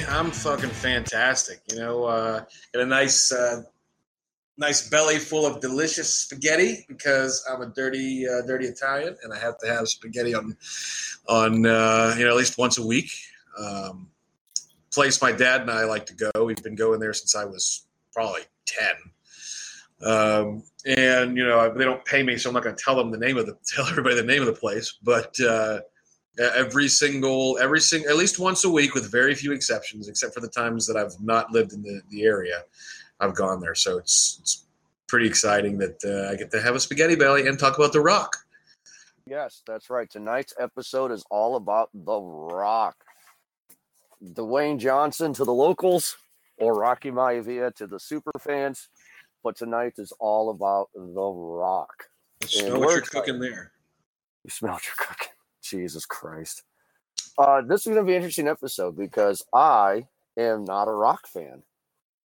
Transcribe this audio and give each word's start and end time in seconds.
homie. 0.00 0.12
I'm 0.12 0.30
fucking 0.30 0.70
fantastic. 0.70 1.60
You 1.70 1.78
know, 1.78 2.04
uh, 2.04 2.44
got 2.72 2.82
a 2.82 2.86
nice, 2.86 3.32
uh, 3.32 3.62
nice 4.56 4.88
belly 4.88 5.18
full 5.18 5.46
of 5.46 5.60
delicious 5.60 6.14
spaghetti 6.14 6.84
because 6.88 7.46
I'm 7.50 7.62
a 7.62 7.66
dirty, 7.66 8.26
uh, 8.28 8.42
dirty 8.46 8.66
Italian, 8.66 9.16
and 9.22 9.32
I 9.32 9.38
have 9.38 9.58
to 9.58 9.66
have 9.66 9.88
spaghetti 9.88 10.34
on, 10.34 10.56
on 11.28 11.66
uh, 11.66 12.14
you 12.18 12.24
know, 12.24 12.30
at 12.30 12.36
least 12.36 12.58
once 12.58 12.78
a 12.78 12.86
week. 12.86 13.10
Um, 13.58 14.10
place 14.92 15.20
my 15.20 15.32
dad 15.32 15.62
and 15.62 15.70
I 15.70 15.84
like 15.84 16.06
to 16.06 16.14
go. 16.14 16.44
We've 16.44 16.62
been 16.62 16.76
going 16.76 17.00
there 17.00 17.12
since 17.12 17.34
I 17.34 17.44
was 17.44 17.86
probably 18.12 18.42
ten. 18.66 18.94
Um, 20.02 20.62
and 20.84 21.36
you 21.36 21.44
know 21.44 21.72
they 21.72 21.84
don't 21.84 22.04
pay 22.04 22.22
me, 22.22 22.36
so 22.36 22.50
I'm 22.50 22.54
not 22.54 22.62
going 22.62 22.76
to 22.76 22.82
tell 22.82 22.96
them 22.96 23.10
the 23.10 23.18
name 23.18 23.36
of 23.38 23.46
the 23.46 23.56
tell 23.66 23.86
everybody 23.86 24.14
the 24.14 24.22
name 24.22 24.40
of 24.40 24.46
the 24.46 24.52
place. 24.52 24.96
But 25.02 25.38
uh, 25.40 25.80
every 26.38 26.88
single 26.88 27.58
every 27.60 27.80
single 27.80 28.10
at 28.10 28.16
least 28.16 28.38
once 28.38 28.64
a 28.64 28.70
week, 28.70 28.94
with 28.94 29.10
very 29.10 29.34
few 29.34 29.52
exceptions, 29.52 30.08
except 30.08 30.34
for 30.34 30.40
the 30.40 30.48
times 30.48 30.86
that 30.86 30.96
I've 30.96 31.18
not 31.20 31.50
lived 31.52 31.72
in 31.72 31.82
the, 31.82 32.00
the 32.10 32.24
area, 32.24 32.62
I've 33.20 33.34
gone 33.34 33.60
there. 33.60 33.74
So 33.74 33.98
it's 33.98 34.38
it's 34.40 34.66
pretty 35.08 35.26
exciting 35.26 35.78
that 35.78 35.98
uh, 36.04 36.32
I 36.32 36.36
get 36.36 36.50
to 36.50 36.60
have 36.60 36.74
a 36.74 36.80
spaghetti 36.80 37.16
belly 37.16 37.46
and 37.46 37.58
talk 37.58 37.76
about 37.76 37.92
The 37.92 38.00
Rock. 38.00 38.36
Yes, 39.26 39.62
that's 39.66 39.90
right. 39.90 40.08
Tonight's 40.08 40.54
episode 40.58 41.10
is 41.10 41.24
all 41.30 41.56
about 41.56 41.90
The 41.92 42.20
Rock. 42.20 42.96
Dwayne 44.22 44.78
Johnson 44.78 45.32
to 45.34 45.44
the 45.44 45.52
locals, 45.52 46.16
or 46.58 46.74
Rocky 46.74 47.10
Maivia 47.10 47.74
to 47.76 47.86
the 47.86 48.00
super 48.00 48.32
fans. 48.38 48.88
But 49.42 49.56
tonight 49.56 49.94
is 49.98 50.12
all 50.18 50.50
about 50.50 50.88
The 50.94 51.30
Rock. 51.32 52.08
I 52.42 52.46
smell 52.46 52.80
what 52.80 52.92
you're 52.92 53.00
cooking 53.02 53.38
there. 53.38 53.72
You 54.44 54.50
smell 54.50 54.72
what 54.72 54.84
you're 54.86 55.06
cooking. 55.06 55.32
Jesus 55.68 56.06
Christ. 56.06 56.62
Uh, 57.38 57.62
this 57.62 57.80
is 57.86 57.86
going 57.92 57.98
to 57.98 58.04
be 58.04 58.12
an 58.12 58.16
interesting 58.16 58.48
episode 58.48 58.96
because 58.96 59.42
I 59.54 60.06
am 60.36 60.64
not 60.64 60.88
a 60.88 60.92
rock 60.92 61.26
fan. 61.26 61.62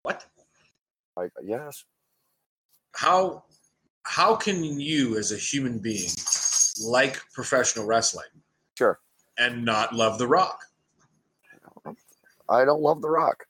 What? 0.02 0.24
Like, 1.16 1.30
yes. 1.44 1.84
How 2.94 3.44
how 4.04 4.36
can 4.36 4.62
you, 4.62 5.18
as 5.18 5.32
a 5.32 5.36
human 5.36 5.78
being, 5.78 6.10
like 6.84 7.20
professional 7.32 7.86
wrestling 7.86 8.28
Sure. 8.78 9.00
and 9.38 9.64
not 9.64 9.92
love 9.94 10.18
The 10.18 10.26
Rock? 10.28 10.60
I 12.48 12.64
don't 12.64 12.80
love 12.80 13.02
The 13.02 13.10
Rock. 13.10 13.44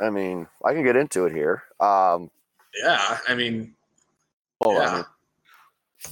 I 0.00 0.10
mean, 0.10 0.46
I 0.64 0.74
can 0.74 0.84
get 0.84 0.96
into 0.96 1.24
it 1.24 1.32
here. 1.32 1.62
Um, 1.80 2.30
Yeah, 2.82 3.18
I 3.26 3.34
mean, 3.34 3.74
on. 4.60 4.74
yeah. 4.76 5.02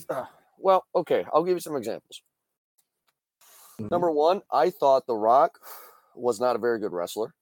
Uh, 0.09 0.25
well, 0.66 0.84
okay, 0.97 1.25
I'll 1.32 1.44
give 1.44 1.56
you 1.56 1.60
some 1.60 1.77
examples. 1.77 2.22
Mhm. 3.78 3.88
Number 3.88 4.10
one, 4.10 4.43
I 4.50 4.71
thought 4.71 5.06
The 5.06 5.15
Rock 5.15 5.60
was 6.16 6.41
not 6.41 6.56
a 6.56 6.59
very 6.59 6.81
good 6.81 6.91
wrestler 6.91 7.34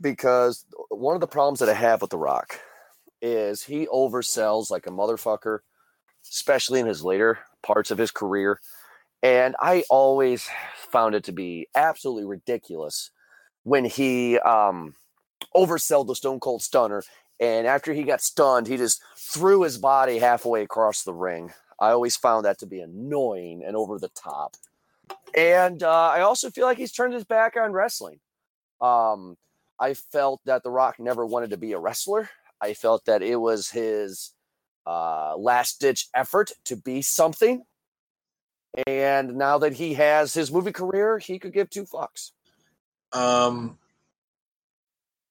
because 0.00 0.64
one 0.90 1.16
of 1.16 1.20
the 1.20 1.26
problems 1.26 1.58
that 1.58 1.68
I 1.68 1.74
have 1.74 2.00
with 2.00 2.10
The 2.10 2.16
Rock 2.16 2.60
is 3.20 3.64
he 3.64 3.88
oversells 3.88 4.70
like 4.70 4.86
a 4.86 4.90
motherfucker, 4.90 5.62
especially 6.30 6.78
in 6.78 6.86
his 6.86 7.02
later 7.02 7.40
parts 7.64 7.90
of 7.90 7.98
his 7.98 8.12
career. 8.12 8.60
And 9.24 9.56
I 9.58 9.82
always 9.90 10.48
found 10.76 11.16
it 11.16 11.24
to 11.24 11.32
be 11.32 11.66
absolutely 11.74 12.24
ridiculous 12.24 13.10
when 13.64 13.84
he 13.84 14.38
um, 14.38 14.94
oversold 15.56 16.06
the 16.06 16.14
Stone 16.14 16.38
Cold 16.38 16.62
Stunner. 16.62 17.02
And 17.40 17.66
after 17.66 17.92
he 17.92 18.02
got 18.02 18.20
stunned, 18.20 18.66
he 18.66 18.76
just 18.76 19.02
threw 19.16 19.62
his 19.62 19.78
body 19.78 20.18
halfway 20.18 20.62
across 20.62 21.02
the 21.02 21.14
ring. 21.14 21.52
I 21.80 21.90
always 21.90 22.16
found 22.16 22.44
that 22.44 22.58
to 22.58 22.66
be 22.66 22.80
annoying 22.80 23.62
and 23.64 23.76
over 23.76 23.98
the 23.98 24.08
top. 24.08 24.56
And 25.36 25.82
uh, 25.82 26.10
I 26.10 26.22
also 26.22 26.50
feel 26.50 26.66
like 26.66 26.78
he's 26.78 26.92
turned 26.92 27.14
his 27.14 27.24
back 27.24 27.56
on 27.56 27.72
wrestling. 27.72 28.18
Um, 28.80 29.36
I 29.78 29.94
felt 29.94 30.40
that 30.46 30.62
The 30.64 30.70
Rock 30.70 30.96
never 30.98 31.24
wanted 31.24 31.50
to 31.50 31.56
be 31.56 31.72
a 31.72 31.78
wrestler. 31.78 32.30
I 32.60 32.74
felt 32.74 33.04
that 33.04 33.22
it 33.22 33.36
was 33.36 33.70
his 33.70 34.32
uh, 34.86 35.36
last 35.36 35.80
ditch 35.80 36.08
effort 36.14 36.50
to 36.64 36.76
be 36.76 37.02
something. 37.02 37.62
And 38.86 39.36
now 39.36 39.58
that 39.58 39.74
he 39.74 39.94
has 39.94 40.34
his 40.34 40.50
movie 40.50 40.72
career, 40.72 41.18
he 41.18 41.38
could 41.38 41.52
give 41.52 41.70
two 41.70 41.84
fucks. 41.84 42.32
Um, 43.12 43.78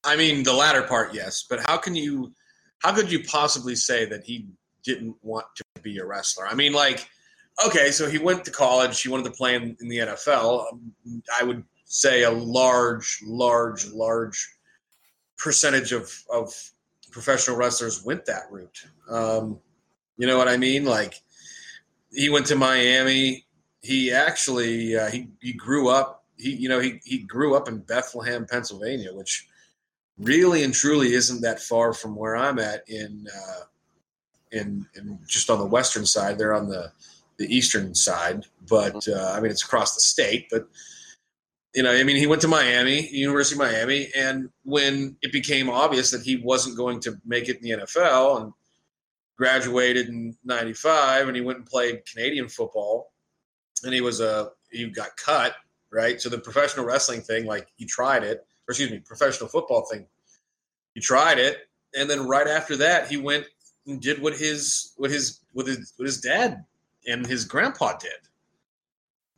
I 0.08 0.16
mean, 0.16 0.44
the 0.44 0.54
latter 0.54 0.84
part, 0.84 1.14
yes. 1.14 1.44
But 1.48 1.60
how 1.60 1.78
can 1.78 1.94
you? 1.94 2.34
How 2.80 2.96
could 2.96 3.12
you 3.12 3.24
possibly 3.24 3.76
say 3.76 4.06
that 4.06 4.24
he 4.24 4.48
didn't 4.84 5.16
want 5.22 5.46
to 5.58 5.82
be 5.82 5.98
a 5.98 6.06
wrestler? 6.06 6.48
I 6.48 6.54
mean, 6.54 6.72
like, 6.72 7.08
okay, 7.66 7.92
so 7.92 8.08
he 8.10 8.18
went 8.18 8.46
to 8.46 8.52
college. 8.52 9.02
He 9.02 9.10
wanted 9.10 9.26
to 9.26 9.32
play 9.32 9.56
in, 9.56 9.76
in 9.82 9.90
the 9.90 9.98
NFL. 9.98 10.66
I 11.38 11.44
would 11.44 11.64
say 11.86 12.24
a 12.24 12.32
large, 12.32 13.20
large, 13.26 13.88
large 13.88 14.48
percentage 15.38 15.92
of 15.92 16.10
of 16.32 16.54
professional 17.12 17.58
wrestlers 17.58 18.06
went 18.06 18.26
that 18.28 18.44
route. 18.50 18.80
Um, 19.10 19.60
you 20.18 20.26
know 20.26 20.38
what 20.38 20.48
I 20.48 20.56
mean? 20.56 20.86
Like, 20.86 21.16
he 22.12 22.30
went 22.30 22.46
to 22.48 22.56
Miami. 22.56 23.46
He 23.82 24.14
actually 24.14 24.96
uh, 24.96 25.10
he 25.10 25.28
he 25.42 25.52
grew 25.52 25.90
up. 25.90 26.24
He 26.38 26.52
you 26.56 26.70
know 26.70 26.80
he 26.80 27.02
he 27.04 27.20
grew 27.20 27.56
up 27.56 27.68
in 27.68 27.80
Bethlehem, 27.80 28.46
Pennsylvania, 28.50 29.14
which 29.14 29.48
really 30.18 30.64
and 30.64 30.74
truly 30.74 31.14
isn't 31.14 31.42
that 31.42 31.60
far 31.60 31.94
from 31.94 32.16
where 32.16 32.36
I'm 32.36 32.60
at 32.60 32.88
in 32.90 33.28
uh, 33.36 33.62
in 34.52 34.86
in 34.96 35.20
just 35.28 35.50
on 35.50 35.60
the 35.60 35.66
western 35.66 36.06
side. 36.06 36.38
They're 36.38 36.56
on 36.56 36.70
the 36.70 36.92
the 37.38 37.54
eastern 37.56 37.94
side, 37.94 38.46
but 38.68 39.08
uh, 39.08 39.34
I 39.36 39.40
mean 39.40 39.52
it's 39.52 39.64
across 39.64 39.96
the 39.96 40.02
state. 40.02 40.48
But 40.50 40.68
you 41.76 41.84
know, 41.84 41.92
I 41.92 42.04
mean, 42.04 42.16
he 42.16 42.26
went 42.26 42.42
to 42.42 42.48
Miami, 42.48 43.08
University 43.10 43.56
of 43.56 43.72
Miami, 43.72 44.10
and 44.16 44.50
when 44.64 45.16
it 45.22 45.32
became 45.32 45.70
obvious 45.70 46.10
that 46.10 46.24
he 46.24 46.38
wasn't 46.38 46.76
going 46.78 47.00
to 47.02 47.20
make 47.24 47.50
it 47.50 47.58
in 47.58 47.64
the 47.64 47.86
NFL 47.86 48.42
and 48.42 48.54
graduated 49.38 50.10
in 50.10 50.36
95 50.44 51.28
and 51.28 51.36
he 51.36 51.42
went 51.42 51.60
and 51.60 51.68
played 51.68 52.02
Canadian 52.12 52.50
football 52.50 53.14
and 53.84 53.94
he 53.94 54.02
was 54.02 54.20
a 54.20 54.50
he 54.72 54.90
got 54.90 55.16
cut 55.16 55.54
right 55.92 56.20
so 56.20 56.28
the 56.28 56.40
professional 56.40 56.86
wrestling 56.86 57.22
thing 57.22 57.46
like 57.46 57.68
he 57.76 57.86
tried 57.86 58.24
it 58.24 58.46
or 58.68 58.72
excuse 58.72 58.92
me 58.92 59.00
professional 59.00 59.50
football 59.50 59.86
thing 59.86 60.06
he 60.94 61.02
tried 61.02 61.40
it 61.40 61.68
and 61.96 62.10
then 62.10 62.28
right 62.28 62.48
after 62.48 62.76
that 62.76 63.08
he 63.08 63.18
went 63.18 63.46
and 63.86 64.02
did 64.02 64.22
what 64.22 64.36
his 64.36 64.94
what 64.98 65.10
his 65.12 65.40
what 65.54 65.66
his 65.68 65.94
what 65.98 66.06
his 66.06 66.20
dad 66.20 66.64
and 67.08 67.26
his 67.26 67.46
grandpa 67.46 67.96
did 67.98 68.12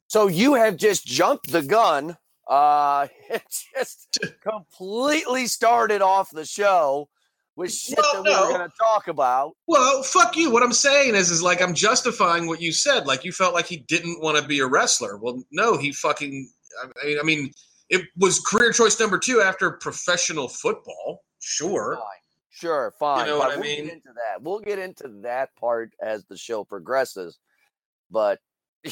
So 0.08 0.28
you 0.28 0.56
have 0.56 0.76
just 0.78 1.06
jumped 1.06 1.52
the 1.52 1.62
gun. 1.62 2.18
Uh, 2.48 3.08
it 3.30 3.44
just 3.76 4.18
completely 4.42 5.46
started 5.46 6.02
off 6.02 6.32
the 6.32 6.46
show 6.46 7.08
with 7.56 7.72
shit 7.72 7.96
Well, 8.00 8.24
that 8.24 8.30
we 8.30 8.32
no. 8.36 8.42
were 8.48 8.58
going 8.58 8.70
to 8.70 8.76
talk 8.80 9.08
about. 9.08 9.52
well 9.68 10.02
fuck 10.02 10.36
you 10.36 10.50
what 10.50 10.64
i'm 10.64 10.74
saying 10.74 11.14
is 11.14 11.30
is 11.30 11.44
like 11.44 11.62
i'm 11.62 11.76
justifying 11.76 12.48
what 12.48 12.60
you 12.62 12.72
said 12.72 13.06
like 13.06 13.24
you 13.24 13.32
felt 13.32 13.54
like 13.54 13.68
he 13.68 13.78
didn't 13.78 14.20
want 14.22 14.36
to 14.38 14.48
be 14.48 14.60
a 14.62 14.66
wrestler 14.66 15.18
well 15.18 15.44
no 15.52 15.78
he 15.78 15.92
fucking 15.92 16.50
i 16.82 17.06
mean, 17.06 17.20
I 17.20 17.24
mean 17.24 17.52
it 17.90 18.04
was 18.18 18.40
career 18.40 18.72
choice 18.72 19.00
number 19.00 19.18
two 19.18 19.42
after 19.42 19.72
professional 19.72 20.48
football 20.48 21.24
sure 21.40 21.96
Fine. 21.96 22.06
Sure, 22.60 22.94
fine. 23.00 23.26
You 23.26 23.32
know 23.32 23.38
what 23.40 23.52
I 23.52 23.56
we'll 23.56 23.64
mean? 23.64 23.86
Get 23.86 23.94
into 23.94 24.10
that. 24.10 24.42
We'll 24.42 24.60
get 24.60 24.80
into 24.80 25.08
that 25.22 25.56
part 25.56 25.94
as 26.02 26.26
the 26.26 26.36
show 26.36 26.66
progresses. 26.66 27.40
But 28.12 28.40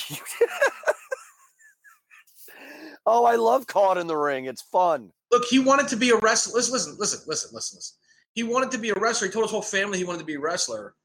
oh, 3.06 3.26
I 3.26 3.36
love 3.36 3.68
caught 3.68 3.98
in 3.98 4.08
the 4.08 4.16
ring. 4.16 4.46
It's 4.46 4.62
fun. 4.62 5.12
Look, 5.32 5.44
he 5.50 5.60
wanted 5.60 5.90
to 5.90 5.98
be 5.98 6.12
a 6.12 6.18
wrestler. 6.18 6.54
Listen, 6.56 6.72
listen, 6.72 6.96
listen, 6.98 7.20
listen, 7.28 7.50
listen, 7.54 7.76
listen. 7.76 7.98
He 8.36 8.44
wanted 8.44 8.72
to 8.72 8.78
be 8.78 8.92
a 8.92 8.96
wrestler. 8.96 9.28
He 9.28 9.34
told 9.34 9.44
his 9.44 9.52
whole 9.52 9.62
family 9.62 9.98
he 9.98 10.06
wanted 10.06 10.20
to 10.20 10.26
be 10.26 10.36
a 10.36 10.40
wrestler. 10.40 10.96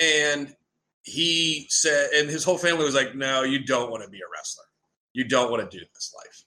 And 0.00 0.54
he 1.02 1.66
said, 1.70 2.10
and 2.14 2.28
his 2.28 2.44
whole 2.44 2.58
family 2.58 2.84
was 2.84 2.94
like, 2.94 3.16
no, 3.16 3.42
you 3.42 3.64
don't 3.64 3.90
want 3.90 4.04
to 4.04 4.10
be 4.10 4.18
a 4.18 4.30
wrestler. 4.32 4.64
You 5.12 5.24
don't 5.26 5.50
want 5.50 5.68
to 5.68 5.78
do 5.78 5.84
this 5.92 6.14
life. 6.16 6.45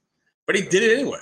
But 0.49 0.55
he 0.55 0.63
did 0.63 0.81
it 0.81 0.97
anyway. 0.97 1.21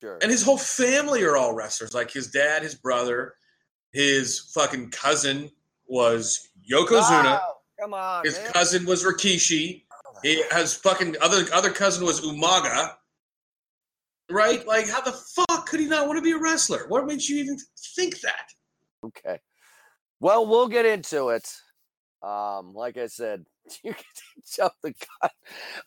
Sure. 0.00 0.18
And 0.20 0.32
his 0.32 0.42
whole 0.42 0.58
family 0.58 1.22
are 1.22 1.36
all 1.36 1.54
wrestlers. 1.54 1.94
Like 1.94 2.10
his 2.10 2.26
dad, 2.26 2.64
his 2.64 2.74
brother, 2.74 3.34
his 3.92 4.50
fucking 4.52 4.90
cousin 4.90 5.48
was 5.86 6.48
Yokozuna. 6.68 7.22
Wow, 7.22 7.56
come 7.80 7.94
on, 7.94 8.24
His 8.24 8.36
man. 8.36 8.52
cousin 8.52 8.84
was 8.84 9.04
Rikishi. 9.04 9.84
He, 10.24 10.42
has 10.50 10.74
fucking 10.74 11.14
other 11.22 11.44
other 11.52 11.70
cousin 11.70 12.04
was 12.04 12.20
Umaga. 12.22 12.94
Right? 14.28 14.66
Like, 14.66 14.88
how 14.88 15.02
the 15.02 15.12
fuck 15.12 15.68
could 15.68 15.78
he 15.78 15.86
not 15.86 16.08
want 16.08 16.18
to 16.18 16.22
be 16.22 16.32
a 16.32 16.38
wrestler? 16.38 16.86
What 16.88 17.06
makes 17.06 17.28
you 17.28 17.36
even 17.36 17.58
think 17.94 18.18
that? 18.22 18.48
Okay. 19.06 19.38
Well, 20.18 20.48
we'll 20.48 20.66
get 20.66 20.84
into 20.84 21.28
it. 21.28 21.48
Um, 22.24 22.74
like 22.74 22.96
I 22.96 23.06
said, 23.06 23.44
you 23.84 23.94
can 23.94 24.04
jump 24.52 24.72
the 24.82 24.94
gun. 25.22 25.30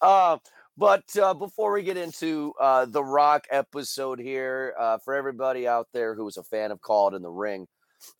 Um, 0.02 0.40
But 0.78 1.04
uh, 1.22 1.36
before 1.36 1.72
we 1.74 1.84
get 1.84 1.98
into 1.98 2.54
uh, 2.60 2.86
the 2.86 3.04
Rock 3.04 3.46
episode 3.52 4.20
here, 4.20 4.74
uh, 4.80 4.98
for 4.98 5.14
everybody 5.14 5.68
out 5.68 5.88
there 5.94 6.16
who 6.16 6.28
is 6.28 6.38
a 6.38 6.44
fan 6.44 6.72
of 6.72 6.82
Call 6.82 7.10
It 7.10 7.16
in 7.16 7.22
the 7.22 7.30
Ring, 7.30 7.68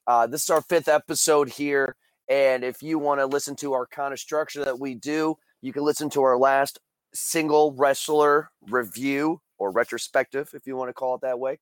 uh, 0.06 0.28
this 0.28 0.44
is 0.44 0.50
our 0.52 0.62
fifth 0.62 0.88
episode 0.88 1.50
here. 1.50 1.96
And 2.30 2.64
if 2.64 2.84
you 2.84 3.00
want 3.00 3.20
to 3.20 3.26
listen 3.26 3.56
to 3.58 3.74
our 3.74 3.88
kind 3.88 4.14
of 4.14 4.20
structure 4.20 4.64
that 4.66 4.80
we 4.80 4.94
do, 4.94 5.36
you 5.62 5.74
can 5.74 5.84
listen 5.84 6.10
to 6.12 6.22
our 6.22 6.38
last 6.38 6.80
single 7.14 7.74
wrestler 7.74 8.50
review 8.70 9.42
or 9.58 9.72
retrospective, 9.72 10.50
if 10.54 10.68
you 10.68 10.76
want 10.76 10.90
to 10.90 10.94
call 10.94 11.16
it 11.16 11.22
that 11.22 11.40
way. 11.40 11.60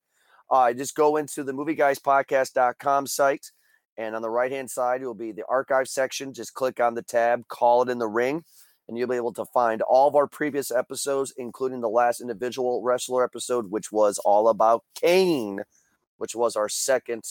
Uh, 0.49 0.73
just 0.73 0.95
go 0.95 1.15
into 1.15 1.43
the 1.43 1.53
movieguyspodcast.com 1.53 3.07
site. 3.07 3.51
And 3.97 4.15
on 4.15 4.21
the 4.21 4.29
right 4.29 4.51
hand 4.51 4.69
side, 4.69 5.01
it 5.01 5.05
will 5.05 5.13
be 5.13 5.31
the 5.31 5.45
archive 5.47 5.87
section. 5.87 6.33
Just 6.33 6.53
click 6.53 6.79
on 6.79 6.95
the 6.95 7.01
tab, 7.01 7.47
call 7.47 7.81
it 7.83 7.89
in 7.89 7.97
the 7.97 8.07
ring, 8.07 8.43
and 8.91 8.97
you'll 8.97 9.07
be 9.07 9.15
able 9.15 9.31
to 9.31 9.45
find 9.45 9.81
all 9.83 10.09
of 10.09 10.17
our 10.17 10.27
previous 10.27 10.69
episodes, 10.69 11.33
including 11.37 11.79
the 11.79 11.87
last 11.87 12.19
individual 12.19 12.81
wrestler 12.81 13.23
episode, 13.23 13.71
which 13.71 13.89
was 13.89 14.19
all 14.25 14.49
about 14.49 14.83
Kane, 14.95 15.61
which 16.17 16.35
was 16.35 16.57
our 16.57 16.67
second 16.67 17.23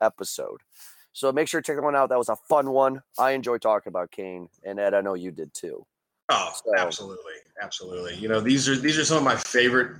episode. 0.00 0.62
So 1.12 1.30
make 1.30 1.46
sure 1.46 1.62
to 1.62 1.64
check 1.64 1.76
that 1.76 1.84
one 1.84 1.94
out. 1.94 2.08
That 2.08 2.18
was 2.18 2.28
a 2.28 2.34
fun 2.34 2.70
one. 2.70 3.00
I 3.16 3.30
enjoy 3.30 3.58
talking 3.58 3.92
about 3.92 4.10
Kane, 4.10 4.48
and 4.64 4.80
Ed, 4.80 4.92
I 4.92 5.02
know 5.02 5.14
you 5.14 5.30
did 5.30 5.54
too. 5.54 5.86
Oh, 6.30 6.52
so, 6.52 6.72
absolutely, 6.76 7.34
absolutely. 7.62 8.16
You 8.16 8.26
know, 8.26 8.40
these 8.40 8.68
are 8.68 8.74
these 8.74 8.98
are 8.98 9.04
some 9.04 9.18
of 9.18 9.22
my 9.22 9.36
favorite 9.36 9.98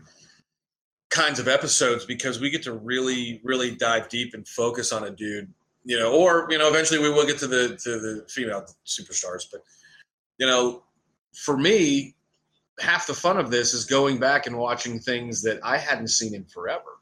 kinds 1.10 1.38
of 1.38 1.46
episodes 1.46 2.04
because 2.04 2.40
we 2.40 2.50
get 2.50 2.64
to 2.64 2.72
really, 2.72 3.40
really 3.44 3.76
dive 3.76 4.08
deep 4.08 4.34
and 4.34 4.48
focus 4.48 4.90
on 4.90 5.04
a 5.04 5.10
dude. 5.10 5.48
You 5.84 5.96
know, 6.00 6.12
or 6.12 6.48
you 6.50 6.58
know, 6.58 6.66
eventually 6.66 6.98
we 6.98 7.10
will 7.10 7.24
get 7.24 7.38
to 7.38 7.46
the 7.46 7.76
to 7.84 8.00
the 8.00 8.26
female 8.28 8.66
superstars, 8.84 9.44
but 9.48 9.62
you 10.38 10.46
know, 10.48 10.82
for 11.34 11.56
me, 11.56 12.14
half 12.80 13.06
the 13.06 13.14
fun 13.14 13.38
of 13.38 13.50
this 13.50 13.74
is 13.74 13.84
going 13.84 14.18
back 14.18 14.46
and 14.46 14.56
watching 14.56 14.98
things 14.98 15.42
that 15.42 15.60
I 15.62 15.76
hadn't 15.76 16.08
seen 16.08 16.34
in 16.34 16.44
forever. 16.44 17.00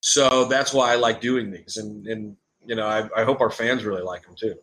So 0.00 0.46
that's 0.46 0.72
why 0.72 0.92
I 0.92 0.96
like 0.96 1.20
doing 1.20 1.50
these, 1.50 1.76
and 1.76 2.06
and 2.06 2.36
you 2.64 2.74
know, 2.74 2.86
I, 2.86 3.08
I 3.14 3.24
hope 3.24 3.40
our 3.40 3.50
fans 3.50 3.84
really 3.84 4.02
like 4.02 4.22
them 4.22 4.34
too. 4.34 4.54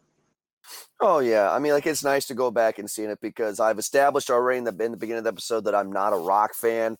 Oh 1.00 1.20
yeah, 1.20 1.52
I 1.52 1.60
mean, 1.60 1.74
like 1.74 1.86
it's 1.86 2.04
nice 2.04 2.26
to 2.28 2.34
go 2.34 2.50
back 2.50 2.80
and 2.80 2.90
see 2.90 3.04
it 3.04 3.20
because 3.22 3.60
I've 3.60 3.78
established 3.78 4.32
already 4.32 4.58
in 4.60 4.64
the 4.64 4.84
in 4.84 4.92
the 4.92 4.98
beginning 4.98 5.20
of 5.20 5.24
the 5.26 5.32
episode 5.32 5.66
that 5.66 5.76
I'm 5.76 5.92
not 5.92 6.14
a 6.14 6.18
rock 6.18 6.56
fan, 6.56 6.96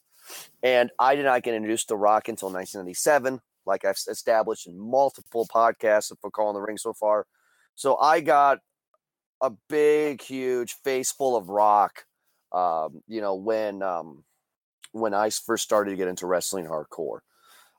and 0.62 0.92
I 1.00 1.16
did 1.16 1.26
not 1.26 1.42
get 1.42 1.56
introduced 1.56 1.88
to 1.90 1.96
rock 1.96 2.28
until 2.28 2.50
1997, 2.50 3.40
like 3.66 3.86
I've 3.86 3.98
established 4.08 4.68
in 4.68 4.78
multiple 4.78 5.48
podcasts 5.52 6.12
for 6.22 6.30
Calling 6.30 6.54
the 6.54 6.62
Ring 6.62 6.78
so 6.78 6.94
far. 6.94 7.26
So 7.74 7.98
I 7.98 8.22
got 8.22 8.60
a 9.42 9.52
big, 9.70 10.22
huge 10.22 10.74
face 10.84 11.12
full 11.12 11.36
of 11.36 11.50
rock. 11.50 12.06
Um, 12.52 13.02
you 13.08 13.22
know, 13.22 13.36
when 13.36 13.82
um, 13.82 14.24
when 14.92 15.14
I 15.14 15.30
first 15.30 15.64
started 15.64 15.92
to 15.92 15.98
get 15.98 16.08
into 16.08 16.28
wrestling 16.28 16.66
hardcore, 16.66 17.20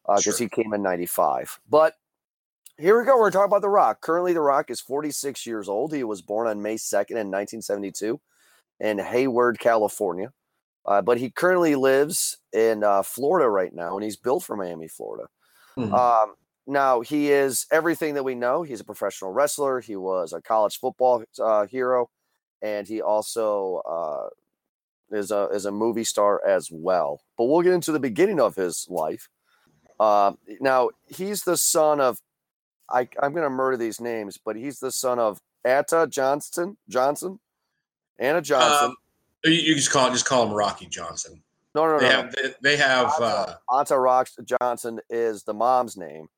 because 0.07 0.27
uh, 0.27 0.33
sure. 0.33 0.37
he 0.39 0.49
came 0.49 0.73
in 0.75 0.83
'95. 0.83 1.61
But 1.69 1.95
here 2.79 2.99
we 2.99 3.05
go. 3.05 3.19
We're 3.19 3.31
talking 3.31 3.47
about 3.47 3.63
The 3.63 3.69
Rock. 3.69 4.01
Currently, 4.01 4.33
The 4.35 4.41
Rock 4.41 4.71
is 4.71 4.81
46 4.81 5.47
years 5.47 5.69
old. 5.69 5.93
He 5.93 6.05
was 6.05 6.23
born 6.23 6.47
on 6.47 6.63
May 6.63 6.77
2nd 6.77 7.11
in 7.11 7.31
1972 7.31 8.21
in 8.79 8.99
Hayward, 8.99 9.59
California. 9.59 10.33
Uh, 10.87 11.03
but 11.03 11.19
he 11.19 11.29
currently 11.29 11.75
lives 11.75 12.39
in 12.53 12.85
uh, 12.85 13.03
Florida 13.03 13.49
right 13.49 13.75
now, 13.75 13.97
and 13.97 14.05
he's 14.05 14.17
built 14.17 14.45
for 14.45 14.57
Miami, 14.57 14.89
Florida. 14.89 15.29
Mm-hmm. 15.77 15.93
Um, 15.93 16.35
now, 16.69 17.01
he 17.01 17.31
is 17.31 17.67
everything 17.73 18.15
that 18.15 18.25
we 18.25 18.35
know. 18.35 18.63
He's 18.63 18.81
a 18.81 18.85
professional 18.85 19.33
wrestler. 19.33 19.81
He 19.81 19.97
was 19.97 20.35
a 20.35 20.43
college 20.43 20.79
football 20.79 21.25
uh, 21.43 21.67
hero, 21.67 22.11
and 22.61 22.87
he 22.87 23.01
also 23.01 23.83
uh, 23.89 25.17
is 25.17 25.31
a 25.31 25.49
is 25.49 25.65
a 25.65 25.73
movie 25.73 26.05
star 26.05 26.47
as 26.47 26.69
well. 26.71 27.23
But 27.39 27.45
we'll 27.45 27.63
get 27.63 27.73
into 27.73 27.91
the 27.91 27.99
beginning 27.99 28.39
of 28.39 28.55
his 28.55 28.87
life. 28.91 29.31
Uh, 29.99 30.33
now, 30.61 30.91
he's 31.07 31.43
the 31.43 31.57
son 31.57 32.03
of 32.03 32.21
I, 32.91 33.09
I'm 33.23 33.33
going 33.33 33.45
to 33.45 33.51
murder 33.51 33.79
these 33.79 34.01
names, 34.01 34.39
but 34.43 34.55
he's 34.55 34.79
the 34.79 34.93
son 34.93 35.19
of 35.19 35.41
Ata 35.67 36.07
Johnston, 36.11 36.77
Johnson, 36.89 37.41
Anna 38.19 38.43
Johnson. 38.43 38.91
Um, 38.91 38.97
you, 39.45 39.75
just 39.75 39.91
call 39.91 40.11
just 40.11 40.27
call 40.27 40.47
him 40.47 40.53
Rocky 40.53 40.87
Johnson. 40.87 41.43
No, 41.75 41.87
no, 41.87 41.99
they 41.99 42.09
no. 42.09 42.11
Have, 42.11 42.33
they, 42.33 42.55
they 42.63 42.77
have 42.77 43.07
Ata, 43.71 43.95
uh, 43.95 43.99
Rock 43.99 44.29
Johnson 44.45 45.01
is 45.09 45.45
the 45.45 45.55
mom's 45.55 45.97
name, 45.97 46.29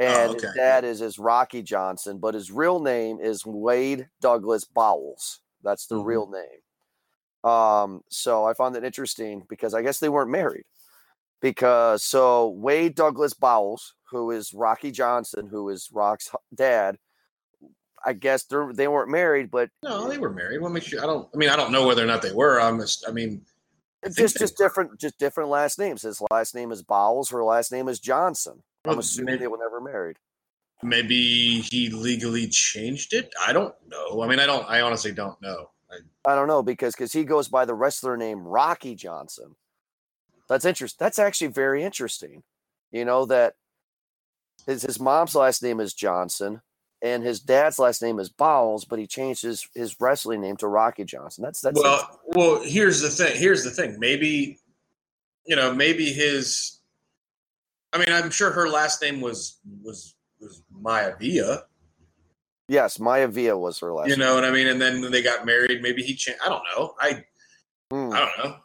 and 0.00 0.30
oh, 0.30 0.32
okay. 0.32 0.46
his 0.46 0.56
dad 0.56 0.84
is 0.84 1.02
is 1.02 1.18
Rocky 1.18 1.62
Johnson, 1.62 2.18
but 2.18 2.32
his 2.32 2.50
real 2.50 2.80
name 2.80 3.20
is 3.20 3.42
Wayde 3.42 4.08
Douglas 4.22 4.64
Bowles. 4.64 5.40
That's 5.62 5.86
the 5.86 5.96
mm-hmm. 5.96 6.06
real 6.08 6.30
name. 6.30 7.50
Um, 7.50 8.00
so 8.08 8.44
I 8.46 8.54
found 8.54 8.74
that 8.74 8.84
interesting 8.84 9.42
because 9.48 9.74
I 9.74 9.82
guess 9.82 10.00
they 10.00 10.08
weren't 10.08 10.30
married. 10.30 10.64
Because 11.42 12.02
so 12.02 12.56
Wayde 12.58 12.94
Douglas 12.94 13.34
Bowles, 13.34 13.94
who 14.10 14.30
is 14.30 14.54
Rocky 14.54 14.90
Johnson, 14.90 15.46
who 15.46 15.68
is 15.68 15.90
Rock's 15.92 16.30
dad. 16.54 16.96
I 18.04 18.14
guess 18.14 18.44
they 18.44 18.56
they 18.72 18.88
weren't 18.88 19.10
married, 19.10 19.50
but 19.50 19.68
no, 19.82 20.08
they 20.08 20.16
were 20.16 20.30
married. 20.30 20.62
Well, 20.62 20.70
make 20.70 20.82
sure 20.82 21.02
I 21.02 21.06
don't. 21.06 21.28
I 21.34 21.36
mean, 21.36 21.50
I 21.50 21.56
don't 21.56 21.72
know 21.72 21.86
whether 21.86 22.02
or 22.02 22.06
not 22.06 22.22
they 22.22 22.32
were. 22.32 22.58
I'm 22.58 22.78
just. 22.78 23.06
I 23.06 23.12
mean, 23.12 23.42
I 24.02 24.08
just 24.08 24.38
just 24.38 24.58
were. 24.58 24.64
different, 24.64 24.98
just 24.98 25.18
different 25.18 25.50
last 25.50 25.78
names. 25.78 26.02
His 26.02 26.22
last 26.30 26.54
name 26.54 26.72
is 26.72 26.82
Bowles. 26.82 27.28
Her 27.28 27.44
last 27.44 27.70
name 27.70 27.88
is 27.88 28.00
Johnson. 28.00 28.62
I'm 28.86 28.98
assuming 28.98 29.38
they 29.38 29.46
were 29.46 29.58
never 29.58 29.80
married. 29.80 30.16
Maybe 30.82 31.60
he 31.60 31.90
legally 31.90 32.48
changed 32.48 33.12
it. 33.12 33.34
I 33.46 33.52
don't 33.52 33.74
know. 33.86 34.22
I 34.22 34.28
mean, 34.28 34.38
I 34.38 34.46
don't. 34.46 34.66
I 34.68 34.80
honestly 34.80 35.12
don't 35.12 35.40
know. 35.42 35.70
I, 35.90 36.32
I 36.32 36.34
don't 36.34 36.48
know 36.48 36.62
because 36.62 36.94
because 36.94 37.12
he 37.12 37.24
goes 37.24 37.48
by 37.48 37.64
the 37.64 37.74
wrestler 37.74 38.16
name 38.16 38.46
Rocky 38.46 38.94
Johnson. 38.94 39.56
That's 40.48 40.64
interesting. 40.64 40.96
That's 40.98 41.18
actually 41.18 41.48
very 41.48 41.84
interesting. 41.84 42.42
You 42.92 43.04
know 43.04 43.26
that 43.26 43.54
his 44.66 44.82
his 44.82 44.98
mom's 44.98 45.34
last 45.34 45.62
name 45.62 45.80
is 45.80 45.92
Johnson, 45.92 46.62
and 47.02 47.22
his 47.22 47.40
dad's 47.40 47.78
last 47.78 48.02
name 48.02 48.18
is 48.18 48.30
Bowles, 48.30 48.86
but 48.86 48.98
he 48.98 49.06
changed 49.06 49.42
his 49.42 49.68
his 49.74 50.00
wrestling 50.00 50.40
name 50.40 50.56
to 50.56 50.66
Rocky 50.68 51.04
Johnson. 51.04 51.44
That's 51.44 51.60
that's 51.60 51.78
well. 51.78 52.20
Well, 52.24 52.62
here's 52.62 53.02
the 53.02 53.10
thing. 53.10 53.36
Here's 53.36 53.64
the 53.64 53.70
thing. 53.70 53.98
Maybe, 53.98 54.58
you 55.46 55.56
know, 55.56 55.74
maybe 55.74 56.06
his. 56.06 56.79
I 57.92 57.98
mean, 57.98 58.12
I'm 58.12 58.30
sure 58.30 58.50
her 58.50 58.68
last 58.68 59.02
name 59.02 59.20
was 59.20 59.58
was 59.82 60.14
was 60.40 60.62
Maivia. 60.82 61.62
Yes, 62.68 62.98
Maivia 62.98 63.58
was 63.58 63.80
her 63.80 63.92
last. 63.92 64.08
You 64.08 64.16
know 64.16 64.26
name. 64.26 64.34
what 64.36 64.44
I 64.44 64.50
mean? 64.52 64.68
And 64.68 64.80
then 64.80 65.00
when 65.00 65.10
they 65.10 65.22
got 65.22 65.44
married, 65.44 65.82
maybe 65.82 66.02
he 66.02 66.14
changed. 66.14 66.40
I 66.44 66.48
don't 66.48 66.62
know. 66.76 66.94
I. 67.00 67.24
Mm. 67.92 68.14
I 68.14 68.18
don't 68.20 68.44
know. 68.44 68.56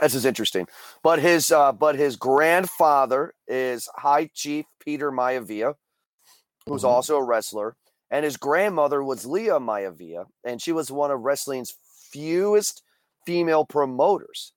This 0.00 0.14
is 0.14 0.24
interesting. 0.24 0.66
But 1.02 1.18
his 1.18 1.50
uh, 1.50 1.72
but 1.72 1.96
his 1.96 2.16
grandfather 2.16 3.34
is 3.46 3.88
High 3.94 4.30
Chief 4.34 4.66
Peter 4.82 5.10
Maivia, 5.10 5.74
who's 6.66 6.82
mm-hmm. 6.82 6.90
also 6.90 7.16
a 7.16 7.24
wrestler, 7.24 7.76
and 8.10 8.24
his 8.24 8.36
grandmother 8.36 9.02
was 9.02 9.26
Lia 9.26 9.58
Maivia, 9.58 10.26
and 10.44 10.60
she 10.60 10.72
was 10.72 10.90
one 10.90 11.10
of 11.10 11.20
wrestling's 11.20 11.74
fewest 12.10 12.82
female 13.26 13.64
promoters 13.64 14.52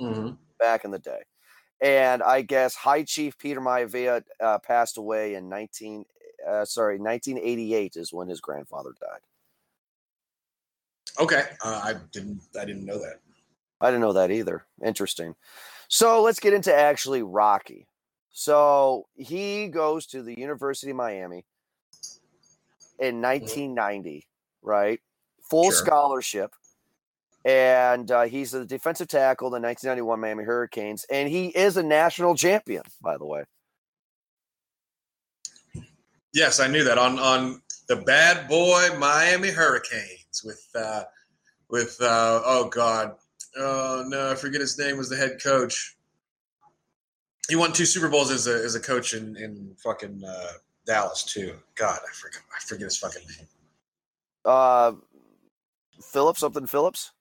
mm-hmm. 0.00 0.30
back 0.58 0.84
in 0.84 0.90
the 0.90 0.98
day. 0.98 1.20
And 1.80 2.22
I 2.22 2.42
guess 2.42 2.74
High 2.74 3.02
Chief 3.02 3.36
Peter 3.38 3.60
Maivia 3.60 4.22
uh, 4.40 4.58
passed 4.58 4.96
away 4.96 5.34
in 5.34 5.48
nineteen 5.48 6.04
uh, 6.46 6.64
sorry 6.64 6.98
nineteen 6.98 7.38
eighty 7.38 7.74
eight 7.74 7.96
is 7.96 8.12
when 8.12 8.28
his 8.28 8.40
grandfather 8.40 8.92
died. 9.00 9.20
Okay, 11.18 11.44
uh, 11.64 11.80
I 11.84 11.94
didn't 12.12 12.40
I 12.58 12.64
didn't 12.64 12.84
know 12.84 12.98
that. 12.98 13.20
I 13.80 13.86
didn't 13.86 14.00
know 14.00 14.14
that 14.14 14.30
either. 14.30 14.64
Interesting. 14.84 15.34
So 15.88 16.22
let's 16.22 16.40
get 16.40 16.54
into 16.54 16.74
actually 16.74 17.22
Rocky. 17.22 17.86
So 18.30 19.06
he 19.16 19.68
goes 19.68 20.06
to 20.08 20.22
the 20.22 20.38
University 20.38 20.90
of 20.90 20.96
Miami 20.96 21.44
in 22.98 23.20
1990, 23.22 24.10
mm-hmm. 24.10 24.68
right? 24.68 25.00
Full 25.42 25.64
sure. 25.64 25.72
scholarship. 25.72 26.52
And 27.46 28.10
uh, 28.10 28.22
he's 28.24 28.52
a 28.54 28.66
defensive 28.66 29.06
tackle, 29.08 29.50
the 29.50 29.60
1991 29.60 30.20
Miami 30.20 30.44
Hurricanes. 30.44 31.06
And 31.10 31.28
he 31.28 31.46
is 31.46 31.76
a 31.76 31.82
national 31.82 32.34
champion, 32.34 32.82
by 33.00 33.16
the 33.16 33.24
way. 33.24 33.44
Yes, 36.34 36.60
I 36.60 36.66
knew 36.66 36.84
that 36.84 36.98
on 36.98 37.18
on 37.18 37.62
the 37.88 37.96
bad 37.96 38.48
boy 38.48 38.88
Miami 38.98 39.48
Hurricanes 39.48 40.42
with 40.44 40.66
uh, 40.74 41.04
with 41.70 41.96
uh, 42.02 42.42
oh 42.44 42.68
god 42.68 43.14
oh 43.56 44.04
no, 44.06 44.30
I 44.30 44.34
forget 44.34 44.60
his 44.60 44.78
name. 44.78 44.96
Was 44.96 45.08
the 45.08 45.16
head 45.16 45.42
coach. 45.42 45.96
He 47.48 47.56
won 47.56 47.72
two 47.72 47.84
Super 47.84 48.08
Bowls 48.08 48.30
as 48.30 48.46
a 48.46 48.54
as 48.54 48.74
a 48.74 48.80
coach 48.80 49.14
in 49.14 49.36
in 49.36 49.74
fucking 49.82 50.22
uh, 50.24 50.52
Dallas 50.86 51.22
too. 51.22 51.54
God, 51.74 51.98
I 52.06 52.12
forget 52.12 52.42
I 52.54 52.58
forget 52.60 52.84
his 52.84 52.98
fucking 52.98 53.22
name. 53.22 53.48
Uh, 54.44 54.92
Phillips, 56.02 56.40
something 56.40 56.66
Phillips. 56.66 57.12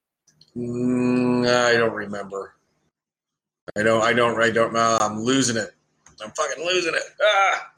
Mm, 0.55 1.47
I 1.47 1.73
don't 1.77 1.93
remember. 1.93 2.55
I 3.77 3.83
don't. 3.83 4.01
I 4.01 4.13
don't. 4.13 4.41
I 4.41 4.51
don't. 4.51 4.75
Uh, 4.75 4.97
I'm 5.01 5.19
losing 5.21 5.57
it. 5.57 5.71
I'm 6.23 6.31
fucking 6.31 6.63
losing 6.65 6.93
it. 6.93 7.03
Ah. 7.21 7.71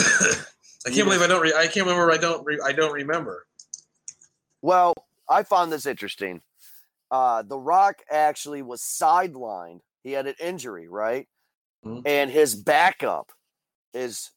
I 0.86 0.90
can't 0.90 1.04
believe 1.06 1.22
I 1.22 1.26
don't. 1.26 1.42
Re- 1.42 1.54
I 1.56 1.66
can't 1.66 1.86
remember. 1.86 2.10
I 2.12 2.16
don't. 2.16 2.44
Re- 2.44 2.60
I 2.64 2.72
don't 2.72 2.92
remember. 2.92 3.46
Well, 4.62 4.94
I 5.28 5.42
found 5.42 5.72
this 5.72 5.86
interesting. 5.86 6.42
Uh, 7.10 7.42
the 7.42 7.58
Rock 7.58 8.02
actually 8.10 8.62
was 8.62 8.80
sidelined. 8.80 9.80
He 10.04 10.12
had 10.12 10.26
an 10.26 10.34
injury, 10.40 10.88
right? 10.88 11.26
Mhm. 11.84 12.02
And 12.06 12.30
his 12.30 12.54
backup 12.54 13.32
is 13.92 14.30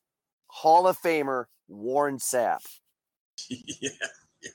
Hall 0.47 0.87
of 0.87 0.97
Famer 0.99 1.45
Warren 1.67 2.17
Sapp. 2.17 2.59
Yeah, 3.49 3.89
yeah, 4.41 4.49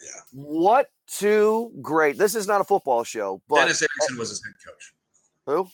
yeah. 0.00 0.20
What 0.32 0.88
two 1.10 1.72
great? 1.82 2.18
This 2.18 2.34
is 2.34 2.46
not 2.46 2.60
a 2.60 2.64
football 2.64 3.04
show, 3.04 3.42
but 3.48 3.56
Dennis 3.56 3.82
Erickson 3.82 4.18
was 4.18 4.30
his 4.30 4.42
head 4.44 4.54
coach. 4.66 4.92
who? 5.46 5.68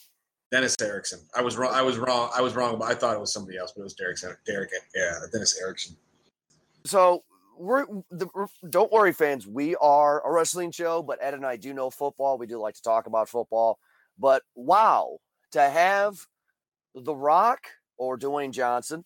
Dennis 0.52 0.76
Erickson. 0.80 1.20
I 1.34 1.42
was 1.42 1.56
wrong. 1.56 1.72
I 1.74 1.82
was 1.82 1.98
wrong. 1.98 2.30
I 2.34 2.40
was 2.40 2.54
wrong. 2.54 2.78
But 2.78 2.86
I 2.86 2.94
thought 2.94 3.16
it 3.16 3.20
was 3.20 3.32
somebody 3.32 3.58
else, 3.58 3.72
but 3.74 3.82
it 3.82 3.84
was 3.84 3.94
Derek. 3.94 4.18
Derek. 4.46 4.70
Yeah, 4.94 5.18
Dennis 5.32 5.60
Erickson. 5.60 5.96
So 6.84 7.24
we're 7.58 7.86
the, 8.10 8.28
don't 8.70 8.92
worry, 8.92 9.12
fans. 9.12 9.46
We 9.46 9.74
are 9.76 10.24
a 10.26 10.32
wrestling 10.32 10.70
show, 10.70 11.02
but 11.02 11.18
Ed 11.20 11.34
and 11.34 11.44
I 11.44 11.56
do 11.56 11.74
know 11.74 11.90
football. 11.90 12.38
We 12.38 12.46
do 12.46 12.58
like 12.58 12.74
to 12.74 12.82
talk 12.82 13.06
about 13.06 13.28
football. 13.28 13.78
But 14.18 14.42
wow, 14.54 15.18
to 15.52 15.60
have 15.60 16.16
The 16.94 17.14
Rock 17.14 17.66
or 17.98 18.18
Dwayne 18.18 18.52
Johnson 18.52 19.04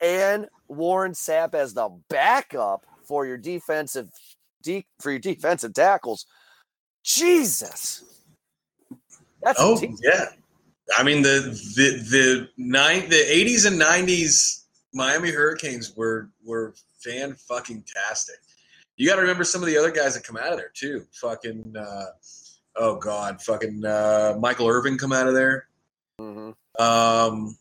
and 0.00 0.48
Warren 0.68 1.12
Sapp 1.12 1.54
as 1.54 1.74
the 1.74 1.88
backup 2.08 2.84
for 3.06 3.26
your 3.26 3.38
defensive 3.38 4.10
de- 4.62 4.86
for 5.00 5.10
your 5.10 5.20
defensive 5.20 5.74
tackles. 5.74 6.26
Jesus. 7.04 8.04
That's 9.42 9.58
Oh 9.60 9.80
yeah. 10.02 10.26
I 10.96 11.02
mean 11.02 11.22
the 11.22 11.58
the 11.76 11.90
the 12.10 12.48
nine 12.56 13.08
the 13.08 13.32
eighties 13.32 13.64
and 13.64 13.78
nineties 13.78 14.66
Miami 14.94 15.30
Hurricanes 15.30 15.96
were 15.96 16.30
were 16.44 16.74
fan 17.02 17.34
fucking 17.34 17.84
tastic. 17.92 18.36
You 18.96 19.08
got 19.08 19.16
to 19.16 19.22
remember 19.22 19.44
some 19.44 19.62
of 19.62 19.66
the 19.66 19.76
other 19.76 19.90
guys 19.90 20.14
that 20.14 20.24
come 20.24 20.36
out 20.36 20.52
of 20.52 20.58
there 20.58 20.70
too. 20.74 21.04
Fucking 21.20 21.74
uh, 21.76 22.04
oh 22.76 22.96
god, 22.96 23.42
fucking 23.42 23.84
uh, 23.84 24.36
Michael 24.38 24.68
Irvin 24.68 24.98
come 24.98 25.12
out 25.12 25.26
of 25.26 25.34
there. 25.34 25.66
Mhm. 26.20 26.54
Um, 26.78 27.56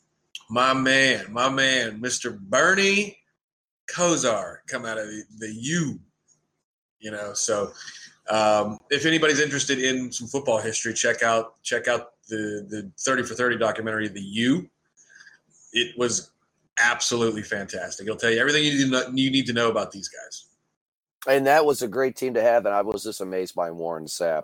my 0.50 0.74
man, 0.74 1.31
my 1.31 1.50
man, 1.50 2.01
Mr. 2.01 2.38
Bernie 2.38 3.17
Kosar 3.89 4.58
come 4.67 4.86
out 4.86 4.98
of 4.98 5.08
the, 5.08 5.24
the 5.39 5.53
U. 5.53 6.00
You 7.01 7.12
know, 7.12 7.34
so 7.34 7.74
um, 8.29 8.77
if 8.89 9.05
anybody's 9.05 9.39
interested 9.39 9.79
in 9.79 10.12
some 10.12 10.27
football 10.27 10.60
history, 10.60 10.93
check 10.93 11.24
out 11.24 11.62
check 11.63 11.88
out 11.88 12.13
the 12.29 12.65
the 12.70 12.91
Thirty 13.00 13.24
for 13.24 13.34
Thirty 13.34 13.58
documentary, 13.58 14.08
The 14.08 14.22
U. 14.22 14.70
It 15.74 15.98
was 15.98 16.31
absolutely 16.79 17.43
fantastic. 17.43 18.05
It'll 18.05 18.17
tell 18.17 18.31
you 18.31 18.39
everything 18.39 18.63
you 18.63 18.72
need 18.74 18.86
to 18.86 18.89
know, 18.91 19.12
you 19.13 19.31
need 19.31 19.46
to 19.48 19.53
know 19.53 19.70
about 19.70 19.91
these 19.91 20.08
guys. 20.10 20.46
and 21.27 21.46
that 21.48 21.65
was 21.65 21.81
a 21.81 21.88
great 21.88 22.15
team 22.15 22.34
to 22.36 22.41
have. 22.41 22.65
And 22.65 22.74
I 22.75 22.81
was 22.81 23.03
just 23.03 23.22
amazed 23.22 23.55
by 23.55 23.72
Warren 23.72 24.05
Sapp. 24.05 24.43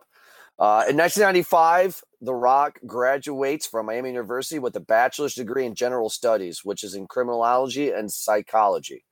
Uh, 0.60 0.86
in 0.90 0.98
1995, 0.98 2.04
The 2.22 2.34
Rock 2.34 2.80
graduates 2.86 3.68
from 3.68 3.86
Miami 3.88 4.10
University 4.10 4.60
with 4.60 4.76
a 4.76 4.80
bachelor's 4.80 5.36
degree 5.36 5.66
in 5.66 5.76
general 5.76 6.10
studies, 6.10 6.66
which 6.66 6.84
is 6.84 6.96
in 6.96 7.08
criminology 7.08 7.92
and 7.92 8.12
psychology. 8.12 9.06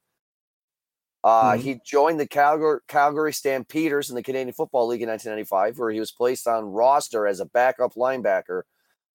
Uh, 1.25 1.53
Mhm. 1.53 1.60
He 1.60 1.82
joined 1.84 2.20
the 2.20 2.27
Calgary, 2.27 2.82
Calgary 2.88 3.34
Stampeders 3.34 4.12
in 4.12 4.15
the 4.15 4.22
Canadian 4.22 4.53
Football 4.53 4.86
League 4.86 5.01
in 5.01 5.10
1995, 5.10 5.79
where 5.79 5.89
he 5.89 6.00
was 6.00 6.12
placed 6.12 6.48
on 6.48 6.72
roster 6.72 7.25
as 7.25 7.39
a 7.39 7.46
backup 7.46 7.96
linebacker, 7.96 8.62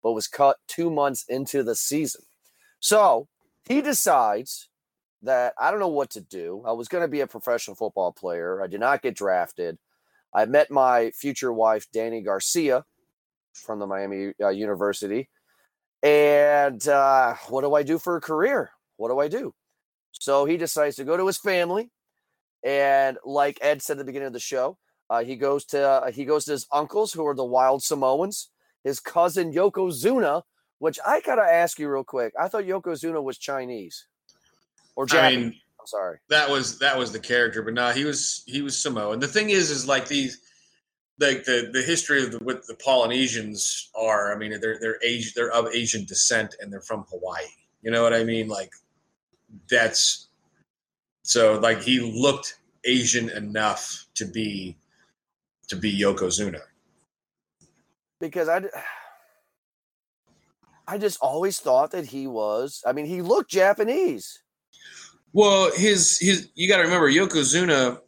but 0.03 0.11
was 0.13 0.27
cut 0.27 0.59
two 0.67 0.91
months 0.91 1.25
into 1.29 1.63
the 1.63 1.77
season. 1.77 2.25
So 2.81 3.29
he 3.65 3.81
decides 3.81 4.69
that 5.23 5.55
I 5.57 5.71
don't 5.71 5.79
know 5.79 5.87
what 5.87 6.11
to 6.11 6.21
do. 6.21 6.65
I 6.67 6.73
was 6.73 6.89
going 6.89 7.03
to 7.03 7.09
be 7.09 7.21
a 7.21 7.29
professional 7.29 7.77
football 7.77 8.11
player. 8.11 8.61
I 8.61 8.67
did 8.67 8.81
not 8.81 9.03
get 9.03 9.15
drafted. 9.15 9.79
I 10.35 10.47
met 10.47 10.69
my 10.71 11.13
future 11.13 11.53
wife, 11.53 11.87
Dany 11.93 12.25
Garcia, 12.25 12.85
from 13.53 13.79
the 13.79 13.87
Miami 13.87 14.33
uh, 14.41 14.49
University. 14.49 15.29
And 16.03 16.87
uh, 16.89 17.35
what 17.51 17.61
do 17.61 17.75
I 17.75 17.85
do 17.85 17.99
for 17.99 18.17
a 18.17 18.21
career? 18.21 18.73
What 18.97 19.11
do 19.11 19.21
I 19.21 19.29
do? 19.29 19.55
So 20.13 20.45
he 20.45 20.57
decides 20.57 20.97
to 20.97 21.05
go 21.05 21.17
to 21.17 21.27
his 21.27 21.39
family, 21.39 21.91
and 22.63 23.19
like 23.25 23.59
Ed 23.63 23.83
said 23.83 23.95
at 23.95 23.99
the 23.99 24.05
beginning 24.05 24.29
of 24.29 24.33
the 24.33 24.41
show, 24.41 24.79
uh, 25.09 25.25
he 25.25 25.37
goes 25.37 25.65
to 25.67 25.83
uh, 25.89 26.11
he 26.11 26.25
goes 26.25 26.45
to 26.47 26.53
his 26.53 26.67
uncles, 26.73 27.13
who 27.13 27.27
are 27.27 27.35
the 27.35 27.45
Wild 27.45 27.83
Samoans. 27.83 28.51
His 28.83 28.99
cousin 28.99 29.53
Yokozuna, 29.53 30.43
which 30.79 30.99
I 31.07 31.21
gotta 31.21 31.43
ask 31.43 31.79
you 31.79 31.91
real 31.91 32.05
quick. 32.05 32.33
I 32.41 32.49
thought 32.49 32.65
Yokozuna 32.65 33.23
was 33.23 33.37
Chinese 33.37 34.07
or 34.97 35.05
I 35.05 35.07
Japanese. 35.07 35.39
mean, 35.39 35.61
I'm 35.79 35.87
sorry. 35.87 36.19
that 36.31 36.49
was 36.49 36.79
that 36.79 36.97
was 36.97 37.13
the 37.13 37.19
character, 37.21 37.63
but 37.63 37.75
no, 37.75 37.91
he 37.91 38.05
was 38.05 38.43
he 38.47 38.63
was 38.63 38.77
Samoan. 38.79 39.19
The 39.19 39.29
thing 39.29 39.51
is, 39.51 39.71
is 39.71 39.87
like 39.87 40.09
these, 40.09 40.41
like 41.19 41.45
the 41.45 41.69
the 41.73 41.83
history 41.83 42.23
of 42.23 42.33
the, 42.33 42.39
what 42.39 42.67
the 42.67 42.75
Polynesians 42.77 43.91
are. 43.95 44.35
I 44.35 44.39
mean, 44.39 44.59
they're 44.61 44.79
they're 44.81 44.99
Asian, 45.03 45.33
they're 45.37 45.53
of 45.53 45.69
Asian 45.75 46.07
descent, 46.07 46.57
and 46.61 46.73
they're 46.73 46.81
from 46.81 47.05
Hawaii. 47.11 47.45
You 47.83 47.91
know 47.91 48.03
what 48.03 48.15
I 48.15 48.25
mean? 48.25 48.49
Like 48.49 48.73
that's 49.69 50.29
so 51.31 51.61
like 51.61 51.81
he 51.81 52.01
looked 52.01 52.59
Asian 52.85 53.31
enough 53.31 54.07
to 54.15 54.25
be 54.25 54.77
to 55.69 55.77
be 55.77 55.97
Yokozuna. 55.97 56.63
because 58.19 58.49
I 58.49 58.63
I 60.89 60.99
just 60.99 61.21
always 61.21 61.61
thought 61.61 61.93
that 61.93 62.07
he 62.07 62.27
was. 62.27 62.83
I 62.85 62.93
mean, 62.93 63.07
he 63.07 63.23
looked 63.23 63.49
Japanese. 63.49 64.43
Well, 65.33 65.71
his 65.73 66.19
his 66.19 66.51
you 66.57 66.69
got 66.69 66.79
to 66.79 66.83
remember 66.83 67.09
Yokozuna. 67.09 68.01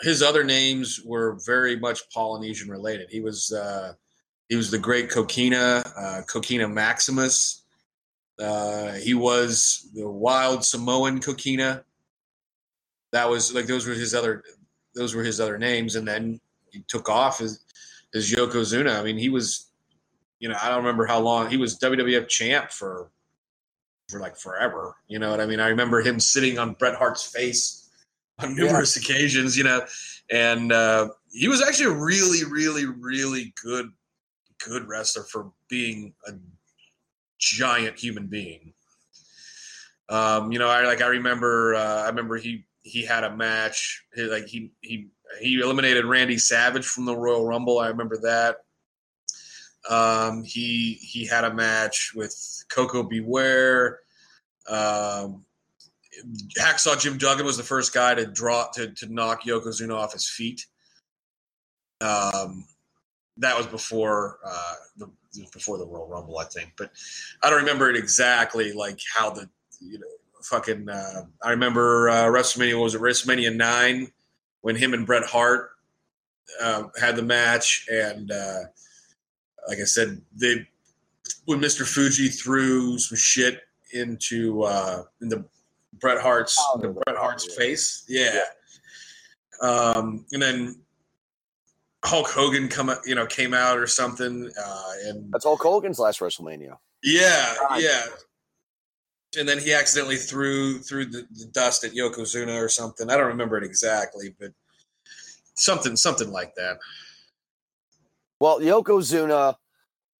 His 0.00 0.22
other 0.22 0.42
names 0.42 1.02
were 1.04 1.38
very 1.44 1.78
much 1.78 2.08
Polynesian 2.08 2.70
related. 2.70 3.08
He 3.10 3.20
was 3.20 3.52
uh, 3.52 3.92
he 4.48 4.56
was 4.56 4.70
the 4.70 4.78
great 4.78 5.10
Kokina, 5.10 5.84
uh, 5.94 6.22
Kokina 6.22 6.72
Maximus. 6.72 7.64
Uh, 8.38 8.92
he 8.92 9.12
was 9.12 9.90
the 9.94 10.08
wild 10.08 10.64
Samoan 10.64 11.20
Kokina. 11.20 11.84
That 13.12 13.28
was 13.28 13.54
like 13.54 13.66
those 13.66 13.86
were 13.86 13.94
his 13.94 14.14
other 14.14 14.42
those 14.94 15.14
were 15.14 15.22
his 15.22 15.40
other 15.40 15.58
names, 15.58 15.96
and 15.96 16.06
then 16.06 16.40
he 16.70 16.84
took 16.88 17.08
off 17.08 17.40
as 17.40 17.60
as 18.14 18.30
Yokozuna. 18.30 18.98
I 18.98 19.02
mean, 19.02 19.18
he 19.18 19.28
was, 19.28 19.70
you 20.38 20.48
know, 20.48 20.56
I 20.60 20.68
don't 20.68 20.78
remember 20.78 21.06
how 21.06 21.20
long 21.20 21.48
he 21.50 21.56
was 21.56 21.78
WWF 21.78 22.28
champ 22.28 22.70
for 22.70 23.10
for 24.08 24.20
like 24.20 24.36
forever. 24.36 24.96
You 25.08 25.18
know 25.18 25.30
what 25.30 25.40
I 25.40 25.46
mean? 25.46 25.60
I 25.60 25.68
remember 25.68 26.00
him 26.00 26.20
sitting 26.20 26.58
on 26.58 26.74
Bret 26.74 26.94
Hart's 26.96 27.24
face 27.24 27.90
on 28.38 28.56
Yeah. 28.56 28.64
numerous 28.64 28.96
occasions, 28.96 29.56
you 29.56 29.64
know, 29.64 29.84
and 30.30 30.72
uh, 30.72 31.08
he 31.32 31.48
was 31.48 31.62
actually 31.62 31.86
a 31.86 31.98
really, 31.98 32.44
really, 32.44 32.86
really 32.86 33.52
good, 33.62 33.90
good 34.64 34.86
wrestler 34.86 35.24
for 35.24 35.52
being 35.68 36.12
a 36.28 36.32
giant 37.38 37.98
human 37.98 38.26
being. 38.26 38.72
Um, 40.08 40.52
you 40.52 40.58
know, 40.58 40.68
I 40.68 40.84
like 40.84 41.02
I 41.02 41.08
remember 41.08 41.74
uh, 41.74 42.02
I 42.04 42.06
remember 42.08 42.36
he 42.36 42.65
he 42.86 43.04
had 43.04 43.24
a 43.24 43.36
match 43.36 44.04
he, 44.14 44.22
like 44.22 44.46
he 44.46 44.70
he 44.80 45.08
he 45.40 45.60
eliminated 45.60 46.04
Randy 46.04 46.38
Savage 46.38 46.86
from 46.86 47.04
the 47.04 47.16
Royal 47.16 47.44
Rumble. 47.44 47.78
I 47.78 47.88
remember 47.88 48.16
that. 48.22 48.58
Um, 49.88 50.44
he 50.44 50.94
he 50.94 51.26
had 51.26 51.44
a 51.44 51.52
match 51.52 52.12
with 52.14 52.34
Koko 52.70 53.02
B. 53.02 53.20
Ware. 53.20 54.00
Um, 54.68 55.44
Hacksaw 56.58 56.98
Jim 56.98 57.18
Duggan 57.18 57.44
was 57.44 57.56
the 57.56 57.62
first 57.62 57.92
guy 57.92 58.14
to 58.14 58.26
draw 58.26 58.68
to, 58.74 58.90
to 58.92 59.12
knock 59.12 59.42
Yokozuna 59.42 59.94
off 59.94 60.12
his 60.12 60.28
feet. 60.28 60.64
Um, 62.00 62.64
that 63.38 63.56
was 63.56 63.66
before 63.66 64.38
uh, 64.46 64.74
the 64.96 65.10
before 65.52 65.76
the 65.76 65.86
Royal 65.86 66.08
Rumble, 66.08 66.38
I 66.38 66.44
think, 66.44 66.72
but 66.78 66.90
I 67.42 67.50
don't 67.50 67.60
remember 67.60 67.90
it 67.90 67.96
exactly 67.96 68.72
like 68.72 68.98
how 69.14 69.30
the 69.30 69.48
you 69.80 69.98
know 69.98 70.06
fucking. 70.48 70.88
Uh, 70.88 71.24
I 71.42 71.50
remember 71.50 72.08
uh, 72.08 72.24
WrestleMania 72.24 72.80
was 72.80 72.94
it 72.94 73.00
WrestleMania 73.00 73.54
nine 73.54 74.08
when 74.62 74.76
him 74.76 74.94
and 74.94 75.06
Bret 75.06 75.24
Hart 75.24 75.70
uh, 76.62 76.84
had 77.00 77.16
the 77.16 77.22
match, 77.22 77.86
and 77.90 78.30
uh, 78.30 78.60
like 79.68 79.78
I 79.78 79.84
said, 79.84 80.20
they 80.34 80.66
when 81.44 81.60
Mr. 81.60 81.86
Fuji 81.86 82.28
threw 82.28 82.98
some 82.98 83.16
shit 83.16 83.62
into 83.92 84.62
uh, 84.62 85.02
into 85.20 85.44
Bret 86.00 86.20
Hart's 86.20 86.56
Oh, 86.58 86.78
the 86.78 86.88
Bret 86.88 87.16
Hart's 87.16 87.46
yeah. 87.50 87.56
face, 87.56 88.04
yeah. 88.08 88.42
Um, 89.60 90.26
and 90.32 90.42
then 90.42 90.76
Hulk 92.04 92.28
Hogan 92.28 92.68
come 92.68 92.94
you 93.04 93.14
know 93.14 93.26
came 93.26 93.54
out 93.54 93.78
or 93.78 93.86
something, 93.86 94.50
uh, 94.62 94.92
and 95.06 95.32
That's 95.32 95.44
Hulk 95.44 95.62
Hogan's 95.62 95.98
last 95.98 96.20
WrestleMania. 96.20 96.76
yeah, 97.02 97.54
yeah. 97.78 98.04
And 99.38 99.48
then 99.48 99.58
he 99.58 99.72
accidentally 99.74 100.16
threw 100.16 100.78
threw 100.78 101.04
the, 101.04 101.26
the 101.30 101.46
dust 101.52 101.84
at 101.84 101.92
Yokozuna 101.92 102.58
or 102.58 102.68
something. 102.68 103.10
I 103.10 103.16
don't 103.16 103.26
remember 103.26 103.58
it 103.58 103.64
exactly, 103.64 104.34
but 104.40 104.52
something 105.54 105.96
something 105.96 106.30
like 106.30 106.54
that. 106.54 106.78
Well, 108.40 108.60
Yokozuna 108.60 109.56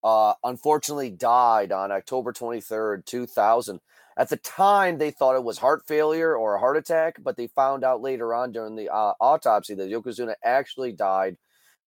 uh, 0.03 0.35
unfortunately 0.45 1.11
died 1.11 1.73
on 1.73 1.91
October 1.91 2.33
23rd, 2.33 3.05
2000, 3.05 3.81
At 4.17 4.29
the 4.29 4.37
time, 4.37 4.99
they 4.99 5.11
thought 5.11 5.35
it 5.35 5.45
was 5.45 5.59
heart 5.59 5.83
failure 5.87 6.37
or 6.37 6.55
a 6.55 6.61
heart 6.61 6.77
attack, 6.77 7.17
but 7.23 7.37
they 7.37 7.49
found 7.49 7.85
out 7.85 8.01
later 8.01 8.33
on 8.33 8.53
during 8.53 8.77
the 8.77 8.89
uh, 8.89 9.15
autopsy 9.21 9.75
that 9.75 9.91
Yokozuna 9.91 10.35
actually 10.45 10.93
died 10.93 11.37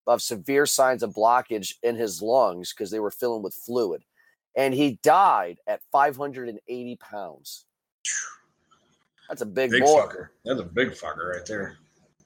of 0.07 0.21
severe 0.21 0.67
signs 0.67 1.03
of 1.03 1.15
blockage 1.15 1.75
in 1.83 1.95
his 1.95 2.21
lungs 2.21 2.73
because 2.73 2.91
they 2.91 2.99
were 2.99 3.11
filling 3.11 3.43
with 3.43 3.55
fluid. 3.55 4.03
And 4.59 4.75
he 4.75 4.99
died 5.05 5.59
at 5.69 5.81
580 5.93 6.97
pounds. 6.97 7.65
That's 9.29 9.41
a 9.41 9.47
big, 9.47 9.71
Big 9.71 9.83
boy. 9.85 10.01
fucker. 10.01 10.29
That's 10.45 10.61
a 10.61 10.65
big 10.65 10.91
fucker 10.91 11.33
right 11.35 11.47
there. 11.47 11.77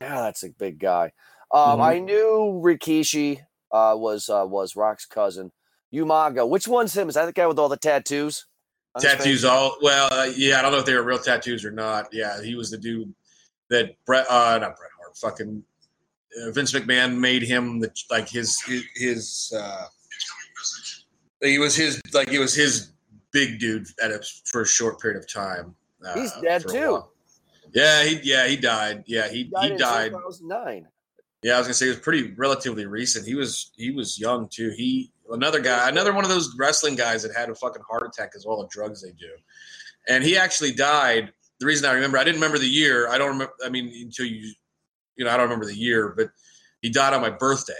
Yeah, 0.00 0.22
that's 0.22 0.42
a 0.42 0.48
big 0.48 0.78
guy. 0.80 1.12
Um, 1.52 1.78
Mhm. 1.78 1.82
I 1.84 1.98
knew 1.98 2.60
Rikishi 2.64 3.42
uh, 3.70 3.94
was 3.98 4.28
uh, 4.30 4.44
was 4.48 4.76
Rock's 4.76 5.04
cousin. 5.06 5.52
Umaga, 5.92 6.48
which 6.48 6.66
one's 6.66 6.96
him? 6.96 7.08
Is 7.10 7.16
that 7.16 7.26
the 7.26 7.32
guy 7.32 7.46
with 7.46 7.58
all 7.58 7.68
the 7.68 7.76
tattoos? 7.76 8.46
on 8.94 9.02
his 9.02 9.10
face? 9.10 9.18
Tattoos 9.18 9.44
all 9.44 9.76
well, 9.82 10.08
uh, 10.12 10.24
yeah. 10.36 10.58
I 10.58 10.62
don't 10.62 10.72
know 10.72 10.78
if 10.78 10.86
they 10.86 10.94
were 10.94 11.02
real 11.02 11.18
tattoos 11.18 11.64
or 11.64 11.70
not. 11.70 12.08
Yeah, 12.12 12.42
he 12.42 12.54
was 12.54 12.70
the 12.70 12.78
dude 12.78 13.14
that 13.68 13.94
Bret, 14.06 14.26
uh, 14.30 14.58
not 14.58 14.76
Bret 14.76 14.90
Hart, 14.98 15.16
fucking 15.18 15.62
uh, 16.46 16.50
Vince 16.52 16.72
McMahon 16.72 17.16
made 17.18 17.42
him 17.42 17.78
the 17.80 17.90
like 18.10 18.28
his 18.28 18.60
his, 18.62 18.84
his 18.94 19.52
uh, 19.56 19.86
he 21.42 21.58
was 21.58 21.74
his 21.76 22.00
like 22.12 22.28
he 22.28 22.38
was 22.38 22.54
his 22.54 22.92
big 23.32 23.58
dude 23.58 23.86
at 24.02 24.10
a, 24.10 24.22
for 24.44 24.62
a 24.62 24.66
short 24.66 25.00
period 25.00 25.18
of 25.18 25.32
time. 25.32 25.74
Uh, 26.04 26.14
He's 26.14 26.32
dead 26.42 26.64
too. 26.68 27.04
Yeah, 27.72 28.04
he 28.04 28.20
yeah 28.22 28.46
he 28.46 28.56
died. 28.56 29.04
Yeah, 29.06 29.28
he 29.28 29.44
Died 29.44 29.72
he 29.72 29.76
died. 29.76 30.12
2009. 30.12 30.86
Yeah, 31.42 31.54
I 31.54 31.58
was 31.58 31.66
gonna 31.66 31.74
say 31.74 31.86
it 31.86 31.90
was 31.90 31.98
pretty 31.98 32.32
relatively 32.34 32.86
recent. 32.86 33.26
He 33.26 33.34
was 33.34 33.72
he 33.76 33.90
was 33.90 34.18
young 34.18 34.48
too. 34.48 34.72
He 34.76 35.10
another 35.30 35.60
guy, 35.60 35.88
another 35.88 36.12
one 36.12 36.24
of 36.24 36.30
those 36.30 36.54
wrestling 36.58 36.94
guys 36.94 37.22
that 37.22 37.34
had 37.34 37.48
a 37.48 37.54
fucking 37.54 37.82
heart 37.88 38.06
attack 38.06 38.32
as 38.36 38.46
well 38.46 38.60
the 38.60 38.68
drugs 38.68 39.02
they 39.02 39.12
do, 39.12 39.30
and 40.08 40.22
he 40.22 40.36
actually 40.36 40.72
died. 40.72 41.32
The 41.60 41.66
reason 41.66 41.88
I 41.88 41.92
remember, 41.92 42.18
I 42.18 42.24
didn't 42.24 42.36
remember 42.40 42.58
the 42.58 42.68
year. 42.68 43.08
I 43.08 43.18
don't 43.18 43.28
remember. 43.28 43.52
I 43.64 43.68
mean, 43.68 43.92
until 44.04 44.26
you, 44.26 44.52
you 45.16 45.24
know, 45.24 45.30
I 45.30 45.36
don't 45.36 45.44
remember 45.44 45.66
the 45.66 45.76
year, 45.76 46.14
but 46.16 46.30
he 46.80 46.90
died 46.90 47.14
on 47.14 47.22
my 47.22 47.30
birthday. 47.30 47.74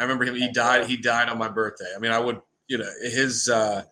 I 0.00 0.02
remember 0.02 0.24
him. 0.24 0.34
He 0.34 0.50
died. 0.50 0.86
He 0.86 0.96
died 0.96 1.28
on 1.28 1.38
my 1.38 1.48
birthday. 1.48 1.92
I 1.94 1.98
mean, 1.98 2.10
I 2.10 2.18
would, 2.18 2.40
you 2.68 2.78
know, 2.78 2.88
his. 3.02 3.48
uh 3.48 3.82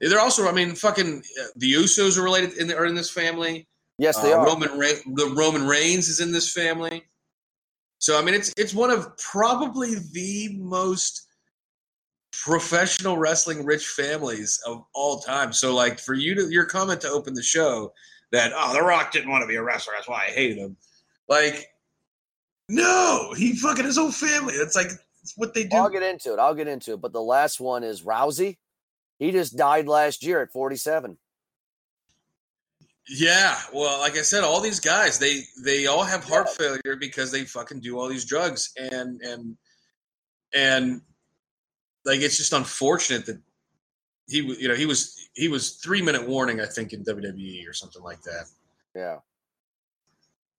They're 0.00 0.20
also, 0.20 0.46
I 0.46 0.52
mean, 0.52 0.74
fucking 0.74 1.22
uh, 1.40 1.46
the 1.56 1.72
Usos 1.72 2.18
are 2.18 2.22
related 2.22 2.52
in 2.58 2.68
the, 2.68 2.76
are 2.76 2.86
in 2.86 2.94
this 2.94 3.10
family. 3.10 3.66
Yes, 3.98 4.20
they 4.20 4.32
Uh, 4.32 4.38
are. 4.38 4.46
Roman 4.46 4.78
Re- 4.78 5.02
the 5.14 5.32
Roman 5.34 5.66
Reigns 5.66 6.08
is 6.08 6.20
in 6.20 6.30
this 6.30 6.52
family. 6.52 7.02
So 7.98 8.18
I 8.18 8.22
mean, 8.22 8.34
it's 8.34 8.52
it's 8.56 8.74
one 8.74 8.90
of 8.90 9.16
probably 9.16 9.94
the 10.12 10.54
most 10.58 11.26
professional 12.32 13.16
wrestling 13.16 13.64
rich 13.64 13.88
families 13.88 14.60
of 14.66 14.84
all 14.94 15.18
time. 15.20 15.52
So 15.52 15.74
like 15.74 15.98
for 15.98 16.14
you 16.14 16.34
to 16.34 16.48
your 16.50 16.66
comment 16.66 17.00
to 17.00 17.08
open 17.08 17.34
the 17.34 17.42
show 17.42 17.92
that 18.32 18.52
oh 18.54 18.72
The 18.74 18.82
Rock 18.82 19.10
didn't 19.12 19.30
want 19.30 19.42
to 19.42 19.48
be 19.48 19.56
a 19.56 19.62
wrestler, 19.62 19.94
that's 19.96 20.08
why 20.08 20.26
I 20.28 20.30
hated 20.30 20.58
him. 20.58 20.76
Like, 21.28 21.66
no, 22.68 23.32
he 23.36 23.56
fucking 23.56 23.84
his 23.84 23.96
whole 23.96 24.12
family. 24.12 24.54
It's 24.54 24.76
like 24.76 24.90
it's 25.28 25.36
what 25.36 25.52
they 25.54 25.64
do. 25.64 25.76
I'll 25.76 25.90
get 25.90 26.02
into 26.02 26.32
it. 26.32 26.38
I'll 26.38 26.54
get 26.54 26.68
into 26.68 26.94
it. 26.94 27.00
But 27.00 27.12
the 27.12 27.20
last 27.22 27.60
one 27.60 27.84
is 27.84 28.02
Rosey. 28.02 28.56
He 29.18 29.30
just 29.32 29.56
died 29.56 29.86
last 29.88 30.24
year 30.24 30.40
at 30.40 30.50
47. 30.52 31.18
Yeah, 33.10 33.56
well, 33.72 33.98
like 34.00 34.16
I 34.18 34.22
said, 34.22 34.44
all 34.44 34.60
these 34.60 34.80
guys 34.80 35.18
they 35.18 35.40
they 35.64 35.86
all 35.86 36.04
have 36.04 36.24
heart 36.24 36.48
failure 36.50 36.96
because 37.00 37.30
they 37.32 37.44
fucking 37.44 37.80
do 37.80 37.98
all 37.98 38.06
these 38.06 38.26
drugs 38.26 38.70
and 38.76 39.20
and 39.22 39.56
and 40.54 41.00
like 42.04 42.20
it's 42.20 42.36
just 42.36 42.52
unfortunate 42.52 43.24
that 43.26 43.40
he 44.28 44.42
w- 44.42 44.60
you 44.60 44.68
know 44.68 44.74
he 44.74 44.84
was 44.84 45.16
he 45.32 45.48
was 45.48 45.76
three 45.76 46.02
minute 46.02 46.28
warning 46.28 46.60
I 46.60 46.66
think 46.66 46.92
in 46.92 47.02
WWE 47.02 47.66
or 47.66 47.72
something 47.72 48.02
like 48.02 48.20
that 48.22 48.44
Yeah. 48.94 49.16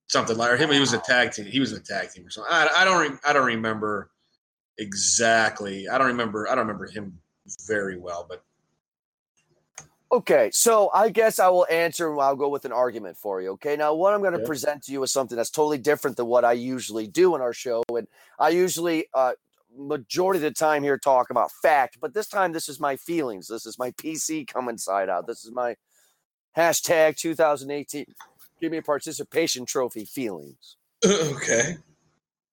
something 0.08 0.36
like 0.36 0.50
or 0.50 0.56
him 0.56 0.70
he 0.72 0.80
was 0.80 0.92
a 0.92 0.98
tag 0.98 1.30
team 1.30 1.46
he 1.46 1.60
was 1.60 1.70
a 1.72 1.78
tag 1.80 2.10
team 2.10 2.26
or 2.26 2.30
something 2.30 2.52
I, 2.52 2.68
I 2.78 2.84
don't 2.84 3.00
re- 3.12 3.18
I 3.24 3.32
don't 3.32 3.46
remember 3.46 4.10
exactly 4.78 5.88
I 5.88 5.98
don't 5.98 6.06
remember 6.08 6.48
I 6.48 6.54
don't 6.54 6.66
remember 6.66 6.86
him 6.86 7.18
very 7.66 7.96
well 7.98 8.26
but 8.28 8.42
Okay, 10.12 10.50
so 10.52 10.90
I 10.92 11.08
guess 11.08 11.38
I 11.38 11.48
will 11.50 11.68
answer. 11.70 12.10
and 12.10 12.20
I'll 12.20 12.34
go 12.34 12.48
with 12.48 12.64
an 12.64 12.72
argument 12.72 13.16
for 13.16 13.40
you. 13.40 13.50
Okay, 13.50 13.76
now 13.76 13.94
what 13.94 14.12
I'm 14.12 14.20
going 14.20 14.32
to 14.32 14.40
Yeah. 14.40 14.44
present 14.46 14.82
to 14.84 14.92
you 14.92 15.00
is 15.04 15.12
something 15.12 15.36
that's 15.36 15.50
totally 15.50 15.78
different 15.78 16.16
than 16.16 16.26
what 16.26 16.44
I 16.44 16.50
usually 16.52 17.06
do 17.06 17.36
in 17.36 17.40
our 17.40 17.52
show, 17.52 17.84
and 17.90 18.08
I 18.36 18.48
usually, 18.48 19.06
uh, 19.14 19.34
majority 19.72 20.38
of 20.38 20.42
the 20.42 20.50
time 20.50 20.82
here, 20.82 20.98
talk 20.98 21.30
about 21.30 21.52
fact. 21.62 21.98
But 22.00 22.12
this 22.12 22.26
time, 22.26 22.50
this 22.50 22.68
is 22.68 22.80
my 22.80 22.96
feelings. 22.96 23.46
This 23.46 23.64
is 23.66 23.78
my 23.78 23.92
PC 23.92 24.44
coming 24.44 24.78
side 24.78 25.08
out. 25.08 25.28
This 25.28 25.44
is 25.44 25.52
my 25.52 25.76
hashtag 26.56 27.16
2018. 27.16 28.04
Give 28.60 28.72
me 28.72 28.78
a 28.78 28.82
participation 28.82 29.64
trophy 29.64 30.04
feelings. 30.06 30.76
okay 31.04 31.76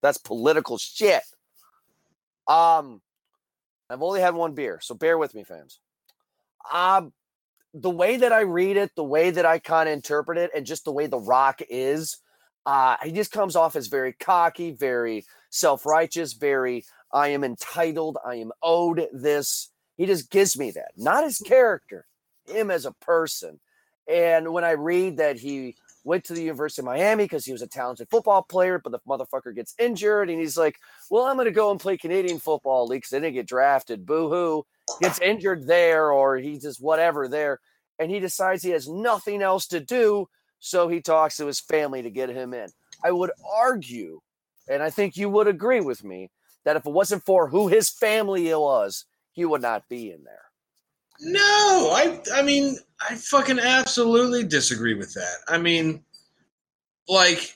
That's 0.03 0.19
political 0.19 0.77
shit. 0.77 1.23
Um, 2.47 3.01
I've 3.89 4.01
only 4.01 4.21
had 4.21 4.36
one 4.36 4.53
beer, 4.53 4.79
so 4.81 4.95
bear 4.95 5.17
with 5.17 5.33
me, 5.33 5.43
fans. 5.43 5.79
Um, 6.71 7.13
the 7.73 7.89
way 7.89 8.17
that 8.17 8.31
I 8.31 8.41
read 8.41 8.77
it, 8.77 8.91
the 8.95 9.03
way 9.03 9.29
that 9.29 9.45
I 9.45 9.60
kind 9.60 9.88
of 9.88 9.93
interpret 9.93 10.38
it, 10.38 10.51
and 10.55 10.65
just 10.65 10.86
the 10.86 10.91
way 10.91 11.07
The 11.07 11.19
Rock 11.19 11.62
is, 11.69 12.17
uh, 12.65 12.97
he 13.03 13.12
just 13.12 13.31
comes 13.31 13.55
off 13.55 13.75
as 13.75 13.88
very 13.88 14.13
cocky, 14.13 14.71
very 14.71 15.25
self-righteous, 15.49 16.33
very 16.33 16.83
I 17.13 17.29
am 17.29 17.43
entitled, 17.43 18.17
I 18.25 18.36
am 18.36 18.51
owed 18.62 19.07
this. 19.13 19.71
He 19.95 20.05
just 20.05 20.29
gives 20.29 20.57
me 20.57 20.71
that, 20.71 20.91
not 20.97 21.23
his 21.23 21.39
character, 21.39 22.05
him 22.45 22.69
as 22.69 22.86
a 22.86 22.91
person. 22.91 23.60
And 24.07 24.53
when 24.53 24.63
I 24.63 24.71
read 24.71 25.17
that 25.17 25.39
he 25.39 25.75
went 26.08 26.24
to 26.24 26.34
the 26.34 26.41
University 26.41 26.82
of 26.82 26.86
Miami 26.86 27.26
because 27.26 27.46
he 27.46 27.52
was 27.52 27.62
a 27.62 27.67
talented 27.67 28.10
football 28.10 28.41
player, 28.41 28.80
but 28.80 28.91
the 28.91 29.00
motherfucker 29.08 29.54
gets 29.54 29.76
injured, 29.78 30.30
and 30.30 30.39
he's 30.39 30.58
like, 30.58 30.78
"Well, 31.12 31.26
I'm 31.26 31.36
going 31.36 31.46
to 31.46 31.52
go 31.52 31.70
and 31.70 31.80
play 31.80 31.98
Canadian 31.98 32.39
Football 32.39 32.88
League 32.88 33.02
because 33.02 33.13
I 33.13 33.20
didn't 33.20 33.36
get 33.36 33.48
drafted." 33.48 34.06
Boo 34.06 34.30
hoo! 34.30 34.65
Gets 35.02 35.20
injured 35.20 35.67
there, 35.67 36.12
or 36.12 36.38
he 36.38 36.58
just 36.58 36.82
whatever 36.82 37.28
there, 37.28 37.60
and 38.00 38.10
he 38.10 38.20
decides 38.20 38.63
he 38.63 38.70
has 38.70 38.88
nothing 38.88 39.41
else 39.41 39.67
to 39.67 39.82
do, 39.82 40.28
so 40.60 40.88
he 40.88 41.02
talks 41.02 41.38
to 41.38 41.46
his 41.46 41.60
family 41.60 42.02
to 42.02 42.10
get 42.10 42.30
him 42.30 42.54
in. 42.54 42.70
I 43.04 43.12
would 43.12 43.32
argue, 43.54 44.22
and 44.70 44.82
I 44.82 44.89
think 44.89 45.17
you 45.17 45.30
would 45.30 45.48
agree 45.48 45.82
with 45.82 46.04
me, 46.06 46.32
that 46.63 46.78
if 46.78 46.86
it 46.86 46.91
wasn't 46.91 47.26
for 47.26 47.50
who 47.50 47.67
his 47.67 47.89
family 47.89 48.54
was, 48.54 49.06
he 49.34 49.46
would 49.46 49.62
not 49.62 49.89
be 49.89 50.12
in 50.12 50.24
there. 50.24 50.46
No, 51.19 51.91
I 51.93 52.21
I 52.34 52.41
mean 52.41 52.77
I 53.10 53.15
fucking 53.15 53.60
absolutely 53.60 54.43
disagree 54.43 54.93
with 54.93 55.13
that. 55.13 55.38
I 55.47 55.58
mean 55.58 56.03
like 57.08 57.56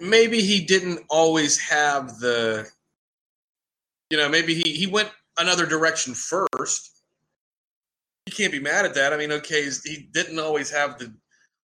maybe 0.00 0.40
he 0.40 0.64
didn't 0.64 1.00
always 1.08 1.58
have 1.58 2.18
the 2.18 2.68
you 4.10 4.18
know, 4.18 4.28
maybe 4.28 4.54
he 4.54 4.72
he 4.72 4.86
went 4.86 5.10
another 5.38 5.64
direction 5.64 6.14
first. 6.14 7.02
You 8.26 8.32
can't 8.34 8.52
be 8.52 8.60
mad 8.60 8.84
at 8.84 8.94
that. 8.94 9.12
I 9.12 9.16
mean, 9.16 9.32
okay, 9.32 9.68
he 9.84 10.08
didn't 10.12 10.38
always 10.38 10.70
have 10.70 10.98
the 10.98 11.14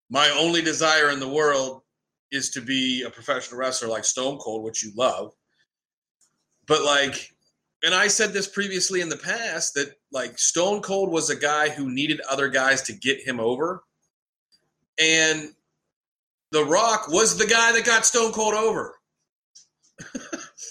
my 0.10 0.30
only 0.38 0.62
desire 0.62 1.10
in 1.10 1.19
the 1.19 1.28
world 1.28 1.82
is 2.32 2.50
to 2.52 2.62
be 2.62 3.04
a 3.04 3.10
professional 3.10 3.60
wrestler 3.60 3.88
like 3.88 4.06
Stone 4.06 4.38
Cold, 4.39 4.63
which 4.63 4.84
you 4.84 4.91
love. 4.96 5.32
But 6.67 6.84
like 6.84 7.33
and 7.84 7.93
I 7.93 8.08
said 8.08 8.32
this 8.32 8.48
previously 8.48 9.02
in 9.02 9.10
the 9.10 9.17
past 9.17 9.74
that 9.76 9.93
like 10.12 10.39
Stone 10.39 10.82
Cold 10.82 11.12
was 11.12 11.30
a 11.30 11.36
guy 11.36 11.69
who 11.69 11.91
needed 11.91 12.22
other 12.30 12.48
guys 12.48 12.82
to 12.84 12.93
get 12.93 13.22
him 13.28 13.39
over. 13.39 13.84
And 15.02 15.54
The 16.52 16.63
Rock 16.63 17.10
was 17.10 17.38
the 17.38 17.46
guy 17.46 17.74
that 17.74 17.86
got 17.86 18.06
Stone 18.06 18.32
Cold 18.32 18.54
over. 18.54 18.96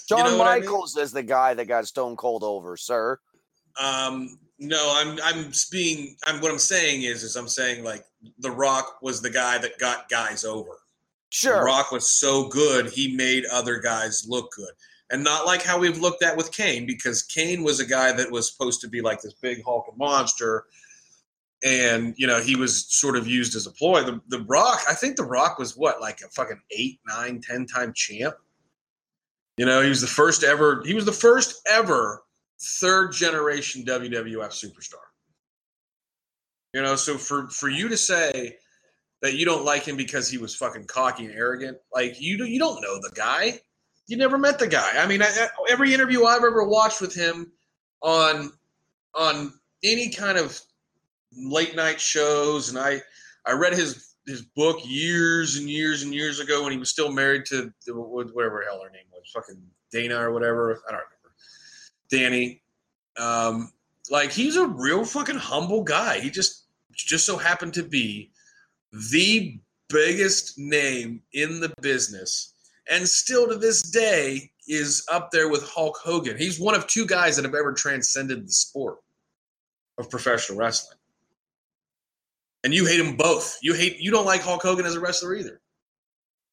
Shawn 0.09 0.31
know 0.31 0.37
what 0.37 0.47
I 0.47 0.59
mean? 0.59 0.65
Michaels 0.65 0.97
is 0.97 1.11
the 1.11 1.23
guy 1.23 1.53
that 1.53 1.65
got 1.65 1.87
Stone 1.87 2.15
Cold 2.15 2.43
over, 2.43 2.75
sir. 2.75 3.19
Um, 3.81 4.39
no, 4.59 4.93
I'm 4.95 5.19
I'm 5.23 5.51
being 5.71 6.15
I'm 6.25 6.41
what 6.41 6.51
I'm 6.51 6.59
saying 6.59 7.03
is 7.03 7.23
is 7.23 7.35
I'm 7.35 7.47
saying 7.47 7.83
like 7.83 8.03
The 8.39 8.51
Rock 8.51 8.99
was 9.01 9.21
the 9.21 9.29
guy 9.29 9.57
that 9.59 9.77
got 9.77 10.09
guys 10.09 10.45
over. 10.45 10.79
Sure. 11.29 11.53
The 11.53 11.57
Sure. 11.57 11.65
Rock 11.65 11.91
was 11.91 12.07
so 12.07 12.47
good, 12.47 12.89
he 12.89 13.15
made 13.15 13.45
other 13.51 13.79
guys 13.79 14.25
look 14.27 14.51
good. 14.55 14.71
And 15.13 15.23
not 15.23 15.45
like 15.45 15.61
how 15.61 15.77
we've 15.77 15.99
looked 15.99 16.23
at 16.23 16.35
with 16.35 16.51
Kane, 16.51 16.87
because 16.87 17.21
Kane 17.21 17.61
was 17.61 17.79
a 17.79 17.85
guy 17.85 18.11
that 18.13 18.31
was 18.31 18.51
supposed 18.51 18.81
to 18.81 18.87
be 18.87 18.99
like 18.99 19.21
this 19.21 19.35
big 19.35 19.63
hulking 19.63 19.93
monster. 19.95 20.65
And, 21.63 22.15
you 22.17 22.25
know, 22.25 22.41
he 22.41 22.55
was 22.55 22.87
sort 22.91 23.15
of 23.15 23.27
used 23.27 23.55
as 23.55 23.67
a 23.67 23.71
ploy. 23.71 24.01
The, 24.03 24.19
the 24.29 24.43
Rock, 24.45 24.81
I 24.89 24.95
think 24.95 25.15
The 25.15 25.23
Rock 25.23 25.59
was 25.59 25.77
what, 25.77 26.01
like 26.01 26.21
a 26.21 26.29
fucking 26.29 26.59
eight, 26.71 26.99
nine, 27.05 27.41
ten 27.41 27.67
time 27.67 27.93
champ? 27.93 28.33
You 29.57 29.67
know, 29.67 29.83
he 29.83 29.89
was 29.89 30.01
the 30.01 30.07
first 30.07 30.43
ever, 30.43 30.81
he 30.83 30.95
was 30.95 31.05
the 31.05 31.11
first 31.11 31.61
ever 31.69 32.23
third 32.59 33.11
generation 33.11 33.85
WWF 33.85 34.49
superstar. 34.49 35.05
You 36.73 36.81
know, 36.81 36.95
so 36.95 37.19
for 37.19 37.47
for 37.49 37.69
you 37.69 37.87
to 37.87 37.97
say 37.97 38.57
that 39.21 39.35
you 39.35 39.45
don't 39.45 39.63
like 39.63 39.83
him 39.83 39.95
because 39.95 40.27
he 40.27 40.39
was 40.39 40.55
fucking 40.55 40.85
cocky 40.85 41.25
and 41.25 41.35
arrogant, 41.35 41.77
like 41.93 42.19
you 42.19 42.35
do, 42.35 42.45
you 42.45 42.57
don't 42.57 42.81
know 42.81 42.95
the 42.95 43.11
guy. 43.13 43.59
You 44.13 44.19
never 44.19 44.37
met 44.37 44.59
the 44.59 44.67
guy. 44.67 44.91
I 44.95 45.07
mean, 45.07 45.23
I, 45.23 45.47
every 45.71 45.91
interview 45.91 46.25
I've 46.25 46.43
ever 46.43 46.63
watched 46.63 47.01
with 47.01 47.15
him 47.15 47.51
on 48.03 48.51
on 49.15 49.51
any 49.83 50.11
kind 50.11 50.37
of 50.37 50.61
late 51.35 51.75
night 51.75 51.99
shows, 51.99 52.69
and 52.69 52.77
I 52.77 53.01
I 53.43 53.53
read 53.53 53.73
his 53.73 54.13
his 54.27 54.43
book 54.43 54.81
years 54.85 55.57
and 55.57 55.67
years 55.67 56.03
and 56.03 56.13
years 56.13 56.39
ago 56.39 56.61
when 56.61 56.71
he 56.71 56.77
was 56.77 56.91
still 56.91 57.11
married 57.11 57.45
to 57.47 57.73
whatever 57.87 58.61
hell 58.61 58.83
her 58.83 58.91
name 58.91 59.01
was, 59.11 59.31
fucking 59.33 59.59
Dana 59.91 60.19
or 60.19 60.31
whatever. 60.31 60.79
I 60.87 60.91
don't 60.91 61.01
remember. 62.11 62.37
Dany. 62.37 62.61
Um, 63.17 63.71
like 64.11 64.31
he's 64.31 64.57
a 64.57 64.67
real 64.67 65.05
fucking 65.05 65.37
humble 65.37 65.81
guy. 65.81 66.19
He 66.19 66.29
just 66.29 66.65
just 66.93 67.25
so 67.25 67.35
happened 67.35 67.73
to 67.73 67.83
be 67.83 68.29
the 68.91 69.59
biggest 69.89 70.59
name 70.59 71.23
in 71.33 71.59
the 71.59 71.73
business, 71.81 72.52
and 72.89 73.07
still 73.07 73.47
to 73.47 73.55
this 73.55 73.81
day 73.81 74.51
is 74.67 75.05
up 75.11 75.31
there 75.31 75.49
with 75.49 75.63
Hulk 75.63 75.97
Hogan. 76.03 76.37
He's 76.37 76.59
one 76.59 76.75
of 76.75 76.87
two 76.87 77.05
guys 77.05 77.35
that 77.35 77.45
have 77.45 77.55
ever 77.55 77.73
transcended 77.73 78.47
the 78.47 78.51
sport 78.51 78.97
of 79.97 80.09
professional 80.09 80.57
wrestling. 80.57 80.97
And 82.63 82.73
you 82.73 82.85
hate 82.85 82.97
them 82.97 83.17
both. 83.17 83.57
You 83.61 83.73
hate 83.73 83.99
you 83.99 84.11
don't 84.11 84.25
like 84.25 84.41
Hulk 84.41 84.61
Hogan 84.61 84.85
as 84.85 84.95
a 84.95 84.99
wrestler 84.99 85.35
either. 85.35 85.59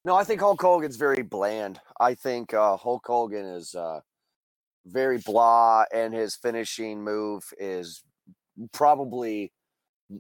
No, 0.04 0.16
I 0.16 0.24
think 0.24 0.40
Hulk 0.40 0.60
Hogan's 0.60 0.96
very 0.96 1.22
bland. 1.22 1.78
I 2.00 2.14
think 2.14 2.54
uh, 2.54 2.76
Hulk 2.76 3.04
Hogan 3.06 3.44
is 3.44 3.74
uh, 3.74 4.00
very 4.86 5.18
blah, 5.18 5.84
and 5.94 6.14
his 6.14 6.34
finishing 6.36 7.02
move 7.02 7.44
is 7.58 8.02
probably 8.72 9.52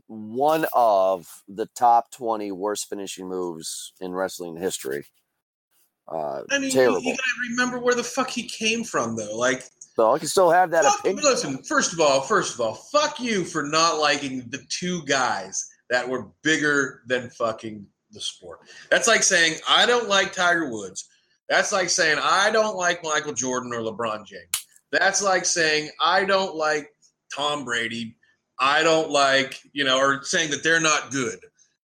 one 0.06 0.66
of 0.74 1.26
the 1.48 1.66
top 1.74 2.10
20 2.12 2.52
worst 2.52 2.88
finishing 2.88 3.28
moves 3.28 3.92
in 4.00 4.12
wrestling 4.12 4.56
history. 4.56 5.06
Uh, 6.10 6.42
I 6.50 6.58
mean, 6.58 6.70
terrible. 6.70 7.00
you, 7.02 7.10
you 7.10 7.16
gotta 7.16 7.50
remember 7.50 7.78
where 7.78 7.94
the 7.94 8.04
fuck 8.04 8.30
he 8.30 8.42
came 8.42 8.82
from, 8.84 9.16
though. 9.16 9.36
Like, 9.36 9.62
so 9.94 10.12
I 10.12 10.18
can 10.18 10.28
still 10.28 10.50
have 10.50 10.70
that 10.72 10.84
fuck, 10.84 11.00
opinion. 11.00 11.24
Listen, 11.24 11.62
first 11.62 11.92
of 11.92 12.00
all, 12.00 12.20
first 12.20 12.54
of 12.54 12.60
all, 12.60 12.74
fuck 12.74 13.20
you 13.20 13.44
for 13.44 13.62
not 13.62 13.98
liking 13.98 14.48
the 14.48 14.64
two 14.68 15.04
guys 15.04 15.68
that 15.90 16.08
were 16.08 16.28
bigger 16.42 17.02
than 17.06 17.30
fucking 17.30 17.86
the 18.12 18.20
sport. 18.20 18.60
That's 18.90 19.08
like 19.08 19.22
saying 19.22 19.54
I 19.68 19.86
don't 19.86 20.08
like 20.08 20.32
Tiger 20.32 20.70
Woods. 20.70 21.08
That's 21.48 21.72
like 21.72 21.90
saying 21.90 22.18
I 22.22 22.50
don't 22.50 22.76
like 22.76 23.04
Michael 23.04 23.32
Jordan 23.32 23.72
or 23.72 23.80
LeBron 23.80 24.26
James. 24.26 24.66
That's 24.92 25.22
like 25.22 25.44
saying 25.44 25.90
I 26.00 26.24
don't 26.24 26.56
like 26.56 26.88
Tom 27.34 27.64
Brady. 27.64 28.16
I 28.58 28.82
don't 28.82 29.10
like, 29.10 29.58
you 29.72 29.84
know, 29.84 29.98
or 29.98 30.22
saying 30.22 30.50
that 30.50 30.62
they're 30.62 30.80
not 30.80 31.10
good 31.10 31.38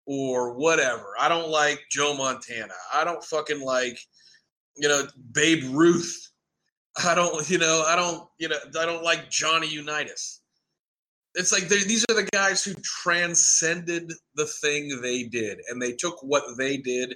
or 0.06 0.54
whatever. 0.54 1.14
I 1.18 1.28
don't 1.28 1.48
like 1.48 1.80
Joe 1.90 2.14
Montana. 2.16 2.74
I 2.94 3.04
don't 3.04 3.24
fucking 3.24 3.60
like 3.60 3.98
you 4.76 4.88
know, 4.88 5.06
Babe 5.32 5.64
Ruth. 5.74 6.30
I 7.04 7.14
don't, 7.14 7.48
you 7.50 7.58
know, 7.58 7.84
I 7.86 7.94
don't, 7.94 8.26
you 8.38 8.48
know, 8.48 8.56
I 8.78 8.86
don't 8.86 9.04
like 9.04 9.30
Johnny 9.30 9.68
Unitas. 9.68 10.40
It's 11.34 11.52
like 11.52 11.68
these 11.68 12.04
are 12.08 12.14
the 12.14 12.28
guys 12.32 12.64
who 12.64 12.72
transcended 12.82 14.10
the 14.36 14.46
thing 14.46 15.00
they 15.02 15.24
did, 15.24 15.58
and 15.68 15.80
they 15.80 15.92
took 15.92 16.22
what 16.22 16.42
they 16.56 16.78
did 16.78 17.14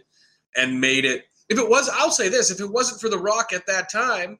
and 0.55 0.81
made 0.81 1.07
it. 1.07 1.25
If 1.49 1.59
it 1.59 1.68
was, 1.68 1.88
I'll 1.88 2.11
say 2.11 2.29
this: 2.29 2.51
if 2.51 2.61
it 2.61 2.70
wasn't 2.70 3.01
for 3.01 3.09
The 3.09 3.18
Rock 3.18 3.55
at 3.55 3.66
that 3.66 3.90
time, 3.90 4.38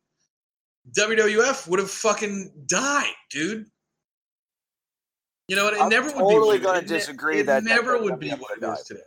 WWF 0.98 1.66
would 1.68 1.80
have 1.80 1.90
fucking 1.90 2.52
died, 2.66 3.14
dude. 3.30 3.66
You 5.48 5.56
know, 5.56 5.68
it 5.68 5.80
I'm 5.80 5.88
never 5.88 6.11
totally 6.11 6.59
would 6.59 6.61
be. 6.61 6.64
going 6.64 6.80
to 6.83 6.87
disagree 6.87 7.40
it 7.40 7.46
that 7.46 7.64
never 7.64 7.92
that 7.92 8.02
would 8.02 8.20
be 8.20 8.30
what 8.30 8.59
it 8.59 8.62
is 8.62 8.83
today. 8.83 9.00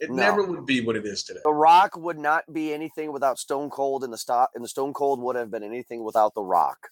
It 0.00 0.10
No. 0.10 0.16
never 0.16 0.42
would 0.42 0.64
be 0.66 0.80
what 0.84 0.96
it 0.96 1.04
is 1.06 1.22
today. 1.22 1.40
The 1.44 1.52
Rock 1.52 1.94
would 1.96 2.18
not 2.18 2.50
be 2.52 2.72
anything 2.72 3.12
without 3.12 3.38
Stone 3.38 3.68
Cold, 3.70 4.02
and 4.02 4.12
the 4.12 4.18
stop 4.18 4.50
and 4.54 4.64
the 4.64 4.68
Stone 4.68 4.94
Cold 4.94 5.20
would 5.20 5.36
have 5.36 5.50
been 5.50 5.62
anything 5.62 6.02
without 6.02 6.34
The 6.34 6.42
Rock. 6.42 6.88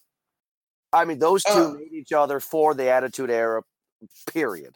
I 0.92 1.04
mean, 1.04 1.18
those 1.18 1.42
two 1.42 1.50
Uh, 1.52 1.70
made 1.70 1.92
each 1.92 2.12
other 2.12 2.38
for 2.40 2.74
the 2.74 2.88
Attitude 2.90 3.30
Era. 3.30 3.62
Period. 4.26 4.74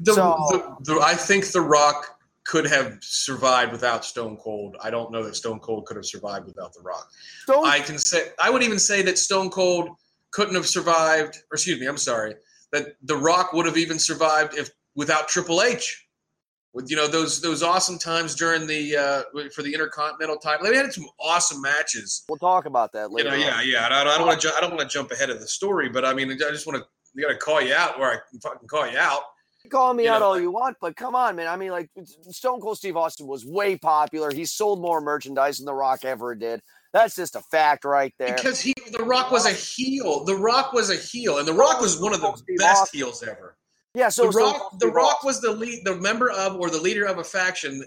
The, 0.00 0.14
So- 0.14 0.36
the, 0.50 0.94
the, 0.94 1.00
I 1.00 1.14
think 1.14 1.46
The 1.52 1.60
Rock 1.60 2.18
could 2.44 2.66
have 2.66 2.98
survived 3.02 3.72
without 3.72 4.04
Stone 4.04 4.36
Cold. 4.38 4.76
I 4.82 4.90
don't 4.90 5.10
know 5.12 5.22
that 5.24 5.36
Stone 5.36 5.60
Cold 5.60 5.86
could 5.86 5.96
have 5.96 6.06
survived 6.06 6.46
without 6.46 6.72
The 6.74 6.80
Rock. 6.80 7.08
Stone 7.42 7.66
I 7.66 7.80
can 7.80 7.98
say 7.98 8.30
I 8.40 8.50
would 8.50 8.62
even 8.62 8.78
say 8.78 9.02
that 9.02 9.18
Stone 9.18 9.50
Cold 9.50 9.90
couldn't 10.30 10.54
have 10.54 10.66
survived. 10.66 11.36
Or 11.50 11.54
excuse 11.54 11.78
me, 11.80 11.86
I'm 11.86 11.96
sorry. 11.96 12.34
That 12.72 12.96
The 13.02 13.16
Rock 13.16 13.52
would 13.52 13.66
have 13.66 13.76
even 13.76 13.98
survived 13.98 14.56
if 14.56 14.70
without 14.94 15.28
Triple 15.28 15.62
H. 15.62 16.05
With 16.76 16.90
you 16.90 16.96
know 16.96 17.08
those 17.08 17.40
those 17.40 17.62
awesome 17.62 17.98
times 17.98 18.34
during 18.34 18.66
the 18.66 18.94
uh, 18.98 19.22
for 19.54 19.62
the 19.62 19.72
Intercontinental 19.72 20.36
title, 20.36 20.66
they 20.66 20.76
had 20.76 20.92
some 20.92 21.06
awesome 21.18 21.62
matches. 21.62 22.22
We'll 22.28 22.36
talk 22.38 22.66
about 22.66 22.92
that 22.92 23.08
You 23.10 23.16
later. 23.16 23.30
know, 23.30 23.36
yeah, 23.36 23.62
yeah. 23.62 23.86
I 23.86 23.88
don't, 24.04 24.08
I 24.08 24.18
don't 24.18 24.26
want 24.26 24.40
to. 24.42 24.52
I 24.54 24.60
don't 24.60 24.76
want 24.76 24.82
to 24.82 24.86
jump 24.94 25.10
ahead 25.10 25.30
of 25.30 25.40
the 25.40 25.48
story, 25.48 25.88
but 25.88 26.04
I 26.04 26.12
mean, 26.12 26.30
I 26.30 26.36
just 26.36 26.66
want 26.66 26.78
to. 26.82 26.86
You 27.14 27.22
got 27.26 27.32
to 27.32 27.38
call 27.38 27.62
you 27.62 27.72
out 27.72 27.98
where 27.98 28.10
I 28.12 28.16
can 28.30 28.38
fucking 28.40 28.68
call 28.68 28.86
you 28.90 28.98
out. 28.98 29.22
Call 29.70 29.94
me 29.94 30.04
You 30.04 30.10
out 30.10 30.20
know, 30.20 30.26
all 30.26 30.38
you 30.40 30.50
want, 30.50 30.76
but 30.80 30.94
come 30.96 31.14
on, 31.14 31.34
man. 31.34 31.48
I 31.48 31.56
mean, 31.56 31.70
like 31.70 31.88
Stone 32.30 32.60
Cold 32.60 32.76
Steve 32.76 32.96
Austin 32.96 33.26
was 33.26 33.46
way 33.46 33.76
popular. 33.78 34.30
He 34.30 34.44
sold 34.44 34.80
more 34.82 35.00
merchandise 35.00 35.56
than 35.56 35.64
The 35.64 35.74
Rock 35.74 36.04
ever 36.04 36.34
did. 36.34 36.60
That's 36.92 37.16
just 37.16 37.34
a 37.36 37.40
fact 37.40 37.84
right 37.86 38.12
there. 38.18 38.34
Because 38.36 38.60
he, 38.60 38.74
The 38.92 39.02
Rock 39.02 39.30
was 39.32 39.46
a 39.46 39.52
heel. 39.52 40.24
The 40.24 40.36
Rock 40.36 40.72
was 40.74 40.90
a 40.90 40.96
heel, 40.96 41.38
and 41.38 41.48
The 41.48 41.52
Rock 41.54 41.80
was 41.80 41.98
one 42.00 42.12
of 42.14 42.20
the 42.20 42.36
Steve 42.36 42.58
best 42.58 42.82
Austin. 42.82 42.98
heels 42.98 43.22
ever. 43.22 43.56
Yeah, 43.96 44.10
so 44.10 44.30
the 44.30 44.36
Rock, 44.36 44.56
Cold 44.58 44.80
the 44.80 44.88
Rock 44.88 45.24
was 45.24 45.40
the 45.40 45.50
lead, 45.50 45.82
the 45.86 45.96
member 45.96 46.30
of 46.30 46.56
or 46.56 46.68
the 46.68 46.78
leader 46.78 47.06
of 47.06 47.16
a 47.16 47.24
faction 47.24 47.82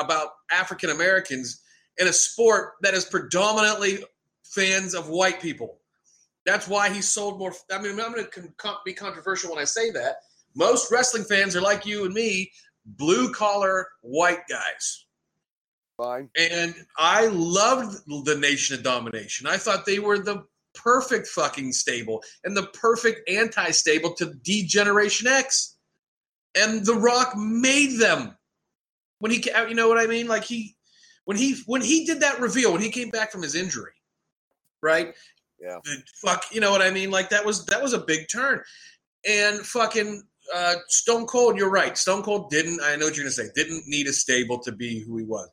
about 0.00 0.30
African 0.50 0.90
Americans 0.90 1.62
in 1.98 2.08
a 2.08 2.12
sport 2.12 2.72
that 2.80 2.94
is 2.94 3.04
predominantly 3.04 4.04
fans 4.42 4.92
of 4.92 5.08
white 5.08 5.40
people. 5.40 5.78
That's 6.44 6.66
why 6.66 6.90
he 6.90 7.00
sold 7.00 7.38
more. 7.38 7.52
I 7.70 7.80
mean, 7.80 7.92
I'm 8.00 8.12
going 8.12 8.26
to 8.26 8.52
be 8.84 8.92
controversial 8.92 9.50
when 9.50 9.60
I 9.60 9.64
say 9.64 9.92
that. 9.92 10.16
Most 10.56 10.90
wrestling 10.90 11.22
fans 11.22 11.54
are 11.54 11.60
like 11.60 11.86
you 11.86 12.06
and 12.06 12.12
me, 12.12 12.50
blue 12.84 13.32
collar 13.32 13.86
white 14.00 14.48
guys. 14.48 15.06
fine. 15.96 16.28
And 16.36 16.74
I 16.98 17.26
loved 17.26 17.98
the 18.24 18.36
Nation 18.36 18.76
of 18.76 18.82
Domination. 18.82 19.46
I 19.46 19.58
thought 19.58 19.86
they 19.86 20.00
were 20.00 20.18
the 20.18 20.44
perfect 20.74 21.26
fucking 21.26 21.72
stable 21.72 22.22
and 22.44 22.56
the 22.56 22.66
perfect 22.68 23.28
anti 23.28 23.70
stable 23.70 24.14
to 24.14 24.34
D-Generation 24.42 25.28
X. 25.28 25.76
And 26.54 26.84
The 26.84 26.94
Rock 26.94 27.34
made 27.36 27.98
them. 27.98 28.36
When 29.18 29.30
he, 29.30 29.42
you 29.68 29.74
know 29.74 29.88
what 29.88 29.98
I 29.98 30.06
mean? 30.06 30.26
Like 30.26 30.44
he, 30.44 30.76
when 31.24 31.36
he, 31.36 31.56
when 31.66 31.80
he 31.80 32.04
did 32.04 32.20
that 32.20 32.40
reveal, 32.40 32.72
when 32.72 32.82
he 32.82 32.90
came 32.90 33.08
back 33.08 33.30
from 33.30 33.42
his 33.42 33.54
injury, 33.54 33.92
right? 34.82 35.14
Yeah. 35.60 35.78
The 35.84 36.02
fuck, 36.20 36.44
you 36.50 36.60
know 36.60 36.72
what 36.72 36.82
I 36.82 36.90
mean? 36.90 37.10
Like 37.10 37.30
that 37.30 37.44
was 37.46 37.64
that 37.66 37.80
was 37.80 37.92
a 37.92 37.98
big 37.98 38.26
turn. 38.30 38.60
And 39.26 39.60
fucking 39.60 40.22
uh, 40.54 40.74
Stone 40.88 41.26
Cold, 41.26 41.56
you're 41.56 41.70
right. 41.70 41.96
Stone 41.96 42.22
Cold 42.22 42.50
didn't. 42.50 42.80
I 42.82 42.96
know 42.96 43.06
what 43.06 43.16
you're 43.16 43.24
gonna 43.24 43.30
say. 43.30 43.48
Didn't 43.54 43.84
need 43.86 44.08
a 44.08 44.12
stable 44.12 44.58
to 44.60 44.72
be 44.72 45.04
who 45.04 45.16
he 45.18 45.24
was. 45.24 45.48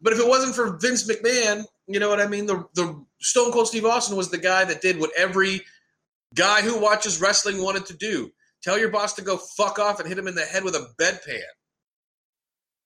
But 0.00 0.12
if 0.12 0.18
it 0.18 0.28
wasn't 0.28 0.54
for 0.54 0.76
Vince 0.76 1.08
McMahon, 1.08 1.64
you 1.86 2.00
know 2.00 2.08
what 2.08 2.20
I 2.20 2.26
mean. 2.26 2.46
The 2.46 2.66
the 2.74 3.04
Stone 3.20 3.52
Cold 3.52 3.68
Steve 3.68 3.84
Austin 3.84 4.16
was 4.16 4.30
the 4.30 4.38
guy 4.38 4.64
that 4.64 4.80
did 4.80 4.98
what 4.98 5.10
every 5.16 5.62
guy 6.34 6.62
who 6.62 6.78
watches 6.78 7.20
wrestling 7.20 7.62
wanted 7.62 7.86
to 7.86 7.96
do. 7.96 8.30
Tell 8.62 8.78
your 8.78 8.90
boss 8.90 9.14
to 9.14 9.22
go 9.22 9.36
fuck 9.36 9.78
off 9.78 10.00
and 10.00 10.08
hit 10.08 10.18
him 10.18 10.26
in 10.26 10.34
the 10.34 10.44
head 10.44 10.64
with 10.64 10.74
a 10.74 10.88
bedpan. 11.00 11.40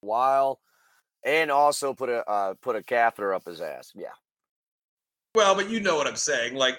While 0.03 0.61
and 1.25 1.51
also 1.51 1.95
put 1.95 2.09
a 2.09 2.29
uh, 2.29 2.55
put 2.61 2.77
a 2.77 2.83
catheter 2.83 3.35
up 3.35 3.47
his 3.47 3.61
ass. 3.61 3.93
Yeah. 3.95 4.09
Well, 5.35 5.55
but 5.55 5.71
you 5.71 5.81
know 5.81 5.97
what 5.97 6.07
I'm 6.07 6.17
saying. 6.17 6.55
Like, 6.55 6.79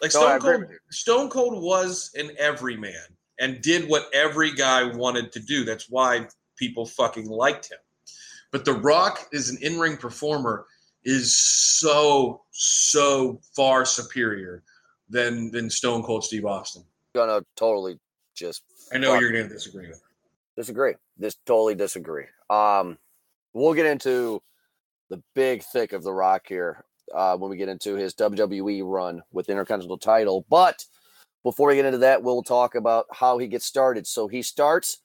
like 0.00 0.14
No, 0.14 0.20
Stone 0.20 0.40
Cold. 0.40 0.64
Stone 0.90 1.28
Cold 1.30 1.62
was 1.62 2.10
an 2.14 2.30
everyman 2.38 2.94
and 3.40 3.60
did 3.62 3.88
what 3.88 4.06
every 4.14 4.52
guy 4.54 4.84
wanted 4.84 5.32
to 5.32 5.40
do. 5.40 5.64
That's 5.64 5.90
why 5.90 6.26
people 6.56 6.86
fucking 6.86 7.26
liked 7.26 7.70
him. 7.70 7.78
But 8.52 8.64
The 8.64 8.74
Rock 8.74 9.26
is 9.32 9.50
an 9.50 9.58
in-ring 9.60 9.96
performer 9.96 10.66
is 11.04 11.36
so 11.36 12.42
so 12.50 13.40
far 13.54 13.84
superior 13.84 14.62
than 15.08 15.50
than 15.50 15.68
Stone 15.70 16.02
Cold 16.02 16.24
Steve 16.24 16.46
Austin. 16.46 16.84
Gonna 17.14 17.42
totally 17.56 17.98
just 18.34 18.62
I 18.92 18.98
know 18.98 19.18
you're 19.18 19.32
to 19.32 19.48
disagree 19.48 19.88
with. 19.88 20.02
disagree. 20.56 20.94
Just 21.20 21.44
totally 21.46 21.74
disagree. 21.74 22.26
Um, 22.50 22.98
we'll 23.52 23.74
get 23.74 23.86
into 23.86 24.42
the 25.10 25.22
big 25.34 25.62
thick 25.62 25.92
of 25.92 26.02
the 26.02 26.12
rock 26.12 26.42
here 26.48 26.84
uh, 27.14 27.36
when 27.36 27.50
we 27.50 27.56
get 27.56 27.68
into 27.68 27.94
his 27.94 28.14
WWE 28.14 28.82
run 28.84 29.22
with 29.32 29.46
the 29.46 29.52
Intercontinental 29.52 29.98
title. 29.98 30.44
But 30.48 30.84
before 31.42 31.68
we 31.68 31.76
get 31.76 31.84
into 31.84 31.98
that, 31.98 32.22
we'll 32.22 32.42
talk 32.42 32.74
about 32.74 33.06
how 33.12 33.38
he 33.38 33.46
gets 33.46 33.66
started. 33.66 34.06
So 34.06 34.28
he 34.28 34.42
starts 34.42 34.98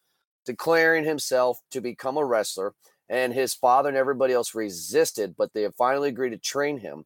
declaring 0.45 1.03
himself 1.03 1.59
to 1.71 1.81
become 1.81 2.17
a 2.17 2.25
wrestler, 2.25 2.73
and 3.09 3.33
his 3.33 3.53
father 3.53 3.89
and 3.89 3.97
everybody 3.97 4.33
else 4.33 4.53
resisted, 4.55 5.35
but 5.37 5.53
they 5.53 5.63
have 5.63 5.75
finally 5.75 6.09
agreed 6.09 6.29
to 6.29 6.37
train 6.37 6.77
him. 6.77 7.05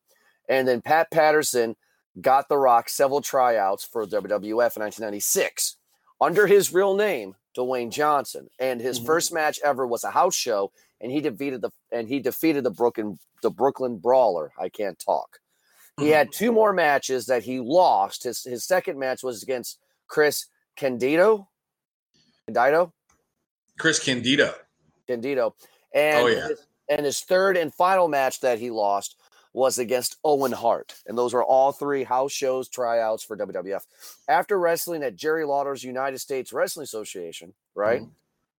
And 0.49 0.67
then 0.67 0.81
Pat 0.81 1.09
Patterson 1.11 1.75
got 2.19 2.49
The 2.49 2.57
Rock 2.57 2.89
several 2.89 3.21
tryouts 3.21 3.83
for 3.83 4.05
WWF 4.05 4.75
in 4.75 4.81
1996 4.83 5.77
under 6.19 6.45
his 6.45 6.73
real 6.73 6.95
name, 6.95 7.35
Dwayne 7.57 7.89
Johnson. 7.91 8.49
And 8.59 8.81
his 8.81 8.99
Mhm. 8.99 9.05
first 9.05 9.33
match 9.33 9.59
ever 9.63 9.87
was 9.87 10.03
a 10.03 10.11
house 10.11 10.35
show, 10.35 10.71
and 11.01 11.11
he 11.11 11.21
defeated 11.21 11.61
the 11.61 11.71
and 11.91 12.07
he 12.07 12.19
defeated 12.19 12.63
the 12.63 12.71
Brooklyn 12.71 13.17
the 13.41 13.49
Brooklyn 13.49 13.97
Brawler. 13.97 14.53
I 14.57 14.69
can't 14.69 14.97
talk. 14.99 15.39
He 15.97 16.09
had 16.09 16.31
two 16.31 16.51
more 16.51 16.73
matches 16.73 17.25
that 17.27 17.43
he 17.43 17.59
lost. 17.59 18.23
His 18.23 18.43
his 18.43 18.63
second 18.65 18.97
match 18.99 19.21
was 19.23 19.43
against 19.43 19.79
Chris 20.07 20.47
Candido. 20.75 21.49
Candido, 22.47 22.93
Chris 23.77 23.99
Candido. 23.99 24.53
Candido, 25.07 25.55
and 25.93 26.17
Oh, 26.23 26.27
yeah. 26.27 26.47
his, 26.49 26.65
and 26.89 27.05
his 27.05 27.21
third 27.21 27.57
and 27.57 27.73
final 27.73 28.07
match 28.07 28.41
that 28.41 28.59
he 28.59 28.69
lost 28.71 29.15
was 29.53 29.77
against 29.77 30.17
Owen 30.23 30.51
Hart, 30.51 30.95
and 31.05 31.15
those 31.17 31.33
were 31.33 31.43
all 31.43 31.71
three 31.71 32.03
house 32.03 32.31
shows 32.31 32.67
tryouts 32.67 33.23
for 33.23 33.37
WWF. 33.37 33.85
After 34.27 34.57
wrestling 34.59 35.03
at 35.03 35.15
Jerry 35.15 35.45
Lawler's 35.45 35.83
United 35.83 36.17
States 36.19 36.51
Wrestling 36.51 36.85
Association, 36.85 37.53
right, 37.75 38.01
Mhm. 38.01 38.09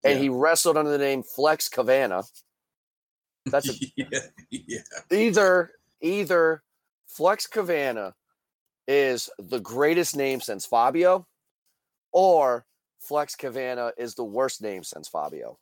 and 0.03 0.19
he 0.19 0.29
wrestled 0.29 0.77
under 0.77 0.91
the 0.91 0.97
name 0.99 1.23
Flex 1.23 1.67
Kavana. 1.67 2.29
That's 3.47 3.69
a, 3.69 3.73
yeah, 3.97 4.19
yeah. 4.51 4.79
either 5.11 5.71
either 5.99 6.61
Flex 7.07 7.47
Kavana 7.47 8.13
is 8.87 9.29
the 9.39 9.59
greatest 9.59 10.15
name 10.15 10.41
since 10.41 10.65
Fabio, 10.65 11.25
or 12.11 12.65
Flex 12.99 13.35
Kavana 13.35 13.91
is 13.97 14.13
the 14.13 14.23
worst 14.23 14.61
name 14.61 14.83
since 14.83 15.07
Fabio. 15.07 15.57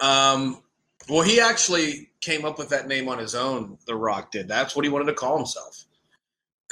Um, 0.00 0.62
well, 1.08 1.22
he 1.22 1.40
actually 1.40 2.10
came 2.20 2.44
up 2.44 2.58
with 2.58 2.68
that 2.70 2.88
name 2.88 3.08
on 3.08 3.18
his 3.18 3.34
own. 3.34 3.78
The 3.86 3.94
Rock 3.96 4.32
did. 4.32 4.48
That's 4.48 4.76
what 4.76 4.84
he 4.84 4.90
wanted 4.90 5.06
to 5.06 5.14
call 5.14 5.36
himself, 5.36 5.84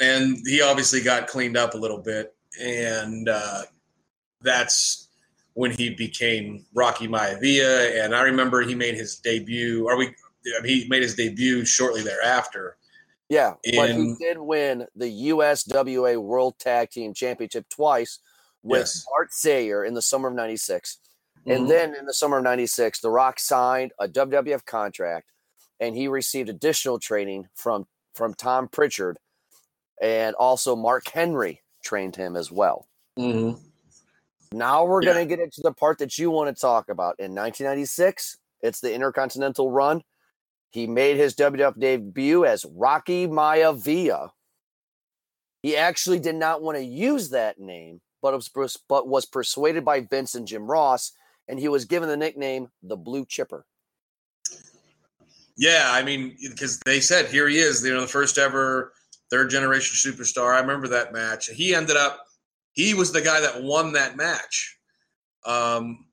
and 0.01 0.37
he 0.45 0.61
obviously 0.61 1.01
got 1.01 1.27
cleaned 1.27 1.57
up 1.57 1.73
a 1.73 1.77
little 1.77 1.99
bit, 1.99 2.35
and 2.61 3.29
uh, 3.29 3.63
that's 4.41 5.09
when 5.53 5.71
he 5.71 5.91
became 5.91 6.65
Rocky 6.73 7.07
Maivia. 7.07 8.03
And 8.03 8.15
I 8.15 8.21
remember 8.23 8.61
he 8.61 8.75
made 8.75 8.95
his 8.95 9.17
debut. 9.17 9.87
Are 9.87 9.97
we? 9.97 10.13
He 10.63 10.85
made 10.89 11.03
his 11.03 11.15
debut 11.15 11.65
shortly 11.65 12.01
thereafter. 12.03 12.77
Yeah, 13.29 13.55
but 13.75 13.89
he 13.91 14.15
did 14.19 14.37
win 14.37 14.85
the 14.95 15.29
USWA 15.29 16.21
World 16.21 16.59
Tag 16.59 16.91
Team 16.91 17.13
Championship 17.13 17.67
twice 17.69 18.19
with 18.61 18.81
Yes. 18.81 19.05
Bart 19.09 19.33
Sawyer 19.33 19.83
in 19.83 19.95
the 19.95 20.01
summer 20.01 20.27
of 20.27 20.35
'96. 20.35 20.99
And 21.45 21.69
then 21.69 21.95
in 21.95 22.05
the 22.05 22.13
summer 22.13 22.37
of 22.37 22.43
96, 22.43 23.01
The 23.01 23.09
Rock 23.09 23.39
signed 23.39 23.91
a 23.99 24.07
WWF 24.07 24.65
contract 24.65 25.31
and 25.79 25.95
he 25.95 26.07
received 26.07 26.49
additional 26.49 26.99
training 26.99 27.47
from, 27.53 27.85
from 28.13 28.33
Tom 28.33 28.67
Pritchard 28.67 29.19
and 30.01 30.35
also 30.35 30.75
Mark 30.75 31.07
Henry 31.09 31.61
trained 31.83 32.15
him 32.15 32.35
as 32.35 32.51
well. 32.51 32.87
Mhm. 33.17 33.59
Now 34.51 34.85
we're 34.85 35.03
Yeah. 35.03 35.13
going 35.13 35.27
to 35.27 35.35
get 35.35 35.43
into 35.43 35.61
the 35.61 35.73
part 35.73 35.99
that 35.99 36.17
you 36.17 36.31
want 36.31 36.55
to 36.55 36.59
talk 36.59 36.89
about. 36.89 37.19
In 37.19 37.33
1996, 37.33 38.37
it's 38.61 38.79
the 38.79 38.93
Intercontinental 38.93 39.71
run. 39.71 40.03
He 40.71 40.87
made 40.87 41.17
his 41.17 41.35
WWF 41.35 41.79
debut 41.79 42.43
as 42.45 42.65
Rocky 42.65 43.27
Maya 43.27 43.71
Maivia. 43.73 44.31
He 45.61 45.77
actually 45.77 46.19
did 46.19 46.35
not 46.35 46.61
want 46.61 46.77
to 46.77 46.83
use 46.83 47.29
that 47.29 47.59
name, 47.59 48.01
but 48.21 48.33
was, 48.33 48.77
but 48.87 49.07
was 49.07 49.25
persuaded 49.25 49.85
by 49.85 50.01
Vince 50.01 50.35
and 50.35 50.47
Jim 50.47 50.69
Ross, 50.69 51.11
and 51.47 51.59
he 51.59 51.67
was 51.67 51.85
given 51.85 52.09
the 52.09 52.17
nickname 52.17 52.69
the 52.83 52.97
Blue 52.97 53.25
Chipper. 53.25 53.65
Yeah, 55.57 55.89
I 55.91 56.03
mean, 56.03 56.35
because 56.49 56.79
they 56.85 56.99
said 56.99 57.27
here 57.27 57.47
he 57.47 57.59
is, 57.59 57.83
you 57.85 57.93
know, 57.93 58.01
the 58.01 58.07
first 58.07 58.37
ever 58.37 58.91
third 59.29 59.49
generation 59.49 60.11
superstar. 60.11 60.53
I 60.53 60.59
remember 60.59 60.87
that 60.89 61.13
match. 61.13 61.47
He 61.47 61.73
ended 61.73 61.95
up, 61.95 62.25
he 62.73 62.93
was 62.93 63.11
the 63.11 63.21
guy 63.21 63.39
that 63.39 63.63
won 63.63 63.93
that 63.93 64.17
match. 64.17 64.77
Um, 65.45 66.05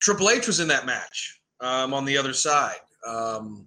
Triple 0.00 0.30
H 0.30 0.46
was 0.46 0.60
in 0.60 0.68
that 0.68 0.86
match 0.86 1.40
um, 1.60 1.92
on 1.92 2.04
the 2.04 2.16
other 2.16 2.32
side. 2.32 2.80
Um, 3.06 3.66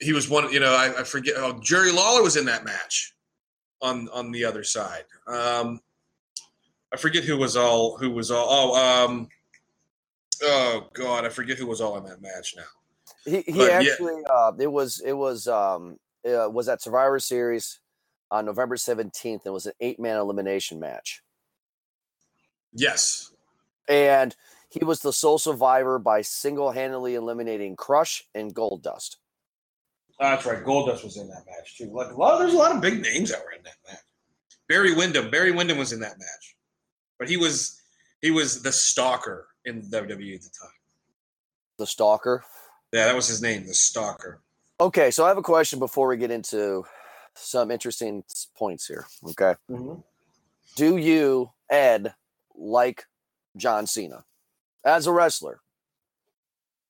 he 0.00 0.12
was 0.12 0.28
one, 0.28 0.52
you 0.52 0.60
know, 0.60 0.74
I, 0.74 1.00
I 1.00 1.04
forget. 1.04 1.34
Oh, 1.36 1.60
Jerry 1.62 1.92
Lawler 1.92 2.22
was 2.22 2.36
in 2.36 2.44
that 2.46 2.64
match 2.64 3.14
on 3.80 4.08
on 4.12 4.32
the 4.32 4.44
other 4.44 4.64
side. 4.64 5.04
Um, 5.28 5.80
I 6.94 6.96
forget 6.96 7.24
who 7.24 7.36
was 7.36 7.56
all 7.56 7.98
who 7.98 8.12
was 8.12 8.30
all. 8.30 8.46
Oh, 8.48 9.04
um, 9.04 9.28
oh 10.44 10.88
God, 10.94 11.24
I 11.24 11.28
forget 11.28 11.58
who 11.58 11.66
was 11.66 11.80
all 11.80 11.96
in 11.98 12.04
that 12.04 12.22
match 12.22 12.54
now. 12.56 12.62
He, 13.24 13.40
he 13.40 13.52
But, 13.52 13.70
yeah. 13.70 13.78
actually, 13.80 14.22
uh, 14.32 14.52
it 14.60 14.70
was 14.70 15.02
it 15.04 15.12
was 15.12 15.48
um, 15.48 15.98
uh, 16.24 16.48
was 16.48 16.68
at 16.68 16.80
Survivor 16.80 17.18
Series 17.18 17.80
on 18.30 18.46
November 18.46 18.76
17th. 18.76 19.40
It 19.44 19.50
was 19.50 19.66
an 19.66 19.72
eight 19.80 19.98
man 19.98 20.18
elimination 20.18 20.78
match. 20.78 21.20
Yes. 22.72 23.32
and 23.88 24.34
he 24.68 24.84
was 24.84 25.00
the 25.00 25.12
sole 25.12 25.38
survivor 25.38 26.00
by 26.00 26.22
single-handedly 26.22 27.14
eliminating 27.14 27.76
Crush 27.76 28.24
and 28.34 28.52
Goldust. 28.52 29.16
That's 30.18 30.44
right. 30.46 30.64
Goldust 30.64 31.04
was 31.04 31.16
in 31.16 31.28
that 31.28 31.44
match 31.46 31.76
too. 31.76 31.90
Like 31.92 32.10
a 32.10 32.14
lot, 32.14 32.38
there's 32.38 32.54
a 32.54 32.56
lot 32.56 32.74
of 32.74 32.80
big 32.80 33.02
names 33.02 33.30
that 33.30 33.44
were 33.44 33.52
in 33.52 33.62
that 33.64 33.76
match. 33.88 34.00
Barry 34.68 34.94
Windham. 34.94 35.30
Barry 35.30 35.52
Windham 35.52 35.78
was 35.78 35.92
in 35.92 36.00
that 36.00 36.18
match, 36.18 36.53
but 37.18 37.28
he 37.28 37.36
was 37.36 37.80
he 38.20 38.30
was 38.30 38.62
the 38.62 38.72
stalker 38.72 39.48
in 39.64 39.82
WWE 39.82 40.34
at 40.34 40.42
the 40.42 40.50
time. 40.60 40.70
The 41.78 41.86
Stalker. 41.86 42.44
Yeah, 42.92 43.06
that 43.06 43.16
was 43.16 43.26
his 43.26 43.42
name, 43.42 43.66
the 43.66 43.74
stalker. 43.74 44.40
Okay, 44.80 45.10
so 45.10 45.24
I 45.24 45.28
have 45.28 45.38
a 45.38 45.42
question 45.42 45.78
before 45.78 46.08
we 46.08 46.16
get 46.16 46.30
into 46.30 46.84
some 47.34 47.70
interesting 47.70 48.22
points 48.56 48.86
here. 48.86 49.06
Okay, 49.30 49.54
mm-hmm. 49.70 50.00
do 50.76 50.96
you 50.96 51.50
Ed 51.68 52.14
like 52.54 53.04
John 53.56 53.86
Cena 53.86 54.24
as 54.84 55.06
a 55.06 55.12
wrestler? 55.12 55.60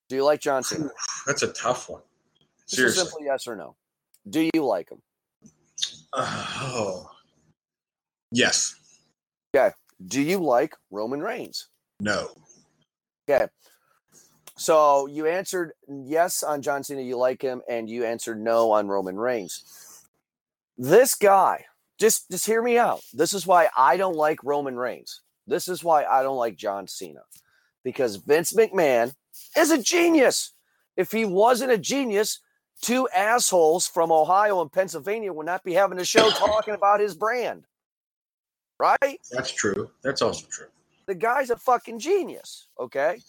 Do 0.07 0.15
you 0.15 0.23
like 0.23 0.41
John 0.41 0.63
Cena? 0.63 0.89
That's 1.25 1.41
a 1.41 1.51
tough 1.53 1.89
one. 1.89 2.01
Just 2.67 2.73
a 2.73 2.75
Seriously. 2.75 3.03
simple 3.03 3.19
yes 3.23 3.47
or 3.47 3.55
no. 3.55 3.75
Do 4.29 4.49
you 4.53 4.63
like 4.63 4.91
him? 4.91 5.01
Uh, 6.13 6.45
oh. 6.61 7.11
Yes. 8.31 8.75
Do 10.05 10.21
you 10.21 10.39
like 10.39 10.75
Roman 10.91 11.21
Reigns? 11.21 11.69
No. 11.99 12.29
Okay. 13.29 13.47
So 14.57 15.07
you 15.07 15.25
answered 15.25 15.73
yes 15.87 16.43
on 16.43 16.61
John 16.61 16.83
Cena, 16.83 17.01
you 17.01 17.17
like 17.17 17.41
him, 17.41 17.61
and 17.69 17.89
you 17.89 18.05
answered 18.05 18.41
no 18.41 18.71
on 18.71 18.87
Roman 18.87 19.17
Reigns. 19.17 20.03
This 20.77 21.15
guy, 21.15 21.65
just 21.97 22.29
just 22.29 22.45
hear 22.45 22.61
me 22.61 22.77
out. 22.77 23.01
This 23.13 23.33
is 23.33 23.47
why 23.47 23.69
I 23.77 23.97
don't 23.97 24.15
like 24.15 24.43
Roman 24.43 24.75
Reigns. 24.75 25.21
This 25.47 25.67
is 25.67 25.83
why 25.83 26.05
I 26.05 26.23
don't 26.23 26.37
like 26.37 26.55
John 26.55 26.87
Cena. 26.87 27.21
Because 27.83 28.15
Vince 28.15 28.53
McMahon 28.53 29.13
is 29.57 29.71
a 29.71 29.81
genius. 29.81 30.53
If 30.97 31.11
he 31.11 31.25
wasn't 31.25 31.71
a 31.71 31.77
genius, 31.77 32.39
two 32.81 33.07
assholes 33.09 33.87
from 33.87 34.11
Ohio 34.11 34.61
and 34.61 34.71
Pennsylvania 34.71 35.31
would 35.31 35.45
not 35.45 35.63
be 35.63 35.73
having 35.73 35.99
a 35.99 36.05
show 36.05 36.29
talking 36.31 36.73
about 36.73 36.99
his 36.99 37.15
brand. 37.15 37.65
Right? 38.79 39.19
That's 39.31 39.51
true. 39.51 39.89
That's 40.03 40.21
also 40.21 40.45
true. 40.49 40.67
the 41.05 41.15
guy's 41.15 41.49
a 41.49 41.55
fucking 41.57 41.99
genius. 41.99 42.67
Okay. 42.79 43.19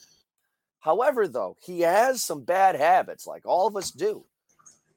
However, 0.80 1.26
though, 1.28 1.56
he 1.64 1.80
has 1.80 2.22
some 2.22 2.42
bad 2.42 2.76
habits, 2.76 3.26
like 3.26 3.44
all 3.44 3.66
of 3.66 3.76
us 3.76 3.90
do. 3.90 4.24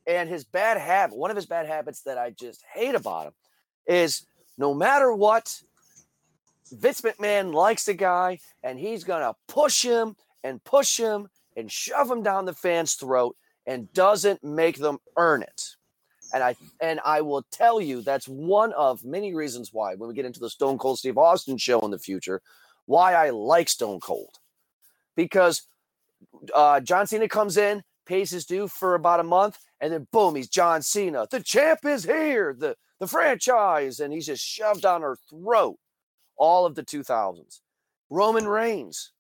And 0.08 0.30
his 0.30 0.44
bad 0.44 0.78
habit, 0.78 1.18
one 1.18 1.30
of 1.32 1.36
his 1.36 1.46
bad 1.46 1.68
habits 1.68 2.02
that 2.04 2.18
I 2.18 2.32
just 2.32 2.64
hate 2.74 2.96
about 2.96 3.28
him 3.28 3.34
is 3.88 4.26
no 4.58 4.74
matter 4.74 5.14
what, 5.14 5.62
Vince 6.72 7.02
McMahon 7.02 7.54
likes 7.54 7.86
the 7.86 7.94
guy 7.94 8.40
and 8.64 8.80
he's 8.80 9.04
going 9.04 9.22
to 9.22 9.36
push 9.48 9.84
him 9.84 10.16
and 10.44 10.64
push 10.64 10.98
him 10.98 11.28
and 11.58 11.72
shove 11.72 12.10
him 12.10 12.24
down 12.24 12.46
the 12.46 12.54
fan's 12.54 12.94
throat 12.94 13.36
and 13.66 13.92
doesn't 13.94 14.44
make 14.44 14.78
them 14.78 15.00
earn 15.18 15.42
it. 15.44 15.76
And 16.34 16.44
I 16.44 16.56
and 16.80 17.00
I 17.06 17.22
will 17.22 17.44
tell 17.52 17.82
you 17.82 18.02
that's 18.02 18.28
one 18.28 18.74
of 18.74 19.04
many 19.04 19.34
reasons 19.34 19.74
why 19.74 19.96
when 19.96 20.08
we 20.08 20.14
get 20.14 20.26
into 20.26 20.40
the 20.40 20.50
Stone 20.50 20.78
Cold 20.78 21.00
Steve 21.00 21.18
Austin 21.18 21.58
show 21.58 21.80
in 21.82 21.92
the 21.92 22.00
future, 22.00 22.42
why 22.86 23.14
I 23.14 23.32
like 23.32 23.70
Stone 23.70 24.00
Cold. 24.00 24.36
Because 25.16 25.64
uh, 26.56 26.80
John 26.82 27.08
Cena 27.08 27.28
comes 27.28 27.58
in, 27.58 27.84
pays 28.06 28.30
his 28.30 28.46
due 28.46 28.68
for 28.68 28.96
about 28.96 29.20
a 29.20 29.24
month, 29.24 29.58
and 29.82 29.92
then 29.92 30.08
boom, 30.12 30.36
he's 30.36 30.50
John 30.50 30.82
Cena. 30.82 31.28
The 31.30 31.42
champ 31.42 31.86
is 31.86 32.04
here, 32.04 32.56
the 32.58 32.76
the 33.00 33.08
franchise, 33.08 34.00
and 34.00 34.14
he's 34.14 34.26
just 34.26 34.44
shoved 34.44 34.82
down 34.82 35.04
our 35.04 35.18
throat 35.30 35.78
all 36.38 36.66
of 36.66 36.76
the 36.76 36.84
2000s. 36.84 37.62
Roman 38.10 38.48
Reigns. 38.48 39.12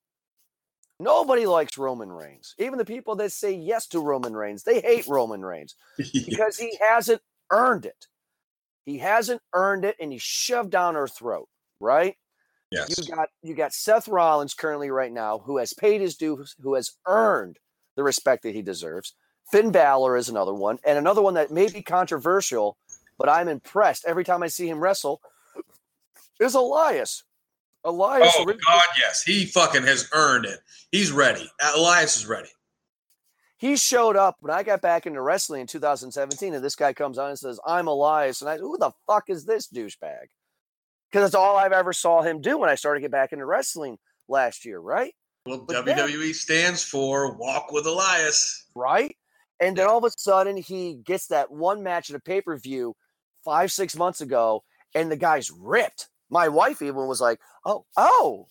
Nobody 1.00 1.46
likes 1.46 1.78
Roman 1.78 2.12
Reigns. 2.12 2.56
Even 2.58 2.78
the 2.78 2.86
people 2.86 3.16
that 3.18 3.32
say 3.32 3.54
yes 3.54 3.88
to 3.88 4.02
Roman 4.02 4.36
Reigns, 4.36 4.64
they 4.64 4.82
hate 4.82 5.08
Roman 5.08 5.44
Reigns 5.44 5.76
because 5.98 6.58
he 6.58 6.78
hasn't 6.82 7.22
earned 7.52 7.86
it. 7.86 8.08
He 8.86 8.98
hasn't 8.98 9.42
earned 9.54 9.86
it, 9.86 9.96
and 10.00 10.12
he's 10.12 10.22
shoved 10.22 10.72
down 10.72 10.96
our 10.96 11.08
throat, 11.08 11.48
right? 11.80 12.16
yes. 12.72 12.96
You 12.98 13.16
got 13.16 13.30
you 13.42 13.54
got 13.54 13.74
Seth 13.74 14.08
Rollins 14.08 14.54
currently 14.54 14.90
right 14.90 15.12
now, 15.12 15.40
who 15.40 15.58
has 15.58 15.74
paid 15.74 16.02
his 16.02 16.16
dues, 16.16 16.56
who 16.62 16.74
has 16.76 16.92
earned 17.08 17.60
the 17.96 18.04
respect 18.04 18.44
that 18.44 18.56
he 18.56 18.62
deserves. 18.62 19.14
Finn 19.52 19.72
Balor 19.72 20.18
is 20.18 20.30
another 20.30 20.54
one, 20.54 20.80
and 20.86 20.98
another 20.98 21.22
one 21.22 21.34
that 21.36 21.52
may 21.52 21.68
be 21.70 21.82
controversial, 21.82 22.78
but 23.18 23.30
I'm 23.30 23.48
impressed 23.48 24.06
every 24.06 24.24
time 24.24 24.44
I 24.44 24.48
see 24.48 24.70
him 24.70 24.80
wrestle. 24.80 25.22
Is 26.40 26.54
Elias? 26.54 27.24
Elias, 27.90 28.34
Oh 28.38 28.46
God, 28.46 28.84
yes. 28.98 29.24
He 29.24 29.46
fucking 29.46 29.84
has 29.84 30.10
earned 30.14 30.46
it. 30.46 30.60
He's 30.92 31.12
ready. 31.12 31.50
Elias 31.76 32.18
is 32.18 32.26
ready. 32.28 32.50
he 33.58 33.76
showed 33.76 34.16
up 34.16 34.38
when 34.40 34.54
I 34.54 34.64
got 34.64 34.82
back 34.82 35.06
into 35.06 35.22
wrestling 35.22 35.62
in 35.62 35.68
2017, 35.68 36.54
and 36.54 36.64
this 36.64 36.76
guy 36.76 36.94
comes 36.94 37.18
on 37.18 37.30
and 37.30 37.40
says, 37.40 37.60
"I'm 37.66 37.88
Elias," 37.88 38.42
and 38.42 38.50
I, 38.50 38.58
who 38.58 38.78
the 38.78 38.92
fuck 39.08 39.30
is 39.30 39.46
this 39.46 39.68
douchebag? 39.68 40.28
because 41.12 41.24
that's 41.32 41.36
all 41.36 41.58
I've 41.58 41.72
ever 41.74 41.92
saw 41.92 42.22
him 42.22 42.40
do 42.40 42.60
when 42.60 42.70
I 42.70 42.76
started 42.76 43.00
to 43.00 43.02
get 43.02 43.12
back 43.12 43.34
into 43.34 43.44
wrestling 43.44 43.98
last 44.28 44.64
year, 44.64 44.80
right? 44.80 45.12
Well, 45.48 45.58
But 45.58 45.84
WWE 45.88 46.20
then- 46.26 46.34
stands 46.36 46.84
for 46.84 47.34
Walk 47.36 47.72
with 47.72 47.88
Elias. 47.88 48.68
Right? 48.76 49.16
And 49.60 49.76
then 49.76 49.88
all 49.88 49.98
of 49.98 50.04
a 50.04 50.12
sudden 50.16 50.56
he 50.58 51.02
gets 51.04 51.26
that 51.30 51.50
one 51.52 51.82
match 51.82 52.12
at 52.12 52.16
a 52.16 52.20
pay 52.20 52.42
per 52.42 52.56
view 52.60 52.96
five, 53.44 53.72
six 53.72 53.96
months 53.96 54.22
ago, 54.22 54.64
and 54.94 55.12
the 55.12 55.18
guy's 55.18 55.50
ripped. 55.50 56.10
My 56.30 56.48
wife 56.48 56.82
even 56.82 57.08
was 57.08 57.22
like, 57.22 57.40
"Oh, 57.66 57.86
oh, 57.98 58.48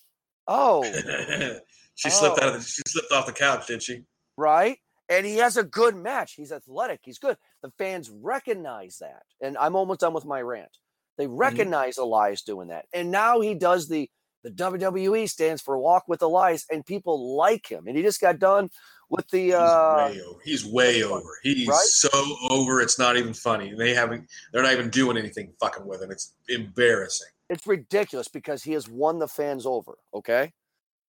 oh." 0.47 0.83
she 1.95 2.09
slipped 2.09 2.39
out 2.41 2.49
of 2.49 2.55
Oh. 2.55 2.57
the, 2.57 2.63
she 2.63 2.81
slipped 2.87 3.11
off 3.11 3.25
the 3.25 3.31
couch, 3.33 3.67
did 3.67 3.83
she? 3.83 4.03
right? 4.37 4.77
And 5.11 5.25
he 5.25 5.37
has 5.37 5.57
a 5.57 5.63
good 5.63 5.95
match. 5.95 6.33
He's 6.35 6.51
athletic. 6.51 6.99
He's 7.03 7.17
good. 7.17 7.35
The 7.63 7.71
fans 7.79 8.11
recognize 8.11 8.99
that. 9.01 9.23
And 9.41 9.57
I'm 9.57 9.75
almost 9.75 10.01
done 10.01 10.13
with 10.13 10.23
my 10.23 10.39
rant. 10.39 10.69
They 11.17 11.25
recognize 11.25 11.97
Elias 11.97 12.43
doing 12.43 12.67
that. 12.67 12.85
And 12.93 13.09
now 13.09 13.41
he 13.41 13.55
does 13.55 13.87
the 13.87 14.09
the 14.43 14.51
WWE 14.51 15.27
stands 15.27 15.61
for 15.61 15.77
Walk 15.77 16.03
with 16.07 16.21
Elias, 16.21 16.63
and 16.71 16.85
people 16.85 17.35
like 17.35 17.67
him. 17.69 17.87
And 17.87 17.97
he 17.97 18.03
just 18.03 18.21
got 18.21 18.39
done 18.39 18.69
with 19.09 19.27
the 19.29 19.45
He's 19.47 19.53
uh 19.53 20.09
way 20.13 20.21
over. 20.21 20.39
He's 20.45 20.65
way 20.65 21.03
over. 21.03 21.39
He's 21.43 21.67
Right? 21.67 21.77
so 21.83 22.09
over. 22.49 22.79
It's 22.79 22.97
not 22.99 23.17
even 23.17 23.33
funny. 23.33 23.73
They 23.73 23.93
haven't. 23.93 24.29
They're 24.53 24.63
not 24.63 24.71
even 24.73 24.89
doing 24.91 25.17
anything 25.17 25.51
fucking 25.59 25.85
with 25.85 26.01
him. 26.01 26.11
It's 26.11 26.35
embarrassing. 26.47 27.27
It's 27.49 27.65
ridiculous 27.65 28.27
because 28.27 28.63
he 28.63 28.73
has 28.73 28.87
won 28.87 29.19
the 29.19 29.27
fans 29.27 29.65
over. 29.65 29.97
Okay. 30.13 30.51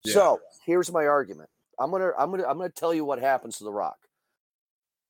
Yeah. 0.05 0.15
So 0.15 0.41
here's 0.65 0.91
my 0.91 1.07
argument. 1.07 1.51
I'm 1.79 1.91
gonna 1.91 2.13
I'm 2.19 2.31
gonna 2.31 2.47
I'm 2.47 2.59
gonna 2.59 2.71
tell 2.71 2.95
you 2.95 3.05
what 3.05 3.21
happens 3.21 3.59
to 3.59 3.65
The 3.65 3.73
Rock. 3.73 3.97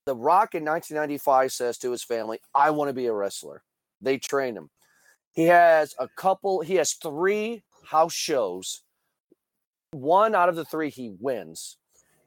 The 0.06 0.16
Rock 0.16 0.54
in 0.54 0.64
1995 0.64 1.52
says 1.52 1.78
to 1.78 1.90
his 1.90 2.02
family, 2.02 2.40
"I 2.54 2.70
want 2.70 2.88
to 2.88 2.94
be 2.94 3.06
a 3.06 3.12
wrestler." 3.12 3.62
They 4.00 4.18
train 4.18 4.56
him. 4.56 4.70
He 5.32 5.44
has 5.44 5.94
a 5.98 6.08
couple. 6.08 6.62
He 6.62 6.76
has 6.76 6.94
three 6.94 7.62
house 7.86 8.12
shows. 8.12 8.82
One 9.92 10.34
out 10.34 10.48
of 10.48 10.56
the 10.56 10.64
three 10.64 10.90
he 10.90 11.12
wins, 11.18 11.76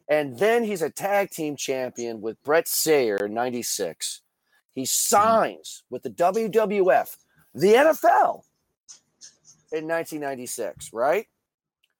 and 0.10 0.38
then 0.38 0.64
he's 0.64 0.82
a 0.82 0.90
tag 0.90 1.32
team 1.32 1.56
champion 1.56 2.22
with 2.22 2.42
Bart 2.44 2.68
Sawyer 2.68 3.18
in 3.18 3.34
'96. 3.34 4.22
He 4.72 4.84
mm. 4.84 4.88
signs 4.88 5.84
with 5.90 6.04
the 6.04 6.10
WWF, 6.10 7.16
the 7.54 7.74
NFL, 7.74 8.44
in 9.74 9.88
1996. 9.88 10.94
Right? 10.94 11.28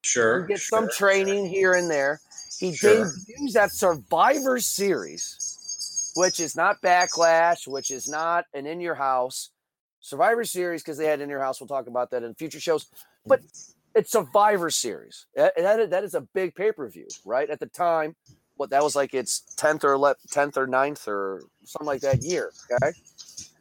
Sure. 0.04 0.44
He 0.44 0.48
gets 0.50 0.62
sure, 0.64 0.80
some 0.80 0.90
training 0.90 1.48
here 1.48 1.74
and 1.74 1.90
there. 1.90 2.20
He 2.60 2.74
Sure. 2.74 3.12
debuts 3.28 3.56
at 3.56 3.72
Survivor 3.72 4.60
Series, 4.60 6.12
which 6.16 6.40
is 6.40 6.56
not 6.56 6.82
Backlash, 6.82 7.68
which 7.68 7.90
is 7.92 8.08
not 8.08 8.46
an 8.54 8.66
In 8.66 8.80
Your 8.82 8.96
House. 8.96 9.50
Survivor 10.02 10.44
Series, 10.44 10.84
because 10.84 10.98
they 10.98 11.06
had 11.06 11.22
In 11.22 11.30
Your 11.30 11.40
House. 11.40 11.60
We'll 11.62 11.68
talk 11.68 11.88
about 11.88 12.12
that 12.12 12.24
in 12.24 12.36
future 12.36 12.60
shows. 12.60 12.86
But 13.26 13.40
it's 13.96 14.12
Survivor 14.12 14.70
Series. 14.70 15.26
That, 15.36 15.54
that 15.56 15.80
is, 15.80 15.90
that 15.90 16.04
is 16.04 16.14
a 16.14 16.22
big 16.22 16.56
pay 16.56 16.72
per 16.74 16.90
view, 16.90 17.08
right? 17.26 17.50
At 17.50 17.60
the 17.60 17.68
time, 17.68 18.16
what 18.56 18.70
that 18.72 18.84
was 18.84 18.96
like 18.96 19.14
its 19.14 19.44
10th 19.58 19.84
or 19.84 19.94
11th, 19.94 20.28
10th 20.32 20.58
or 20.58 20.68
9th 20.68 21.08
or 21.08 21.44
something 21.64 21.88
like 21.88 22.02
that 22.02 22.24
year. 22.24 22.52
Okay. 22.72 22.92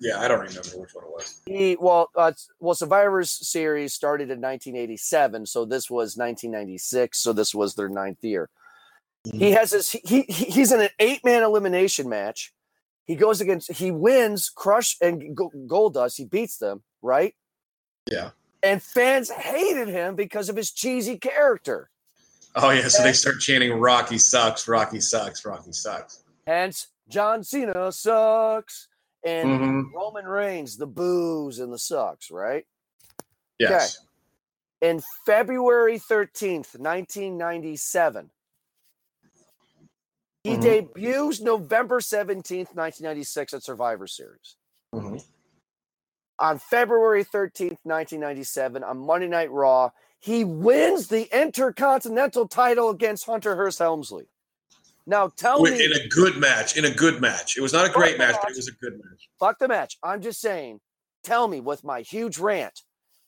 Yeah, 0.02 0.18
I 0.18 0.26
don't 0.26 0.40
remember 0.40 0.68
which 0.76 0.94
one 0.94 1.04
it 1.04 1.10
was. 1.10 1.40
He 1.46 1.76
well, 1.78 2.10
uh, 2.16 2.32
well, 2.58 2.74
Survivor's 2.74 3.30
series 3.30 3.94
started 3.94 4.24
in 4.30 4.40
1987, 4.40 5.46
so 5.46 5.64
this 5.64 5.88
was 5.88 6.16
1996, 6.16 7.18
so 7.18 7.32
this 7.32 7.54
was 7.54 7.74
their 7.76 7.88
ninth 7.88 8.18
year. 8.24 8.50
He 9.32 9.52
has 9.52 9.70
his 9.70 9.90
he, 9.92 10.22
he 10.22 10.32
he's 10.32 10.72
in 10.72 10.80
an 10.80 10.88
eight 10.98 11.24
man 11.24 11.44
elimination 11.44 12.08
match. 12.08 12.52
He 13.04 13.14
goes 13.14 13.40
against 13.40 13.70
he 13.70 13.92
wins 13.92 14.50
Crush 14.50 14.96
and 15.00 15.36
Go- 15.36 15.52
Goldust. 15.68 16.16
He 16.16 16.24
beats 16.24 16.58
them 16.58 16.82
right, 17.02 17.34
Yeah. 18.10 18.30
and 18.64 18.82
fans 18.82 19.30
hated 19.30 19.86
him 19.86 20.16
because 20.16 20.48
of 20.48 20.56
his 20.56 20.72
cheesy 20.72 21.16
character. 21.18 21.90
Oh 22.56 22.70
yeah. 22.70 22.88
So 22.88 23.04
they 23.04 23.12
start 23.12 23.38
chanting 23.38 23.72
"Rocky 23.78 24.18
sucks, 24.18 24.66
Rocky 24.66 25.00
sucks, 25.00 25.44
Rocky 25.44 25.70
sucks." 25.72 26.24
Hence, 26.44 26.88
John 27.08 27.44
Cena 27.44 27.92
sucks, 27.92 28.88
and 29.24 29.48
Mhm. 29.48 29.92
Roman 29.94 30.26
Reigns 30.26 30.76
the 30.76 30.86
boos 30.86 31.58
and 31.58 31.72
the 31.72 31.78
sucks. 31.78 32.30
Right. 32.30 32.66
Yes. 33.58 33.98
in 34.80 35.00
February 35.24 35.96
13th, 35.96 36.76
1997. 36.76 38.32
He 40.42 40.56
Mhm. 40.56 40.60
debuts 40.60 41.40
November 41.40 42.00
17th, 42.00 42.74
1996 42.74 43.54
at 43.54 43.62
Survivor 43.62 44.08
Series. 44.08 44.56
Mhm. 44.92 45.24
On 46.40 46.58
February 46.58 47.22
13th, 47.22 47.78
1997, 47.84 48.82
on 48.82 48.98
Monday 48.98 49.28
Night 49.28 49.52
Raw, 49.52 49.90
he 50.18 50.42
wins 50.42 51.06
the 51.06 51.28
Intercontinental 51.32 52.48
title 52.48 52.90
against 52.90 53.26
Hunter 53.26 53.54
Hearst 53.54 53.78
Helmsley. 53.78 54.31
Now 55.06 55.28
tell 55.36 55.58
Wi- 55.58 55.76
me, 55.76 55.84
In 55.84 55.92
a 55.92 56.08
good 56.08 56.36
match. 56.36 56.76
In 56.76 56.84
a 56.84 56.90
good 56.90 57.20
match. 57.20 57.56
It 57.56 57.60
was 57.60 57.72
not 57.72 57.86
a 57.86 57.90
great 57.92 58.16
Fuck 58.16 58.18
match, 58.18 58.36
but 58.42 58.50
it 58.52 58.56
was 58.56 58.68
a 58.68 58.72
good 58.72 58.94
match. 58.94 59.28
fuck 59.38 59.58
the 59.58 59.68
match. 59.68 59.98
I'm 60.02 60.20
just 60.22 60.40
saying, 60.40 60.80
tell 61.24 61.48
me 61.48 61.60
with 61.60 61.82
my 61.84 62.00
huge 62.02 62.38
rant 62.38 62.80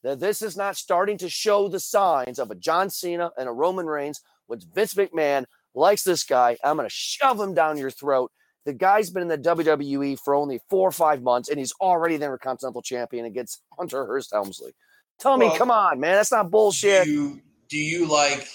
that 0.03 0.21
this 0.21 0.43
is 0.43 0.57
not 0.57 0.77
starting 0.77 1.19
to 1.19 1.29
show 1.29 1.69
the 1.69 1.81
signs 1.81 2.39
of 2.39 2.51
a 2.51 2.55
John 2.55 2.91
Cena 2.91 3.31
and 3.39 3.49
a 3.49 3.53
Roman 3.53 3.87
Reigns, 3.87 4.21
which 4.47 4.63
Vince 4.75 4.95
McMahon 4.95 5.47
likes 5.75 6.05
this 6.05 6.23
guy. 6.25 6.57
I'm 6.63 6.77
going 6.77 6.87
to 6.89 6.95
shove 6.95 7.41
him 7.41 7.55
down 7.55 7.79
your 7.79 7.91
throat. 7.91 8.31
The 8.67 8.73
guy's 8.75 9.11
been 9.11 9.23
in 9.23 9.29
the 9.29 9.39
WWE 9.39 10.19
for 10.25 10.35
only 10.35 10.61
four 10.71 10.89
or 10.89 10.93
five 10.93 11.23
months, 11.23 11.49
and 11.49 11.59
he's 11.59 11.73
already 11.81 12.17
the 12.17 12.27
Intercontinental 12.27 12.83
Champion 12.83 13.25
against 13.27 13.63
Hunter 13.79 14.07
Hearst 14.07 14.31
Helmsley. 14.33 14.73
Tell 15.19 15.37
me, 15.37 15.47
Well, 15.49 15.57
come 15.57 15.71
on, 15.71 16.01
man. 16.01 16.17
That's 16.17 16.33
not 16.33 16.51
bullshit. 16.51 17.05
Do 17.05 17.11
you, 17.11 17.41
do 17.69 17.79
you 17.79 18.07
like? 18.07 18.47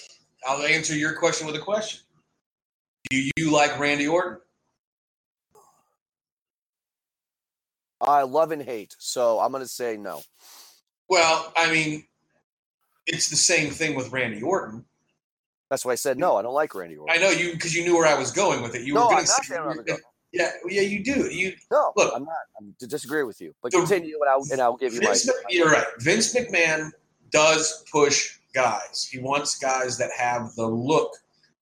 I'll 0.46 0.62
answer 0.64 0.94
your 0.94 1.14
question 1.14 1.46
with 1.46 1.56
a 1.56 1.60
question. 1.60 2.00
Do 3.08 3.30
you 3.36 3.50
like 3.50 3.78
Randy 3.78 4.06
Orton? 4.06 4.40
I 8.00 8.22
love 8.22 8.50
and 8.50 8.62
hate. 8.62 8.94
So 8.98 9.38
I'm 9.40 9.50
going 9.50 9.62
to 9.62 9.68
say 9.68 9.96
no. 9.96 10.22
Well, 11.08 11.52
I 11.56 11.70
mean, 11.70 12.04
it's 13.06 13.28
the 13.28 13.36
same 13.36 13.70
thing 13.70 13.94
with 13.94 14.12
Randy 14.12 14.42
Orton. 14.42 14.84
That's 15.70 15.84
why 15.84 15.92
I 15.92 15.96
said 15.96 16.18
no. 16.18 16.36
I 16.36 16.42
don't 16.42 16.54
like 16.54 16.74
Randy 16.74 16.96
Orton. 16.96 17.16
I 17.16 17.20
know 17.20 17.30
you 17.30 17.52
because 17.52 17.74
you 17.74 17.84
knew 17.84 17.94
where 17.94 18.06
I 18.06 18.18
was 18.18 18.32
going 18.32 18.62
with 18.62 18.74
it. 18.74 18.82
You 18.82 18.94
no, 18.94 19.06
were 19.06 19.12
going 19.12 19.24
to 19.24 19.60
I'm 19.60 19.84
going. 19.84 19.98
Yeah, 20.32 20.50
yeah, 20.68 20.82
you 20.82 21.02
do. 21.02 21.28
You 21.28 21.54
No, 21.72 21.92
Look. 21.96 22.12
I'm 22.14 22.24
not. 22.24 22.36
I'm 22.58 22.74
to 22.78 22.86
disagree 22.86 23.24
with 23.24 23.40
you. 23.40 23.52
But 23.62 23.72
The- 23.72 23.78
continue, 23.78 24.18
and 24.20 24.30
I'll, 24.30 24.46
and 24.52 24.60
I'll 24.60 24.76
give 24.76 24.94
you 24.94 25.00
my. 25.00 25.08
Vince, 25.08 25.26
Mc- 25.26 25.36
you're 25.48 25.70
right. 25.70 25.86
Vince 25.98 26.34
McMahon 26.34 26.90
does 27.30 27.84
push 27.90 28.38
guys. 28.54 29.08
He 29.10 29.18
wants 29.18 29.58
guys 29.58 29.98
that 29.98 30.10
have 30.16 30.54
the 30.54 30.66
look 30.66 31.12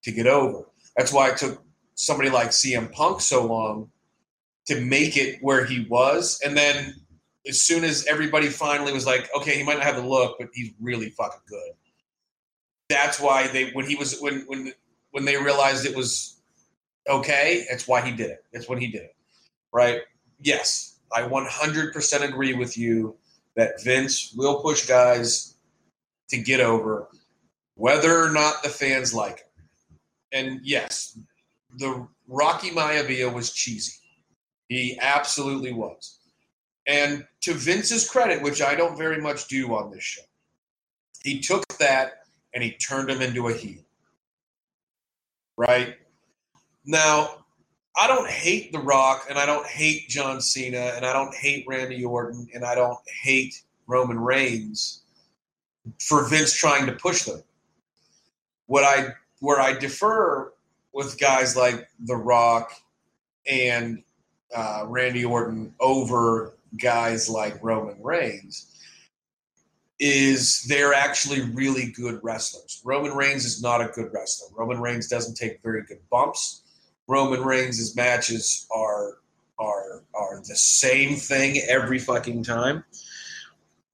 to 0.03 0.11
get 0.11 0.27
over. 0.27 0.65
That's 0.99 1.13
why 1.13 1.29
it 1.29 1.37
took 1.37 1.63
somebody 1.95 2.29
like 2.29 2.49
CM 2.49 2.91
Punk 2.91 3.21
so 3.21 3.45
long 3.45 3.89
to 4.67 4.81
make 4.81 5.15
it 5.15 5.37
where 5.39 5.63
he 5.63 5.87
was. 5.89 6.41
And 6.45 6.57
then 6.57 6.93
as 7.47 7.61
soon 7.61 7.85
as 7.85 8.05
everybody 8.05 8.49
finally 8.49 8.91
was 8.91 9.05
like, 9.05 9.29
okay, 9.33 9.55
he 9.55 9.63
might 9.63 9.77
not 9.77 9.85
have 9.85 9.95
the 9.95 10.05
look, 10.05 10.35
but 10.37 10.49
he's 10.53 10.73
really 10.77 11.11
fucking 11.11 11.39
good. 11.47 11.71
That's 12.89 13.17
why 13.17 13.47
they 13.47 13.69
when 13.71 13.85
he 13.85 13.95
was 13.95 14.19
when 14.19 14.41
when 14.47 14.73
when 15.11 15.23
they 15.23 15.37
realized 15.37 15.85
it 15.85 15.95
was 15.95 16.41
okay, 17.09 17.65
that's 17.69 17.87
why 17.87 18.01
he 18.01 18.11
did 18.11 18.31
it. 18.31 18.43
That's 18.51 18.67
when 18.67 18.79
he 18.81 18.87
did 18.87 19.03
it. 19.03 19.15
Right? 19.71 20.01
Yes, 20.41 20.99
I 21.13 21.21
100% 21.21 22.27
agree 22.27 22.55
with 22.55 22.77
you 22.77 23.15
that 23.55 23.81
Vince 23.85 24.33
will 24.35 24.61
push 24.61 24.85
guys 24.85 25.55
to 26.27 26.37
get 26.41 26.59
over 26.59 27.07
whether 27.75 28.21
or 28.21 28.31
not 28.31 28.63
the 28.63 28.69
fans 28.69 29.13
like 29.13 29.39
him. 29.39 29.48
And 30.31 30.59
yes, 30.63 31.17
the 31.77 32.07
Rocky 32.27 32.71
Maivia 32.71 33.31
was 33.33 33.51
cheesy. 33.53 33.93
He 34.67 34.97
absolutely 35.01 35.73
was. 35.73 36.19
And 36.87 37.25
to 37.41 37.53
Vince's 37.53 38.09
credit, 38.09 38.41
which 38.41 38.61
I 38.61 38.75
don't 38.75 38.97
very 38.97 39.21
much 39.21 39.47
do 39.47 39.75
on 39.75 39.91
this 39.91 40.03
show, 40.03 40.21
he 41.23 41.39
took 41.39 41.67
that 41.77 42.23
and 42.53 42.63
he 42.63 42.71
turned 42.71 43.09
him 43.09 43.21
into 43.21 43.47
a 43.49 43.53
heel. 43.53 43.81
Right? 45.57 45.95
Now, 46.85 47.45
I 47.99 48.07
don't 48.07 48.29
hate 48.29 48.71
The 48.71 48.79
Rock 48.79 49.25
and 49.29 49.37
I 49.37 49.45
don't 49.45 49.65
hate 49.67 50.07
John 50.07 50.41
Cena 50.41 50.93
and 50.95 51.05
I 51.05 51.13
don't 51.13 51.35
hate 51.35 51.65
Randy 51.67 52.03
Orton 52.05 52.47
and 52.53 52.63
I 52.63 52.75
don't 52.75 52.97
hate 53.21 53.61
Roman 53.87 54.19
Reigns 54.19 55.01
for 55.99 56.27
Vince 56.27 56.53
trying 56.53 56.85
to 56.85 56.93
push 56.93 57.23
them. 57.23 57.43
What 58.67 58.83
I 58.83 59.13
where 59.39 59.59
I 59.59 59.73
defer 59.73 60.51
with 60.93 61.19
guys 61.19 61.55
like 61.55 61.87
The 61.99 62.15
Rock 62.15 62.71
and 63.49 64.03
uh, 64.55 64.85
Randy 64.87 65.25
Orton 65.25 65.73
over 65.79 66.53
guys 66.77 67.29
like 67.29 67.63
Roman 67.63 68.01
Reigns 68.01 68.65
is 69.99 70.63
they're 70.69 70.93
actually 70.93 71.41
really 71.51 71.91
good 71.91 72.19
wrestlers. 72.23 72.81
Roman 72.85 73.13
Reigns 73.13 73.45
is 73.45 73.61
not 73.61 73.81
a 73.81 73.87
good 73.87 74.09
wrestler. 74.13 74.47
Roman 74.57 74.79
Reigns 74.79 75.07
doesn't 75.07 75.35
take 75.35 75.61
very 75.61 75.83
good 75.83 75.99
bumps. 76.09 76.63
Roman 77.07 77.43
Reigns' 77.43 77.95
matches 77.95 78.67
are 78.73 79.17
are 79.57 80.03
are 80.13 80.41
the 80.47 80.55
same 80.55 81.15
thing 81.17 81.61
every 81.67 81.99
fucking 81.99 82.43
time. 82.43 82.83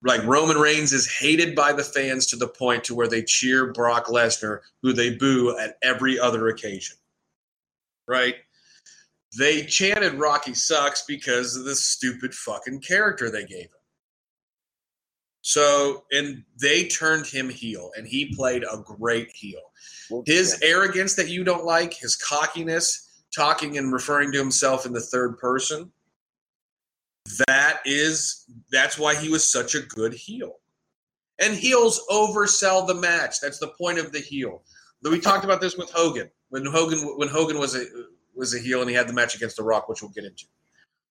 Like 0.06 0.24
Roman 0.26 0.58
Reigns 0.58 0.94
is 0.94 1.12
hated 1.12 1.56
by 1.56 1.74
the 1.74 1.84
fans 1.84 2.28
to 2.28 2.36
the 2.36 2.48
point 2.48 2.84
to 2.86 2.96
where 2.96 3.08
they 3.08 3.24
cheer 3.24 3.74
Brock 3.74 4.06
Lesnar, 4.06 4.60
who 4.84 4.94
they 4.94 5.16
boo 5.16 5.58
at 5.58 5.78
every 5.82 6.20
other 6.20 6.48
occasion. 6.48 6.96
Right? 8.08 8.36
They 9.38 9.64
chanted 9.64 10.14
Rocky 10.14 10.54
sucks 10.54 11.04
because 11.08 11.56
of 11.58 11.66
the 11.66 11.76
stupid 11.76 12.34
fucking 12.34 12.82
character 12.82 13.32
they 13.32 13.46
gave 13.46 13.66
him. 13.66 13.70
So, 15.42 16.06
and 16.12 16.44
they 16.60 16.88
turned 16.88 17.26
him 17.26 17.50
heel, 17.50 17.92
and 17.98 18.08
he 18.08 18.34
played 18.36 18.64
a 18.64 18.78
great 18.78 19.32
heel. 19.36 19.62
His 20.26 20.60
arrogance 20.64 21.16
that 21.16 21.30
you 21.30 21.44
don't 21.44 21.66
like, 21.66 21.94
his 21.94 22.16
cockiness, 22.16 23.24
talking 23.36 23.78
and 23.78 23.92
referring 23.92 24.32
to 24.32 24.38
himself 24.38 24.86
in 24.86 24.94
the 24.94 25.02
third 25.02 25.38
person, 25.38 25.92
that 27.48 27.80
is 27.86 28.46
that's 28.72 28.98
why 28.98 29.16
he 29.16 29.30
was 29.30 29.48
such 29.48 29.76
a 29.76 29.82
good 29.82 30.14
heel. 30.14 30.56
And 31.42 31.54
heels 31.54 32.02
oversell 32.10 32.88
the 32.88 32.96
match. 32.96 33.42
That's 33.42 33.60
the 33.60 33.74
point 33.80 34.00
of 34.00 34.12
the 34.12 34.20
heel. 34.20 34.64
We 35.04 35.20
talked 35.20 35.44
about 35.44 35.62
this 35.62 35.78
with 35.78 35.92
Hogan 35.92 36.30
when 36.50 36.66
Hogan 36.66 37.00
when 37.18 37.28
Hogan 37.28 37.60
was 37.60 37.76
a 37.76 37.86
was 38.34 38.56
a 38.56 38.60
heel 38.60 38.82
and 38.82 38.90
he 38.90 38.96
had 38.96 39.08
the 39.08 39.14
match 39.14 39.36
against 39.36 39.58
The 39.58 39.64
Rock, 39.64 39.88
which 39.88 40.02
we'll 40.02 40.12
get 40.12 40.26
into. 40.26 40.46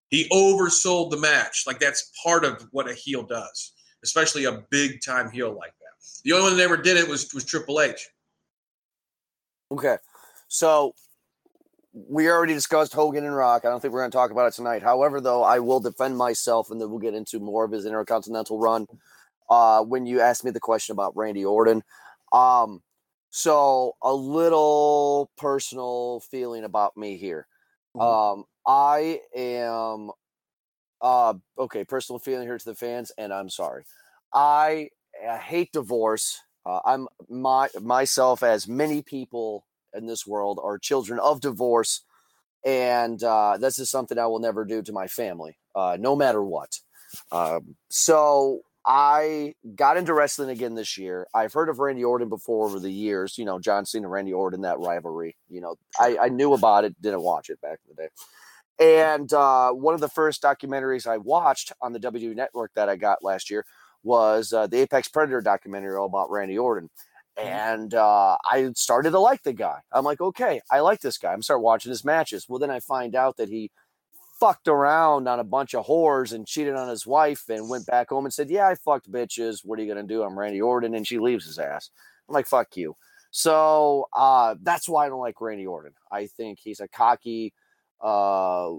He 0.08 0.28
oversold 0.30 1.10
the 1.10 1.16
match. 1.16 1.64
Like 1.66 1.78
that's 1.78 2.12
part 2.22 2.44
of 2.44 2.66
what 2.70 2.88
a 2.88 2.94
heel 2.94 3.22
does, 3.22 3.72
especially 4.02 4.44
a 4.44 4.64
big 4.70 5.00
time 5.04 5.30
heel 5.30 5.52
like 5.52 5.74
that. 5.78 6.20
The 6.24 6.32
only 6.32 6.44
one 6.44 6.56
that 6.56 6.62
ever 6.62 6.76
did 6.76 6.96
it 6.96 7.08
was 7.08 7.32
was 7.34 7.44
Triple 7.44 7.80
H. 7.80 8.08
Okay, 9.70 9.96
so 10.48 10.94
we 11.94 12.28
already 12.28 12.54
discussed 12.54 12.92
Hogan 12.92 13.24
and 13.24 13.36
Rock. 13.36 13.64
I 13.64 13.68
don't 13.68 13.80
think 13.80 13.94
we're 13.94 14.00
going 14.00 14.10
to 14.10 14.16
talk 14.16 14.32
about 14.32 14.48
it 14.48 14.54
tonight. 14.54 14.82
However, 14.82 15.20
though, 15.20 15.44
I 15.44 15.60
will 15.60 15.78
defend 15.78 16.16
myself, 16.16 16.70
and 16.70 16.80
then 16.80 16.90
we'll 16.90 16.98
get 16.98 17.14
into 17.14 17.38
more 17.38 17.64
of 17.64 17.70
his 17.70 17.86
intercontinental 17.86 18.58
run. 18.58 18.86
Uh, 19.48 19.82
when 19.82 20.04
you 20.04 20.20
asked 20.20 20.44
me 20.44 20.50
the 20.50 20.60
question 20.60 20.92
about 20.92 21.16
Randy 21.16 21.44
Orton, 21.44 21.82
um, 22.32 22.82
so 23.30 23.94
a 24.02 24.12
little 24.12 25.30
personal 25.36 26.20
feeling 26.30 26.64
about 26.64 26.96
me 26.96 27.16
here. 27.16 27.46
Mm-hmm. 27.96 28.40
Um, 28.40 28.44
I 28.66 29.20
am 29.36 30.10
uh, 31.00 31.34
okay. 31.58 31.84
Personal 31.84 32.18
feeling 32.18 32.48
here 32.48 32.58
to 32.58 32.64
the 32.64 32.74
fans, 32.74 33.12
and 33.18 33.32
I'm 33.32 33.50
sorry. 33.50 33.84
I, 34.32 34.88
I 35.28 35.36
hate 35.36 35.72
divorce. 35.72 36.40
Uh, 36.66 36.80
I'm 36.84 37.06
my 37.28 37.68
myself 37.80 38.42
as 38.42 38.66
many 38.66 39.02
people 39.02 39.66
in 39.94 40.06
this 40.06 40.26
world 40.26 40.60
are 40.62 40.78
children 40.78 41.18
of 41.20 41.40
divorce, 41.40 42.02
and 42.64 43.22
uh, 43.22 43.56
this 43.58 43.78
is 43.78 43.90
something 43.90 44.18
I 44.18 44.26
will 44.26 44.40
never 44.40 44.64
do 44.64 44.82
to 44.82 44.92
my 44.92 45.06
family, 45.06 45.58
uh, 45.74 45.96
no 45.98 46.16
matter 46.16 46.42
what. 46.42 46.78
Um, 47.30 47.76
so 47.88 48.60
I 48.86 49.54
got 49.74 49.96
into 49.96 50.12
wrestling 50.12 50.50
again 50.50 50.74
this 50.74 50.98
year. 50.98 51.26
I've 51.34 51.52
heard 51.52 51.68
of 51.68 51.78
Randy 51.78 52.04
Orton 52.04 52.28
before 52.28 52.66
over 52.66 52.78
the 52.78 52.92
years. 52.92 53.38
You 53.38 53.44
know, 53.44 53.58
John 53.58 53.86
Cena, 53.86 54.08
Randy 54.08 54.32
Orton, 54.32 54.62
that 54.62 54.78
rivalry. 54.78 55.36
You 55.48 55.60
know, 55.62 55.76
I, 55.98 56.18
I 56.22 56.28
knew 56.28 56.52
about 56.52 56.84
it, 56.84 57.00
didn't 57.00 57.22
watch 57.22 57.48
it 57.48 57.60
back 57.60 57.78
in 57.88 57.94
the 57.96 58.02
day. 58.02 58.08
And 58.78 59.32
uh, 59.32 59.70
one 59.70 59.94
of 59.94 60.00
the 60.00 60.08
first 60.08 60.42
documentaries 60.42 61.06
I 61.06 61.18
watched 61.18 61.72
on 61.80 61.92
the 61.92 62.00
WWE 62.00 62.34
Network 62.34 62.72
that 62.74 62.88
I 62.88 62.96
got 62.96 63.22
last 63.22 63.50
year 63.50 63.64
was 64.02 64.52
uh, 64.52 64.66
the 64.66 64.80
Apex 64.80 65.08
Predator 65.08 65.40
documentary 65.40 65.96
all 65.96 66.06
about 66.06 66.30
Randy 66.30 66.58
Orton. 66.58 66.90
Mm-hmm. 67.38 67.48
And 67.48 67.94
uh, 67.94 68.36
I 68.50 68.70
started 68.76 69.10
to 69.10 69.18
like 69.18 69.42
the 69.42 69.52
guy. 69.52 69.80
I'm 69.92 70.04
like, 70.04 70.20
okay, 70.20 70.60
I 70.70 70.80
like 70.80 71.00
this 71.00 71.18
guy. 71.18 71.32
I'm 71.32 71.42
start 71.42 71.62
watching 71.62 71.90
his 71.90 72.04
matches. 72.04 72.46
Well, 72.48 72.60
then 72.60 72.70
I 72.70 72.80
find 72.80 73.16
out 73.16 73.36
that 73.38 73.48
he 73.48 73.70
fucked 74.38 74.68
around 74.68 75.28
on 75.28 75.40
a 75.40 75.44
bunch 75.44 75.74
of 75.74 75.86
whores 75.86 76.32
and 76.32 76.46
cheated 76.46 76.74
on 76.74 76.88
his 76.88 77.06
wife 77.06 77.48
and 77.48 77.68
went 77.68 77.86
back 77.86 78.10
home 78.10 78.24
and 78.24 78.34
said, 78.34 78.50
Yeah, 78.50 78.68
I 78.68 78.74
fucked 78.74 79.10
bitches. 79.10 79.64
What 79.64 79.78
are 79.78 79.82
you 79.82 79.88
gonna 79.88 80.06
do? 80.06 80.22
I'm 80.22 80.38
Randy 80.38 80.60
Orton, 80.60 80.94
and 80.94 81.06
she 81.06 81.18
leaves 81.18 81.46
his 81.46 81.58
ass. 81.58 81.90
I'm 82.28 82.34
like, 82.34 82.46
fuck 82.46 82.76
you. 82.76 82.96
So 83.30 84.06
uh, 84.12 84.54
that's 84.62 84.88
why 84.88 85.06
I 85.06 85.08
don't 85.08 85.20
like 85.20 85.40
Randy 85.40 85.66
Orton. 85.66 85.92
I 86.10 86.26
think 86.26 86.58
he's 86.60 86.80
a 86.80 86.88
cocky, 86.88 87.52
uh, 88.00 88.70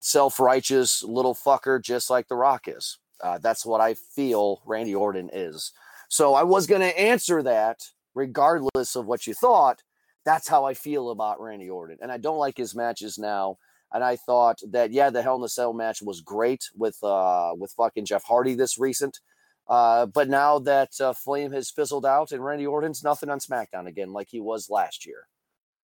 self-righteous 0.00 1.04
little 1.04 1.34
fucker, 1.34 1.80
just 1.80 2.10
like 2.10 2.26
The 2.28 2.36
Rock 2.36 2.66
is. 2.66 2.98
Uh, 3.22 3.38
that's 3.38 3.64
what 3.64 3.80
I 3.80 3.94
feel 3.94 4.62
Randy 4.66 4.94
Orton 4.94 5.30
is. 5.32 5.72
So 6.10 6.34
I 6.34 6.42
was 6.42 6.66
going 6.66 6.80
to 6.80 7.00
answer 7.00 7.40
that 7.44 7.88
regardless 8.14 8.96
of 8.96 9.06
what 9.06 9.26
you 9.28 9.32
thought. 9.32 9.82
That's 10.24 10.48
how 10.48 10.64
I 10.64 10.74
feel 10.74 11.10
about 11.10 11.40
Randy 11.40 11.70
Orton. 11.70 11.98
And 12.02 12.10
I 12.10 12.18
don't 12.18 12.36
like 12.36 12.56
his 12.56 12.74
matches 12.74 13.16
now. 13.16 13.58
And 13.92 14.02
I 14.02 14.16
thought 14.16 14.60
that, 14.70 14.90
yeah, 14.90 15.10
the 15.10 15.22
Hell 15.22 15.36
in 15.36 15.40
the 15.40 15.48
Cell 15.48 15.72
match 15.72 16.02
was 16.02 16.20
great 16.20 16.68
with 16.76 17.02
uh 17.02 17.52
with 17.56 17.72
fucking 17.72 18.04
Jeff 18.04 18.24
Hardy 18.24 18.54
this 18.54 18.78
recent. 18.78 19.20
Uh, 19.68 20.06
but 20.06 20.28
now 20.28 20.58
that 20.58 21.00
uh, 21.00 21.12
Flame 21.12 21.52
has 21.52 21.70
fizzled 21.70 22.04
out 22.04 22.32
and 22.32 22.44
Randy 22.44 22.66
Orton's 22.66 23.04
nothing 23.04 23.30
on 23.30 23.38
SmackDown 23.38 23.86
again 23.86 24.12
like 24.12 24.28
he 24.28 24.40
was 24.40 24.68
last 24.68 25.06
year. 25.06 25.28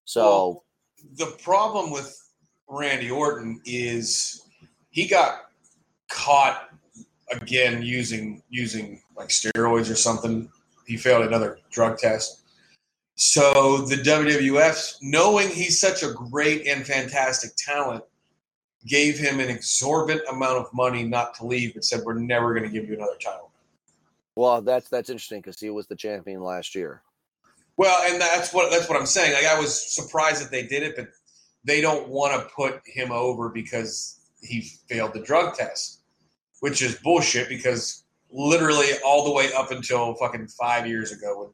So 0.04 0.22
well, 0.22 0.64
the 1.18 1.36
problem 1.42 1.92
with 1.92 2.20
Randy 2.68 3.12
Orton 3.12 3.60
is 3.64 4.42
he 4.90 5.06
got 5.06 5.50
caught 6.10 6.70
again 7.30 7.80
using 7.82 8.42
using 8.50 9.00
like 9.16 9.28
steroids 9.28 9.90
or 9.90 9.96
something. 9.96 10.48
He 10.86 10.96
failed 10.96 11.26
another 11.26 11.58
drug 11.70 11.98
test. 11.98 12.42
So 13.16 13.78
the 13.78 13.96
WWF, 13.96 14.96
knowing 15.00 15.48
he's 15.48 15.80
such 15.80 16.02
a 16.02 16.12
great 16.12 16.66
and 16.66 16.86
fantastic 16.86 17.52
talent, 17.56 18.04
gave 18.86 19.18
him 19.18 19.40
an 19.40 19.48
exorbitant 19.48 20.28
amount 20.28 20.58
of 20.58 20.72
money 20.72 21.02
not 21.02 21.34
to 21.34 21.46
leave, 21.46 21.74
but 21.74 21.84
said, 21.84 22.02
"We're 22.04 22.14
never 22.14 22.54
going 22.54 22.70
to 22.70 22.72
give 22.72 22.88
you 22.88 22.94
another 22.94 23.16
title." 23.22 23.50
Well, 24.36 24.60
that's 24.60 24.88
that's 24.88 25.08
interesting 25.08 25.40
because 25.40 25.58
he 25.58 25.70
was 25.70 25.86
the 25.86 25.96
champion 25.96 26.42
last 26.42 26.74
year. 26.74 27.02
Well, 27.78 27.98
and 28.10 28.20
that's 28.20 28.52
what 28.52 28.70
that's 28.70 28.88
what 28.88 28.98
I'm 28.98 29.06
saying. 29.06 29.32
Like 29.32 29.46
I 29.46 29.58
was 29.58 29.94
surprised 29.94 30.42
that 30.42 30.50
they 30.50 30.66
did 30.66 30.82
it, 30.82 30.94
but 30.96 31.08
they 31.64 31.80
don't 31.80 32.08
want 32.08 32.34
to 32.34 32.48
put 32.54 32.80
him 32.86 33.10
over 33.10 33.48
because 33.48 34.20
he 34.42 34.60
failed 34.88 35.14
the 35.14 35.20
drug 35.20 35.54
test, 35.54 36.00
which 36.60 36.82
is 36.82 36.96
bullshit. 36.96 37.48
Because 37.48 38.04
literally 38.36 38.88
all 39.04 39.24
the 39.24 39.32
way 39.32 39.52
up 39.54 39.70
until 39.70 40.14
fucking 40.14 40.46
five 40.48 40.86
years 40.86 41.10
ago 41.10 41.38
when 41.38 41.50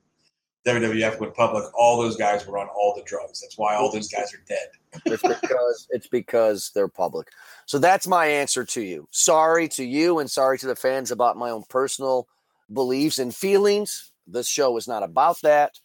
WWF 0.66 1.18
went 1.20 1.34
public, 1.34 1.64
all 1.74 2.00
those 2.00 2.16
guys 2.16 2.46
were 2.46 2.58
on 2.58 2.68
all 2.68 2.94
the 2.94 3.02
drugs. 3.04 3.40
That's 3.40 3.56
why 3.56 3.74
all 3.74 3.90
those 3.90 4.08
guys 4.08 4.32
are 4.34 4.42
dead. 4.48 4.68
it's 5.06 5.22
because 5.22 5.88
it's 5.90 6.06
because 6.08 6.70
they're 6.74 6.88
public. 6.88 7.28
So 7.66 7.78
that's 7.78 8.06
my 8.06 8.26
answer 8.26 8.64
to 8.64 8.82
you. 8.82 9.08
Sorry 9.10 9.68
to 9.68 9.84
you 9.84 10.18
and 10.18 10.30
sorry 10.30 10.58
to 10.58 10.66
the 10.66 10.76
fans 10.76 11.10
about 11.10 11.36
my 11.36 11.50
own 11.50 11.64
personal 11.68 12.28
beliefs 12.72 13.18
and 13.18 13.34
feelings. 13.34 14.12
This 14.26 14.48
show 14.48 14.76
is 14.76 14.86
not 14.86 15.02
about 15.02 15.40
that, 15.42 15.78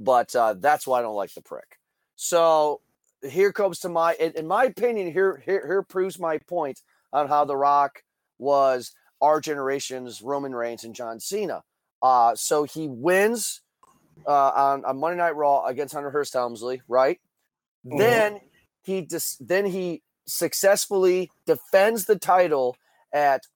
but 0.00 0.34
uh, 0.34 0.54
that's 0.54 0.86
why 0.86 0.98
I 0.98 1.02
don't 1.02 1.14
like 1.14 1.34
the 1.34 1.42
prick. 1.42 1.78
So 2.16 2.80
here 3.22 3.52
comes 3.52 3.80
to 3.80 3.88
my, 3.88 4.14
in, 4.14 4.32
in 4.32 4.46
my 4.46 4.64
opinion, 4.64 5.12
here, 5.12 5.42
here 5.44 5.64
here 5.66 5.82
proves 5.82 6.18
my 6.18 6.38
point 6.38 6.80
on 7.12 7.28
how 7.28 7.44
The 7.44 7.56
Rock 7.56 8.02
was 8.38 8.92
our 9.24 9.40
generation's 9.40 10.20
Roman 10.20 10.54
Reigns 10.54 10.84
and 10.84 10.94
John 10.94 11.18
Cena. 11.18 11.62
Uh, 12.02 12.34
so 12.34 12.64
he 12.64 12.86
wins 12.88 13.62
uh, 14.26 14.50
on, 14.54 14.84
on 14.84 15.00
Monday 15.00 15.16
Night 15.16 15.34
Raw 15.34 15.64
against 15.64 15.94
Hunter 15.94 16.10
Hearst 16.10 16.34
Helmsley, 16.34 16.82
right? 16.86 17.18
Mm-hmm. 17.86 17.98
Then 17.98 18.40
he 18.82 19.00
dis- 19.00 19.38
then 19.40 19.64
he 19.64 20.02
successfully 20.26 21.30
defends 21.46 22.04
the 22.04 22.18
title 22.18 22.76
at 23.12 23.46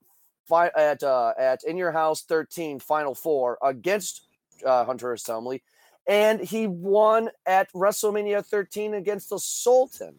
fi- 0.46 0.72
at 0.74 1.02
uh, 1.02 1.34
at 1.38 1.62
In 1.64 1.76
Your 1.76 1.92
House 1.92 2.22
13 2.22 2.80
Final 2.80 3.14
Four 3.14 3.58
against 3.62 4.26
uh, 4.64 4.84
Hunter 4.86 5.08
Hearst 5.08 5.26
Helmsley, 5.26 5.62
and 6.06 6.40
he 6.40 6.66
won 6.66 7.28
at 7.46 7.70
WrestleMania 7.72 8.44
13 8.44 8.94
against 8.94 9.28
the 9.28 9.38
Sultan. 9.38 10.16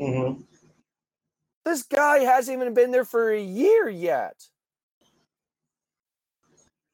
Mm-hmm. 0.00 0.42
This 1.64 1.82
guy 1.84 2.20
hasn't 2.20 2.60
even 2.60 2.74
been 2.74 2.90
there 2.90 3.04
for 3.04 3.30
a 3.30 3.40
year 3.40 3.88
yet. 3.88 4.34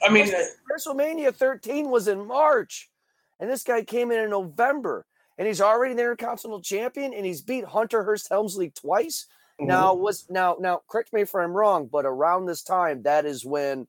I 0.02 0.10
mean, 0.10 0.30
WrestleMania 0.70 1.34
13 1.34 1.90
was 1.90 2.06
in 2.06 2.26
March, 2.26 2.88
and 3.40 3.50
this 3.50 3.64
guy 3.64 3.82
came 3.82 4.12
in 4.12 4.20
in 4.20 4.30
November, 4.30 5.06
and 5.36 5.46
he's 5.46 5.60
already 5.60 5.94
the 5.94 6.02
Intercontinental 6.02 6.62
Champion, 6.62 7.12
and 7.12 7.26
he's 7.26 7.42
beat 7.42 7.64
Hunter 7.64 8.04
Hearst 8.04 8.28
Helmsley 8.28 8.70
twice. 8.70 9.26
Mm-hmm. 9.60 9.68
Now 9.68 9.94
was 9.94 10.26
now 10.30 10.56
now 10.60 10.82
correct 10.88 11.12
me 11.12 11.22
if 11.22 11.34
I'm 11.34 11.52
wrong, 11.52 11.88
but 11.90 12.06
around 12.06 12.46
this 12.46 12.62
time, 12.62 13.02
that 13.02 13.26
is 13.26 13.44
when, 13.44 13.88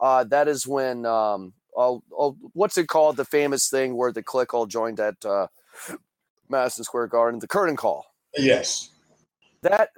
uh, 0.00 0.24
that 0.24 0.48
is 0.48 0.66
when 0.66 1.06
um, 1.06 1.52
what's 1.72 2.76
it 2.76 2.88
called? 2.88 3.16
The 3.16 3.24
famous 3.24 3.68
thing 3.68 3.96
where 3.96 4.10
the 4.10 4.24
Kliq 4.24 4.52
all 4.52 4.66
joined 4.66 4.98
at 4.98 5.24
uh, 5.24 5.46
Madison 6.48 6.82
Square 6.82 7.08
Garden, 7.08 7.38
the 7.38 7.46
curtain 7.46 7.76
call. 7.76 8.06
Yes 8.36 8.90
that 9.62 9.90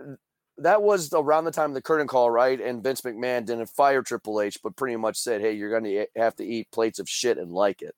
that 0.59 0.83
was 0.83 1.13
around 1.13 1.45
the 1.45 1.51
time 1.51 1.71
of 1.71 1.75
the 1.75 1.83
curtain 1.83 2.07
call, 2.07 2.31
right? 2.31 2.61
And 2.61 2.83
Vince 2.83 3.03
McMahon 3.03 3.47
didn't 3.47 3.67
fire 3.67 4.03
Triple 4.03 4.41
H, 4.41 4.59
but 4.63 4.77
pretty 4.77 4.97
much 4.97 5.17
said, 5.17 5.41
"Hey, 5.41 5.53
you're 5.53 5.71
going 5.71 5.85
to 5.85 6.07
have 6.17 6.37
to 6.37 6.45
eat 6.45 6.71
plates 6.73 6.99
of 6.99 7.09
shit 7.09 7.39
and 7.39 7.53
like 7.53 7.83
it." 7.83 7.95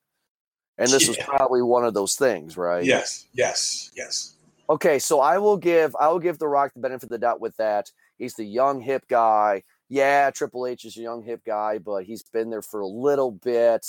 And 0.77 0.89
this 0.89 1.03
yeah. 1.03 1.09
was 1.09 1.17
probably 1.17 1.61
one 1.61 1.85
of 1.85 1.93
those 1.93 2.15
things, 2.15 2.57
right? 2.57 2.83
Yes, 2.83 3.27
yes, 3.33 3.91
yes. 3.95 4.35
Okay, 4.69 4.99
so 4.99 5.19
I 5.19 5.37
will 5.37 5.57
give 5.57 5.95
I 5.99 6.07
will 6.07 6.19
give 6.19 6.39
The 6.39 6.47
Rock 6.47 6.73
the 6.73 6.79
benefit 6.79 7.03
of 7.03 7.09
the 7.09 7.17
doubt 7.17 7.41
with 7.41 7.57
that. 7.57 7.91
He's 8.17 8.35
the 8.35 8.45
young 8.45 8.79
hip 8.81 9.03
guy. 9.09 9.63
yeah, 9.89 10.31
Triple 10.31 10.67
H 10.67 10.85
is 10.85 10.95
a 10.97 11.01
young 11.01 11.23
hip 11.23 11.41
guy, 11.45 11.77
but 11.77 12.05
he's 12.05 12.23
been 12.23 12.49
there 12.49 12.61
for 12.61 12.79
a 12.79 12.87
little 12.87 13.31
bit, 13.31 13.85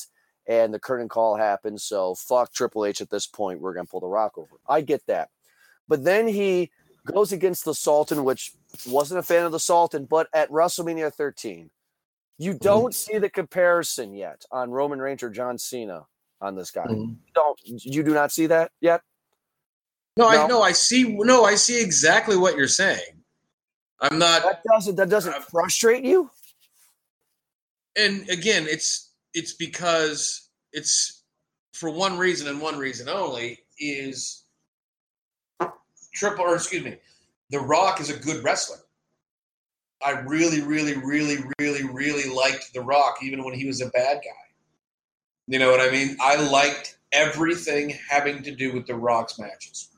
and 0.47 0.75
the 0.75 0.81
curtain 0.81 1.09
call 1.09 1.37
happened. 1.37 1.81
So 1.81 2.14
fuck 2.14 2.53
Triple 2.53 2.87
H 2.87 3.01
at 3.01 3.11
this 3.11 3.27
point. 3.27 3.61
We're 3.61 3.75
gonna 3.75 3.87
pull 3.87 4.01
the 4.01 4.09
Rock 4.09 4.37
over. 4.37 4.57
I 4.68 4.81
get 4.81 5.07
that, 5.07 5.29
but 5.89 6.05
then 6.05 6.27
he 6.27 6.70
goes 7.07 7.33
against 7.33 7.65
the 7.65 7.75
Sultan, 7.75 8.25
which 8.25 8.53
wasn't 8.87 9.19
a 9.21 9.23
fan 9.23 9.45
of 9.45 9.53
the 9.53 9.61
Sultan, 9.61 10.05
but 10.05 10.29
at 10.33 10.51
WrestleMania 10.51 11.13
13, 11.13 11.71
you 12.39 12.55
don't 12.55 12.95
see 12.95 13.19
the 13.19 13.31
comparison 13.31 14.15
yet 14.15 14.45
on 14.51 14.71
Roman 14.71 15.01
Reigns 15.01 15.23
or 15.23 15.31
John 15.31 15.59
Cena 15.59 16.07
on 16.41 16.55
this 16.57 16.71
guy. 16.71 16.87
Mhm. 16.87 17.17
Don't 17.35 17.59
you 17.65 18.03
do 18.03 18.13
not 18.15 18.33
see 18.33 18.47
that 18.47 18.73
yet? 18.81 19.03
No, 20.17 20.29
I 20.29 20.37
No. 20.37 20.47
no, 20.47 20.63
I 20.63 20.73
see. 20.73 21.05
No, 21.05 21.45
I 21.45 21.55
see 21.55 21.81
exactly 21.81 22.37
what 22.37 22.57
you're 22.57 22.69
saying. 22.69 23.25
I'm 24.01 24.19
not. 24.19 24.43
That 24.43 24.63
doesn't 24.65 24.97
that 24.97 25.09
doesn't 25.09 25.35
Uh, 25.35 25.41
frustrate 25.41 26.05
you? 26.05 26.31
and 27.97 28.29
again, 28.31 28.67
it's 28.69 29.11
it's 29.35 29.53
because 29.55 30.49
it's 30.73 31.23
for 31.73 31.91
one 31.91 32.19
reason 32.19 32.49
and 32.49 32.61
one 32.61 32.79
reason 32.79 33.09
only 33.09 33.65
is 33.79 34.41
triple 36.13 36.45
or 36.45 36.55
excuse 36.55 36.85
me, 36.85 36.97
The 37.51 37.61
Rock 37.61 38.01
is 38.01 38.11
a 38.11 38.19
good 38.19 38.43
wrestler. 38.45 38.79
I 40.05 40.13
really, 40.21 40.63
really, 40.63 40.97
really, 40.97 41.39
really, 41.59 41.85
really 41.85 42.29
liked 42.29 42.73
The 42.75 42.81
Rock 42.81 43.19
even 43.23 43.45
when 43.45 43.55
he 43.55 43.67
was 43.67 43.81
a 43.81 43.89
bad 43.91 44.21
guy. 44.25 44.31
You 45.47 45.59
know 45.59 45.71
what 45.71 45.81
I 45.81 45.91
mean? 45.91 46.17
I 46.21 46.37
liked 46.37 46.99
everything 47.13 47.97
having 48.09 48.43
to 48.43 48.55
do 48.55 48.73
with 48.73 48.87
The 48.87 48.95
Rock's 48.95 49.39
matches. 49.39 49.91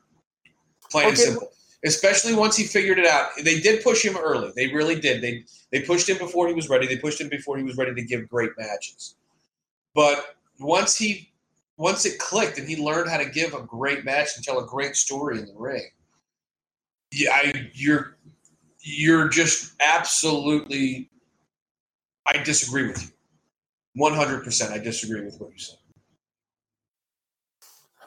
Plain 0.91 1.09
and 1.09 1.17
simple. 1.17 1.51
Especially 1.83 2.33
once 2.33 2.57
he 2.57 2.63
figured 2.63 2.97
it 2.97 3.05
out. 3.05 3.29
They 3.43 3.59
did 3.59 3.83
push 3.83 4.03
him 4.03 4.17
early. 4.17 4.51
They 4.55 4.73
really 4.73 4.99
did. 4.99 5.21
They 5.21 5.43
they 5.71 5.81
pushed 5.81 6.09
him 6.09 6.17
before 6.17 6.47
he 6.47 6.53
was 6.53 6.67
ready. 6.69 6.87
They 6.87 6.97
pushed 6.97 7.21
him 7.21 7.29
before 7.29 7.57
he 7.57 7.63
was 7.63 7.77
ready 7.77 7.93
to 7.93 8.01
give 8.01 8.27
great 8.27 8.51
matches. 8.57 9.15
But 9.93 10.35
once 10.59 10.95
he 10.97 11.31
once 11.77 12.05
it 12.05 12.17
clicked 12.17 12.57
and 12.57 12.67
he 12.67 12.77
learned 12.77 13.09
how 13.09 13.17
to 13.17 13.29
give 13.29 13.53
a 13.53 13.61
great 13.61 14.03
match 14.03 14.29
and 14.35 14.43
tell 14.43 14.59
a 14.59 14.65
great 14.65 14.95
story 14.95 15.37
in 15.39 15.45
the 15.45 15.53
ring, 15.55 15.85
yeah, 17.15 17.31
I, 17.31 17.69
you're 17.73 18.17
you're 18.81 19.29
just 19.29 19.73
absolutely. 19.79 21.09
I 22.27 22.37
disagree 22.39 22.87
with 22.87 23.01
you. 23.03 23.09
One 23.95 24.13
hundred 24.13 24.43
percent, 24.43 24.73
I 24.73 24.79
disagree 24.79 25.23
with 25.23 25.37
what 25.39 25.51
you 25.51 25.57
said. 25.57 25.77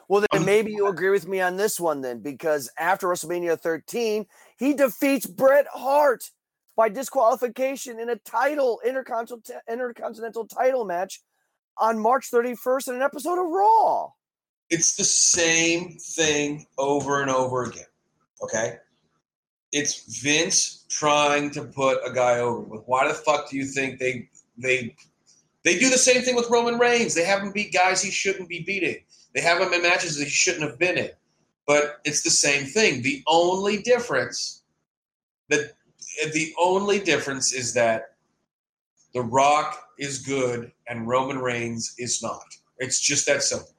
Well, 0.07 0.21
then 0.21 0.41
Um, 0.41 0.45
maybe 0.45 0.71
you 0.71 0.87
agree 0.87 1.09
with 1.09 1.27
me 1.27 1.39
on 1.39 1.57
this 1.57 1.79
one 1.79 2.01
then, 2.01 2.19
because 2.19 2.69
after 2.79 3.07
WrestleMania 3.07 3.59
13, 3.59 4.25
he 4.57 4.73
defeats 4.73 5.27
Bret 5.27 5.67
Hart 5.71 6.31
by 6.75 6.89
disqualification 6.89 7.99
in 7.99 8.09
a 8.09 8.15
title 8.15 8.81
intercontinental 8.85 9.61
intercontinental 9.71 10.47
title 10.47 10.85
match 10.85 11.21
on 11.77 11.99
March 11.99 12.31
31st 12.31 12.89
in 12.89 12.95
an 12.95 13.01
episode 13.01 13.39
of 13.39 13.49
Raw. 13.51 14.09
It's 14.69 14.95
the 14.95 15.03
same 15.03 15.97
thing 15.99 16.65
over 16.77 17.21
and 17.21 17.29
over 17.29 17.63
again. 17.63 17.85
Okay, 18.41 18.77
it's 19.71 20.21
Vince 20.21 20.85
trying 20.89 21.51
to 21.51 21.63
put 21.63 21.99
a 22.05 22.11
guy 22.13 22.39
over. 22.39 22.61
With 22.61 22.83
why 22.85 23.07
the 23.07 23.13
fuck 23.13 23.49
do 23.49 23.57
you 23.57 23.65
think 23.65 23.99
they 23.99 24.29
they 24.57 24.95
they 25.63 25.77
do 25.77 25.89
the 25.89 25.97
same 25.97 26.21
thing 26.21 26.35
with 26.35 26.49
Roman 26.49 26.79
Reigns? 26.79 27.13
They 27.13 27.25
have 27.25 27.41
him 27.41 27.51
beat 27.51 27.73
guys 27.73 28.01
he 28.01 28.11
shouldn't 28.11 28.49
be 28.49 28.61
beating. 28.61 28.97
They 29.35 29.41
have 29.41 29.61
him 29.61 29.73
in 29.73 29.81
matches 29.81 30.17
that 30.17 30.25
he 30.25 30.29
shouldn't 30.29 30.63
have 30.63 30.79
been 30.79 30.97
in. 30.97 31.11
But 31.67 31.99
it's 32.03 32.23
the 32.23 32.31
same 32.31 32.65
thing. 32.65 33.03
The 33.03 33.23
only 33.27 33.81
difference 33.81 34.63
that 35.49 35.73
the 36.33 36.53
only 36.59 36.99
difference 36.99 37.53
is 37.53 37.73
that 37.75 38.15
The 39.13 39.21
Rock 39.21 39.89
is 39.99 40.19
good 40.19 40.71
and 40.87 41.07
Roman 41.07 41.37
Reigns 41.37 41.93
is 41.97 42.23
not. 42.23 42.43
It's 42.79 42.99
just 42.99 43.25
that 43.27 43.43
simple. 43.43 43.69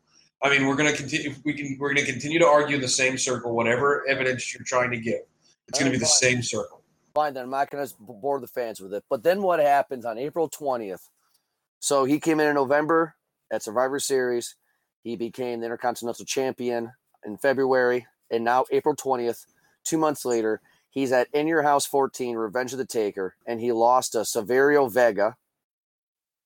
I 0.42 0.50
mean, 0.50 0.66
we're 0.66 0.76
gonna 0.76 0.92
continue. 0.92 1.34
We 1.44 1.52
can. 1.54 1.76
We're 1.78 1.92
gonna 1.92 2.06
continue 2.06 2.38
to 2.38 2.46
argue 2.46 2.76
in 2.76 2.82
the 2.82 2.88
same 2.88 3.18
circle. 3.18 3.54
Whatever 3.54 4.08
evidence 4.08 4.54
you're 4.54 4.64
trying 4.64 4.90
to 4.90 4.96
give, 4.98 5.20
it's 5.70 5.78
gonna 5.78 5.90
be 5.90 5.98
the 5.98 6.06
same 6.06 6.42
circle. 6.42 6.80
Fine, 7.14 7.34
then 7.34 7.44
I'm 7.44 7.50
not 7.50 7.70
going 7.70 7.86
to 7.86 7.94
bore 7.98 8.40
the 8.40 8.46
fans 8.46 8.80
with 8.80 8.94
it. 8.94 9.04
But 9.10 9.22
then 9.22 9.42
what 9.42 9.58
happens 9.58 10.04
on 10.04 10.18
April 10.18 10.48
20th? 10.48 11.08
So 11.80 12.04
he 12.04 12.20
came 12.20 12.38
in 12.40 12.46
in 12.46 12.54
November 12.54 13.16
at 13.50 13.62
Survivor 13.62 13.98
Series. 13.98 14.54
He 15.02 15.16
became 15.16 15.60
the 15.60 15.66
Intercontinental 15.66 16.24
Champion 16.24 16.92
in 17.24 17.36
February. 17.38 18.06
And 18.30 18.44
now, 18.44 18.64
April 18.70 18.94
20th, 18.94 19.46
two 19.82 19.98
months 19.98 20.24
later, 20.24 20.60
he's 20.90 21.10
at 21.10 21.26
In 21.32 21.48
Your 21.48 21.62
House 21.62 21.84
14, 21.86 22.36
Revenge 22.36 22.72
of 22.72 22.78
the 22.78 22.86
Taker. 22.86 23.34
And 23.46 23.60
he 23.60 23.72
lost 23.72 24.12
to 24.12 24.18
Saverio 24.18 24.92
Vega, 24.92 25.36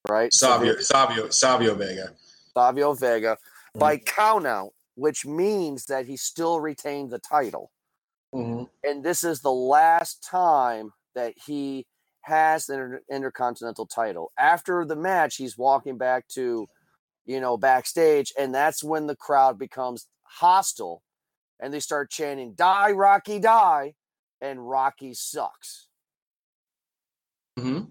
right? 0.08 0.32
Savio, 0.32 0.76
Savio, 0.78 1.28
Savio 1.28 1.74
Vega. 1.74 2.12
Savio 2.54 2.94
Vega 2.94 3.36
by 3.74 3.96
mm-hmm. 3.96 4.20
countout, 4.20 4.70
which 4.94 5.26
means 5.26 5.86
that 5.86 6.06
he 6.06 6.16
still 6.16 6.60
retained 6.60 7.10
the 7.10 7.18
title 7.18 7.70
Mm-hmm. 8.34 8.64
and 8.82 9.04
this 9.04 9.22
is 9.22 9.40
the 9.40 9.52
last 9.52 10.26
time 10.28 10.90
that 11.14 11.34
he 11.46 11.86
has 12.22 12.66
the 12.66 12.74
inter- 12.74 13.02
intercontinental 13.10 13.86
title. 13.86 14.32
After 14.38 14.84
the 14.84 14.96
match, 14.96 15.36
he's 15.36 15.56
walking 15.56 15.98
back 15.98 16.26
to, 16.28 16.66
you 17.26 17.40
know, 17.40 17.56
backstage, 17.56 18.32
and 18.38 18.52
that's 18.54 18.82
when 18.82 19.06
the 19.06 19.14
crowd 19.14 19.58
becomes 19.58 20.08
hostile, 20.24 21.02
and 21.60 21.72
they 21.72 21.80
start 21.80 22.10
chanting 22.10 22.54
"Die, 22.54 22.90
Rocky, 22.92 23.38
die," 23.38 23.94
and 24.40 24.68
Rocky 24.68 25.14
sucks. 25.14 25.88
Mm-hmm. 27.58 27.84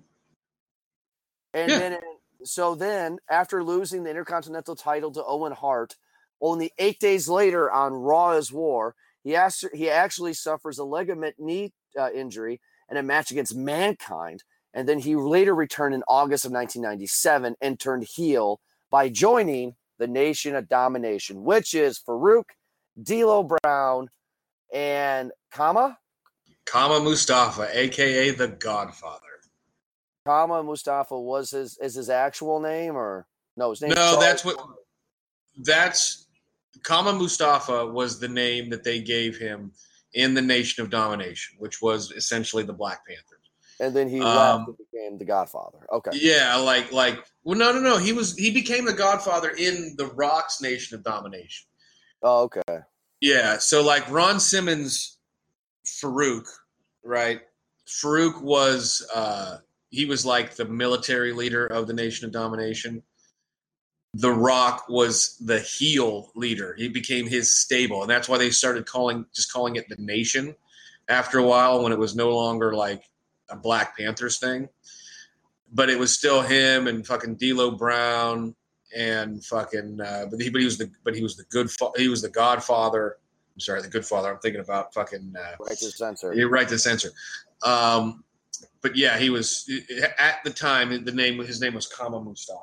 And 1.53 1.69
Yeah. 1.71 1.77
then, 1.79 1.99
so 2.43 2.75
then, 2.75 3.19
after 3.29 3.63
losing 3.63 4.03
the 4.03 4.09
Intercontinental 4.09 4.75
title 4.75 5.11
to 5.11 5.23
Owen 5.23 5.53
Hart, 5.53 5.95
only 6.41 6.73
eight 6.77 6.99
days 6.99 7.29
later 7.29 7.71
on 7.71 7.93
Raw 7.93 8.31
is 8.31 8.51
War, 8.51 8.95
he 9.23 9.35
asked, 9.35 9.65
he 9.73 9.89
actually 9.89 10.33
suffers 10.33 10.77
a 10.77 10.83
ligament 10.83 11.35
knee 11.39 11.71
uh, 11.99 12.11
injury 12.11 12.59
in 12.89 12.97
a 12.97 13.03
match 13.03 13.31
against 13.31 13.55
Mankind, 13.55 14.43
and 14.73 14.87
then 14.87 14.99
he 14.99 15.15
later 15.15 15.55
returned 15.55 15.95
in 15.95 16.03
August 16.07 16.45
of 16.45 16.51
1997 16.51 17.55
and 17.61 17.79
turned 17.79 18.03
heel 18.03 18.59
by 18.91 19.09
joining 19.09 19.75
the 19.99 20.07
Nation 20.07 20.55
of 20.55 20.67
Domination, 20.67 21.43
which 21.43 21.73
is 21.73 21.99
Farouk, 21.99 22.43
D'Lo 23.01 23.43
Brown, 23.43 24.09
and 24.73 25.31
Kama. 25.51 25.97
Kama 26.65 26.99
Mustafa, 26.99 27.69
aka 27.71 28.31
the 28.31 28.47
Godfather. 28.47 29.19
Kama 30.25 30.63
Mustafa 30.63 31.19
was 31.19 31.51
his 31.51 31.77
is 31.79 31.95
his 31.95 32.09
actual 32.09 32.59
name 32.59 32.95
or 32.95 33.25
no? 33.57 33.71
His 33.71 33.81
name. 33.81 33.91
No, 33.91 34.19
that's 34.19 34.45
what. 34.45 34.57
That's 35.57 36.27
Kama 36.81 37.13
Mustafa 37.13 37.85
was 37.85 38.19
the 38.19 38.27
name 38.27 38.69
that 38.71 38.83
they 38.83 38.99
gave 38.99 39.37
him 39.37 39.71
in 40.13 40.33
the 40.33 40.41
Nation 40.41 40.83
of 40.83 40.89
Domination, 40.89 41.55
which 41.59 41.81
was 41.81 42.11
essentially 42.11 42.63
the 42.63 42.73
Black 42.73 43.05
Panthers. 43.07 43.27
and 43.79 43.95
then 43.95 44.07
he 44.07 44.21
Um, 44.21 44.65
and 44.67 44.77
became 44.77 45.17
the 45.17 45.25
Godfather. 45.25 45.79
Okay. 45.91 46.11
Yeah, 46.13 46.55
like 46.57 46.91
like 46.91 47.23
well, 47.43 47.57
no, 47.57 47.71
no, 47.71 47.79
no. 47.79 47.97
He 47.97 48.13
was 48.13 48.35
he 48.37 48.51
became 48.51 48.85
the 48.85 48.93
Godfather 48.93 49.49
in 49.49 49.95
the 49.97 50.05
Rock's 50.07 50.61
Nation 50.61 50.95
of 50.97 51.03
Domination. 51.03 51.67
Oh, 52.21 52.43
okay. 52.43 52.79
Yeah, 53.19 53.57
so 53.57 53.81
like 53.83 54.09
Ron 54.11 54.39
Simmons, 54.39 55.17
Farouk, 55.85 56.45
right? 57.03 57.41
Farouk 57.87 58.41
was 58.41 59.05
uh, 59.13 59.57
he 59.89 60.05
was 60.05 60.25
like 60.25 60.55
the 60.55 60.65
military 60.65 61.33
leader 61.33 61.65
of 61.67 61.87
the 61.87 61.93
Nation 61.93 62.25
of 62.25 62.31
Domination. 62.31 63.01
The 64.15 64.31
Rock 64.31 64.85
was 64.89 65.37
the 65.37 65.59
heel 65.59 66.31
leader. 66.35 66.75
He 66.77 66.87
became 66.87 67.25
his 67.27 67.55
stable, 67.55 68.01
and 68.01 68.09
that's 68.09 68.29
why 68.29 68.37
they 68.37 68.51
started 68.51 68.85
calling 68.85 69.25
just 69.33 69.51
calling 69.51 69.75
it 69.75 69.89
the 69.89 69.95
Nation. 69.97 70.55
After 71.09 71.39
a 71.39 71.43
while, 71.43 71.83
when 71.83 71.91
it 71.91 71.97
was 71.99 72.15
no 72.15 72.29
longer 72.35 72.73
like 72.73 73.03
a 73.49 73.55
Black 73.55 73.97
Panthers 73.97 74.37
thing, 74.37 74.69
but 75.73 75.89
it 75.89 75.97
was 75.97 76.13
still 76.13 76.41
him 76.41 76.87
and 76.87 77.05
fucking 77.05 77.35
D'Lo 77.35 77.71
Brown 77.71 78.55
and 78.95 79.43
fucking. 79.43 79.99
Uh, 79.99 80.27
but 80.29 80.39
he, 80.39 80.49
but 80.49 80.59
he 80.61 80.65
was 80.65 80.77
the, 80.77 80.91
but 81.03 81.15
he 81.15 81.23
was 81.23 81.35
the 81.35 81.43
good, 81.49 81.69
fa- 81.71 81.91
he 81.97 82.07
was 82.07 82.21
the 82.21 82.29
Godfather. 82.29 83.17
I'm 83.55 83.59
sorry, 83.59 83.81
the 83.81 83.87
good 83.89 84.05
father. 84.05 84.31
I'm 84.31 84.39
thinking 84.39 84.61
about 84.61 84.93
fucking. 84.93 85.33
Uh, 85.37 85.55
Right 85.59 85.77
to 85.77 85.91
censor. 85.91 86.33
you're 86.33 86.49
right 86.49 86.67
to 86.69 86.77
censor. 86.77 87.09
Um, 87.63 88.23
but 88.81 88.95
yeah, 88.95 89.17
he 89.17 89.29
was 89.29 89.69
at 90.19 90.43
the 90.43 90.49
time. 90.51 91.03
The 91.03 91.11
name, 91.11 91.39
his 91.39 91.59
name 91.61 91.73
was 91.73 91.87
Kama 91.87 92.19
Mustafa. 92.21 92.61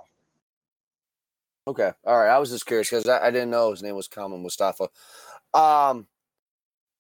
Okay. 1.67 1.91
All 2.05 2.19
right. 2.19 2.29
I 2.29 2.39
was 2.39 2.51
just 2.51 2.67
curious 2.67 2.91
because 2.91 3.09
I, 3.09 3.27
I 3.27 3.31
didn't 3.31 3.51
know 3.51 3.71
his 3.71 3.83
name 3.83 3.95
was 3.95 4.09
Kama 4.09 4.39
Mustafa. 4.39 4.89
Um, 5.55 6.07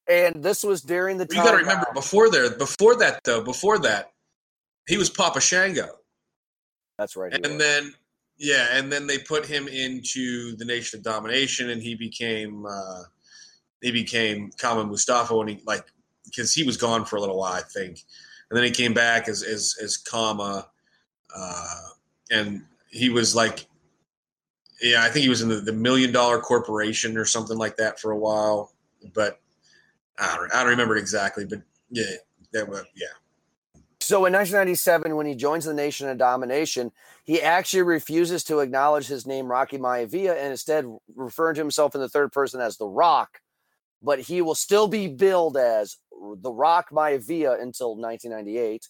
and 0.08 0.42
this 0.42 0.62
was 0.62 0.82
during 0.82 1.18
the 1.18 1.26
You 1.30 1.36
got 1.36 1.52
to 1.52 1.56
remember 1.58 1.86
before 1.94 2.30
there, 2.30 2.50
before 2.56 2.96
that 2.96 3.22
though, 3.24 3.42
before 3.42 3.78
that, 3.80 4.12
he 4.86 4.96
was 4.96 5.08
Papa 5.08 5.40
Shango, 5.40 5.88
That's 6.98 7.16
right. 7.16 7.32
and 7.32 7.44
was. 7.44 7.58
then 7.58 7.94
yeah, 8.38 8.68
and 8.72 8.90
then 8.90 9.06
they 9.06 9.18
put 9.18 9.46
him 9.46 9.68
into 9.68 10.56
the 10.56 10.64
Nation 10.64 10.98
of 10.98 11.04
Domination, 11.04 11.70
and 11.70 11.80
he 11.80 11.94
became 11.94 12.66
uh, 12.66 13.02
he 13.82 13.92
became 13.92 14.50
Kama 14.58 14.84
Mustafa 14.84 15.36
when 15.36 15.48
he 15.48 15.60
like 15.64 15.84
because 16.24 16.52
he 16.52 16.64
was 16.64 16.76
gone 16.76 17.04
for 17.04 17.16
a 17.16 17.20
little 17.20 17.38
while, 17.38 17.52
I 17.52 17.62
think. 17.62 18.02
and 18.50 18.56
then 18.56 18.64
he 18.64 18.70
came 18.70 18.92
back 18.92 19.28
as 19.28 19.42
as 19.42 19.76
as 19.82 19.96
Kama, 19.96 20.66
uh, 21.36 21.80
and 22.30 22.64
he 22.90 23.10
was 23.10 23.36
like, 23.36 23.66
yeah, 24.80 25.02
I 25.02 25.08
think 25.08 25.22
he 25.22 25.28
was 25.28 25.42
in 25.42 25.48
the, 25.48 25.56
the 25.56 25.72
Million 25.72 26.12
Dollar 26.12 26.40
Corporation 26.40 27.16
or 27.16 27.24
something 27.24 27.58
like 27.58 27.76
that 27.76 28.00
for 28.00 28.10
a 28.10 28.16
while, 28.16 28.72
but 29.14 29.40
I 30.18 30.36
don't, 30.36 30.54
I 30.54 30.60
don't 30.60 30.70
remember 30.70 30.96
exactly, 30.96 31.44
but 31.44 31.62
yeah, 31.90 32.04
that 32.52 32.68
was 32.68 32.84
yeah. 32.94 33.08
So 34.00 34.24
in 34.24 34.32
1997, 34.32 35.14
when 35.14 35.26
he 35.26 35.34
joins 35.34 35.66
the 35.66 35.74
Nation 35.74 36.08
of 36.08 36.18
Domination, 36.18 36.90
he 37.24 37.40
actually 37.40 37.82
refuses 37.82 38.42
to 38.44 38.60
acknowledge 38.60 39.06
his 39.06 39.26
name 39.26 39.46
Rocky 39.46 39.78
Maivia 39.78 40.36
and 40.36 40.50
instead 40.50 40.86
referring 41.14 41.54
to 41.56 41.60
himself 41.60 41.94
in 41.94 42.00
the 42.00 42.08
third 42.08 42.32
person 42.32 42.60
as 42.60 42.76
The 42.76 42.88
Rock. 42.88 43.40
But 44.02 44.18
he 44.18 44.40
will 44.40 44.54
still 44.54 44.88
be 44.88 45.06
billed 45.06 45.58
as 45.58 45.98
The 46.10 46.50
Rock 46.50 46.90
Maivia 46.90 47.60
until 47.60 47.94
1998. 47.94 48.88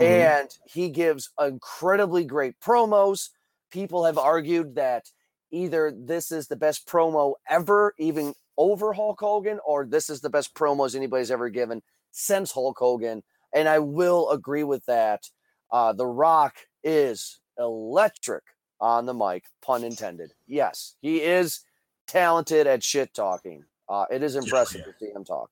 Mm-hmm. 0.00 0.04
And 0.04 0.48
he 0.64 0.88
gives 0.88 1.30
incredibly 1.38 2.24
great 2.24 2.58
promos. 2.60 3.30
People 3.70 4.04
have 4.04 4.18
argued 4.18 4.74
that 4.76 5.04
either 5.50 5.92
this 5.96 6.32
is 6.32 6.48
the 6.48 6.56
best 6.56 6.86
promo 6.86 7.34
ever, 7.48 7.94
even 7.98 8.34
over 8.56 8.92
Hulk 8.92 9.20
Hogan, 9.20 9.58
or 9.66 9.86
this 9.86 10.10
is 10.10 10.20
the 10.20 10.30
best 10.30 10.54
promos 10.54 10.94
anybody's 10.94 11.30
ever 11.30 11.48
given 11.48 11.82
since 12.12 12.52
Hulk 12.52 12.78
Hogan 12.78 13.22
and 13.54 13.68
I 13.68 13.78
will 13.78 14.30
agree 14.30 14.64
with 14.64 14.84
that. 14.86 15.28
Uh, 15.70 15.92
the 15.92 16.06
Rock 16.06 16.56
is 16.82 17.40
electric 17.58 18.42
on 18.80 19.06
the 19.06 19.14
mic, 19.14 19.44
pun 19.62 19.84
intended. 19.84 20.32
Yes, 20.46 20.96
he 21.00 21.22
is 21.22 21.60
talented 22.06 22.66
at 22.66 22.82
shit 22.82 23.14
talking. 23.14 23.64
Uh, 23.88 24.06
it 24.10 24.22
is 24.22 24.36
impressive 24.36 24.80
yeah, 24.80 24.86
yeah. 24.86 24.92
to 24.92 24.98
see 24.98 25.16
him 25.16 25.24
talk. 25.24 25.50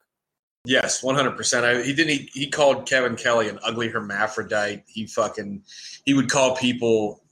Yes, 0.65 1.03
one 1.03 1.15
hundred 1.15 1.37
percent. 1.37 1.85
He 1.85 1.93
didn't. 1.93 2.11
He, 2.11 2.31
he 2.33 2.51
called 2.51 2.87
Kevin 2.87 3.17
Kelly 3.17 3.49
an 3.49 3.59
ugly 3.63 3.89
hermaphrodite. 3.89 4.83
He 4.87 5.07
fucking 5.07 5.63
he 6.05 6.15
would 6.15 6.31
call 6.31 6.57
people. 6.57 7.23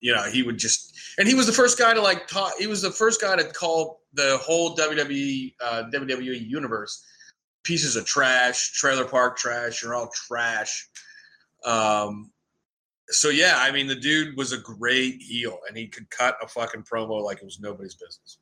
You 0.00 0.14
know, 0.14 0.22
he 0.24 0.42
would 0.42 0.58
just 0.58 0.98
and 1.18 1.28
he 1.28 1.34
was 1.34 1.46
the 1.46 1.52
first 1.52 1.78
guy 1.78 1.94
to 1.94 2.00
like 2.00 2.26
talk. 2.26 2.52
He 2.58 2.66
was 2.66 2.82
the 2.82 2.90
first 2.90 3.20
guy 3.20 3.36
to 3.36 3.44
call 3.44 4.00
the 4.14 4.38
whole 4.42 4.76
WWE 4.76 5.54
uh, 5.62 5.84
WWE 5.92 6.48
universe 6.48 7.04
pieces 7.62 7.96
of 7.96 8.06
trash, 8.06 8.72
trailer 8.72 9.04
park 9.04 9.36
trash. 9.36 9.82
You're 9.82 9.94
all 9.94 10.10
trash. 10.14 10.88
Um, 11.64 12.30
so 13.08 13.28
yeah, 13.28 13.56
I 13.58 13.70
mean, 13.72 13.86
the 13.86 13.94
dude 13.94 14.36
was 14.36 14.52
a 14.52 14.58
great 14.58 15.20
heel, 15.20 15.58
and 15.68 15.76
he 15.76 15.86
could 15.86 16.08
cut 16.10 16.36
a 16.42 16.48
fucking 16.48 16.84
promo 16.84 17.22
like 17.22 17.38
it 17.38 17.44
was 17.44 17.60
nobody's 17.60 17.94
business. 17.94 18.38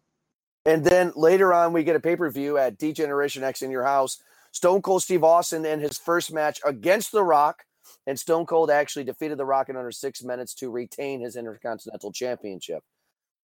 And 0.64 0.84
then 0.84 1.12
later 1.16 1.54
on, 1.54 1.72
we 1.72 1.82
get 1.82 1.96
a 1.96 2.00
pay 2.00 2.16
per 2.16 2.30
view 2.30 2.58
at 2.58 2.78
D-Generation 2.78 3.42
X 3.42 3.62
in 3.62 3.70
your 3.70 3.84
house. 3.84 4.22
Stone 4.52 4.82
Cold 4.82 5.02
Steve 5.02 5.24
Austin 5.24 5.64
in 5.64 5.80
his 5.80 5.98
first 5.98 6.32
match 6.32 6.60
against 6.64 7.12
The 7.12 7.22
Rock, 7.22 7.64
and 8.08 8.18
Stone 8.18 8.46
Cold 8.46 8.70
actually 8.70 9.04
defeated 9.04 9.36
The 9.38 9.44
Rock 9.44 9.68
in 9.68 9.76
under 9.76 9.92
six 9.92 10.24
minutes 10.24 10.54
to 10.54 10.70
retain 10.70 11.20
his 11.20 11.36
Intercontinental 11.36 12.10
Championship. 12.10 12.82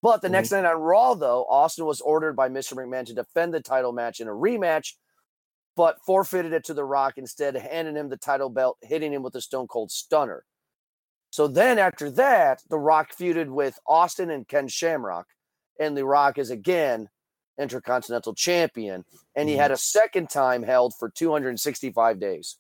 But 0.03 0.23
the 0.23 0.29
mm-hmm. 0.29 0.33
next 0.33 0.53
night 0.53 0.65
on 0.65 0.81
Raw, 0.81 1.15
though, 1.15 1.45
Austin 1.45 1.85
was 1.85 2.01
ordered 2.01 2.35
by 2.35 2.49
Mr. 2.49 2.73
McMahon 2.73 3.05
to 3.07 3.15
defend 3.15 3.53
the 3.53 3.61
title 3.61 3.93
match 3.93 4.21
in 4.21 4.27
a 4.27 4.33
rematch 4.33 4.95
but 5.77 5.99
forfeited 6.07 6.53
it 6.53 6.65
to 6.65 6.75
The 6.75 6.85
Rock 6.85 7.15
instead, 7.17 7.57
handing 7.57 7.97
him 7.97 8.09
the 8.09 8.17
title 8.17 8.49
belt, 8.49 8.79
hitting 8.81 9.13
him 9.13 9.23
with 9.23 9.35
a 9.35 9.41
Stone 9.41 9.67
Cold 9.67 9.91
Stunner. 9.91 10.45
So 11.31 11.49
then 11.49 11.79
after 11.79 12.11
that, 12.13 12.63
The 12.71 12.79
Rock 12.79 13.11
feuded 13.13 13.49
with 13.49 13.79
Austin 13.87 14.31
and 14.31 14.47
Ken 14.47 14.69
Shamrock, 14.69 15.27
and 15.81 15.97
The 15.97 16.07
Rock 16.07 16.39
is 16.39 16.51
again 16.51 17.09
Intercontinental 17.61 18.35
Champion, 18.35 19.05
and 19.35 19.49
he 19.49 19.57
had 19.57 19.67
mm-hmm. 19.67 19.75
a 19.75 19.79
second 19.79 20.31
time 20.31 20.63
held 20.63 20.95
for 20.99 21.11
265 21.11 22.21
days. 22.21 22.57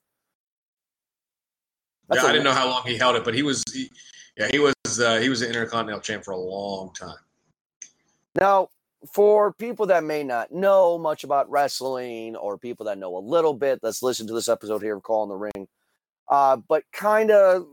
That's 2.08 2.22
yeah, 2.22 2.28
I 2.28 2.32
didn't 2.32 2.44
know 2.44 2.52
how 2.52 2.68
long 2.68 2.82
he 2.86 2.96
held 2.96 3.16
it, 3.16 3.24
but 3.24 3.34
he 3.34 3.42
was, 3.42 3.62
he, 3.72 3.90
yeah, 4.36 4.48
he 4.50 4.58
was, 4.58 4.74
uh, 5.00 5.18
he 5.18 5.28
was 5.28 5.42
an 5.42 5.48
Intercontinental 5.48 6.00
Champ 6.00 6.24
for 6.24 6.32
a 6.32 6.38
long 6.38 6.92
time. 6.94 7.16
Now, 8.38 8.68
for 9.12 9.52
people 9.52 9.86
that 9.86 10.04
may 10.04 10.22
not 10.22 10.52
know 10.52 10.98
much 10.98 11.24
about 11.24 11.50
wrestling 11.50 12.36
or 12.36 12.58
people 12.58 12.86
that 12.86 12.98
know 12.98 13.16
a 13.16 13.18
little 13.18 13.54
bit, 13.54 13.80
let's 13.82 14.02
listen 14.02 14.26
to 14.26 14.34
this 14.34 14.48
episode 14.48 14.82
here 14.82 14.96
of 14.96 15.02
Call 15.02 15.22
in 15.24 15.28
the 15.28 15.36
Ring. 15.36 15.68
Uh, 16.30 16.56
but 16.56 16.84
kind 16.92 17.30
of 17.30 17.66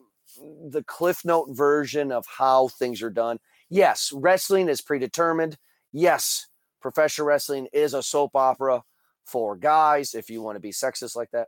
the 0.69 0.83
Cliff 0.83 1.23
Note 1.25 1.49
version 1.51 2.11
of 2.11 2.25
how 2.25 2.67
things 2.67 3.01
are 3.01 3.09
done. 3.09 3.39
Yes, 3.69 4.11
wrestling 4.13 4.69
is 4.69 4.81
predetermined. 4.81 5.57
Yes, 5.93 6.47
professional 6.81 7.27
wrestling 7.27 7.67
is 7.73 7.93
a 7.93 8.03
soap 8.03 8.31
opera 8.35 8.83
for 9.25 9.55
guys, 9.55 10.13
if 10.13 10.29
you 10.29 10.41
want 10.41 10.57
to 10.57 10.61
be 10.61 10.71
sexist 10.71 11.15
like 11.15 11.31
that. 11.31 11.47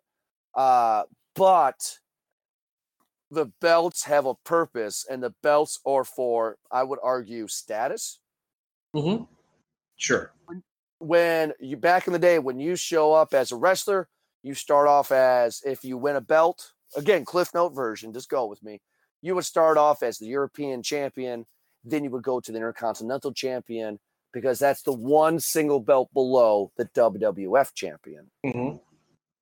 Uh, 0.56 1.04
but 1.36 1.98
the 3.34 3.48
belts 3.62 4.04
have 4.06 4.26
a 4.26 4.36
purpose, 4.36 5.06
and 5.10 5.22
the 5.24 5.34
belts 5.42 5.80
are 5.86 6.04
for, 6.04 6.58
I 6.72 6.84
would 6.84 7.00
argue, 7.04 7.48
status. 7.48 8.20
Mm-hmm 8.96 9.24
Sure. 10.04 10.34
When 11.00 11.54
you 11.62 11.78
back 11.78 12.08
in 12.08 12.14
the 12.14 12.20
day, 12.20 12.40
when 12.40 12.60
you 12.60 12.76
show 12.76 13.14
up 13.14 13.34
as 13.34 13.52
a 13.52 13.56
wrestler, 13.56 14.10
you 14.42 14.54
start 14.54 14.88
off 14.88 15.12
as 15.12 15.62
if 15.66 15.84
you 15.84 15.98
win 15.98 16.18
a 16.18 16.22
belt. 16.22 16.72
Again, 16.98 17.24
Cliff 17.24 17.54
Note 17.54 17.74
version, 17.74 18.14
just 18.14 18.30
go 18.30 18.46
with 18.46 18.62
me. 18.64 18.82
You 19.22 19.36
would 19.36 19.46
start 19.46 19.78
off 19.78 20.04
as 20.04 20.18
the 20.18 20.26
European 20.26 20.84
champion, 20.84 21.46
then 21.84 22.04
you 22.04 22.10
would 22.12 22.24
go 22.24 22.40
to 22.40 22.52
the 22.52 22.58
Intercontinental 22.58 23.34
champion 23.34 24.00
because 24.34 24.60
that's 24.60 24.82
the 24.82 24.92
one 24.92 25.40
single 25.40 25.80
belt 25.80 26.10
below 26.14 26.72
the 26.76 26.86
WWF 26.86 27.74
champion. 27.74 28.30
Mm-hmm. 28.46 28.78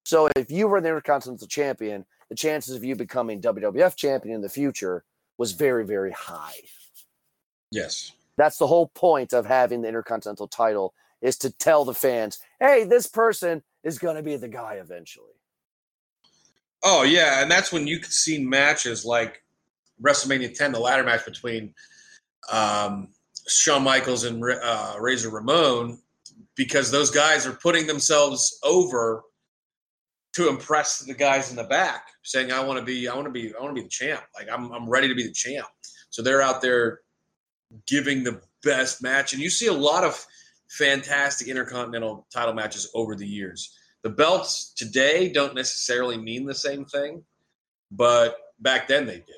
So 0.06 0.30
if 0.36 0.52
you 0.52 0.68
were 0.68 0.82
the 0.82 0.90
Intercontinental 0.90 1.48
champion, 1.48 2.06
the 2.32 2.36
chances 2.36 2.74
of 2.74 2.84
you 2.86 2.96
becoming 2.96 3.42
WWF 3.42 3.98
champion 3.98 4.36
in 4.36 4.42
the 4.42 4.48
future 4.48 5.04
was 5.38 5.52
very, 5.52 5.86
very 5.86 6.14
high. 6.14 6.54
Yes. 7.72 8.14
That's 8.38 8.58
the 8.58 8.68
whole 8.68 8.88
point 8.88 9.34
of 9.34 9.46
having 9.46 9.82
the 9.82 9.90
Intercontinental 9.90 10.48
title 10.48 10.94
is 11.22 11.38
to 11.40 11.52
tell 11.52 11.84
the 11.84 11.94
fans, 11.94 12.40
hey, 12.62 12.86
this 12.86 13.06
person 13.06 13.62
is 13.84 14.00
going 14.00 14.16
to 14.16 14.24
be 14.24 14.38
the 14.38 14.48
guy 14.48 14.76
eventually. 14.76 15.34
Oh 16.86 17.04
yeah, 17.04 17.42
and 17.42 17.52
that's 17.52 17.74
when 17.74 17.86
you 17.86 18.00
could 18.00 18.14
see 18.14 18.42
matches 18.42 19.04
like 19.04 19.44
WrestleMania 20.02 20.58
10, 20.58 20.72
the 20.72 20.80
ladder 20.80 21.04
match 21.04 21.26
between 21.26 21.74
um, 22.50 23.10
Shawn 23.50 23.84
Michaels 23.84 24.24
and 24.24 24.42
uh, 24.42 24.96
Razor 25.02 25.32
Ramon, 25.32 26.00
because 26.56 26.92
those 26.92 27.12
guys 27.12 27.46
are 27.46 27.60
putting 27.62 27.88
themselves 27.88 28.58
over 28.64 29.24
to 30.34 30.50
impress 30.50 31.00
the 31.00 31.14
guys 31.14 31.50
in 31.50 31.58
the 31.58 31.64
back, 31.66 32.08
saying, 32.24 32.52
"I 32.52 32.64
want 32.64 32.80
to 32.80 32.86
be, 32.86 33.08
I 33.08 33.16
want 33.16 33.26
to 33.26 33.32
be, 33.32 33.54
I 33.54 33.62
want 33.62 33.76
to 33.76 33.82
be 33.82 33.86
the 33.86 33.90
champ. 33.90 34.24
Like 34.36 34.48
I'm, 34.52 34.72
I'm 34.72 34.90
ready 34.90 35.08
to 35.08 35.16
be 35.16 35.24
the 35.24 35.34
champ." 35.34 35.68
So 36.10 36.22
they're 36.22 36.42
out 36.42 36.62
there 36.62 37.02
giving 37.88 38.24
the 38.24 38.42
best 38.64 39.02
match. 39.02 39.34
And 39.34 39.42
you 39.42 39.50
see 39.50 39.68
a 39.68 39.74
lot 39.74 40.04
of 40.04 40.26
fantastic 40.70 41.48
intercontinental 41.48 42.28
title 42.34 42.54
matches 42.54 42.90
over 42.94 43.16
the 43.16 43.28
years. 43.28 43.76
The 44.04 44.10
belts 44.10 44.74
today 44.74 45.32
don't 45.32 45.56
necessarily 45.56 46.18
mean 46.18 46.46
the 46.46 46.56
same 46.56 46.86
thing, 46.86 47.24
but 47.92 48.36
back 48.60 48.88
then 48.88 49.06
they 49.06 49.18
did. 49.18 49.36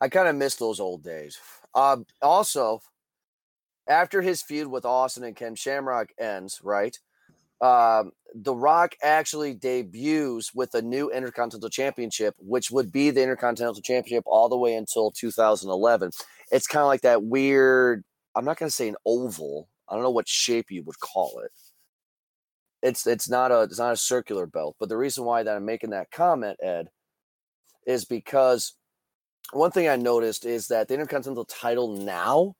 I 0.00 0.08
kind 0.08 0.28
of 0.28 0.36
miss 0.36 0.56
those 0.56 0.78
old 0.78 1.02
days. 1.02 1.38
Uh, 1.74 1.98
also, 2.22 2.80
after 3.88 4.22
his 4.22 4.42
feud 4.42 4.68
with 4.68 4.84
Austin 4.84 5.24
and 5.24 5.34
Ken 5.34 5.54
Shamrock 5.54 6.10
ends, 6.18 6.60
right? 6.62 6.98
Um, 7.60 8.12
the 8.34 8.54
Rock 8.54 8.94
actually 9.02 9.54
debuts 9.54 10.52
with 10.54 10.74
a 10.74 10.82
new 10.82 11.10
Intercontinental 11.10 11.70
Championship, 11.70 12.34
which 12.38 12.70
would 12.70 12.92
be 12.92 13.10
the 13.10 13.22
Intercontinental 13.22 13.80
Championship 13.80 14.24
all 14.26 14.48
the 14.48 14.58
way 14.58 14.74
until 14.74 15.10
2011 15.10 16.10
it's 16.50 16.66
kind 16.66 16.82
of 16.82 16.86
like 16.86 17.02
that 17.02 17.22
weird. 17.22 18.04
I'm 18.34 18.44
not 18.44 18.58
going 18.58 18.68
to 18.68 18.74
say 18.74 18.88
an 18.88 18.96
oval. 19.04 19.68
I 19.88 19.94
don't 19.94 20.02
know 20.02 20.10
what 20.10 20.28
shape 20.28 20.70
you 20.70 20.82
would 20.84 21.00
call 21.00 21.40
it. 21.44 21.50
It's 22.82 23.06
it's 23.06 23.28
not 23.28 23.50
a 23.50 23.62
it's 23.62 23.78
not 23.78 23.92
a 23.92 23.96
circular 23.96 24.46
belt. 24.46 24.76
But 24.78 24.88
the 24.88 24.96
reason 24.96 25.24
why 25.24 25.42
that 25.42 25.56
I'm 25.56 25.64
making 25.64 25.90
that 25.90 26.10
comment, 26.10 26.58
Ed, 26.62 26.88
is 27.86 28.04
because 28.04 28.74
one 29.52 29.70
thing 29.70 29.88
I 29.88 29.96
noticed 29.96 30.44
is 30.44 30.68
that 30.68 30.88
the 30.88 30.94
Intercontinental 30.94 31.46
title 31.46 31.96
now 31.96 32.54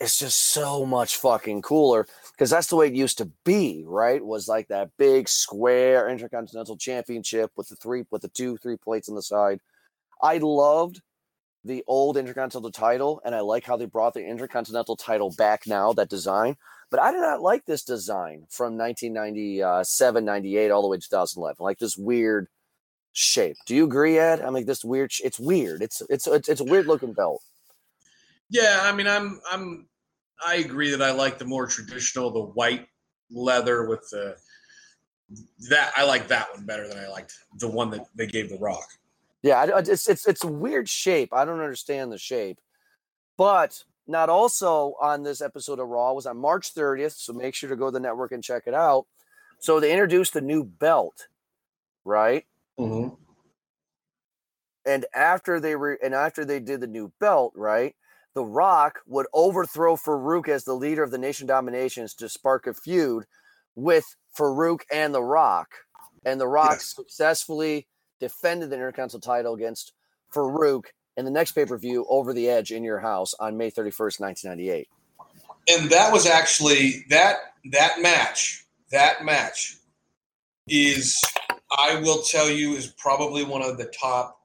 is 0.00 0.18
just 0.18 0.38
so 0.38 0.84
much 0.84 1.16
fucking 1.16 1.62
cooler 1.62 2.06
because 2.32 2.50
that's 2.50 2.66
the 2.66 2.76
way 2.76 2.88
it 2.88 2.94
used 2.94 3.18
to 3.18 3.30
be, 3.44 3.84
right? 3.86 4.24
Was 4.24 4.48
like 4.48 4.68
that 4.68 4.90
big 4.98 5.28
square 5.28 6.08
Intercontinental 6.08 6.76
Championship 6.76 7.52
with 7.56 7.68
the 7.68 7.76
three 7.76 8.04
with 8.10 8.22
the 8.22 8.28
two 8.28 8.56
three 8.56 8.76
plates 8.76 9.08
on 9.08 9.14
the 9.14 9.22
side. 9.22 9.60
I 10.22 10.38
loved 10.38 11.00
the 11.64 11.84
old 11.86 12.16
Intercontinental 12.16 12.70
title, 12.70 13.20
and 13.24 13.34
I 13.34 13.40
like 13.40 13.64
how 13.64 13.76
they 13.76 13.86
brought 13.86 14.14
the 14.14 14.26
Intercontinental 14.26 14.96
title 14.96 15.32
back 15.36 15.66
now, 15.66 15.92
that 15.94 16.10
design. 16.10 16.56
But 16.90 17.00
I 17.00 17.10
did 17.10 17.20
not 17.20 17.40
like 17.40 17.64
this 17.64 17.82
design 17.82 18.46
from 18.50 18.76
1997, 18.76 20.24
98, 20.24 20.70
all 20.70 20.82
the 20.82 20.88
way 20.88 20.98
to 20.98 21.08
2011. 21.08 21.56
Like 21.58 21.78
this 21.78 21.96
weird 21.96 22.48
shape. 23.12 23.56
Do 23.66 23.74
you 23.74 23.84
agree, 23.84 24.18
Ed? 24.18 24.42
I 24.42 24.50
mean, 24.50 24.66
this 24.66 24.84
weird. 24.84 25.12
It's 25.22 25.40
weird. 25.40 25.82
It's 25.82 26.02
it's 26.10 26.26
it's, 26.26 26.48
it's 26.48 26.60
a 26.60 26.64
weird 26.64 26.86
looking 26.86 27.14
belt. 27.14 27.42
Yeah, 28.54 28.82
I 28.84 28.92
mean, 28.92 29.08
I'm 29.08 29.40
I'm 29.50 29.88
I 30.46 30.56
agree 30.56 30.88
that 30.92 31.02
I 31.02 31.10
like 31.10 31.38
the 31.38 31.44
more 31.44 31.66
traditional, 31.66 32.30
the 32.30 32.52
white 32.52 32.86
leather 33.28 33.88
with 33.88 34.08
the 34.10 34.36
that 35.68 35.92
I 35.96 36.04
like 36.04 36.28
that 36.28 36.54
one 36.54 36.64
better 36.64 36.86
than 36.86 36.96
I 36.96 37.08
liked 37.08 37.32
the 37.58 37.66
one 37.66 37.90
that 37.90 38.06
they 38.14 38.28
gave 38.28 38.50
The 38.50 38.58
Rock. 38.58 38.86
Yeah, 39.42 39.80
it's 39.80 40.08
it's 40.08 40.28
it's 40.28 40.44
a 40.44 40.48
weird 40.48 40.88
shape. 40.88 41.34
I 41.34 41.44
don't 41.44 41.58
understand 41.58 42.12
the 42.12 42.18
shape. 42.18 42.60
But 43.36 43.82
not 44.06 44.28
also 44.28 44.94
on 45.00 45.24
this 45.24 45.40
episode 45.40 45.80
of 45.80 45.88
Raw 45.88 46.12
was 46.12 46.26
on 46.26 46.36
March 46.36 46.72
30th, 46.76 47.16
so 47.16 47.32
make 47.32 47.56
sure 47.56 47.68
to 47.68 47.74
go 47.74 47.86
to 47.86 47.90
the 47.90 47.98
network 47.98 48.30
and 48.30 48.44
check 48.44 48.62
it 48.66 48.74
out. 48.74 49.06
So 49.58 49.80
they 49.80 49.90
introduced 49.90 50.32
the 50.32 50.40
new 50.40 50.62
belt, 50.62 51.26
right? 52.04 52.44
Mm-hmm. 52.78 53.16
And 54.86 55.06
after 55.12 55.58
they 55.58 55.74
were 55.74 55.98
and 56.00 56.14
after 56.14 56.44
they 56.44 56.60
did 56.60 56.82
the 56.82 56.86
new 56.86 57.12
belt, 57.18 57.52
right? 57.56 57.96
The 58.34 58.44
Rock 58.44 59.00
would 59.06 59.26
overthrow 59.32 59.96
Farouk 59.96 60.48
as 60.48 60.64
the 60.64 60.74
leader 60.74 61.02
of 61.02 61.10
the 61.12 61.18
Nation 61.18 61.46
Dominations 61.46 62.14
to 62.14 62.28
spark 62.28 62.66
a 62.66 62.74
feud 62.74 63.24
with 63.76 64.04
Farouk 64.36 64.80
and 64.92 65.14
The 65.14 65.22
Rock. 65.22 65.68
And 66.24 66.40
The 66.40 66.48
Rock 66.48 66.72
Yes. 66.78 66.94
successfully 66.96 67.86
defended 68.20 68.70
the 68.70 68.76
Intercontinental 68.76 69.20
title 69.20 69.54
against 69.54 69.92
Farouk 70.34 70.86
in 71.16 71.24
the 71.24 71.30
next 71.30 71.52
pay 71.52 71.64
per 71.64 71.78
view, 71.78 72.06
Over 72.08 72.32
the 72.32 72.48
Edge 72.48 72.72
in 72.72 72.82
Your 72.82 72.98
House 72.98 73.34
on 73.38 73.56
May 73.56 73.70
31st, 73.70 74.18
1998. 74.20 74.88
and 75.68 75.88
that 75.90 76.12
was 76.12 76.26
actually 76.26 77.04
that 77.08 77.36
that 77.70 78.02
match 78.02 78.66
that 78.90 79.24
match 79.24 79.76
is 80.68 81.18
i 81.78 81.94
will 82.00 82.20
tell 82.22 82.50
you 82.50 82.74
is 82.74 82.88
probably 82.98 83.42
one 83.44 83.62
of 83.62 83.78
the 83.78 83.86
top 83.98 84.40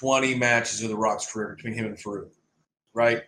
20 0.00 0.34
matches 0.34 0.82
of 0.82 0.88
the 0.88 0.96
rock's 0.96 1.30
career 1.30 1.54
between 1.54 1.74
him 1.74 1.84
and 1.86 1.96
farouk 1.96 2.30
right 2.94 3.22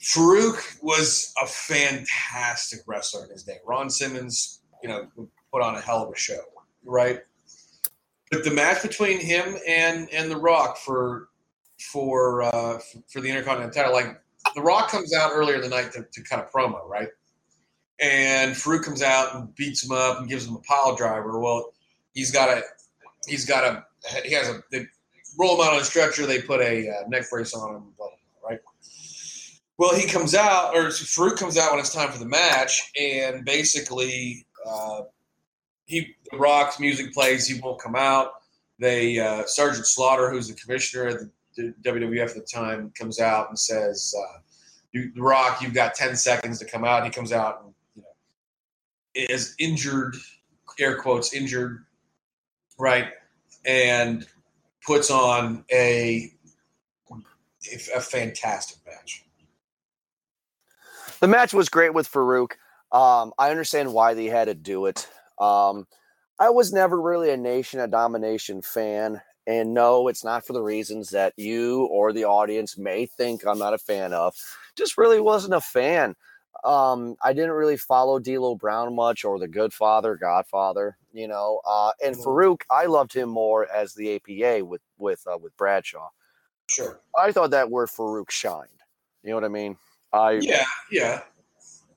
farouk 0.00 0.82
was 0.82 1.32
a 1.42 1.46
fantastic 1.46 2.80
wrestler 2.86 3.24
in 3.24 3.30
his 3.30 3.42
day 3.42 3.58
ron 3.66 3.90
simmons 3.90 4.62
you 4.82 4.88
know 4.88 5.06
put 5.52 5.62
on 5.62 5.74
a 5.74 5.80
hell 5.80 6.02
of 6.02 6.12
a 6.12 6.16
show 6.16 6.40
right 6.84 7.20
but 8.30 8.44
the 8.44 8.50
match 8.50 8.82
between 8.82 9.20
him 9.20 9.56
and 9.66 10.08
and 10.10 10.30
the 10.30 10.36
rock 10.36 10.78
for 10.78 11.28
for 11.92 12.42
uh 12.42 12.78
for 13.08 13.20
the 13.20 13.28
intercontinental 13.28 13.74
title 13.74 13.92
like 13.92 14.20
the 14.54 14.62
Rock 14.62 14.90
comes 14.90 15.14
out 15.14 15.30
earlier 15.32 15.56
in 15.56 15.62
the 15.62 15.68
night 15.68 15.92
to, 15.92 16.04
to 16.12 16.22
kind 16.22 16.42
of 16.42 16.50
promo, 16.50 16.86
right? 16.88 17.08
And 18.00 18.52
Farouk 18.52 18.82
comes 18.82 19.02
out 19.02 19.34
and 19.34 19.54
beats 19.54 19.84
him 19.84 19.92
up 19.92 20.18
and 20.18 20.28
gives 20.28 20.46
him 20.46 20.56
a 20.56 20.60
pile 20.60 20.96
driver. 20.96 21.38
Well, 21.38 21.72
he's 22.14 22.30
got 22.30 22.48
a, 22.48 22.62
he's 23.26 23.44
got 23.44 23.64
a, 23.64 23.84
he 24.24 24.32
has 24.32 24.48
a, 24.48 24.62
they 24.72 24.86
roll 25.38 25.56
him 25.56 25.66
out 25.66 25.74
on 25.74 25.80
a 25.80 25.84
stretcher. 25.84 26.26
They 26.26 26.40
put 26.40 26.60
a 26.60 26.88
uh, 26.88 27.08
neck 27.08 27.28
brace 27.30 27.54
on 27.54 27.76
him, 27.76 27.82
blah, 27.96 28.06
blah? 28.08 28.16
Well, 29.80 29.94
he 29.94 30.06
comes 30.06 30.34
out, 30.34 30.76
or 30.76 30.88
Farouk 30.88 31.38
comes 31.38 31.56
out 31.56 31.70
when 31.70 31.80
it's 31.80 31.94
time 31.94 32.12
for 32.12 32.18
the 32.18 32.26
match, 32.26 32.92
and 33.00 33.46
basically, 33.46 34.44
uh, 34.68 35.04
he 35.86 36.14
the 36.30 36.36
Rock's 36.36 36.78
music 36.78 37.14
plays. 37.14 37.46
He 37.46 37.58
won't 37.58 37.80
come 37.80 37.96
out. 37.96 38.32
They 38.78 39.18
uh, 39.18 39.46
Sergeant 39.46 39.86
Slaughter, 39.86 40.30
who's 40.30 40.48
the 40.48 40.54
commissioner 40.54 41.12
the 41.14 41.30
the 41.56 41.74
WWF 41.82 42.28
at 42.28 42.34
the 42.34 42.42
time 42.42 42.92
comes 42.94 43.20
out 43.20 43.48
and 43.48 43.58
says, 43.58 44.14
uh, 44.14 44.40
you, 44.92 45.12
"The 45.14 45.22
Rock, 45.22 45.62
you've 45.62 45.72
got 45.72 45.94
ten 45.94 46.14
seconds 46.14 46.58
to 46.58 46.66
come 46.66 46.84
out." 46.84 47.04
He 47.04 47.10
comes 47.10 47.32
out 47.32 47.62
and 47.64 47.74
you 47.96 48.02
know 48.02 49.24
is 49.32 49.54
injured, 49.58 50.14
air 50.78 50.98
quotes 50.98 51.32
injured, 51.32 51.86
right, 52.78 53.06
and 53.64 54.26
puts 54.86 55.10
on 55.10 55.64
a 55.72 56.34
a 57.96 58.00
fantastic 58.00 58.76
match. 58.86 59.24
The 61.20 61.28
match 61.28 61.52
was 61.52 61.68
great 61.68 61.94
with 61.94 62.10
Farouk. 62.10 62.52
Um, 62.92 63.32
I 63.38 63.50
understand 63.50 63.92
why 63.92 64.14
they 64.14 64.26
had 64.26 64.46
to 64.46 64.54
do 64.54 64.86
it. 64.86 65.08
Um, 65.38 65.86
I 66.38 66.50
was 66.50 66.72
never 66.72 67.00
really 67.00 67.30
a 67.30 67.36
Nation 67.36 67.80
of 67.80 67.90
Domination 67.90 68.62
fan. 68.62 69.20
And 69.46 69.74
no, 69.74 70.08
it's 70.08 70.24
not 70.24 70.46
for 70.46 70.52
the 70.52 70.62
reasons 70.62 71.10
that 71.10 71.32
you 71.36 71.84
or 71.86 72.12
the 72.12 72.24
audience 72.24 72.78
may 72.78 73.06
think 73.06 73.46
I'm 73.46 73.58
not 73.58 73.74
a 73.74 73.78
fan 73.78 74.12
of. 74.12 74.34
Just 74.76 74.96
really 74.98 75.20
wasn't 75.20 75.54
a 75.54 75.60
fan. 75.60 76.14
Um, 76.64 77.16
I 77.22 77.32
didn't 77.32 77.52
really 77.52 77.76
follow 77.76 78.18
D'Lo 78.18 78.54
Brown 78.54 78.94
much 78.94 79.24
or 79.24 79.38
the 79.38 79.48
Good 79.48 79.72
Father, 79.72 80.14
Godfather, 80.16 80.98
you 81.12 81.26
know. 81.26 81.60
Uh, 81.66 81.92
and 82.04 82.16
Mhm. 82.16 82.24
Farouk, 82.24 82.62
I 82.70 82.86
loved 82.86 83.12
him 83.12 83.28
more 83.30 83.70
as 83.70 83.94
the 83.94 84.14
APA 84.16 84.64
with 84.64 84.82
with 84.98 85.26
uh, 85.26 85.38
with 85.38 85.56
Bradshaw. 85.56 86.10
Sure. 86.68 87.00
I 87.18 87.32
thought 87.32 87.50
that 87.50 87.70
word 87.70 87.88
Farouk 87.88 88.30
shined. 88.30 88.68
You 89.22 89.30
know 89.30 89.36
what 89.36 89.44
I 89.44 89.48
mean? 89.48 89.78
I 90.12 90.32
Yeah. 90.42 90.64
Yeah. 90.90 91.22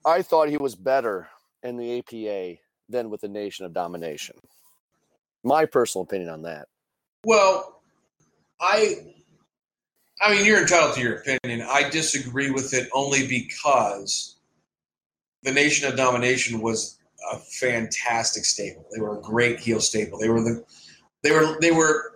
I 0.06 0.22
thought 0.22 0.50
he 0.50 0.58
was 0.58 0.76
better 0.76 1.30
in 1.64 1.78
the 1.78 2.00
APA 2.00 2.60
than 2.90 3.10
with 3.10 3.22
the 3.22 3.28
Nation 3.28 3.66
of 3.66 3.74
Domination. 3.74 4.36
My 5.44 5.66
personal 5.66 6.04
opinion 6.04 6.30
on 6.30 6.44
that. 6.44 6.68
Well, 7.26 7.82
I 8.60 8.96
I 10.22 10.34
mean 10.34 10.46
you're 10.46 10.62
entitled 10.62 10.96
to 10.96 11.02
your 11.02 11.18
opinion. 11.18 11.66
I 11.70 11.90
disagree 11.90 12.52
with 12.52 12.74
it 12.74 12.90
only 12.94 13.28
because 13.28 14.38
the 15.44 15.52
Nation 15.52 15.88
of 15.88 15.98
Domination 15.98 16.62
was 16.62 16.98
a 17.32 17.38
fantastic 17.38 18.46
stable. 18.46 18.86
They 18.94 19.02
were 19.02 19.18
a 19.18 19.22
great 19.22 19.60
heel 19.60 19.80
stable. 19.80 20.18
They 20.20 20.30
were 20.30 20.42
the 20.42 20.64
they 21.22 21.32
were 21.32 21.58
they 21.62 21.72
were 21.72 22.13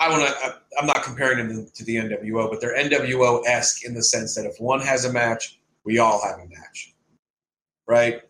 I 0.00 0.08
want 0.08 0.26
to 0.26 0.60
I'm 0.78 0.86
not 0.86 1.02
comparing 1.02 1.46
them 1.46 1.68
to 1.74 1.84
the 1.84 1.96
NWO, 1.96 2.50
but 2.50 2.60
they're 2.60 2.76
NWO 2.76 3.42
esque 3.46 3.84
in 3.84 3.94
the 3.94 4.02
sense 4.02 4.34
that 4.34 4.46
if 4.46 4.58
one 4.58 4.80
has 4.80 5.04
a 5.04 5.12
match, 5.12 5.60
we 5.84 5.98
all 5.98 6.22
have 6.24 6.40
a 6.40 6.48
match, 6.48 6.94
right? 7.86 8.22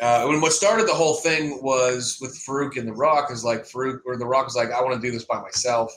Uh, 0.00 0.26
when 0.26 0.40
what 0.40 0.52
started 0.52 0.86
the 0.86 0.94
whole 0.94 1.14
thing 1.14 1.60
was 1.62 2.18
with 2.20 2.32
Farouk 2.46 2.76
and 2.76 2.86
The 2.86 2.92
Rock 2.92 3.32
is 3.32 3.42
like 3.42 3.62
Farouk 3.62 4.00
or 4.04 4.16
The 4.16 4.26
Rock 4.26 4.44
was 4.44 4.54
like, 4.54 4.70
I 4.70 4.82
want 4.82 5.00
to 5.00 5.00
do 5.00 5.10
this 5.10 5.24
by 5.24 5.40
myself, 5.40 5.92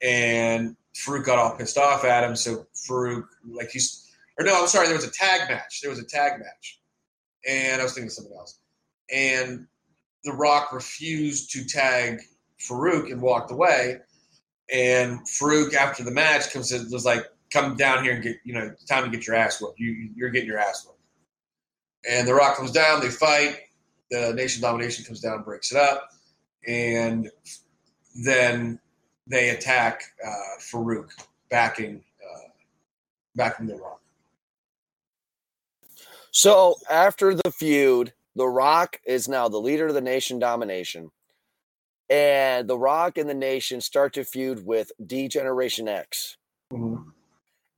and 0.00 0.76
Farouk 0.94 1.24
got 1.24 1.38
all 1.38 1.56
pissed 1.56 1.76
off 1.76 2.04
at 2.04 2.22
him. 2.22 2.36
So 2.36 2.66
Farouk, 2.88 3.26
like 3.50 3.70
he's, 3.70 4.10
or 4.38 4.44
no, 4.44 4.58
I'm 4.58 4.68
sorry, 4.68 4.86
there 4.86 4.96
was 4.96 5.04
a 5.04 5.10
tag 5.10 5.50
match. 5.50 5.80
There 5.80 5.90
was 5.90 5.98
a 5.98 6.06
tag 6.06 6.38
match, 6.38 6.80
and 7.46 7.80
I 7.80 7.84
was 7.84 7.94
thinking 7.94 8.08
of 8.08 8.12
something 8.12 8.36
else. 8.36 8.60
And 9.12 9.66
The 10.22 10.32
Rock 10.32 10.72
refused 10.72 11.50
to 11.52 11.64
tag 11.64 12.20
Farouk 12.60 13.10
and 13.10 13.20
walked 13.20 13.50
away. 13.50 13.98
And 14.72 15.20
Farouk, 15.26 15.74
after 15.74 16.04
the 16.04 16.10
match, 16.10 16.52
comes 16.52 16.72
in, 16.72 16.90
was 16.90 17.04
like, 17.04 17.24
"Come 17.52 17.76
down 17.76 18.04
here 18.04 18.14
and 18.14 18.22
get, 18.22 18.36
you 18.44 18.54
know, 18.54 18.72
time 18.88 19.04
to 19.04 19.10
get 19.10 19.26
your 19.26 19.36
ass 19.36 19.60
whooped. 19.60 19.78
You, 19.78 20.10
you're 20.14 20.30
getting 20.30 20.48
your 20.48 20.58
ass 20.58 20.86
whooped." 20.86 20.98
And 22.08 22.26
The 22.26 22.34
Rock 22.34 22.56
comes 22.56 22.70
down. 22.70 23.00
They 23.00 23.10
fight. 23.10 23.58
The 24.10 24.32
Nation 24.34 24.62
Domination 24.62 25.04
comes 25.04 25.20
down, 25.20 25.42
breaks 25.42 25.70
it 25.70 25.78
up, 25.78 26.10
and 26.66 27.30
then 28.24 28.80
they 29.26 29.50
attack 29.50 30.02
uh, 30.26 30.58
Farouk, 30.60 31.10
backing 31.48 32.02
uh, 32.22 32.48
backing 33.36 33.66
The 33.66 33.76
Rock. 33.76 34.00
So 36.32 36.76
after 36.88 37.34
the 37.34 37.50
feud, 37.50 38.12
The 38.36 38.48
Rock 38.48 39.00
is 39.04 39.28
now 39.28 39.48
the 39.48 39.58
leader 39.58 39.88
of 39.88 39.94
the 39.94 40.00
Nation 40.00 40.38
Domination. 40.38 41.10
And 42.10 42.68
The 42.68 42.76
Rock 42.76 43.18
and 43.18 43.30
the 43.30 43.34
Nation 43.34 43.80
start 43.80 44.12
to 44.14 44.24
feud 44.24 44.66
with 44.66 44.90
D 45.06 45.28
Generation 45.28 45.86
X. 45.88 46.36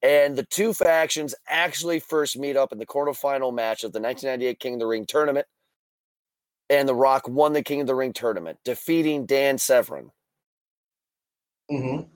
And 0.02 0.36
the 0.36 0.44
two 0.44 0.72
factions 0.74 1.34
actually 1.46 2.00
first 2.00 2.38
meet 2.38 2.56
up 2.56 2.72
in 2.72 2.78
the 2.78 2.86
quarterfinal 2.86 3.54
match 3.54 3.84
of 3.84 3.92
the 3.92 4.00
1998 4.00 4.58
King 4.58 4.74
of 4.74 4.80
the 4.80 4.86
Ring 4.86 5.06
tournament. 5.06 5.46
And 6.70 6.88
The 6.88 6.94
Rock 6.94 7.28
won 7.28 7.52
the 7.52 7.62
King 7.62 7.82
of 7.82 7.86
the 7.86 7.94
Ring 7.94 8.14
tournament, 8.14 8.58
defeating 8.64 9.26
Dan 9.26 9.58
Severn. 9.58 10.10
Mm-hmm. 11.70 12.08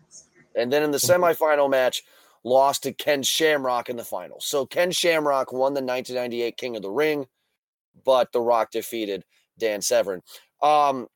And 0.56 0.72
then 0.72 0.82
in 0.82 0.90
the 0.90 0.98
semifinal 0.98 1.70
match, 1.70 2.02
lost 2.42 2.84
to 2.84 2.92
Ken 2.92 3.22
Shamrock 3.22 3.90
in 3.90 3.96
the 3.96 4.04
final. 4.04 4.40
So 4.40 4.64
Ken 4.64 4.90
Shamrock 4.90 5.52
won 5.52 5.74
the 5.74 5.82
1998 5.82 6.56
King 6.56 6.76
of 6.76 6.82
the 6.82 6.90
Ring, 6.90 7.26
but 8.04 8.32
The 8.32 8.40
Rock 8.40 8.70
defeated 8.70 9.24
Dan 9.58 9.82
Severn. 9.82 10.22
Um, 10.62 11.08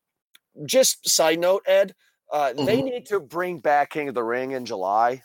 just 0.66 1.09
side 1.09 1.38
note, 1.38 1.62
Ed, 1.66 1.94
uh, 2.32 2.53
they 2.53 2.82
need 2.82 3.07
to 3.07 3.20
bring 3.20 3.59
back 3.59 3.90
King 3.90 4.09
of 4.09 4.14
the 4.14 4.22
Ring 4.22 4.53
in 4.53 4.64
July. 4.64 5.22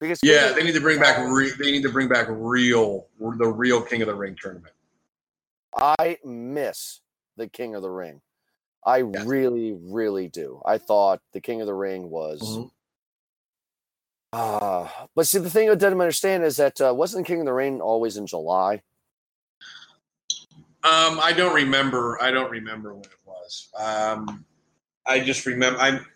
Because 0.00 0.18
Yeah, 0.22 0.52
they 0.52 0.64
need 0.64 0.74
to 0.74 0.80
bring 0.80 0.98
back. 0.98 1.18
Re- 1.30 1.52
they 1.58 1.70
need 1.70 1.82
to 1.82 1.92
bring 1.92 2.08
back 2.08 2.26
real, 2.28 3.06
the 3.20 3.46
real 3.46 3.80
King 3.80 4.02
of 4.02 4.08
the 4.08 4.14
Ring 4.14 4.36
tournament. 4.40 4.74
I 5.76 6.18
miss 6.24 7.00
the 7.36 7.48
King 7.48 7.74
of 7.76 7.82
the 7.82 7.90
Ring. 7.90 8.20
I 8.84 8.98
really, 8.98 9.72
really 9.80 10.26
do. 10.26 10.60
I 10.66 10.78
thought 10.78 11.20
the 11.32 11.40
King 11.40 11.60
of 11.60 11.68
the 11.68 11.74
Ring 11.74 12.10
was. 12.10 12.40
Mhm. 12.42 12.70
Uh, 14.32 14.88
but 15.14 15.26
see, 15.26 15.38
the 15.38 15.50
thing 15.50 15.70
I 15.70 15.74
didn't 15.74 16.00
understand 16.00 16.42
is 16.42 16.56
that 16.56 16.80
uh, 16.80 16.92
wasn't 16.92 17.26
King 17.26 17.40
of 17.40 17.46
the 17.46 17.52
Ring 17.52 17.80
always 17.80 18.16
in 18.16 18.26
July? 18.26 18.82
Um, 20.84 21.20
I 21.20 21.32
don't 21.32 21.54
remember. 21.54 22.20
I 22.20 22.32
don't 22.32 22.50
remember 22.50 22.92
when 22.94 23.04
it 23.04 23.10
was. 23.42 23.70
Um, 23.78 24.44
I 25.06 25.20
just 25.20 25.46
remember. 25.46 25.78
I'm, 25.80 26.06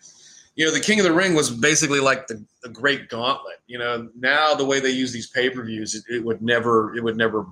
you 0.56 0.66
know, 0.66 0.72
the 0.72 0.80
King 0.80 1.00
of 1.00 1.04
the 1.04 1.12
Ring 1.12 1.34
was 1.34 1.50
basically 1.50 2.00
like 2.00 2.26
the, 2.28 2.44
the 2.62 2.70
Great 2.70 3.08
Gauntlet. 3.10 3.58
You 3.66 3.78
know, 3.78 4.08
now 4.18 4.54
the 4.54 4.64
way 4.64 4.80
they 4.80 4.90
use 4.90 5.12
these 5.12 5.28
pay 5.28 5.50
per 5.50 5.64
views, 5.64 5.94
it, 5.94 6.04
it 6.14 6.24
would 6.24 6.42
never. 6.42 6.94
It 6.96 7.04
would 7.04 7.16
never 7.16 7.46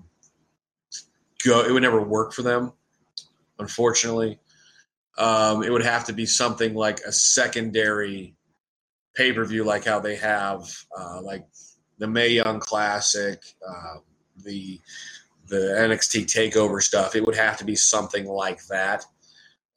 go. 1.44 1.64
It 1.64 1.72
would 1.72 1.82
never 1.82 2.02
work 2.02 2.32
for 2.34 2.42
them. 2.42 2.72
unfortunately. 3.58 4.38
Um, 5.18 5.62
it 5.62 5.70
would 5.72 5.84
have 5.84 6.04
to 6.06 6.12
be 6.12 6.26
something 6.26 6.74
like 6.74 7.00
a 7.00 7.12
secondary 7.12 8.36
pay 9.16 9.32
per 9.32 9.44
view, 9.44 9.64
like 9.64 9.84
how 9.84 10.00
they 10.00 10.16
have, 10.16 10.62
uh, 10.98 11.22
like 11.22 11.46
the 11.98 12.06
Mae 12.08 12.28
Young 12.30 12.60
Classic, 12.60 13.40
uh, 13.68 13.98
the 14.44 14.80
the 15.48 15.56
NXT 15.56 16.24
Takeover 16.26 16.82
stuff. 16.82 17.16
It 17.16 17.24
would 17.26 17.36
have 17.36 17.58
to 17.58 17.64
be 17.64 17.76
something 17.76 18.26
like 18.26 18.66
that. 18.68 19.04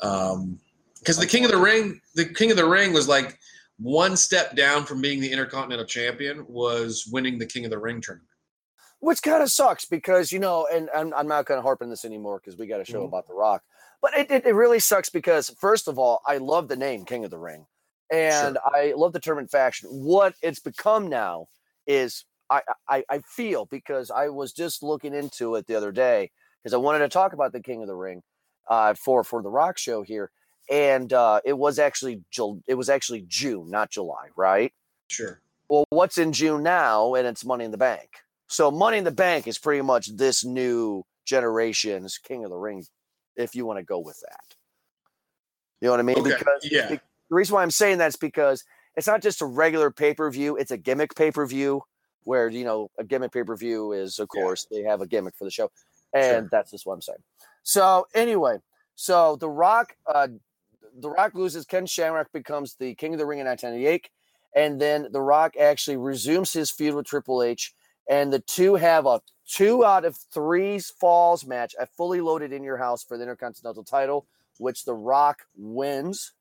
Um, 0.01 0.59
because 0.99 1.17
the 1.17 1.27
King 1.27 1.45
of 1.45 1.51
the 1.51 1.57
Ring, 1.57 2.01
the 2.15 2.25
King 2.25 2.51
of 2.51 2.57
the 2.57 2.67
Ring 2.67 2.91
was 2.91 3.07
like 3.07 3.37
one 3.77 4.17
step 4.17 4.55
down 4.55 4.83
from 4.85 4.99
being 5.01 5.21
the 5.21 5.31
Intercontinental 5.31 5.85
Champion 5.85 6.45
was 6.47 7.07
winning 7.11 7.37
the 7.37 7.45
King 7.45 7.65
of 7.65 7.71
the 7.71 7.77
Ring 7.77 8.01
tournament. 8.01 8.27
Which 8.99 9.21
kind 9.21 9.43
of 9.43 9.51
sucks 9.51 9.85
because 9.85 10.31
you 10.31 10.39
know, 10.39 10.67
and 10.71 10.89
I'm, 10.95 11.13
I'm 11.13 11.27
not 11.27 11.45
going 11.45 11.59
to 11.59 11.61
harp 11.61 11.81
on 11.81 11.89
this 11.89 12.03
anymore 12.03 12.39
because 12.43 12.57
we 12.57 12.65
got 12.67 12.81
a 12.81 12.85
show 12.85 13.03
Mhm. 13.03 13.07
about 13.07 13.27
The 13.27 13.35
Rock. 13.35 13.61
But 14.01 14.17
it, 14.17 14.31
it, 14.31 14.45
it 14.47 14.53
really 14.53 14.79
sucks 14.79 15.09
because 15.09 15.49
first 15.59 15.87
of 15.87 15.97
all, 15.99 16.21
I 16.25 16.37
love 16.37 16.67
the 16.67 16.75
name 16.75 17.05
King 17.05 17.23
of 17.23 17.31
the 17.31 17.37
Ring, 17.39 17.65
and 18.11 18.57
I 18.65 18.93
love 18.95 19.13
the 19.13 19.19
term 19.19 19.39
in 19.39 19.47
faction. 19.47 19.89
What 19.89 20.33
it's 20.41 20.59
become 20.59 21.09
now 21.09 21.47
is 21.85 22.25
I, 22.49 22.61
I 22.89 23.03
I 23.09 23.19
feel 23.19 23.65
because 23.65 24.09
I 24.11 24.29
was 24.29 24.51
just 24.51 24.81
looking 24.83 25.13
into 25.13 25.55
it 25.55 25.67
the 25.67 25.75
other 25.75 25.91
day 25.91 26.31
because 26.61 26.73
I 26.73 26.77
wanted 26.77 26.99
to 26.99 27.09
talk 27.09 27.33
about 27.33 27.53
the 27.53 27.61
King 27.61 27.81
of 27.81 27.87
the 27.87 27.95
Ring 27.95 28.23
uh, 28.69 28.93
for 28.93 29.23
for 29.23 29.41
the 29.41 29.49
Rock 29.49 29.77
show 29.77 30.01
here, 30.01 30.31
and 30.69 31.11
uh, 31.13 31.41
it 31.45 31.57
was 31.57 31.79
actually 31.79 32.21
it 32.67 32.75
was 32.75 32.89
actually 32.89 33.25
June, 33.27 33.69
not 33.69 33.89
July, 33.91 34.27
right? 34.35 34.73
Sure. 35.07 35.41
Well, 35.69 35.85
what's 35.89 36.17
in 36.17 36.31
June 36.33 36.63
now? 36.63 37.13
And 37.15 37.27
it's 37.27 37.43
Money 37.43 37.65
in 37.65 37.71
the 37.71 37.77
Bank. 37.77 38.09
So 38.47 38.71
Money 38.71 38.97
in 38.99 39.03
the 39.03 39.11
Bank 39.11 39.47
is 39.47 39.57
pretty 39.57 39.81
much 39.81 40.15
this 40.15 40.45
new 40.45 41.03
generation's 41.25 42.17
King 42.17 42.45
of 42.45 42.49
the 42.49 42.55
Ring, 42.57 42.85
if 43.35 43.53
you 43.53 43.65
want 43.65 43.77
to 43.79 43.83
go 43.83 43.99
with 43.99 44.19
that. 44.21 44.55
You 45.81 45.87
know 45.87 45.91
what 45.91 45.99
I 45.99 46.03
mean? 46.03 46.17
Okay, 46.19 46.29
Because 46.29 46.67
yeah. 46.71 46.87
the 46.89 46.99
reason 47.29 47.53
why 47.55 47.61
I'm 47.61 47.71
saying 47.71 47.97
that 47.99 48.07
is 48.07 48.15
because 48.15 48.63
it's 48.95 49.07
not 49.07 49.21
just 49.21 49.41
a 49.41 49.45
regular 49.45 49.91
pay 49.91 50.13
per 50.13 50.29
view; 50.31 50.55
it's 50.57 50.71
a 50.71 50.77
gimmick 50.77 51.15
pay 51.15 51.31
per 51.31 51.45
view. 51.45 51.83
Where 52.23 52.49
you 52.49 52.65
know 52.65 52.89
a 52.97 53.03
gimmick 53.03 53.31
pay 53.31 53.43
per 53.43 53.55
view 53.55 53.91
is, 53.93 54.19
of 54.19 54.27
Yeah. 54.33 54.41
course, 54.41 54.67
they 54.71 54.81
have 54.83 55.01
a 55.01 55.07
gimmick 55.07 55.35
for 55.35 55.43
the 55.45 55.51
show, 55.51 55.69
and 56.13 56.43
Sure. 56.43 56.49
that's 56.51 56.71
just 56.71 56.85
what 56.85 56.93
I'm 56.93 57.01
saying. 57.01 57.23
So 57.67 58.07
anyway, 58.15 58.59
so 58.95 59.35
the 59.35 59.49
Rock, 59.49 59.97
uh, 60.05 60.29
the 60.97 61.09
Rock 61.09 61.33
loses. 61.35 61.65
Ken 61.65 61.85
Shamrock 61.85 62.31
becomes 62.31 62.75
the 62.75 62.95
King 62.95 63.11
of 63.13 63.19
the 63.19 63.25
Ring 63.25 63.39
in 63.39 63.45
1998, 63.45 64.09
and 64.55 64.79
then 64.79 65.09
the 65.11 65.19
Rock 65.19 65.57
actually 65.59 65.97
resumes 65.97 66.53
his 66.53 66.71
feud 66.71 66.95
with 66.95 67.07
Triple 67.07 67.43
H, 67.43 67.73
and 68.09 68.31
the 68.31 68.39
two 68.39 68.75
have 68.75 69.05
a 69.05 69.19
two 69.45 69.83
out 69.83 70.05
of 70.05 70.15
three 70.15 70.79
falls 70.79 71.45
match, 71.45 71.75
a 71.77 71.85
fully 71.85 72.21
loaded 72.21 72.53
in 72.53 72.63
your 72.63 72.77
house 72.77 73.03
for 73.03 73.17
the 73.17 73.23
Intercontinental 73.23 73.83
title, 73.83 74.27
which 74.59 74.85
the 74.85 74.95
Rock 74.95 75.41
wins. 75.57 76.31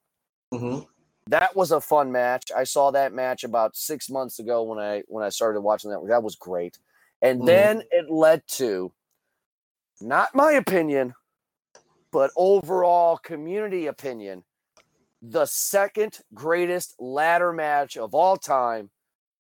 hmm 0.53 0.79
That 1.27 1.57
was 1.57 1.73
a 1.73 1.81
fun 1.81 2.13
match. 2.13 2.53
I 2.57 2.63
saw 2.63 2.93
that 2.93 3.13
match 3.13 3.43
about 3.43 3.75
six 3.75 4.09
months 4.09 4.39
ago 4.39 4.63
when 4.63 4.79
I 4.79 5.03
when 5.09 5.25
I 5.25 5.31
started 5.31 5.63
watching 5.63 5.91
that. 5.91 6.07
That 6.07 6.23
was 6.23 6.37
great, 6.37 6.79
and 7.21 7.41
Mhm. 7.41 7.47
then 7.47 7.83
it 7.91 8.09
led 8.09 8.47
to, 8.59 8.93
not 10.01 10.35
my 10.35 10.53
opinion, 10.53 11.15
but 12.13 12.31
overall 12.37 13.17
community 13.19 13.87
opinion, 13.87 14.45
the 15.23 15.47
second 15.47 16.21
greatest 16.35 16.95
ladder 17.01 17.53
match 17.53 17.97
of 17.97 18.15
all 18.15 18.37
time. 18.37 18.91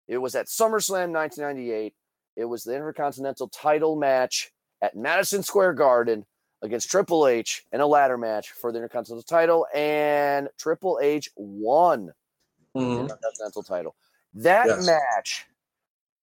It 0.09 0.19
was 0.19 0.35
at 0.35 0.47
SummerSlam 0.47 1.13
1998. 1.13 1.95
It 2.37 2.45
was 2.45 2.65
the 2.65 2.75
Intercontinental 2.75 3.49
title 3.49 3.97
match 3.97 4.53
at 4.83 4.97
Madison 4.97 5.43
Square 5.43 5.75
Garden 5.75 6.25
against 6.63 6.91
Triple 6.91 7.27
H 7.27 7.65
in 7.73 7.81
a 7.81 7.87
ladder 7.87 8.19
match 8.19 8.51
for 8.53 8.73
the 8.73 8.79
Intercontinental 8.79 9.23
title, 9.23 9.67
and 9.75 10.49
Triple 10.59 10.99
H 11.03 11.31
won 11.37 12.13
the 12.75 12.83
hmm 12.85 13.01
Intercontinental 13.01 13.63
title. 13.63 13.97
That 14.35 14.69
Yes. 14.69 14.79
match, 14.79 15.47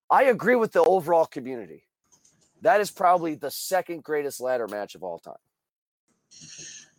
I 0.09 0.23
agree 0.25 0.55
with 0.55 0.71
the 0.71 0.83
overall 0.83 1.25
community. 1.25 1.83
That 2.63 2.79
is 2.79 2.89
probably 2.89 3.35
the 3.35 3.51
second 3.51 4.03
greatest 4.03 4.39
ladder 4.39 4.67
match 4.67 4.95
of 4.95 5.03
all 5.03 5.19
time. 5.19 5.35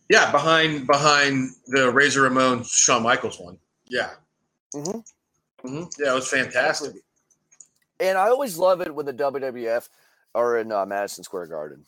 Yeah, 0.09 0.31
behind 0.31 0.85
behind 0.85 1.49
the 1.67 1.91
Razor 1.91 2.21
Ramon 2.21 2.63
Shawn 2.63 3.01
Michaels 3.01 3.39
one. 3.39 3.57
Yeah. 3.87 4.11
Mhm. 4.73 5.03
hmm 5.61 5.83
Yeah, 5.97 6.11
it 6.11 6.15
was 6.15 6.29
fantastic. 6.29 6.93
And 7.99 8.17
I 8.17 8.27
always 8.27 8.57
love 8.57 8.81
it 8.81 8.93
when 8.93 9.07
the 9.07 9.13
WWF 9.13 9.89
are 10.35 10.59
in 10.59 10.71
uh, 10.71 10.85
Madison 10.85 11.23
Square 11.23 11.47
Garden. 11.47 11.83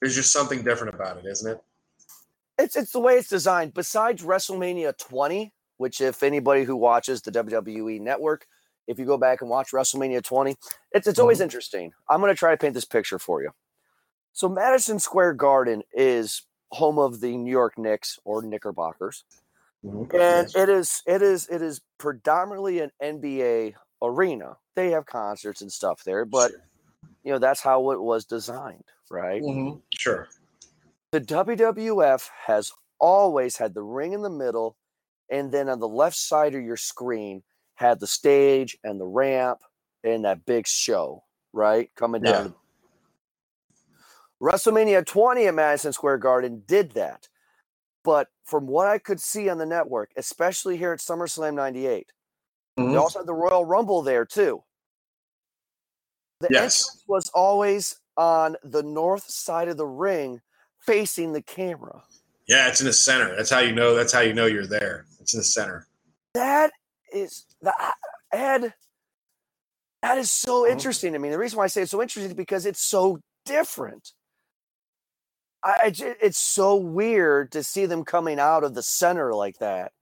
There's 0.00 0.14
just 0.14 0.32
something 0.32 0.62
different 0.62 0.94
about 0.94 1.16
it, 1.16 1.26
isn't 1.26 1.50
it? 1.50 1.62
It's 2.58 2.76
it's 2.76 2.92
the 2.92 3.00
way 3.00 3.14
it's 3.14 3.28
designed. 3.28 3.74
Besides 3.74 4.22
WrestleMania 4.22 4.96
20, 4.98 5.52
which 5.78 6.00
if 6.00 6.22
anybody 6.22 6.62
who 6.62 6.76
watches 6.76 7.22
the 7.22 7.32
WWE 7.32 8.00
network, 8.00 8.46
if 8.86 8.98
you 8.98 9.04
go 9.04 9.16
back 9.16 9.40
and 9.40 9.50
watch 9.50 9.70
WrestleMania 9.72 10.22
20, 10.22 10.56
it's 10.92 11.06
it's 11.06 11.18
always 11.18 11.40
interesting. 11.40 11.92
I'm 12.10 12.20
going 12.20 12.32
to 12.32 12.38
try 12.38 12.50
to 12.50 12.56
paint 12.56 12.74
this 12.74 12.84
picture 12.84 13.18
for 13.18 13.42
you. 13.42 13.50
So 14.32 14.48
Madison 14.48 14.98
Square 14.98 15.34
Garden 15.34 15.82
is 15.92 16.42
home 16.70 16.98
of 16.98 17.20
the 17.20 17.36
New 17.36 17.50
York 17.50 17.76
Knicks 17.78 18.18
or 18.24 18.42
Knickerbockers. 18.42 19.24
and 19.84 20.08
Yes. 20.12 20.54
it 20.56 20.68
is 20.68 21.02
it 21.06 21.22
is 21.22 21.48
it 21.48 21.60
is 21.60 21.80
predominantly 21.98 22.78
an 22.80 22.90
NBA 23.02 23.74
arena. 24.00 24.56
They 24.76 24.90
have 24.92 25.06
concerts 25.06 25.60
and 25.60 25.70
stuff 25.72 26.02
there, 26.04 26.24
but 26.24 26.50
Sure. 26.52 26.60
you 27.24 27.32
know 27.32 27.38
that's 27.38 27.60
how 27.60 27.90
it 27.90 28.00
was 28.00 28.24
designed, 28.24 28.84
right? 29.10 29.42
Mhm. 29.42 29.82
Sure. 29.92 30.28
The 31.10 31.20
WWF 31.20 32.30
has 32.46 32.72
always 33.00 33.56
had 33.56 33.74
the 33.74 33.82
ring 33.82 34.12
in 34.12 34.22
the 34.22 34.30
middle, 34.30 34.76
and 35.30 35.52
then 35.52 35.68
on 35.68 35.78
the 35.80 35.88
left 35.88 36.16
side 36.16 36.54
of 36.54 36.62
your 36.62 36.76
screen 36.78 37.42
had 37.82 38.00
the 38.00 38.06
stage 38.06 38.78
and 38.84 39.00
the 39.00 39.04
ramp 39.04 39.60
and 40.04 40.24
that 40.24 40.46
big 40.46 40.66
show, 40.66 41.24
right? 41.52 41.90
Coming 41.96 42.22
down. 42.22 42.54
Yeah. 42.54 43.78
WrestleMania 44.40 45.04
20 45.04 45.46
at 45.46 45.54
Madison 45.54 45.92
Square 45.92 46.18
Garden 46.18 46.62
did 46.66 46.92
that. 46.92 47.28
But 48.04 48.28
from 48.44 48.66
what 48.66 48.86
I 48.86 48.98
could 48.98 49.20
see 49.20 49.48
on 49.48 49.58
the 49.58 49.66
network, 49.66 50.10
especially 50.16 50.76
here 50.76 50.92
at 50.92 51.00
SummerSlam 51.00 51.54
98, 51.54 52.12
they 52.76 52.82
Mhm. 52.82 53.00
also 53.00 53.20
had 53.20 53.26
the 53.26 53.34
Royal 53.34 53.64
Rumble 53.64 54.02
there 54.02 54.24
too. 54.24 54.64
The 56.40 56.48
Yes. 56.50 56.84
entrance 56.84 57.04
was 57.06 57.30
always 57.30 58.00
on 58.16 58.56
the 58.64 58.82
north 58.82 59.28
side 59.30 59.68
of 59.68 59.76
the 59.76 59.86
ring, 59.86 60.40
facing 60.80 61.32
the 61.32 61.42
camera. 61.42 62.02
Yeah, 62.46 62.68
it's 62.68 62.80
in 62.80 62.86
the 62.86 62.92
center. 62.92 63.36
That's 63.36 63.50
how 63.50 63.60
you 63.60 63.72
know. 63.72 63.94
That's 63.94 64.12
how 64.12 64.20
you 64.20 64.34
know 64.34 64.46
you're 64.46 64.66
there. 64.66 65.06
It's 65.20 65.32
in 65.34 65.38
the 65.38 65.44
center. 65.44 65.86
That 66.34 66.72
is 67.12 67.46
that 67.62 67.94
Ed. 68.32 68.74
That 70.02 70.18
is 70.18 70.30
so 70.30 70.64
Mhm. 70.64 70.70
interesting 70.72 71.12
to 71.12 71.18
me. 71.18 71.30
The 71.30 71.38
reason 71.38 71.56
why 71.58 71.64
I 71.64 71.68
say 71.68 71.82
it's 71.82 71.90
so 71.92 72.02
interesting 72.02 72.30
is 72.30 72.36
because 72.36 72.66
it's 72.66 72.82
so 72.82 73.20
different. 73.44 74.12
I, 75.62 75.70
I 75.84 76.16
it's 76.20 76.38
so 76.38 76.74
weird 76.76 77.52
to 77.52 77.62
see 77.62 77.86
them 77.86 78.04
coming 78.04 78.40
out 78.40 78.64
of 78.64 78.74
the 78.74 78.82
center 78.82 79.32
like 79.34 79.58
that 79.58 79.92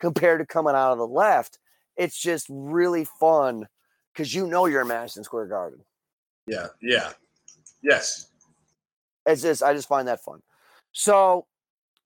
compared 0.00 0.40
to 0.40 0.46
coming 0.46 0.74
out 0.74 0.92
of 0.92 0.98
the 0.98 1.06
left. 1.06 1.58
It's 1.96 2.18
just 2.18 2.46
really 2.48 3.04
fun 3.04 3.68
because 4.12 4.34
you 4.34 4.46
know 4.46 4.64
you're 4.66 4.80
in 4.82 4.88
Madison 4.88 5.22
Square 5.24 5.46
Garden. 5.48 5.84
Yeah. 6.46 6.68
Yeah. 6.80 7.12
Yes. 7.82 8.30
It's 9.26 9.42
just 9.42 9.62
I 9.62 9.74
just 9.74 9.88
find 9.88 10.08
that 10.08 10.22
fun. 10.24 10.42
So 10.92 11.46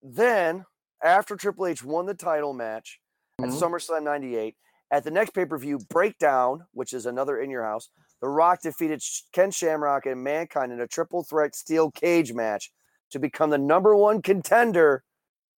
then 0.03 0.67
after 1.03 1.37
Triple 1.37 1.67
H 1.67 1.85
won 1.85 2.07
the 2.07 2.15
title 2.15 2.53
match 2.53 3.01
at 3.39 3.51
Mhm. 3.51 3.61
SummerSlam 3.61 4.03
98, 4.03 4.57
at 4.91 5.05
the 5.05 5.11
next 5.11 5.31
pay-per-view 5.31 5.81
breakdown, 5.91 6.67
which 6.73 6.93
is 6.93 7.05
another 7.07 7.39
in 7.39 7.51
your 7.51 7.65
house, 7.65 7.91
The 8.21 8.29
Rock 8.29 8.63
defeated 8.63 9.03
Ken 9.33 9.51
Shamrock 9.51 10.07
and 10.07 10.25
Mankind 10.25 10.73
in 10.73 10.81
a 10.81 10.87
triple 10.87 11.23
threat 11.23 11.55
steel 11.55 11.91
cage 11.91 12.33
match 12.33 12.73
to 13.11 13.19
become 13.19 13.51
the 13.51 13.59
number 13.59 13.95
one 13.95 14.23
contender 14.23 15.05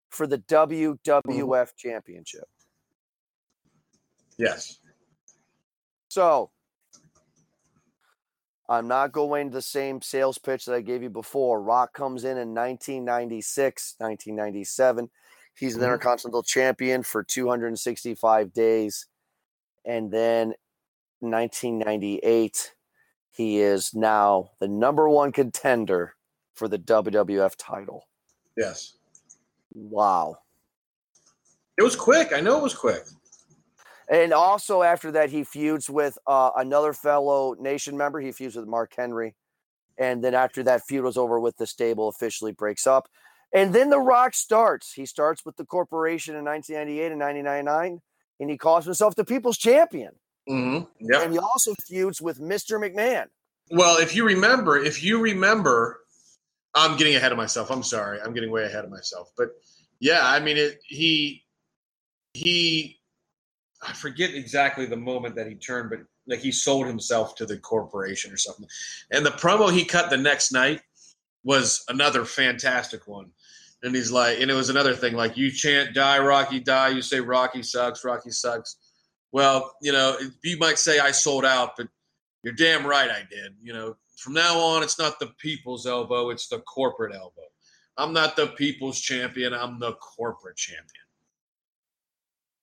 for 0.08 0.26
the 0.26 0.38
WWF 0.38 1.76
championship. 1.76 2.48
Yes. 4.36 4.80
So 6.08 6.50
I'm 8.68 8.88
not 8.88 9.12
going 9.12 9.50
to 9.50 9.54
the 9.54 9.62
same 9.62 10.02
sales 10.02 10.36
pitch 10.38 10.64
that 10.64 10.74
I 10.74 10.80
gave 10.80 11.04
you 11.04 11.10
before. 11.10 11.62
Rock 11.62 11.94
comes 11.94 12.24
in 12.24 12.38
in 12.38 12.54
1996, 12.54 13.94
1997. 14.00 15.10
He's 15.58 15.74
an 15.74 15.80
Mhm. 15.80 15.84
Intercontinental 15.84 16.42
Champion 16.42 17.02
for 17.02 17.22
265 17.24 18.52
days. 18.52 19.06
And 19.84 20.10
then 20.10 20.54
1998, 21.20 22.74
he 23.30 23.60
is 23.60 23.94
now 23.94 24.52
the 24.60 24.68
number 24.68 25.08
one 25.08 25.32
contender 25.32 26.14
for 26.54 26.68
the 26.68 26.78
WWF 26.78 27.56
title. 27.56 28.06
Yes. 28.56 28.94
Wow. 29.72 30.38
It 31.76 31.82
was 31.82 31.96
quick. 31.96 32.32
I 32.32 32.40
know 32.40 32.58
it 32.58 32.62
was 32.62 32.74
quick. 32.74 33.04
And 34.08 34.32
also 34.32 34.82
after 34.82 35.12
that, 35.12 35.30
he 35.30 35.44
feuds 35.44 35.90
with 35.90 36.18
uh, 36.26 36.50
another 36.56 36.92
fellow 36.92 37.54
nation 37.54 37.96
member. 37.96 38.20
He 38.20 38.32
feuds 38.32 38.56
with 38.56 38.66
Mark 38.66 38.94
Henry. 38.96 39.36
And 39.98 40.22
then 40.24 40.34
after 40.34 40.62
that 40.62 40.82
feud 40.86 41.04
was 41.04 41.16
over 41.16 41.38
with, 41.38 41.56
the 41.56 41.66
stable 41.66 42.08
officially 42.08 42.52
breaks 42.52 42.86
up. 42.86 43.08
And 43.52 43.74
then 43.74 43.90
The 43.90 43.98
Rock 43.98 44.34
starts. 44.34 44.92
He 44.92 45.06
starts 45.06 45.44
with 45.44 45.56
the 45.56 45.64
corporation 45.64 46.34
in 46.34 46.44
1998 46.44 47.12
and 47.12 47.20
1999, 47.20 48.00
and 48.40 48.50
he 48.50 48.58
calls 48.58 48.84
himself 48.84 49.14
the 49.14 49.24
People's 49.24 49.58
Champion. 49.58 50.12
Mm-hmm. 50.48 50.84
Yep. 51.12 51.22
And 51.22 51.32
he 51.32 51.38
also 51.38 51.74
feuds 51.86 52.20
with 52.20 52.40
Mr. 52.40 52.78
McMahon. 52.78 53.26
Well, 53.70 53.98
if 53.98 54.14
you 54.14 54.24
remember, 54.24 54.78
if 54.78 55.02
you 55.02 55.20
remember, 55.20 56.00
I'm 56.74 56.96
getting 56.96 57.16
ahead 57.16 57.32
of 57.32 57.38
myself. 57.38 57.70
I'm 57.70 57.82
sorry. 57.82 58.20
I'm 58.20 58.32
getting 58.32 58.50
way 58.50 58.64
ahead 58.64 58.84
of 58.84 58.90
myself. 58.90 59.30
But 59.36 59.50
yeah, 60.00 60.20
I 60.22 60.40
mean, 60.40 60.56
it, 60.56 60.78
he 60.86 61.44
he 62.32 62.98
I 63.82 63.92
forget 63.92 64.34
exactly 64.34 64.86
the 64.86 64.96
moment 64.96 65.34
that 65.36 65.48
he 65.48 65.54
turned, 65.54 65.90
but 65.90 66.00
like 66.26 66.40
he 66.40 66.52
sold 66.52 66.86
himself 66.86 67.34
to 67.36 67.46
the 67.46 67.58
corporation 67.58 68.32
or 68.32 68.36
something. 68.36 68.66
And 69.10 69.24
the 69.24 69.30
promo 69.30 69.72
he 69.72 69.84
cut 69.84 70.10
the 70.10 70.16
next 70.16 70.52
night 70.52 70.80
was 71.44 71.84
another 71.88 72.24
fantastic 72.24 73.06
one. 73.06 73.30
And 73.82 73.94
he's 73.94 74.10
like, 74.10 74.40
and 74.40 74.50
it 74.50 74.54
was 74.54 74.70
another 74.70 74.94
thing 74.94 75.14
like 75.14 75.36
you 75.36 75.50
chant 75.50 75.94
"Die 75.94 76.18
Rocky, 76.18 76.58
die." 76.58 76.88
You 76.88 77.02
say 77.02 77.20
Rocky 77.20 77.62
sucks, 77.62 78.04
Rocky 78.04 78.30
sucks. 78.30 78.76
Well, 79.30 79.72
you 79.80 79.92
know, 79.92 80.16
you 80.42 80.58
might 80.58 80.78
say 80.78 80.98
I 80.98 81.12
sold 81.12 81.44
out, 81.44 81.76
but 81.76 81.86
you're 82.42 82.54
damn 82.54 82.86
right 82.86 83.10
I 83.10 83.22
did. 83.30 83.54
You 83.62 83.72
know, 83.72 83.96
from 84.16 84.32
now 84.32 84.58
on, 84.58 84.82
it's 84.82 84.98
not 84.98 85.20
the 85.20 85.28
people's 85.38 85.86
elbow, 85.86 86.30
it's 86.30 86.48
the 86.48 86.60
corporate 86.60 87.14
elbow. 87.14 87.42
I'm 87.96 88.12
not 88.12 88.36
the 88.36 88.48
people's 88.48 89.00
champion, 89.00 89.52
I'm 89.52 89.78
the 89.78 89.92
corporate 89.94 90.56
champion. 90.56 91.04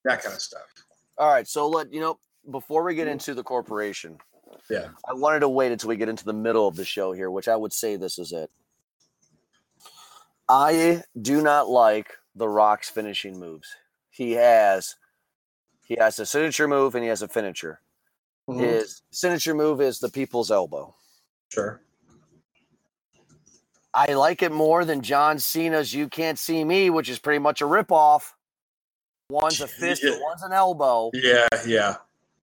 That 0.03 0.21
kind 0.21 0.35
of 0.35 0.41
stuff. 0.41 0.63
All 1.17 1.31
right, 1.31 1.47
so 1.47 1.67
let 1.69 1.93
you 1.93 1.99
know 1.99 2.19
before 2.51 2.83
we 2.83 2.95
get 2.95 3.07
into 3.07 3.33
the 3.33 3.43
corporation. 3.43 4.17
Yeah. 4.69 4.89
I 5.07 5.13
wanted 5.13 5.39
to 5.41 5.49
wait 5.49 5.71
until 5.71 5.89
we 5.89 5.97
get 5.97 6.09
into 6.09 6.25
the 6.25 6.33
middle 6.33 6.67
of 6.67 6.75
the 6.75 6.85
show 6.85 7.11
here, 7.11 7.29
which 7.31 7.47
I 7.47 7.55
would 7.55 7.73
say 7.73 7.95
this 7.95 8.19
is 8.19 8.31
it. 8.31 8.49
I 10.47 11.03
do 11.19 11.41
not 11.41 11.69
like 11.69 12.13
The 12.35 12.47
Rock's 12.47 12.89
finishing 12.89 13.39
moves. 13.39 13.75
He 14.09 14.33
has 14.33 14.95
he 15.83 15.95
has 15.99 16.17
a 16.19 16.25
signature 16.25 16.67
move 16.67 16.95
and 16.95 17.03
he 17.03 17.09
has 17.09 17.21
a 17.21 17.27
finisher. 17.27 17.79
Mhm. 18.49 18.59
His 18.59 19.01
signature 19.11 19.53
move 19.53 19.81
is 19.81 19.99
the 19.99 20.09
people's 20.09 20.51
elbow. 20.51 20.95
Sure. 21.49 21.81
I 23.93 24.13
like 24.13 24.43
it 24.43 24.51
more 24.51 24.83
than 24.83 25.01
John 25.01 25.39
Cena's 25.39 25.93
"You 25.93 26.09
Can't 26.09 26.37
See 26.37 26.63
Me," 26.63 26.89
which 26.89 27.09
is 27.09 27.17
pretty 27.17 27.39
much 27.39 27.61
a 27.61 27.65
ripoff. 27.65 28.33
One's 29.29 29.61
a 29.61 29.67
fist 29.67 30.03
and 30.03 30.21
one's 30.21 30.43
an 30.43 30.53
elbow. 30.53 31.09
Yeah, 31.13 31.47
yeah. 31.65 31.95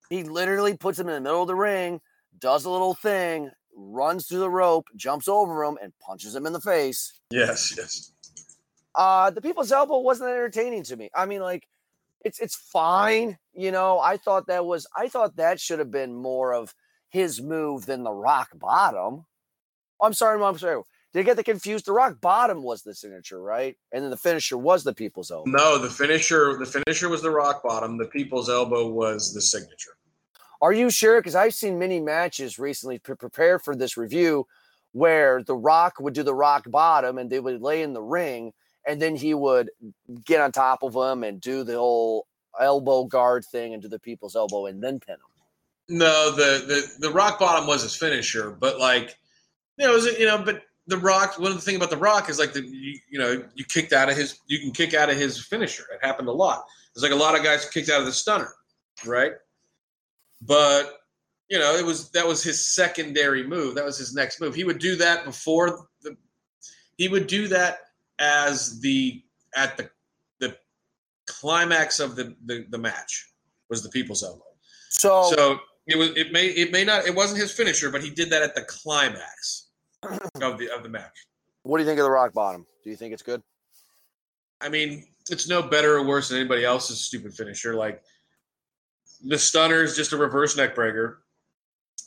He 0.09 0.25
literally 0.25 0.77
puts 0.77 0.99
him 0.99 1.09
in 1.09 1.15
the 1.15 1.21
middle 1.21 1.43
of 1.43 1.49
the 1.49 1.55
ring, 1.55 2.01
does 2.39 2.65
a 2.65 2.71
little 2.71 2.95
thing, 2.95 3.51
runs 3.75 4.27
through 4.27 4.41
the 4.41 4.51
rope, 4.51 4.87
jumps 4.97 5.29
over 5.29 5.65
him, 5.65 5.79
and 5.83 5.93
punches 5.99 6.35
him 6.35 6.47
in 6.47 6.53
the 6.53 6.61
face. 6.61 7.13
Yes, 7.31 7.75
yes. 7.77 8.13
Uh, 8.95 9.31
the 9.31 9.41
people's 9.41 9.73
elbow 9.73 9.99
wasn't 9.99 10.31
entertaining 10.31 10.85
to 10.85 10.97
me. 10.97 11.11
I 11.15 11.27
mean, 11.27 11.41
like, 11.41 11.67
it's 12.25 12.39
it's 12.41 12.55
fine, 12.55 13.39
you 13.53 13.73
know. 13.73 13.99
I 13.99 14.17
thought 14.17 14.47
that 14.47 14.65
was 14.65 14.87
I 14.97 15.09
thought 15.09 15.37
that 15.37 15.61
should 15.61 15.79
have 15.79 15.91
been 15.91 16.15
more 16.15 16.55
of 16.55 16.75
his 17.09 17.43
move 17.43 17.87
than 17.87 18.05
the 18.05 18.13
rock 18.13 18.51
bottom. 18.55 19.25
I'm 20.01 20.13
sorry, 20.15 20.43
I'm 20.43 20.59
sorry. 20.59 20.83
Did 21.13 21.21
I 21.21 21.23
get 21.25 21.37
the 21.37 21.45
confused? 21.45 21.85
The 21.85 21.93
rock 21.93 22.21
bottom 22.21 22.63
was 22.63 22.83
the 22.83 22.95
signature, 22.95 23.41
right? 23.41 23.77
And 23.93 24.03
then 24.03 24.11
the 24.11 24.17
finisher 24.17 24.57
was 24.57 24.83
the 24.83 24.95
people's 24.95 25.31
elbow. 25.31 25.51
No, 25.51 25.79
the 25.79 25.91
finisher 25.91 26.57
the 26.59 26.67
finisher 26.67 27.09
was 27.09 27.23
the 27.23 27.31
rock 27.31 27.63
bottom, 27.63 27.99
the 27.99 28.07
people's 28.07 28.49
elbow 28.49 28.89
was 28.89 29.35
the 29.35 29.41
signature. 29.41 29.97
Are 30.63 30.73
you 30.73 30.91
sure? 30.91 31.21
Because 31.21 31.35
I've 31.35 31.55
seen 31.55 31.79
many 31.79 32.01
matches 32.01 32.59
recently 32.59 33.01
pre- 33.01 33.17
prepared 33.17 33.63
for 33.63 33.75
this 33.75 33.97
review 33.97 34.47
where 34.93 35.43
The 35.43 35.57
Rock 35.57 35.95
would 35.99 36.15
do 36.15 36.23
the 36.23 36.35
rock 36.35 36.71
bottom 36.71 37.19
and 37.19 37.29
they 37.29 37.41
would 37.41 37.61
lay 37.61 37.83
in 37.83 37.93
the 37.93 38.03
ring 38.03 38.53
and 38.87 39.03
then 39.03 39.17
he 39.17 39.35
would 39.35 39.71
get 40.25 40.41
on 40.41 40.53
top 40.53 40.83
of 40.83 40.93
them 40.93 41.25
and 41.25 41.41
do 41.41 41.65
the 41.65 41.77
whole 41.77 42.27
elbow 42.61 43.05
guard 43.05 43.45
thing 43.45 43.75
and 43.75 43.83
do 43.83 43.89
the 43.89 43.99
people's 43.99 44.37
elbow 44.37 44.67
and 44.67 44.83
then 44.83 45.01
pin 45.01 45.15
him. 45.15 45.99
No, 45.99 46.31
the 46.31 46.65
the 46.67 47.09
the 47.09 47.13
rock 47.13 47.39
bottom 47.39 47.67
was 47.67 47.83
his 47.83 47.97
finisher, 47.97 48.51
but 48.51 48.79
like 48.79 49.19
you 49.79 49.87
know, 49.87 49.93
was 49.93 50.07
you 50.07 50.27
know, 50.27 50.39
but 50.39 50.63
the 50.87 50.97
rock 50.97 51.39
one 51.39 51.51
of 51.51 51.57
the 51.57 51.63
thing 51.63 51.77
about 51.77 51.91
the 51.91 51.97
rock 51.97 52.31
is 52.31 52.39
like 52.39 52.53
the 52.53 52.63
you, 52.63 52.99
you 53.11 53.19
know, 53.19 53.45
you 53.55 53.65
kicked 53.65 53.93
out 53.93 54.09
of 54.09 54.17
his 54.17 54.39
you 54.47 54.61
can 54.61 54.71
kick 54.71 54.95
out 54.95 55.11
of 55.11 55.17
his 55.17 55.45
finisher. 55.45 55.85
It 55.93 56.05
happened 56.05 56.29
a 56.29 56.33
lot. 56.33 56.65
It's 56.95 57.03
like 57.03 57.13
a 57.13 57.17
lot 57.17 57.37
of 57.37 57.43
guys 57.43 57.69
kicked 57.69 57.89
out 57.89 58.01
of 58.01 58.07
the 58.07 58.13
stunner, 58.13 58.53
right? 59.05 59.33
But 60.45 60.99
you 61.49 61.59
know, 61.59 61.75
it 61.75 61.85
was 61.85 62.11
that 62.11 62.27
was 62.27 62.43
his 62.43 62.75
secondary 62.75 63.47
move. 63.47 63.75
That 63.75 63.85
was 63.85 63.99
his 63.99 64.15
next 64.15 64.41
move. 64.41 64.55
He 64.55 64.65
would 64.65 64.79
do 64.79 64.97
that 64.97 65.25
before 65.25 65.87
the 66.03 66.17
he 66.97 67.09
would 67.09 67.27
do 67.27 67.49
that 67.49 67.81
as 68.19 68.81
the 68.81 69.23
at 69.57 69.77
the 69.77 69.91
the 70.41 70.57
climax 71.27 72.01
of 72.01 72.17
the 72.17 72.35
the, 72.47 72.67
the 72.71 72.79
match 72.79 73.33
was 73.69 73.83
the 73.83 73.89
people's 73.91 74.23
elbow. 74.23 74.43
So, 74.91 75.31
So 75.35 75.59
it 75.87 75.97
was 75.97 76.11
it 76.17 76.33
may 76.33 76.47
it 76.47 76.73
may 76.73 76.85
not 76.85 77.07
it 77.07 77.15
wasn't 77.15 77.41
his 77.41 77.53
finisher, 77.53 77.91
but 77.91 78.03
he 78.03 78.11
did 78.11 78.31
that 78.31 78.43
at 78.43 78.55
the 78.55 78.63
climax 78.63 79.69
of 80.03 80.59
the 80.59 80.71
of 80.75 80.83
the 80.83 80.89
match. 80.89 81.27
what 81.63 81.79
do 81.79 81.85
you 81.85 81.89
think 81.89 81.99
of 81.99 82.05
the 82.05 82.11
rock 82.11 82.33
bottom? 82.33 82.67
Do 82.83 82.91
you 82.91 82.97
think 82.97 83.13
it's 83.13 83.23
good? 83.23 83.43
I 84.61 84.69
mean, 84.69 85.05
it's 85.29 85.49
no 85.49 85.61
better 85.63 85.97
or 85.97 86.07
worse 86.07 86.29
than 86.29 86.39
anybody 86.39 86.65
else's 86.65 87.05
stupid 87.05 87.35
finisher. 87.35 87.75
Like 87.75 88.03
the 89.25 89.39
stunner 89.39 89.83
is 89.83 89.97
just 89.97 90.13
a 90.13 90.17
reverse 90.17 90.57
neckbreaker. 90.57 91.17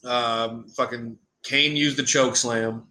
Um, 0.04 0.68
fucking 0.70 1.18
Kane 1.44 1.76
used 1.76 1.98
the 1.98 2.04
choke 2.04 2.36
slam. 2.36 2.84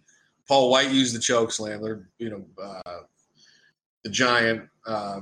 Paul 0.47 0.69
White 0.69 0.91
used 0.91 1.15
the 1.15 1.19
choke 1.19 1.51
slam. 1.51 1.81
They're 1.81 2.09
you 2.17 2.29
know 2.29 2.45
uh, 2.61 3.01
the 4.03 4.09
giant 4.09 4.67
uh, 4.85 5.21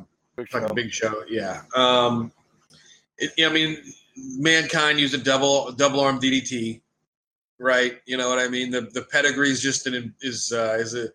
fucking 0.49 0.75
big 0.75 0.91
show. 0.91 1.23
Yeah. 1.29 1.61
Um, 1.75 2.31
it, 3.17 3.31
I 3.45 3.51
mean, 3.51 3.77
mankind 4.37 4.99
used 4.99 5.13
a 5.13 5.17
double 5.17 5.71
double 5.71 5.99
arm 5.99 6.19
DDT, 6.19 6.81
right? 7.59 7.99
You 8.05 8.17
know 8.17 8.29
what 8.29 8.39
I 8.39 8.47
mean. 8.47 8.71
The 8.71 8.81
the 8.81 9.03
pedigree 9.03 9.49
is 9.49 9.61
just 9.61 9.87
an 9.87 10.13
is 10.21 10.51
uh, 10.51 10.77
is 10.79 10.95
a 10.95 11.07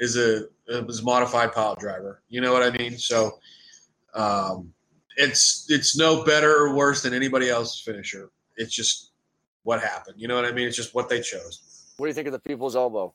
is 0.00 0.16
a 0.16 0.44
is 0.68 1.00
a 1.00 1.04
modified 1.04 1.52
pile 1.52 1.76
driver. 1.76 2.22
You 2.28 2.40
know 2.40 2.52
what 2.52 2.62
I 2.62 2.70
mean? 2.70 2.98
So, 2.98 3.38
um, 4.14 4.72
it's 5.16 5.66
it's 5.68 5.96
no 5.96 6.24
better 6.24 6.56
or 6.56 6.74
worse 6.74 7.02
than 7.02 7.14
anybody 7.14 7.48
else's 7.48 7.80
finisher. 7.80 8.30
It's 8.56 8.74
just 8.74 9.12
what 9.62 9.82
happened. 9.82 10.16
You 10.18 10.28
know 10.28 10.36
what 10.36 10.44
I 10.44 10.52
mean? 10.52 10.66
It's 10.68 10.76
just 10.76 10.94
what 10.94 11.08
they 11.08 11.20
chose. 11.20 11.92
What 11.96 12.06
do 12.06 12.08
you 12.10 12.14
think 12.14 12.26
of 12.28 12.32
the 12.32 12.38
people's 12.38 12.76
elbow? 12.76 13.14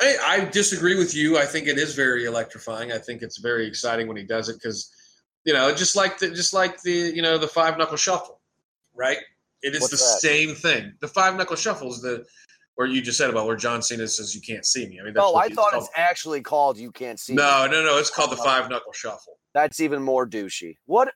I, 0.00 0.16
I 0.26 0.44
disagree 0.46 0.96
with 0.96 1.14
you. 1.14 1.36
I 1.38 1.44
think 1.44 1.66
it 1.66 1.76
is 1.76 1.94
very 1.94 2.24
electrifying. 2.24 2.92
I 2.92 2.98
think 2.98 3.22
it's 3.22 3.38
very 3.38 3.66
exciting 3.66 4.06
when 4.08 4.16
he 4.16 4.22
does 4.22 4.48
it 4.48 4.54
because, 4.54 4.90
you 5.44 5.52
know, 5.52 5.74
just 5.74 5.94
like 5.96 6.18
the 6.18 6.30
just 6.30 6.54
like 6.54 6.80
the 6.82 6.92
you 6.92 7.22
know 7.22 7.38
the 7.38 7.48
five 7.48 7.76
knuckle 7.76 7.96
shuffle, 7.96 8.40
right? 8.94 9.18
It 9.62 9.74
is 9.74 9.82
What's 9.82 9.90
the 9.90 9.96
that? 9.96 10.20
same 10.20 10.54
thing. 10.54 10.94
The 11.00 11.08
five 11.08 11.36
knuckle 11.36 11.56
shuffle 11.56 11.90
is 11.90 12.00
the 12.00 12.24
where 12.76 12.86
you 12.86 13.02
just 13.02 13.18
said 13.18 13.28
about 13.28 13.46
where 13.46 13.56
John 13.56 13.82
Cena 13.82 14.08
says 14.08 14.34
you 14.34 14.40
can't 14.40 14.64
see 14.64 14.88
me. 14.88 14.98
I 15.00 15.04
mean, 15.04 15.12
that's 15.12 15.26
Oh, 15.26 15.36
I 15.36 15.48
thought 15.50 15.72
called. 15.72 15.82
it's 15.82 15.92
actually 15.96 16.40
called 16.40 16.78
"You 16.78 16.90
Can't 16.92 17.20
See." 17.20 17.34
Me. 17.34 17.36
no, 17.36 17.66
no, 17.70 17.84
no. 17.84 17.98
It's 17.98 18.08
called 18.08 18.30
the 18.30 18.36
uh-huh. 18.36 18.44
five 18.44 18.70
knuckle 18.70 18.92
shuffle. 18.92 19.36
That's 19.54 19.80
even 19.80 20.02
more 20.02 20.26
douchey. 20.28 20.76
What? 20.86 21.12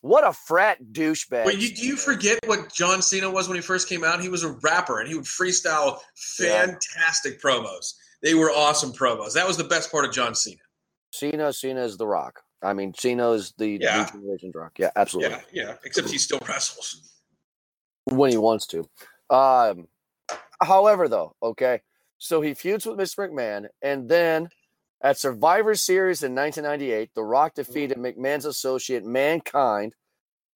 What 0.00 0.26
a 0.26 0.34
frat 0.34 0.78
douchebag! 0.92 1.44
But 1.44 1.58
you, 1.58 1.74
do 1.74 1.86
you 1.86 1.96
forget 1.96 2.38
what 2.46 2.70
John 2.74 3.00
Cena 3.00 3.30
was 3.30 3.48
when 3.48 3.54
he 3.56 3.62
first 3.62 3.88
came 3.88 4.04
out? 4.04 4.20
He 4.20 4.28
was 4.28 4.42
a 4.44 4.50
rapper 4.62 5.00
and 5.00 5.08
he 5.08 5.14
would 5.14 5.24
freestyle 5.24 5.98
Yeah. 6.38 6.66
fantastic 6.66 7.40
promos. 7.40 7.94
They 8.22 8.34
were 8.34 8.50
awesome 8.50 8.92
promos. 8.92 9.32
That 9.32 9.46
was 9.46 9.56
the 9.56 9.64
best 9.64 9.90
part 9.90 10.04
of 10.04 10.12
John 10.12 10.34
Cena. 10.34 10.58
Cena, 11.10 11.52
Cena 11.54 11.82
is 11.84 11.96
the 11.96 12.06
Rock. 12.06 12.42
I 12.62 12.74
mean, 12.74 12.92
Cena 12.98 13.30
is 13.30 13.54
the 13.56 13.78
Yeah. 13.80 14.10
new 14.14 14.20
generation's 14.20 14.54
Rock. 14.54 14.72
Yeah, 14.78 14.90
absolutely. 14.94 15.38
Yeah, 15.52 15.64
yeah. 15.68 15.74
Except 15.84 16.10
he 16.10 16.18
still 16.18 16.40
wrestles. 16.46 17.10
when 18.06 18.30
he 18.30 18.36
wants 18.36 18.66
to. 18.66 18.84
Um, 19.30 19.88
however, 20.62 21.08
though, 21.08 21.34
okay, 21.42 21.80
so 22.18 22.42
he 22.42 22.52
feuds 22.52 22.84
with 22.84 22.98
Mr. 22.98 23.26
McMahon, 23.26 23.68
and 23.80 24.06
then 24.06 24.50
at 25.04 25.18
Survivor 25.18 25.74
Series 25.74 26.22
in 26.22 26.34
1998, 26.34 27.10
The 27.14 27.22
Rock 27.22 27.54
defeated 27.54 27.98
McMahon's 27.98 28.46
associate 28.46 29.04
Mankind 29.04 29.94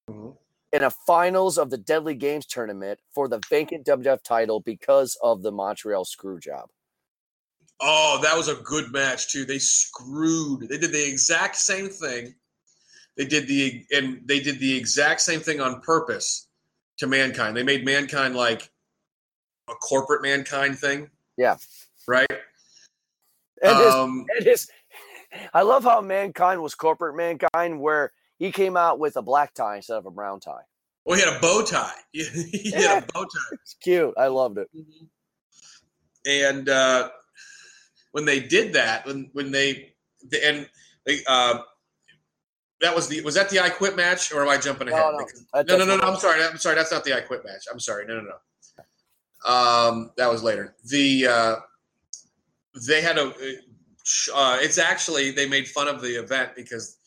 Mhm. 0.09 0.35
in 0.73 0.83
a 0.83 0.89
finals 0.89 1.59
of 1.59 1.69
the 1.69 1.77
Deadly 1.77 2.15
Games 2.15 2.47
tournament 2.47 2.99
for 3.13 3.27
the 3.27 3.39
vacant 3.47 3.85
WWF 3.85 4.23
title 4.23 4.59
because 4.59 5.15
of 5.21 5.43
the 5.43 5.51
Montreal 5.51 6.03
screw 6.03 6.39
job. 6.39 6.71
Oh, 7.79 8.19
that 8.23 8.35
was 8.35 8.47
a 8.47 8.55
good 8.55 8.91
match 8.91 9.31
too. 9.31 9.45
They 9.45 9.59
screwed. 9.59 10.67
They 10.67 10.79
did 10.79 10.91
the 10.91 11.07
exact 11.07 11.55
same 11.55 11.89
thing. 11.89 12.35
They 13.15 13.25
did 13.25 13.47
the 13.47 13.85
and 13.91 14.27
they 14.27 14.39
did 14.39 14.59
the 14.59 14.75
exact 14.75 15.21
same 15.21 15.41
thing 15.41 15.61
on 15.61 15.79
purpose 15.81 16.47
to 16.97 17.07
mankind. 17.07 17.55
They 17.55 17.63
made 17.63 17.85
mankind 17.85 18.35
like 18.35 18.71
a 19.69 19.75
corporate 19.75 20.23
mankind 20.23 20.79
thing. 20.79 21.11
Yeah. 21.37 21.57
Right. 22.07 22.27
And 23.61 23.77
his, 23.77 23.93
um, 23.93 24.25
and 24.37 24.45
his, 24.45 24.69
I 25.53 25.61
love 25.63 25.83
how 25.83 26.01
Mankind 26.01 26.61
was 26.61 26.75
corporate 26.75 27.15
Mankind, 27.15 27.79
where 27.81 28.11
he 28.37 28.51
came 28.51 28.77
out 28.77 28.99
with 28.99 29.15
a 29.17 29.21
black 29.21 29.53
tie 29.53 29.77
instead 29.77 29.97
of 29.97 30.05
a 30.05 30.11
brown 30.11 30.39
tie. 30.39 30.61
well, 31.05 31.17
he 31.17 31.25
had 31.25 31.35
a 31.35 31.39
bow 31.39 31.63
tie. 31.63 31.91
he 32.11 32.23
Yeah. 32.71 32.79
had 32.95 33.03
a 33.03 33.07
bow 33.13 33.23
tie. 33.23 33.55
It's 33.61 33.75
cute. 33.81 34.13
I 34.17 34.27
loved 34.27 34.57
it. 34.59 34.69
And 36.25 36.67
uh, 36.69 37.09
when 38.11 38.25
they 38.25 38.39
did 38.39 38.73
that, 38.73 39.05
when 39.05 39.29
when 39.33 39.51
they 39.51 39.93
the, 40.29 40.45
and 40.45 40.69
they, 41.05 41.19
uh, 41.27 41.59
that 42.81 42.95
was 42.95 43.07
the 43.07 43.21
was 43.21 43.35
that 43.35 43.49
the 43.49 43.59
I 43.59 43.69
Quit 43.69 43.95
match, 43.95 44.31
or 44.33 44.41
am 44.41 44.49
I 44.49 44.57
jumping 44.57 44.89
ahead? 44.89 45.01
No, 45.01 45.11
no. 45.11 45.17
Because- 45.25 45.45
no, 45.67 45.77
no, 45.77 45.85
no, 45.85 45.97
no. 45.97 46.03
I'm 46.03 46.19
sorry. 46.19 46.43
I'm 46.43 46.57
sorry. 46.57 46.75
That's 46.75 46.91
not 46.91 47.03
the 47.03 47.15
I 47.15 47.21
Quit 47.21 47.43
match. 47.45 47.65
I'm 47.71 47.79
sorry. 47.79 48.05
No, 48.05 48.19
no, 48.19 48.23
no. 48.23 49.49
Um, 49.51 50.11
that 50.17 50.29
was 50.29 50.43
later. 50.43 50.75
The 50.85 51.27
uh, 51.27 51.55
they 52.87 53.01
had 53.01 53.17
a. 53.17 53.33
Uh, 54.33 54.57
it's 54.61 54.77
actually 54.77 55.31
they 55.31 55.47
made 55.47 55.67
fun 55.67 55.87
of 55.87 56.01
the 56.01 56.19
event 56.19 56.51
because 56.55 56.97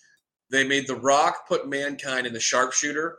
they 0.51 0.67
made 0.67 0.87
The 0.87 0.95
Rock 0.97 1.49
put 1.49 1.69
Mankind 1.69 2.27
in 2.27 2.33
the 2.33 2.41
sharpshooter, 2.41 3.19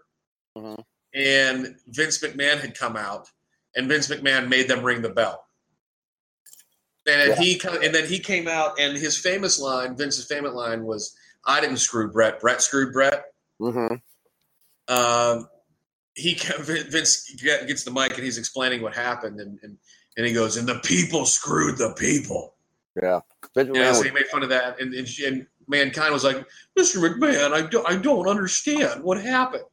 Mhm. 0.58 0.84
and 1.14 1.76
Vince 1.88 2.20
McMahon 2.20 2.60
had 2.60 2.78
come 2.78 2.96
out, 2.96 3.30
and 3.76 3.88
Vince 3.88 4.08
McMahon 4.08 4.48
made 4.48 4.68
them 4.68 4.84
ring 4.84 5.02
the 5.02 5.10
bell. 5.10 5.48
And 7.06 7.20
then 7.22 7.30
Yeah. 7.32 7.36
he 7.36 7.62
and 7.84 7.94
then 7.94 8.08
he 8.08 8.20
came 8.20 8.48
out, 8.48 8.80
and 8.80 8.98
his 8.98 9.18
famous 9.18 9.60
line, 9.60 9.98
Vince's 9.98 10.26
famous 10.26 10.54
line 10.54 10.84
was, 10.84 11.16
"I 11.46 11.60
didn't 11.60 11.78
screw 11.78 12.10
Bret. 12.12 12.40
Bret 12.40 12.62
screwed 12.62 12.94
Bret." 12.94 13.34
Mhm. 13.62 14.02
um, 14.90 15.50
he 16.16 16.34
Vince 16.60 17.30
gets 17.42 17.84
the 17.84 17.92
mic 17.92 18.14
and 18.16 18.24
he's 18.24 18.38
explaining 18.38 18.82
what 18.82 18.94
happened, 18.94 19.40
and 19.40 19.60
and, 19.64 19.78
and 20.18 20.26
he 20.26 20.34
goes, 20.34 20.58
"And 20.58 20.68
the 20.68 20.80
people 20.80 21.26
screwed 21.26 21.78
the 21.78 21.94
people." 21.94 22.54
Yeah. 23.02 23.20
Yeah, 23.56 23.92
so 23.94 24.04
he 24.04 24.12
made 24.12 24.28
fun 24.28 24.44
of 24.44 24.50
that, 24.50 24.80
and, 24.80 24.94
and, 24.94 25.08
and 25.26 25.48
mankind 25.68 26.14
was 26.14 26.24
like, 26.24 26.46
"Mr. 26.78 26.98
McMahon, 26.98 27.52
I 27.52 27.62
don't, 27.68 27.88
I 27.90 27.96
don't 27.98 28.28
understand 28.28 29.04
what 29.04 29.20
happened." 29.22 29.64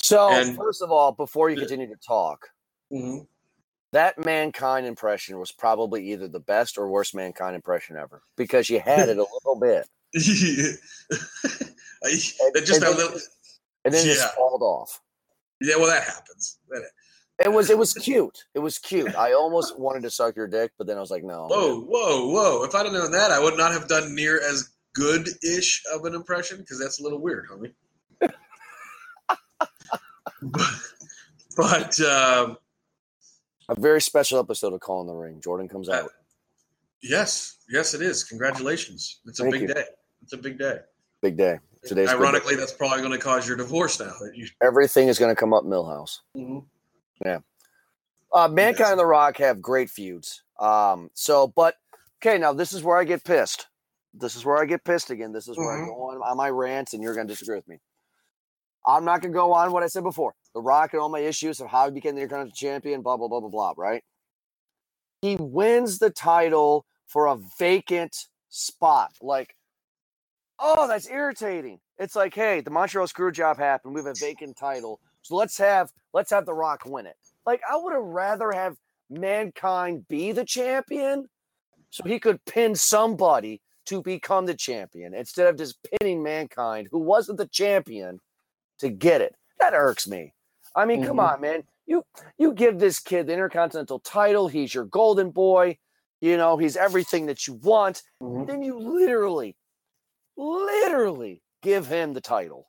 So 0.00 0.30
and- 0.30 0.56
first 0.56 0.82
of 0.82 0.90
all, 0.90 1.12
before 1.12 1.50
you 1.50 1.56
continue 1.58 1.86
to 1.88 1.96
talk, 1.96 2.48
Mm-hmm. 2.92 3.24
that 3.92 4.24
mankind 4.24 4.86
impression 4.86 5.38
was 5.38 5.52
probably 5.52 6.10
either 6.12 6.26
the 6.28 6.40
best 6.40 6.78
or 6.78 6.88
worst 6.88 7.14
mankind 7.14 7.54
impression 7.54 7.96
ever 7.96 8.22
because 8.36 8.70
you 8.70 8.80
had 8.80 9.08
it 9.10 9.18
a 9.18 9.26
little 9.44 9.58
bit 9.60 9.86
that 10.14 10.78
just 12.02 12.40
and 12.82 12.82
then- 12.82 12.96
little, 12.96 13.20
and 13.84 13.92
then 13.94 14.04
it 14.04 14.08
Yeah. 14.08 14.14
just 14.14 14.34
falled 14.34 14.62
off. 14.62 15.00
yeah. 15.60 15.76
Well, 15.76 15.88
that 15.88 16.04
happens. 16.04 16.58
That- 16.70 16.82
It 17.44 17.52
was 17.52 17.70
it 17.70 17.78
was 17.78 17.92
cute. 17.94 18.44
It 18.54 18.58
was 18.58 18.78
cute. 18.78 19.14
I 19.14 19.32
almost 19.32 19.78
wanted 19.78 20.02
to 20.02 20.10
suck 20.10 20.34
your 20.34 20.48
dick, 20.48 20.72
but 20.76 20.86
then 20.88 20.96
I 20.96 21.00
was 21.00 21.10
like, 21.10 21.22
no. 21.22 21.46
Whoa, 21.46 21.80
whoa, 21.82 22.28
whoa! 22.30 22.64
If 22.64 22.74
I'd 22.74 22.84
have 22.86 22.92
known 22.92 23.12
that, 23.12 23.30
I 23.30 23.38
would 23.38 23.56
not 23.56 23.70
have 23.72 23.86
done 23.88 24.14
near 24.14 24.40
as 24.40 24.70
good-ish 24.94 25.84
of 25.94 26.04
an 26.04 26.14
impression 26.14 26.58
because 26.58 26.80
that's 26.80 26.98
a 26.98 27.02
little 27.04 27.20
weird, 27.20 27.46
homie. 27.48 27.72
but, 30.42 30.70
but 31.56 32.00
um, 32.00 32.56
A 33.68 33.78
very 33.80 34.00
special 34.00 34.40
episode 34.40 34.72
of 34.72 34.80
Call 34.80 35.00
in 35.02 35.06
the 35.06 35.14
Ring. 35.14 35.40
Jordan 35.40 35.68
comes 35.68 35.88
out. 35.88 36.10
yes, 37.02 37.58
yes, 37.70 37.94
it 37.94 38.02
is. 38.02 38.24
Congratulations! 38.24 39.20
It's 39.26 39.38
a 39.38 39.44
Thank 39.44 39.52
big 39.54 39.62
you. 39.62 39.68
day. 39.74 39.84
It's 40.22 40.32
a 40.32 40.38
big 40.38 40.58
day. 40.58 40.78
Big 41.22 41.36
day. 41.36 41.60
Today's 41.84 42.08
Ironically, 42.08 42.56
that's 42.56 42.72
probably 42.72 42.98
going 42.98 43.12
to 43.12 43.18
cause 43.18 43.46
your 43.46 43.56
divorce 43.56 44.00
now. 44.00 44.12
You. 44.34 44.48
Everything 44.60 45.06
is 45.06 45.18
going 45.20 45.30
to 45.32 45.38
come 45.38 45.54
up 45.54 45.62
Milhouse. 45.64 46.18
Uh, 48.32 48.48
Mankind 48.48 48.92
and 48.92 49.00
The 49.00 49.06
Rock 49.06 49.38
have 49.38 49.62
great 49.62 49.90
feuds. 49.90 50.42
Um, 50.60 51.10
so, 51.14 51.48
but 51.48 51.76
okay, 52.22 52.38
now 52.38 52.52
this 52.52 52.72
is 52.72 52.82
where 52.82 52.98
I 52.98 53.04
get 53.04 53.24
pissed. 53.24 53.66
This 54.14 54.36
is 54.36 54.44
where 54.44 54.58
I 54.58 54.64
get 54.64 54.84
pissed 54.84 55.10
again. 55.10 55.32
This 55.32 55.48
is 55.48 55.56
where 55.56 55.72
I 55.72 55.78
Mhm. 55.78 55.86
go 55.86 56.02
on, 56.10 56.16
on 56.22 56.36
my 56.36 56.50
rants, 56.50 56.92
and 56.92 57.02
you're 57.02 57.14
going 57.14 57.26
to 57.26 57.32
disagree 57.32 57.56
with 57.56 57.68
me. 57.68 57.80
I'm 58.86 59.04
not 59.04 59.20
going 59.20 59.32
to 59.32 59.36
go 59.36 59.52
on 59.52 59.72
what 59.72 59.82
I 59.82 59.86
said 59.86 60.02
before. 60.02 60.34
The 60.54 60.62
Rock 60.62 60.92
and 60.92 61.00
all 61.00 61.08
my 61.08 61.20
issues 61.20 61.60
of 61.60 61.68
how 61.68 61.86
he 61.86 61.92
became 61.92 62.14
the 62.14 62.22
Intercontinental 62.22 62.56
Champion, 62.56 63.02
blah 63.02 63.16
blah 63.16 63.28
blah 63.28 63.40
blah 63.40 63.50
blah. 63.50 63.74
Right? 63.76 64.02
He 65.20 65.36
wins 65.36 65.98
the 65.98 66.10
title 66.10 66.86
for 67.06 67.26
a 67.26 67.36
vacant 67.58 68.28
spot. 68.48 69.12
Like, 69.20 69.54
oh, 70.58 70.88
that's 70.88 71.08
irritating. 71.08 71.80
It's 71.98 72.16
like, 72.16 72.34
hey, 72.34 72.60
the 72.60 72.70
Montreal 72.70 73.08
Screwjob 73.08 73.58
happened. 73.58 73.94
We 73.94 74.00
have 74.00 74.06
a 74.06 74.14
vacant 74.14 74.56
title, 74.56 75.00
so 75.22 75.36
let's 75.36 75.58
have 75.58 75.90
let's 76.12 76.30
have 76.30 76.46
The 76.46 76.54
Rock 76.54 76.82
win 76.86 77.06
it. 77.06 77.16
Like, 77.46 77.60
I 77.70 77.76
would 77.76 77.92
have 77.94 78.02
rather 78.02 78.52
have 78.52 78.76
Mankind 79.10 80.06
be 80.08 80.32
the 80.32 80.44
champion 80.44 81.28
so 81.90 82.04
he 82.04 82.18
could 82.20 82.44
pin 82.44 82.74
somebody 82.74 83.62
to 83.86 84.02
become 84.02 84.44
the 84.44 84.54
champion 84.54 85.14
instead 85.14 85.46
of 85.46 85.56
just 85.56 85.78
pinning 85.98 86.22
Mankind, 86.22 86.88
who 86.90 86.98
wasn't 86.98 87.38
the 87.38 87.46
champion, 87.48 88.20
to 88.78 88.90
get 88.90 89.20
it. 89.22 89.34
That 89.60 89.72
irks 89.74 90.06
me. 90.06 90.34
I 90.76 90.84
mean, 90.84 91.02
come 91.02 91.16
Mhm. 91.16 91.32
on, 91.32 91.40
man. 91.40 91.64
You 91.86 92.04
you 92.36 92.52
give 92.52 92.78
this 92.78 93.00
kid 93.00 93.26
the 93.26 93.32
Intercontinental 93.32 94.00
title. 94.00 94.46
He's 94.48 94.74
your 94.74 94.84
golden 94.84 95.30
boy. 95.30 95.78
You 96.20 96.36
know, 96.36 96.58
he's 96.58 96.76
everything 96.76 97.26
that 97.26 97.46
you 97.46 97.54
want. 97.54 98.02
Then 98.20 98.62
you 98.62 98.78
literally, 98.78 99.56
literally 100.36 101.42
give 101.62 101.86
him 101.86 102.12
the 102.12 102.20
title. 102.20 102.68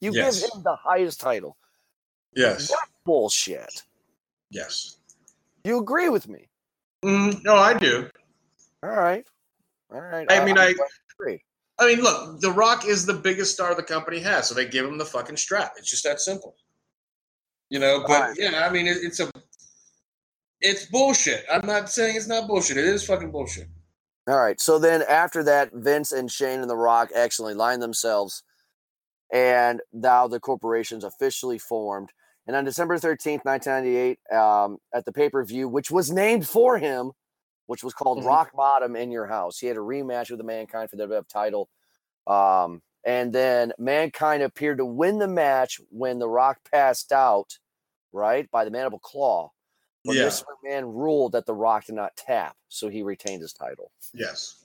You 0.00 0.12
Yes. 0.12 0.40
give 0.42 0.52
him 0.54 0.62
the 0.62 0.76
highest 0.76 1.20
title. 1.20 1.56
Yes, 2.36 2.70
Bullshit. 3.04 3.82
yes. 4.50 4.98
You 5.64 5.78
agree 5.78 6.08
with 6.10 6.28
me? 6.28 6.48
Mm, 7.04 7.42
no, 7.42 7.56
I 7.56 7.74
do. 7.76 8.08
All 8.82 8.90
right. 8.90 9.26
All 9.92 10.00
right. 10.00 10.30
I 10.30 10.44
mean, 10.44 10.56
I'm 10.58 10.68
I- 10.78 10.86
agree. 11.18 11.42
I 11.78 11.86
mean, 11.88 12.00
look, 12.02 12.40
The 12.40 12.50
Rock 12.52 12.86
is 12.86 13.04
the 13.04 13.12
biggest 13.14 13.52
star 13.54 13.74
the 13.74 13.82
company 13.82 14.18
has, 14.20 14.48
so 14.48 14.54
they 14.54 14.66
give 14.66 14.86
him 14.86 14.96
the 14.96 15.04
fucking 15.04 15.36
strap. 15.36 15.72
It's 15.76 15.90
just 15.90 16.04
that 16.04 16.20
simple. 16.20 16.56
You 17.68 17.80
know, 17.80 18.04
but 18.06 18.20
Right. 18.20 18.36
yeah, 18.38 18.66
I 18.66 18.72
mean, 18.72 18.86
it, 18.86 18.98
it's 19.02 19.18
a, 19.20 19.30
it's 20.60 20.86
bullshit. 20.86 21.44
I'm 21.50 21.66
not 21.66 21.90
saying 21.90 22.16
it's 22.16 22.28
not 22.28 22.46
bullshit. 22.48 22.76
It 22.76 22.84
is 22.86 23.04
fucking 23.04 23.30
bullshit. 23.30 23.68
All 24.28 24.38
right. 24.38 24.60
So 24.60 24.78
then 24.78 25.02
after 25.02 25.42
that, 25.44 25.70
Vince 25.72 26.12
and 26.12 26.30
Shane 26.30 26.60
and 26.60 26.70
The 26.70 26.76
Rock 26.76 27.10
actually 27.14 27.54
line 27.54 27.80
themselves, 27.80 28.42
and 29.32 29.80
now 29.92 30.28
the 30.28 30.40
corporation's 30.40 31.04
officially 31.04 31.58
formed. 31.58 32.10
And 32.46 32.54
on 32.54 32.64
December 32.64 32.96
13th, 32.98 33.44
1998, 33.44 34.18
um, 34.32 34.78
at 34.94 35.04
the 35.04 35.12
pay 35.12 35.28
per 35.28 35.44
view, 35.44 35.68
which 35.68 35.90
was 35.90 36.10
named 36.10 36.48
for 36.48 36.78
him, 36.78 37.12
which 37.66 37.82
was 37.82 37.92
called 37.92 38.18
Mhm. 38.18 38.26
Rock 38.26 38.52
Bottom 38.52 38.94
in 38.94 39.10
Your 39.10 39.26
House, 39.26 39.58
he 39.58 39.66
had 39.66 39.76
a 39.76 39.80
rematch 39.80 40.30
with 40.30 40.38
the 40.38 40.44
Mankind 40.44 40.88
for 40.88 40.96
the 40.96 41.02
WWF 41.02 41.26
title. 41.28 41.68
Um, 42.26 42.82
and 43.04 43.32
then 43.32 43.72
Mankind 43.78 44.42
appeared 44.42 44.78
to 44.78 44.84
win 44.84 45.18
the 45.18 45.28
match 45.28 45.80
when 45.90 46.18
The 46.18 46.28
Rock 46.28 46.58
passed 46.70 47.12
out, 47.12 47.58
right, 48.12 48.48
by 48.50 48.64
the 48.64 48.70
Mandible 48.70 49.00
Claw. 49.00 49.50
But 50.04 50.14
Yeah. 50.14 50.26
Mr. 50.26 50.44
McMahon 50.64 50.94
ruled 50.94 51.32
that 51.32 51.46
The 51.46 51.54
Rock 51.54 51.86
did 51.86 51.96
not 51.96 52.16
tap, 52.16 52.56
so 52.68 52.88
he 52.88 53.02
retained 53.02 53.42
his 53.42 53.52
title. 53.52 53.90
Yes. 54.12 54.64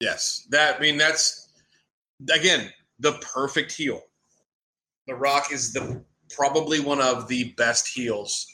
Yes. 0.00 0.46
That 0.50 0.76
I 0.76 0.80
mean 0.80 0.98
that's 0.98 1.48
again 2.30 2.72
the 2.98 3.12
perfect 3.20 3.72
heel. 3.72 4.02
The 5.06 5.14
Rock 5.14 5.52
is 5.52 5.72
the 5.72 6.02
probably 6.30 6.80
one 6.80 7.00
of 7.00 7.28
the 7.28 7.54
best 7.56 7.88
heels 7.88 8.46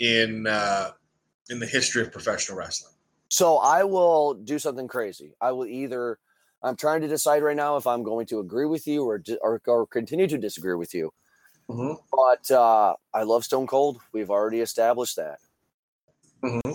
in 0.00 0.46
uh 0.46 0.90
in 1.50 1.60
the 1.60 1.66
history 1.66 2.02
of 2.02 2.10
professional 2.10 2.58
wrestling. 2.58 2.94
So 3.28 3.58
I 3.58 3.84
will 3.84 4.34
do 4.34 4.58
something 4.58 4.88
crazy. 4.88 5.34
I 5.40 5.52
will 5.52 5.66
either 5.66 6.18
I'm 6.62 6.76
trying 6.76 7.02
to 7.02 7.08
decide 7.08 7.42
right 7.42 7.56
now 7.56 7.76
if 7.76 7.86
I'm 7.86 8.02
going 8.02 8.26
to 8.26 8.40
agree 8.40 8.66
with 8.66 8.86
you 8.86 9.04
or 9.04 9.22
or, 9.42 9.60
or 9.66 9.86
continue 9.86 10.26
to 10.26 10.38
disagree 10.38 10.74
with 10.74 10.94
you. 10.94 11.12
Mm-hmm. 11.68 11.94
But 12.12 12.54
uh, 12.54 12.94
I 13.12 13.22
love 13.22 13.44
Stone 13.44 13.66
Cold. 13.66 14.00
We've 14.12 14.30
already 14.30 14.60
established 14.60 15.16
that. 15.16 15.38
Mm-hmm. 16.42 16.72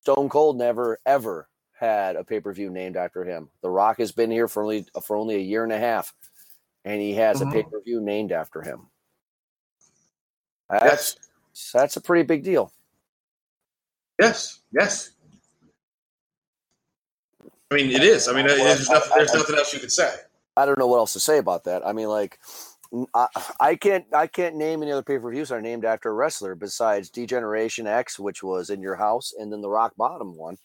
Stone 0.00 0.28
Cold 0.28 0.58
never 0.58 0.98
ever 1.06 1.48
had 1.72 2.16
a 2.16 2.24
pay 2.24 2.40
per 2.40 2.52
view 2.52 2.70
named 2.70 2.96
after 2.96 3.24
him. 3.24 3.48
The 3.62 3.70
Rock 3.70 3.98
has 3.98 4.12
been 4.12 4.30
here 4.30 4.48
for 4.48 4.62
only 4.62 4.86
for 5.02 5.16
only 5.16 5.36
a 5.36 5.40
year 5.40 5.64
and 5.64 5.72
a 5.72 5.78
half, 5.78 6.12
and 6.84 7.00
he 7.00 7.14
has 7.14 7.40
Mhm. 7.40 7.48
a 7.48 7.52
pay 7.52 7.62
per 7.62 7.80
view 7.80 8.00
named 8.00 8.32
after 8.32 8.62
him. 8.62 8.88
That's 10.68 11.16
that's 11.72 11.96
a 11.96 12.00
pretty 12.00 12.24
big 12.24 12.42
deal. 12.42 12.72
Yes. 14.20 14.60
Yes. 14.72 15.10
I 17.70 17.74
mean, 17.76 17.90
it 17.90 18.02
is. 18.02 18.28
I 18.28 18.32
mean, 18.32 18.46
there's 18.46 18.88
nothing, 18.88 19.12
there's 19.16 19.34
nothing 19.34 19.56
else 19.56 19.72
you 19.72 19.80
could 19.80 19.92
say. 19.92 20.14
I 20.56 20.66
don't 20.66 20.78
know 20.78 20.86
what 20.86 20.98
else 20.98 21.12
to 21.14 21.20
say 21.20 21.38
about 21.38 21.64
that. 21.64 21.84
I 21.86 21.92
mean, 21.92 22.08
like, 22.08 22.38
I 23.58 23.74
can't 23.74 24.06
I 24.12 24.26
can't 24.28 24.54
name 24.56 24.82
any 24.82 24.92
other 24.92 25.02
pay 25.02 25.18
per 25.18 25.30
views 25.30 25.48
that 25.48 25.56
are 25.56 25.60
named 25.60 25.84
after 25.84 26.10
a 26.10 26.12
wrestler 26.12 26.54
besides 26.54 27.10
Degeneration 27.10 27.86
X, 27.86 28.18
which 28.18 28.42
was 28.42 28.70
in 28.70 28.80
your 28.80 28.94
house, 28.96 29.32
and 29.38 29.52
then 29.52 29.60
the 29.60 29.68
Rock 29.68 29.94
Bottom 29.96 30.36
one. 30.36 30.56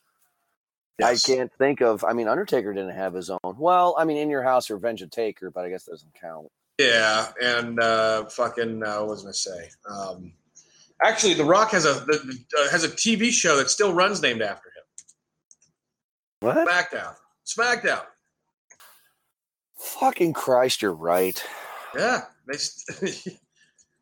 Yes. 1.00 1.30
I 1.30 1.34
can't 1.36 1.52
think 1.54 1.82
of. 1.82 2.04
I 2.04 2.14
mean, 2.14 2.28
Undertaker 2.28 2.74
didn't 2.74 2.96
have 2.96 3.14
his 3.14 3.30
own. 3.30 3.40
Well, 3.44 3.96
I 3.98 4.06
mean, 4.06 4.18
in 4.18 4.30
your 4.30 4.44
house, 4.44 4.70
Revenge 4.70 5.02
of 5.02 5.12
Taker, 5.12 5.50
but 5.50 5.66
I 5.66 5.70
guess 5.70 5.86
that 5.86 5.92
doesn't 5.92 6.14
count. 6.20 6.48
Yeah, 6.78 7.28
and 7.42 7.80
uh, 7.80 8.26
fucking 8.26 8.84
uh, 8.84 9.00
what 9.00 9.10
was 9.10 9.22
I 9.22 9.24
gonna 9.24 9.34
say? 9.34 9.70
Um, 9.90 10.34
actually, 11.04 11.34
The 11.34 11.44
Rock 11.44 11.72
has 11.72 11.86
a 11.86 12.06
the, 12.06 12.38
uh, 12.58 12.70
has 12.70 12.84
a 12.84 12.90
TV 12.90 13.32
show 13.32 13.58
that 13.58 13.70
still 13.70 13.94
runs 13.94 14.22
named 14.22 14.42
after 14.42 14.70
him. 14.70 14.84
What? 16.42 16.68
SmackDown. 16.68 17.16
SmackDown. 17.46 18.04
Fucking 19.78 20.34
Christ, 20.34 20.82
you're 20.82 20.94
right. 20.94 21.42
Yeah, 21.96 22.22
they 22.48 22.58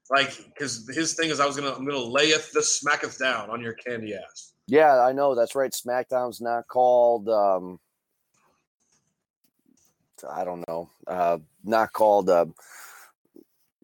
like 0.10 0.38
because 0.54 0.88
his 0.94 1.14
thing 1.16 1.30
is 1.30 1.40
I 1.40 1.46
was 1.46 1.56
gonna 1.56 1.74
I'm 1.74 1.86
gonna 1.86 1.98
layeth 1.98 2.52
the 2.52 2.62
smacketh 2.62 3.18
down 3.20 3.50
on 3.50 3.62
your 3.62 3.74
candy 3.74 4.16
ass. 4.16 4.54
Yeah, 4.68 5.00
I 5.02 5.14
know. 5.14 5.34
That's 5.36 5.56
right. 5.56 5.72
SmackDown's 5.72 6.42
not 6.42 6.68
called. 6.68 7.30
um 7.30 7.80
I 10.28 10.44
don't 10.44 10.68
know, 10.68 10.90
uh, 11.06 11.38
not 11.64 11.94
called 11.94 12.28
uh, 12.30 12.48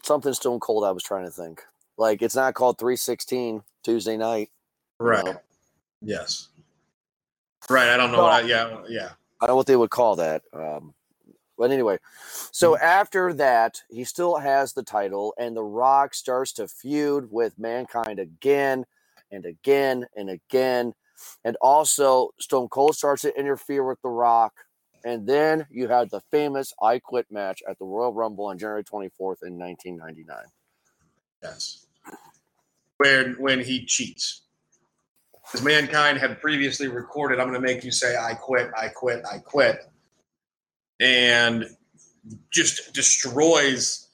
something 0.01 0.33
Stone 0.33 0.61
Cold. 0.61 0.83
I 0.83 0.89
was 0.91 1.03
trying 1.03 1.25
to 1.25 1.31
think. 1.31 1.61
Like 1.95 2.21
it's 2.23 2.35
not 2.35 2.55
called 2.55 2.79
316 2.79 3.61
Tuesday 3.83 4.17
night. 4.17 4.49
Right. 4.99 5.23
know? 5.23 5.39
Yes. 6.01 6.47
Right. 7.69 7.87
I 7.89 7.97
don't 7.97 8.11
know. 8.11 8.17
Well- 8.17 8.27
what 8.27 8.43
I, 8.45 8.47
yeah. 8.47 8.77
Yeah. 8.89 9.09
I 9.41 9.45
don't 9.45 9.53
know 9.53 9.57
what 9.57 9.67
they 9.67 9.75
would 9.75 9.89
call 9.91 10.15
that. 10.15 10.41
Um, 10.53 10.93
but 11.57 11.69
anyway, 11.69 11.97
so 12.51 12.73
Mm-hmm. 12.73 12.83
after 12.83 13.33
that, 13.33 13.81
he 13.89 14.03
still 14.05 14.37
has 14.37 14.73
the 14.73 14.83
title, 14.83 15.33
and 15.37 15.55
The 15.55 15.63
Rock 15.63 16.15
starts 16.15 16.53
to 16.53 16.67
feud 16.67 17.27
with 17.31 17.59
Mankind 17.59 18.17
again 18.19 18.85
and 19.33 19.45
again 19.45 20.05
and 20.15 20.29
again. 20.29 20.93
And 21.43 21.57
also, 21.61 22.29
Stone 22.39 22.69
Cold 22.69 22.95
starts 22.95 23.23
to 23.23 23.37
interfere 23.37 23.83
with 23.83 24.01
The 24.01 24.09
Rock. 24.09 24.53
And 25.05 25.27
then 25.27 25.67
you 25.69 25.89
had 25.89 26.09
the 26.09 26.21
famous 26.31 26.73
I 26.81 26.99
Quit 26.99 27.25
match 27.29 27.61
at 27.67 27.77
the 27.77 27.85
Royal 27.85 28.13
Rumble 28.13 28.45
on 28.45 28.57
January 28.57 28.83
24th 28.83 29.43
in 29.43 29.57
1999. 29.57 30.37
Yes. 31.41 31.87
When 32.97 33.35
when 33.39 33.59
he 33.59 33.85
cheats. 33.85 34.43
Because 35.43 35.65
mankind 35.65 36.19
had 36.19 36.39
previously 36.39 36.87
recorded, 36.87 37.39
I'm 37.39 37.49
going 37.49 37.59
to 37.61 37.67
make 37.67 37.83
you 37.83 37.91
say, 37.91 38.15
I 38.15 38.33
quit, 38.33 38.71
I 38.77 38.87
quit, 38.87 39.25
I 39.29 39.39
quit. 39.39 39.81
And 41.01 41.65
just 42.49 42.93
destroys 42.93 44.07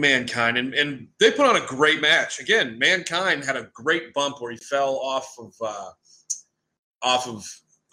mankind. 0.00 0.56
And, 0.58 0.74
and 0.74 1.08
they 1.20 1.30
put 1.30 1.46
on 1.46 1.56
a 1.56 1.66
great 1.66 2.00
match. 2.00 2.40
Again, 2.40 2.78
mankind 2.78 3.44
had 3.44 3.56
a 3.56 3.64
great 3.74 4.12
bump 4.14 4.40
where 4.40 4.52
he 4.52 4.58
fell 4.58 4.96
off 4.96 5.34
of, 5.38 5.54
uh, 5.60 5.90
off 7.02 7.28
of 7.28 7.44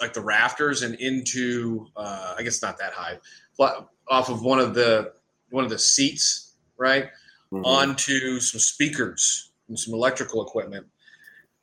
like 0.02 0.14
the 0.14 0.22
rafters 0.22 0.82
and 0.82 0.96
into, 0.96 1.88
uh, 1.96 2.36
I 2.38 2.44
guess 2.44 2.62
not 2.62 2.78
that 2.80 2.94
high, 2.94 3.20
off 3.60 4.30
of 4.30 4.42
one 4.42 4.60
of 4.60 4.74
the, 4.74 5.14
one 5.50 5.64
of 5.64 5.70
the 5.70 5.80
seats, 5.80 6.56
right? 6.78 7.10
Mhm. 7.54 7.64
onto 7.64 8.40
some 8.40 8.60
speakers 8.60 9.52
and 9.70 9.80
some 9.80 9.94
electrical 9.94 10.46
equipment. 10.46 10.88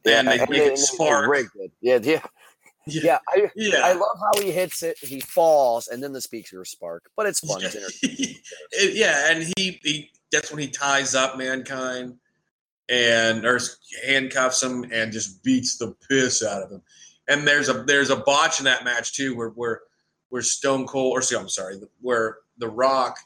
Yeah, 0.05 0.20
and 0.20 0.28
they 0.28 0.39
and 0.39 0.48
make 0.51 0.60
they- 0.64 0.73
it 0.73 0.78
spark. 0.78 1.36
it. 1.56 1.73
Yeah, 1.81 1.98
yeah, 2.02 2.23
yeah. 2.86 3.19
I, 3.28 3.51
yeah. 3.56 3.81
I 3.85 3.93
love 3.93 4.16
how 4.20 4.40
he 4.40 4.52
hits 4.52 4.82
it. 4.85 4.97
He 5.01 5.20
falls, 5.20 5.89
and 5.89 6.02
then 6.02 6.12
the 6.12 6.20
speakers 6.20 6.70
spark. 6.70 7.10
But 7.16 7.27
it's 7.27 7.40
fun. 7.40 7.60
It- 8.02 8.94
yeah, 8.94 9.31
and 9.31 9.52
he, 9.56 9.81
he 9.82 10.10
that's 10.32 10.50
when 10.50 10.60
he 10.60 10.68
ties 10.68 11.14
up 11.14 11.36
mankind 11.38 12.16
and 12.88 13.44
or 13.46 13.60
handcuffs 14.06 14.62
him 14.62 14.84
and 14.92 15.12
just 15.12 15.42
beats 15.44 15.76
the 15.76 15.94
piss 16.09 16.42
out 16.42 16.62
of 16.62 16.70
him. 16.70 16.82
And 17.28 17.46
there's 17.46 17.68
a 17.68 17.84
there's 17.84 18.10
a 18.10 18.16
botch 18.16 18.59
in 18.59 18.64
that 18.64 18.84
match 18.84 19.12
too 19.14 19.36
where 19.36 19.50
where 19.50 19.82
where 20.30 20.42
Stone 20.42 20.86
Cold 20.86 21.12
or 21.16 21.22
see, 21.22 21.36
I'm 21.36 21.48
sorry, 21.48 21.76
where 22.00 22.38
the 22.59 22.68
Rock 22.68 23.16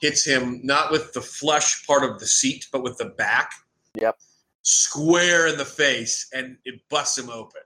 hits 0.00 0.24
him 0.24 0.60
not 0.62 0.90
with 0.92 1.12
the 1.12 1.20
flush 1.20 1.86
part 1.86 2.04
of 2.04 2.20
the 2.20 2.26
seat, 2.26 2.68
but 2.70 2.82
with 2.82 2.98
the 2.98 3.06
back. 3.06 3.52
Yep. 3.94 4.18
Square 4.62 5.48
in 5.48 5.58
the 5.58 5.64
face, 5.64 6.28
and 6.32 6.56
it 6.64 6.80
busts 6.88 7.18
him 7.18 7.30
open. 7.30 7.62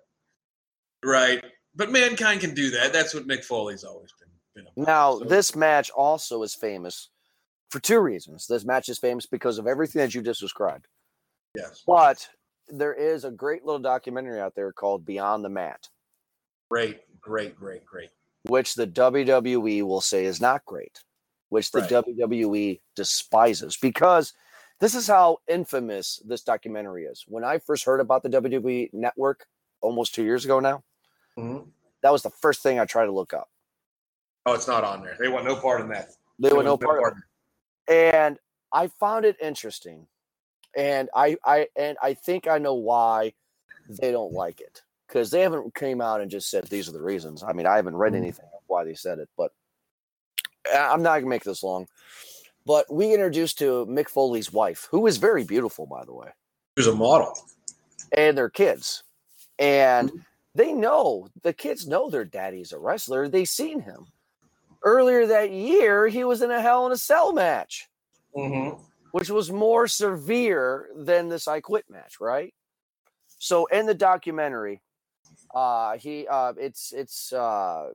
Right. 1.04 1.44
But 1.74 1.90
mankind 1.90 2.40
can 2.40 2.54
do 2.54 2.70
that. 2.70 2.92
That's 2.92 3.12
what 3.12 3.26
Mick 3.26 3.44
Foley's 3.44 3.84
always 3.84 4.12
been. 4.18 4.28
been 4.54 4.72
about. 4.72 4.86
Now, 4.86 5.18
So- 5.18 5.24
this 5.24 5.54
match 5.54 5.90
also 5.90 6.42
is 6.42 6.54
famous 6.54 7.10
for 7.70 7.80
two 7.80 7.98
reasons. 8.00 8.46
This 8.46 8.64
match 8.64 8.88
is 8.88 8.98
famous 8.98 9.26
because 9.26 9.58
of 9.58 9.66
everything 9.66 10.00
that 10.00 10.14
you 10.14 10.22
just 10.22 10.40
described. 10.40 10.86
yes, 11.54 11.82
But 11.86 12.28
there 12.68 12.92
is 12.94 13.24
a 13.24 13.30
great 13.30 13.64
little 13.64 13.80
documentary 13.80 14.40
out 14.40 14.54
there 14.54 14.72
called 14.72 15.04
Beyond 15.06 15.44
the 15.44 15.48
Mat, 15.48 15.88
great, 16.70 17.00
great, 17.20 17.56
great, 17.56 17.84
great. 17.86 18.10
which 18.44 18.74
the 18.74 18.86
WWE 18.86 19.82
will 19.82 20.00
say 20.00 20.24
is 20.24 20.40
not 20.40 20.64
great, 20.64 21.02
which 21.48 21.70
the 21.70 21.80
Right. 21.80 21.88
WWE 21.90 22.80
despises 22.94 23.76
because 23.80 24.32
this 24.80 24.94
is 24.94 25.06
how 25.06 25.38
infamous 25.48 26.20
this 26.26 26.42
documentary 26.42 27.04
is. 27.06 27.24
When 27.26 27.44
I 27.44 27.58
first 27.58 27.84
heard 27.84 28.00
about 28.00 28.22
the 28.22 28.28
WWE 28.28 28.90
network 28.92 29.46
almost 29.80 30.14
two 30.14 30.24
years 30.24 30.44
ago 30.44 30.60
now, 30.60 30.82
Mhm. 31.38 31.70
that 32.02 32.10
was 32.12 32.22
the 32.22 32.30
first 32.30 32.62
thing 32.62 32.78
I 32.78 32.84
tried 32.84 33.06
to 33.06 33.12
look 33.12 33.32
up. 33.32 33.48
Oh, 34.44 34.52
it's 34.54 34.66
not 34.68 34.84
on 34.84 35.02
there. 35.02 35.16
They 35.18 35.28
want 35.28 35.44
no 35.44 35.56
part 35.56 35.80
in 35.80 35.88
that. 35.88 36.10
They 36.38 36.48
There 36.50 36.56
were 36.58 36.62
no 36.62 36.76
part 36.76 37.16
it. 37.16 37.22
And 37.88 38.38
I 38.72 38.88
found 38.88 39.24
it 39.24 39.36
interesting, 39.40 40.06
and 40.76 41.08
I 41.14 41.36
I 41.44 41.68
and 41.76 41.96
I 42.02 42.14
think 42.14 42.48
I 42.48 42.58
know 42.58 42.74
why 42.74 43.34
they 43.88 44.10
don't 44.10 44.32
like 44.32 44.60
it 44.60 44.82
because 45.06 45.30
they 45.30 45.40
haven't 45.42 45.74
came 45.74 46.00
out 46.00 46.20
and 46.20 46.30
just 46.30 46.50
said 46.50 46.64
these 46.64 46.88
are 46.88 46.92
the 46.92 47.02
reasons. 47.02 47.42
I 47.42 47.52
mean, 47.52 47.66
I 47.66 47.76
haven't 47.76 47.96
read 47.96 48.12
Mhm. 48.12 48.16
anything 48.16 48.46
of 48.54 48.62
why 48.66 48.84
they 48.84 48.94
said 48.94 49.18
it, 49.20 49.28
but 49.36 49.52
I- 50.72 50.88
I'm 50.92 51.02
not 51.02 51.18
gonna 51.18 51.28
make 51.28 51.44
this 51.44 51.62
long. 51.62 51.86
But 52.64 52.92
we 52.92 53.14
introduced 53.14 53.58
to 53.58 53.86
Mick 53.86 54.08
Foley's 54.08 54.52
wife, 54.52 54.88
who 54.90 55.06
is 55.06 55.18
very 55.18 55.44
beautiful, 55.44 55.86
by 55.86 56.04
the 56.04 56.12
way, 56.12 56.32
There's 56.74 56.88
a 56.88 56.94
model. 56.94 57.32
and 58.10 58.36
their 58.36 58.50
kids, 58.50 59.04
and 59.58 60.24
they 60.54 60.72
know 60.72 61.28
the 61.42 61.52
kids 61.52 61.86
know 61.86 62.10
their 62.10 62.24
daddy's 62.24 62.72
a 62.72 62.78
wrestler. 62.78 63.28
They've 63.28 63.48
seen 63.48 63.80
him 63.80 64.08
earlier 64.82 65.26
that 65.26 65.50
year. 65.50 66.06
He 66.08 66.24
was 66.24 66.42
in 66.42 66.50
a 66.50 66.60
Hell 66.60 66.86
in 66.86 66.92
a 66.92 66.96
Cell 66.96 67.32
match 67.32 67.88
Mm-hmm. 68.36 68.78
which 69.12 69.30
was 69.30 69.50
more 69.50 69.86
severe 69.86 70.88
than 70.94 71.28
this 71.30 71.48
I 71.48 71.60
quit 71.60 71.88
match, 71.88 72.20
right? 72.20 72.52
So 73.38 73.64
in 73.66 73.86
the 73.86 73.94
documentary, 73.94 74.82
uh 75.54 75.96
he 75.96 76.26
uh 76.28 76.52
it's 76.58 76.92
it's 76.92 77.32
uh 77.32 77.90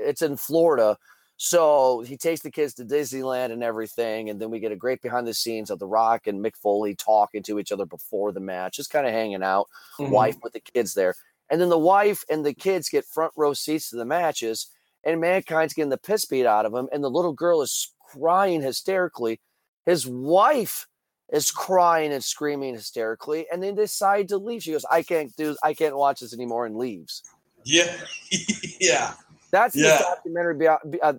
it's 0.00 0.22
in 0.22 0.36
Florida. 0.36 0.98
So 1.36 2.00
he 2.00 2.16
takes 2.16 2.40
the 2.40 2.50
kids 2.50 2.74
to 2.74 2.84
Disneyland 2.84 3.52
and 3.52 3.62
everything, 3.64 4.30
and 4.30 4.40
then 4.40 4.50
we 4.50 4.60
get 4.60 4.70
a 4.72 4.76
great 4.76 5.02
behind 5.02 5.26
the 5.26 5.34
scenes 5.34 5.70
of 5.70 5.78
The 5.78 5.86
Rock 5.86 6.26
and 6.26 6.44
Mick 6.44 6.56
Foley 6.56 6.94
talking 6.94 7.42
to 7.44 7.58
each 7.58 7.72
other 7.72 7.86
before 7.86 8.30
the 8.32 8.40
match, 8.40 8.76
just 8.76 8.90
kind 8.90 9.06
of 9.06 9.12
hanging 9.12 9.42
out 9.42 9.68
Mm-hmm. 9.98 10.12
wife 10.12 10.36
with 10.42 10.52
the 10.52 10.60
kids 10.60 10.94
there. 10.94 11.14
And 11.50 11.60
then 11.60 11.68
the 11.68 11.78
wife 11.78 12.24
and 12.30 12.44
the 12.44 12.54
kids 12.54 12.88
get 12.88 13.04
front 13.04 13.32
row 13.36 13.52
seats 13.54 13.90
to 13.90 13.96
the 13.96 14.04
matches, 14.04 14.68
and 15.04 15.20
Mankind's 15.20 15.74
getting 15.74 15.90
the 15.90 15.98
piss 15.98 16.24
beat 16.24 16.46
out 16.46 16.66
of 16.66 16.74
him, 16.74 16.88
and 16.92 17.02
the 17.02 17.10
little 17.10 17.32
girl 17.32 17.62
is 17.62 17.92
crying 18.10 18.62
hysterically. 18.62 19.40
His 19.86 20.06
wife 20.06 20.86
is 21.32 21.50
crying 21.50 22.12
and 22.12 22.22
screaming 22.22 22.74
hysterically, 22.74 23.46
and 23.52 23.62
they 23.62 23.72
decide 23.72 24.28
to 24.28 24.36
leave. 24.36 24.62
She 24.62 24.72
goes, 24.72 24.84
I 24.90 25.02
can't 25.02 25.34
do 25.36 25.56
I 25.62 25.74
can't 25.74 25.96
watch 25.96 26.20
this 26.20 26.34
anymore 26.34 26.66
and 26.66 26.76
leaves. 26.76 27.22
Yeah. 27.64 27.96
yeah. 28.80 29.14
That's 29.50 29.74
Yeah. 29.76 29.98
the 29.98 30.04
documentary 30.04 30.54
beyond, 30.56 30.98
uh, 31.02 31.12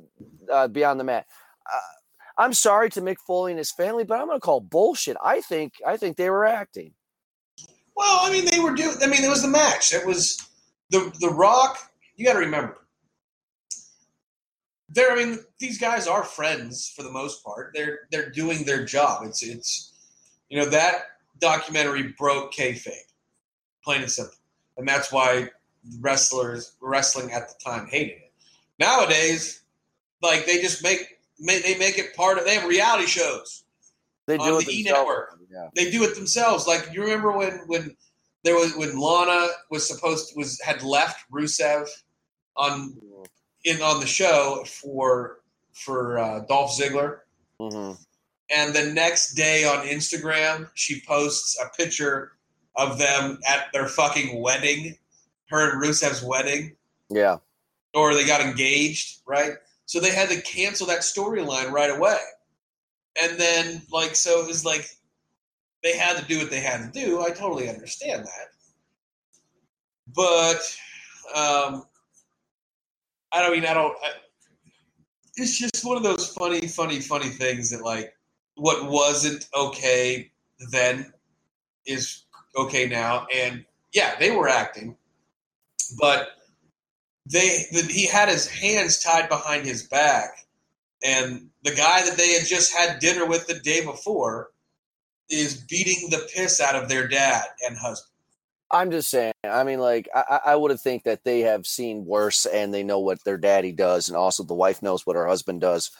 uh, 0.51 0.67
beyond 0.67 0.99
the 0.99 1.03
mat. 1.03 1.25
Uh, 1.71 1.79
I'm 2.37 2.53
sorry 2.53 2.89
to 2.91 3.01
Mick 3.01 3.17
Foley 3.25 3.51
and 3.51 3.57
his 3.59 3.71
family, 3.71 4.03
but 4.03 4.19
I'm 4.19 4.27
going 4.27 4.37
to 4.37 4.41
call 4.41 4.59
bullshit. 4.59 5.17
I 5.23 5.41
think 5.41 5.73
I 5.85 5.97
think 5.97 6.17
they 6.17 6.29
were 6.29 6.45
acting. 6.45 6.93
Well, 7.95 8.19
I 8.23 8.31
mean, 8.31 8.45
they 8.45 8.59
were 8.59 8.73
doing. 8.73 8.95
I 9.01 9.07
mean, 9.07 9.23
it 9.23 9.29
was 9.29 9.41
the 9.43 9.47
match. 9.47 9.93
It 9.93 10.05
was 10.05 10.37
the 10.89 11.11
the 11.19 11.29
Rock. 11.29 11.77
You 12.15 12.25
got 12.25 12.33
to 12.33 12.39
remember. 12.39 12.79
They're. 14.93 15.11
I 15.11 15.15
mean, 15.15 15.39
these 15.59 15.79
guys 15.79 16.07
are 16.07 16.23
friends 16.23 16.93
for 16.95 17.03
the 17.03 17.11
most 17.11 17.43
part. 17.43 17.71
They're 17.73 18.07
they're 18.11 18.29
doing 18.29 18.63
their 18.63 18.85
job. 18.85 19.25
It's 19.25 19.43
it's, 19.43 19.93
you 20.49 20.59
know, 20.59 20.65
that 20.69 20.95
documentary 21.39 22.13
broke 22.17 22.53
kayfabe, 22.53 22.91
plain 23.83 24.01
and 24.01 24.11
simple, 24.11 24.37
and 24.77 24.87
that's 24.87 25.11
why 25.11 25.49
wrestlers 25.99 26.73
wrestling 26.81 27.31
at 27.31 27.49
the 27.49 27.55
time 27.63 27.87
hated 27.87 28.17
it. 28.17 28.31
Nowadays, 28.79 29.63
like 30.21 30.45
they 30.45 30.61
just 30.61 30.83
make, 30.83 31.19
make 31.39 31.63
they 31.63 31.77
make 31.77 31.97
it 31.97 32.15
part 32.15 32.37
of. 32.37 32.45
They 32.45 32.55
have 32.55 32.67
reality 32.67 33.05
shows 33.05 33.63
They 34.27 34.37
do 34.37 34.43
On 34.43 34.61
it 34.61 34.65
the 34.65 34.71
E 34.71 34.83
themselves. 34.83 34.99
Network. 34.99 35.39
Yeah. 35.51 35.69
they 35.75 35.91
do 35.91 36.03
it 36.03 36.15
themselves. 36.15 36.67
Like 36.67 36.89
you 36.93 37.01
remember 37.01 37.31
when 37.31 37.61
when 37.67 37.95
there 38.43 38.55
was 38.55 38.75
when 38.75 38.97
Lana 38.97 39.47
was 39.69 39.87
supposed 39.87 40.29
to, 40.29 40.37
was 40.37 40.59
had 40.61 40.83
left 40.83 41.29
Rusev 41.31 41.87
on 42.55 42.95
in 43.63 43.81
on 43.81 43.99
the 43.99 44.07
show 44.07 44.63
for 44.65 45.39
for 45.73 46.19
uh, 46.19 46.39
Dolph 46.41 46.77
Ziggler, 46.77 47.21
Mhm. 47.59 47.97
and 48.53 48.73
the 48.75 48.93
next 48.93 49.33
day 49.33 49.65
on 49.65 49.87
Instagram 49.87 50.69
she 50.75 51.01
posts 51.01 51.57
a 51.59 51.69
picture 51.75 52.33
of 52.75 52.97
them 52.99 53.39
at 53.47 53.71
their 53.73 53.87
fucking 53.87 54.41
wedding, 54.41 54.97
her 55.49 55.71
and 55.71 55.81
Rusev's 55.81 56.21
wedding, 56.23 56.75
Yeah. 57.09 57.37
or 57.93 58.13
they 58.13 58.25
got 58.25 58.41
engaged, 58.41 59.21
right? 59.25 59.53
So 59.85 59.99
they 59.99 60.11
had 60.11 60.29
to 60.29 60.41
cancel 60.41 60.87
that 60.87 60.99
storyline 61.01 61.71
right 61.71 61.89
away. 61.91 62.19
And 63.21 63.39
then, 63.39 63.85
like, 63.91 64.15
so 64.15 64.39
it 64.41 64.47
was 64.47 64.65
like 64.65 64.89
they 65.83 65.95
had 65.97 66.17
to 66.17 66.25
do 66.25 66.39
what 66.39 66.49
they 66.49 66.61
had 66.61 66.91
to 66.93 66.99
do. 66.99 67.21
I 67.21 67.29
totally 67.31 67.69
understand 67.69 68.25
that. 68.25 68.49
But 70.07 70.77
um, 71.35 71.85
I 73.33 73.41
don't 73.41 73.51
mean, 73.51 73.65
I 73.65 73.73
don't. 73.73 73.95
I, 74.03 74.11
it's 75.35 75.57
just 75.57 75.83
one 75.83 75.97
of 75.97 76.03
those 76.03 76.27
funny, 76.27 76.67
funny, 76.67 76.99
funny 76.99 77.29
things 77.29 77.71
that, 77.71 77.81
like, 77.81 78.13
what 78.55 78.89
wasn't 78.89 79.47
okay 79.57 80.31
then 80.71 81.11
is 81.85 82.23
okay 82.55 82.87
now. 82.87 83.25
And 83.33 83.65
yeah, 83.93 84.15
they 84.19 84.31
were 84.31 84.47
acting, 84.47 84.95
but 85.99 86.29
they 87.25 87.65
the, 87.71 87.81
he 87.83 88.05
had 88.05 88.29
his 88.29 88.47
hands 88.47 88.99
tied 88.99 89.29
behind 89.29 89.65
his 89.65 89.87
back, 89.87 90.45
and 91.03 91.49
the 91.63 91.73
guy 91.73 92.03
that 92.03 92.17
they 92.17 92.33
had 92.33 92.45
just 92.45 92.73
had 92.73 92.99
dinner 92.99 93.25
with 93.25 93.47
the 93.47 93.59
day 93.59 93.83
before 93.83 94.51
is 95.29 95.55
beating 95.55 96.09
the 96.09 96.27
piss 96.33 96.61
out 96.61 96.75
of 96.75 96.89
their 96.89 97.07
dad 97.07 97.45
and 97.67 97.77
husband. 97.77 98.12
I'm 98.73 98.91
just 98.91 99.09
saying. 99.09 99.33
I 99.43 99.63
mean, 99.63 99.79
like 99.79 100.09
I, 100.13 100.39
I 100.47 100.55
would 100.55 100.71
have 100.71 100.81
think 100.81 101.03
that 101.03 101.23
they 101.23 101.41
have 101.41 101.67
seen 101.67 102.05
worse, 102.05 102.45
and 102.45 102.73
they 102.73 102.83
know 102.83 102.99
what 102.99 103.23
their 103.23 103.37
daddy 103.37 103.71
does, 103.71 104.09
and 104.09 104.17
also 104.17 104.43
the 104.43 104.53
wife 104.55 104.81
knows 104.81 105.05
what 105.05 105.15
her 105.15 105.27
husband 105.27 105.61
does. 105.61 105.91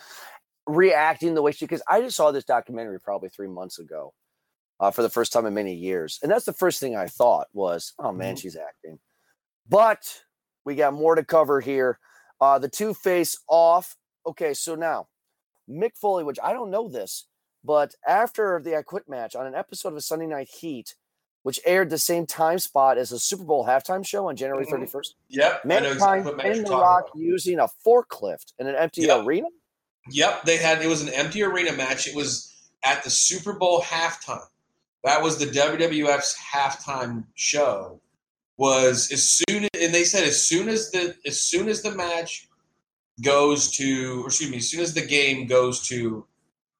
Reacting 0.66 1.36
the 1.36 1.42
way 1.42 1.52
she, 1.52 1.66
because 1.66 1.84
I 1.88 2.02
just 2.02 2.16
saw 2.16 2.32
this 2.32 2.46
documentary 2.46 3.00
probably 3.00 3.30
three 3.30 3.48
months 3.48 3.80
ago, 3.80 4.14
uh, 4.80 4.92
for 4.92 5.04
the 5.04 5.10
first 5.10 5.32
time 5.32 5.46
in 5.46 5.54
many 5.54 5.76
years, 5.76 6.20
and 6.24 6.32
that's 6.32 6.46
the 6.46 6.54
first 6.54 6.80
thing 6.80 6.96
I 6.96 7.08
thought 7.08 7.48
was, 7.54 7.94
"Oh 8.00 8.12
man, 8.12 8.36
Mhm. 8.36 8.40
she's 8.42 8.56
acting." 8.56 9.00
But 9.70 10.24
we 10.66 10.76
got 10.76 10.94
more 10.94 11.16
to 11.16 11.24
cover 11.24 11.62
here. 11.62 12.00
Uh, 12.42 12.60
the 12.60 12.70
two 12.70 12.94
face 12.94 13.38
off. 13.48 13.96
Okay, 14.26 14.54
so 14.54 14.76
now 14.76 15.08
Mick 15.70 15.96
Foley, 15.96 16.24
which 16.24 16.40
I 16.44 16.54
don't 16.54 16.72
know 16.72 16.88
this, 16.90 17.28
but 17.64 17.94
after 18.08 18.60
the 18.64 18.76
I 18.78 18.82
Quit 18.82 19.08
match 19.08 19.36
on 19.36 19.46
an 19.46 19.56
episode 19.56 19.90
of 19.90 19.98
a 19.98 20.02
Sunday 20.02 20.28
Night 20.28 20.50
Heat, 20.50 20.96
which 21.44 21.60
aired 21.66 21.90
the 21.90 21.98
same 21.98 22.26
time 22.26 22.58
spot 22.58 22.98
as 22.98 23.10
the 23.12 23.20
Super 23.20 23.44
Bowl 23.44 23.66
halftime 23.66 24.06
show 24.06 24.28
on 24.28 24.36
January 24.36 24.66
Mhm. 24.66 24.70
31st, 24.70 25.14
Yep, 25.30 25.62
I 25.64 25.68
know 25.68 25.92
exactly 25.92 26.32
Mankind 26.34 26.58
and 26.58 26.68
The 26.68 26.72
Rock 26.72 27.04
about. 27.10 27.18
using 27.18 27.60
a 27.60 27.68
forklift 27.86 28.54
in 28.60 28.68
an 28.68 28.76
empty 28.76 29.02
Yep. 29.04 29.26
arena. 29.26 29.48
Yep, 30.10 30.44
they 30.46 30.58
had 30.58 30.82
it 30.82 30.88
was 30.88 31.02
an 31.02 31.10
empty 31.10 31.44
arena 31.44 31.72
match. 31.74 32.08
It 32.08 32.16
was 32.16 32.50
at 32.84 33.04
the 33.04 33.10
Super 33.10 33.54
Bowl 33.54 33.82
halftime. 33.82 34.48
That 35.04 35.22
was 35.22 35.38
the 35.38 35.46
WWF's 35.48 36.36
halftime 36.36 37.26
show. 37.36 38.00
Was 38.58 39.12
as 39.12 39.30
soon 39.30 39.68
and 39.74 39.94
they 39.94 40.04
said 40.06 40.24
as 40.26 40.46
soon 40.48 40.70
as 40.70 40.92
the 40.92 41.16
as 41.26 41.40
soon 41.40 41.68
as 41.70 41.82
the 41.82 41.92
match 41.92 42.48
goes 43.22 43.72
to 43.78 44.24
or 44.24 44.28
excuse 44.28 44.50
me, 44.52 44.58
as 44.58 44.70
soon 44.70 44.80
as 44.82 44.94
the 44.94 45.06
game 45.06 45.48
goes 45.48 45.86
to 45.88 46.26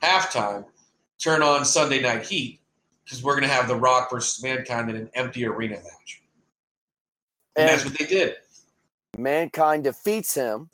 halftime, 0.02 0.66
turn 1.22 1.42
on 1.42 1.66
Sunday 1.66 2.00
Night 2.02 2.26
Heat 2.26 2.60
because 3.04 3.24
we're 3.24 3.36
gonna 3.36 3.48
have 3.48 3.68
The 3.68 3.76
Rock 3.76 4.10
versus 4.12 4.42
Mankind 4.44 4.90
in 4.90 4.96
an 4.96 5.10
empty 5.14 5.46
arena 5.46 5.76
match. 5.76 6.22
And, 7.56 7.70
that's 7.70 7.86
what 7.86 7.98
they 7.98 8.06
did. 8.06 8.36
Mankind 9.18 9.84
defeats 9.84 10.34
him, 10.34 10.70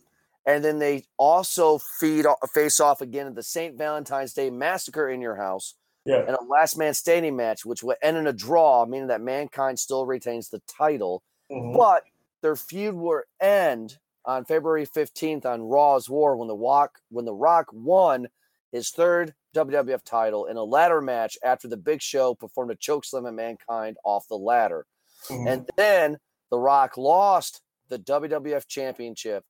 and 0.46 0.64
then 0.64 0.80
they 0.80 1.04
also 1.18 1.80
feed 2.00 2.26
face 2.54 2.80
off 2.80 3.02
again 3.02 3.28
at 3.28 3.36
the 3.36 3.44
St. 3.44 3.78
Valentine's 3.78 4.34
Day 4.34 4.50
Massacre 4.50 5.10
in 5.10 5.22
your 5.22 5.36
house. 5.36 5.76
Yeah. 6.06 6.24
and 6.26 6.36
a 6.36 6.44
last 6.46 6.78
man 6.78 6.94
standing 6.96 7.36
match, 7.36 7.66
which 7.66 7.84
would 7.84 7.98
end 8.02 8.18
in 8.18 8.26
a 8.26 8.34
draw, 8.34 8.86
meaning 8.86 9.10
that 9.10 9.22
Mankind 9.22 9.78
still 9.78 10.06
retains 10.08 10.50
the 10.50 10.60
title. 10.62 11.22
Mhm. 11.52 11.78
But 11.78 12.04
their 12.42 12.56
feud 12.56 12.96
will 12.96 13.22
end 13.40 14.00
on 14.26 14.46
February 14.46 14.86
15th 14.86 15.46
on 15.46 15.62
Raw 15.62 15.98
Is 15.98 16.10
War 16.10 16.36
when 16.36 16.48
the 16.48 16.56
Rock 16.56 17.00
when 17.10 17.26
the 17.26 17.34
Rock 17.34 17.68
won 17.74 18.28
his 18.72 18.92
third 18.92 19.34
WWF 19.56 20.04
title 20.04 20.46
in 20.46 20.58
a 20.58 20.64
ladder 20.64 21.02
match 21.02 21.38
after 21.44 21.68
the 21.68 21.78
Big 21.78 22.02
Show 22.02 22.36
performed 22.36 22.72
a 22.72 22.76
chokeslam 22.76 23.28
at 23.28 23.34
Mankind 23.34 23.98
off 24.04 24.28
the 24.28 24.38
ladder. 24.38 24.86
Mhm. 25.30 25.48
And 25.52 25.70
then 25.76 26.20
The 26.52 26.58
Rock 26.60 26.98
lost 26.98 27.62
the 27.90 28.00
WWF 28.00 28.68
Championship 28.68 29.44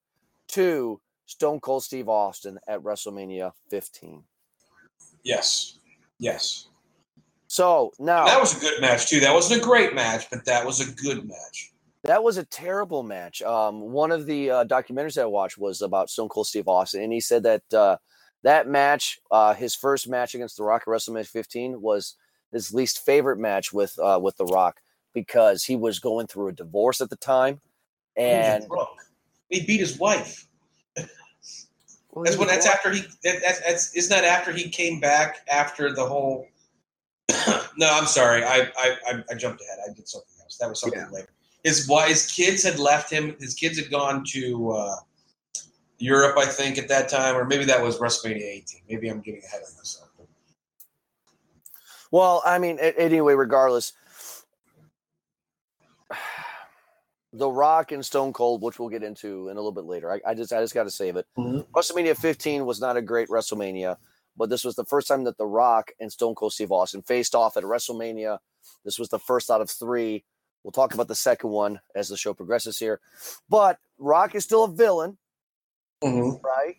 to 0.49 1.01
Stone 1.25 1.59
Cold 1.61 1.83
Steve 1.83 2.09
Austin 2.09 2.59
at 2.67 2.81
WrestleMania 2.81 3.53
15. 3.69 4.23
yes, 5.23 5.79
yes. 6.17 6.67
So 7.47 7.91
now 7.99 8.25
That 8.25 8.39
was 8.39 8.55
a 8.57 8.59
good 8.59 8.79
match 8.81 9.07
too. 9.07 9.19
That 9.19 9.33
wasn't 9.33 9.61
a 9.61 9.63
great 9.63 9.93
match, 9.95 10.29
but 10.29 10.45
that 10.45 10.65
was 10.65 10.79
a 10.81 10.91
good 10.93 11.27
match. 11.27 11.71
That 12.03 12.23
was 12.23 12.37
a 12.37 12.45
terrible 12.45 13.03
match. 13.03 13.41
Um, 13.41 13.81
one 13.91 14.11
of 14.11 14.25
the 14.25 14.49
uh, 14.51 14.65
documentaries 14.65 15.21
I 15.21 15.25
watched 15.25 15.57
was 15.57 15.81
about 15.81 16.09
Stone 16.09 16.29
Cold 16.29 16.47
Steve 16.47 16.67
Austin, 16.67 17.01
and 17.03 17.11
he 17.11 17.19
said 17.19 17.43
that 17.43 17.73
uh, 17.73 17.97
that 18.44 18.68
match, 18.68 19.20
uh, 19.32 19.53
his 19.53 19.76
first 19.76 20.07
match 20.07 20.36
against 20.36 20.57
The 20.57 20.64
Rock 20.64 20.84
at 20.84 20.88
WrestleMania 20.88 21.28
15, 21.28 21.82
was 21.82 22.16
his 22.52 22.74
least 22.74 23.06
favorite 23.06 23.38
match 23.38 23.74
with 23.74 23.98
uh, 23.99 24.20
with 24.22 24.38
The 24.38 24.45
Rock 24.45 24.82
because 25.14 25.64
he 25.64 25.76
was 25.76 25.99
going 25.99 26.28
through 26.28 26.49
a 26.49 26.53
divorce 26.53 27.02
at 27.02 27.10
the 27.10 27.16
time, 27.16 27.60
and 28.16 28.66
drunk. 28.68 28.90
He 29.49 29.66
beat 29.66 29.80
his 29.80 29.98
wife. 29.98 30.48
Well, 32.11 32.26
That's 32.26 32.38
when. 32.38 32.48
was 32.48 32.56
That's 32.56 32.66
after 32.66 32.91
he. 32.91 33.02
That, 33.24 33.40
that's, 33.45 33.60
that's. 33.60 33.94
Isn't 33.95 34.10
that 34.10 34.26
after 34.26 34.52
he 34.52 34.68
came 34.68 34.99
back 34.99 35.48
after 35.48 35.94
the 35.94 36.03
whole? 36.03 36.48
no, 37.78 37.88
I'm 37.88 38.07
sorry. 38.07 38.44
I, 38.44 38.72
I 38.76 38.98
I 39.07 39.24
I 39.30 39.36
jumped 39.36 39.61
ahead. 39.61 39.78
I 39.88 39.94
did 39.94 40.07
something 40.07 40.34
else. 40.41 40.57
That 40.57 40.70
was 40.70 40.82
something 40.82 41.06
later. 41.11 41.30
His 41.64 41.88
wife, 41.88 42.10
his 42.10 42.32
kids 42.32 42.64
had 42.64 42.80
left 42.80 43.11
him. 43.11 43.36
His 43.40 43.53
kids 43.53 43.78
had 43.78 43.91
gone 43.91 44.24
to 44.30 44.72
uh, 44.72 44.95
Europe, 45.99 46.38
I 46.38 46.45
think, 46.45 46.77
at 46.77 46.88
that 46.88 47.09
time, 47.09 47.35
or 47.35 47.45
maybe 47.45 47.65
that 47.65 47.81
was 47.84 47.99
WrestleMania 47.99 48.41
18. 48.41 48.81
Maybe 48.89 49.09
I'm 49.09 49.19
getting 49.21 49.41
ahead 49.43 49.61
of 49.61 49.76
myself. 49.77 50.09
Well, 52.11 52.41
I 52.43 52.57
mean, 52.57 52.80
anyway, 52.80 53.34
regardless, 53.34 53.93
The 57.31 57.49
Rock 57.49 57.91
and 57.91 58.03
Stone 58.03 58.34
Cold, 58.34 58.63
which 58.63 58.80
we'll 58.80 58.89
get 58.89 59.03
into 59.03 59.49
in 59.49 59.57
a 59.57 59.59
little 59.59 59.71
bit 59.71 59.84
later. 59.84 60.11
I, 60.11 60.19
I 60.31 60.34
just, 60.34 60.51
I 60.51 60.61
just 60.61 60.73
got 60.73 60.85
to 60.85 60.89
save 60.91 61.15
it. 61.15 61.27
Mhm. 61.38 61.67
WrestleMania 61.67 62.17
15 62.17 62.65
was 62.65 62.81
not 62.81 62.97
a 62.97 63.01
great 63.03 63.30
WrestleMania, 63.30 63.97
but 64.35 64.49
this 64.49 64.63
was 64.63 64.73
the 64.76 64.85
first 64.85 65.07
time 65.07 65.23
that 65.26 65.38
The 65.38 65.45
Rock 65.45 65.91
and 65.99 66.11
Stone 66.11 66.34
Cold 66.34 66.53
Steve 66.53 66.71
Austin 66.71 67.03
faced 67.03 67.35
off 67.35 67.55
at 67.55 67.63
WrestleMania. 67.63 68.39
This 68.84 68.97
was 68.97 69.09
the 69.09 69.19
first 69.19 69.51
out 69.51 69.61
of 69.61 69.69
three. 69.69 70.23
We'll 70.63 70.71
talk 70.71 70.95
about 70.95 71.07
the 71.07 71.15
second 71.15 71.51
one 71.51 71.80
as 71.95 72.09
the 72.09 72.17
show 72.17 72.34
progresses 72.34 72.80
here. 72.80 72.99
But 73.47 73.77
Rock 73.99 74.34
is 74.34 74.43
still 74.43 74.63
a 74.63 74.71
villain, 74.71 75.19
Mhm. 76.03 76.41
right? 76.43 76.77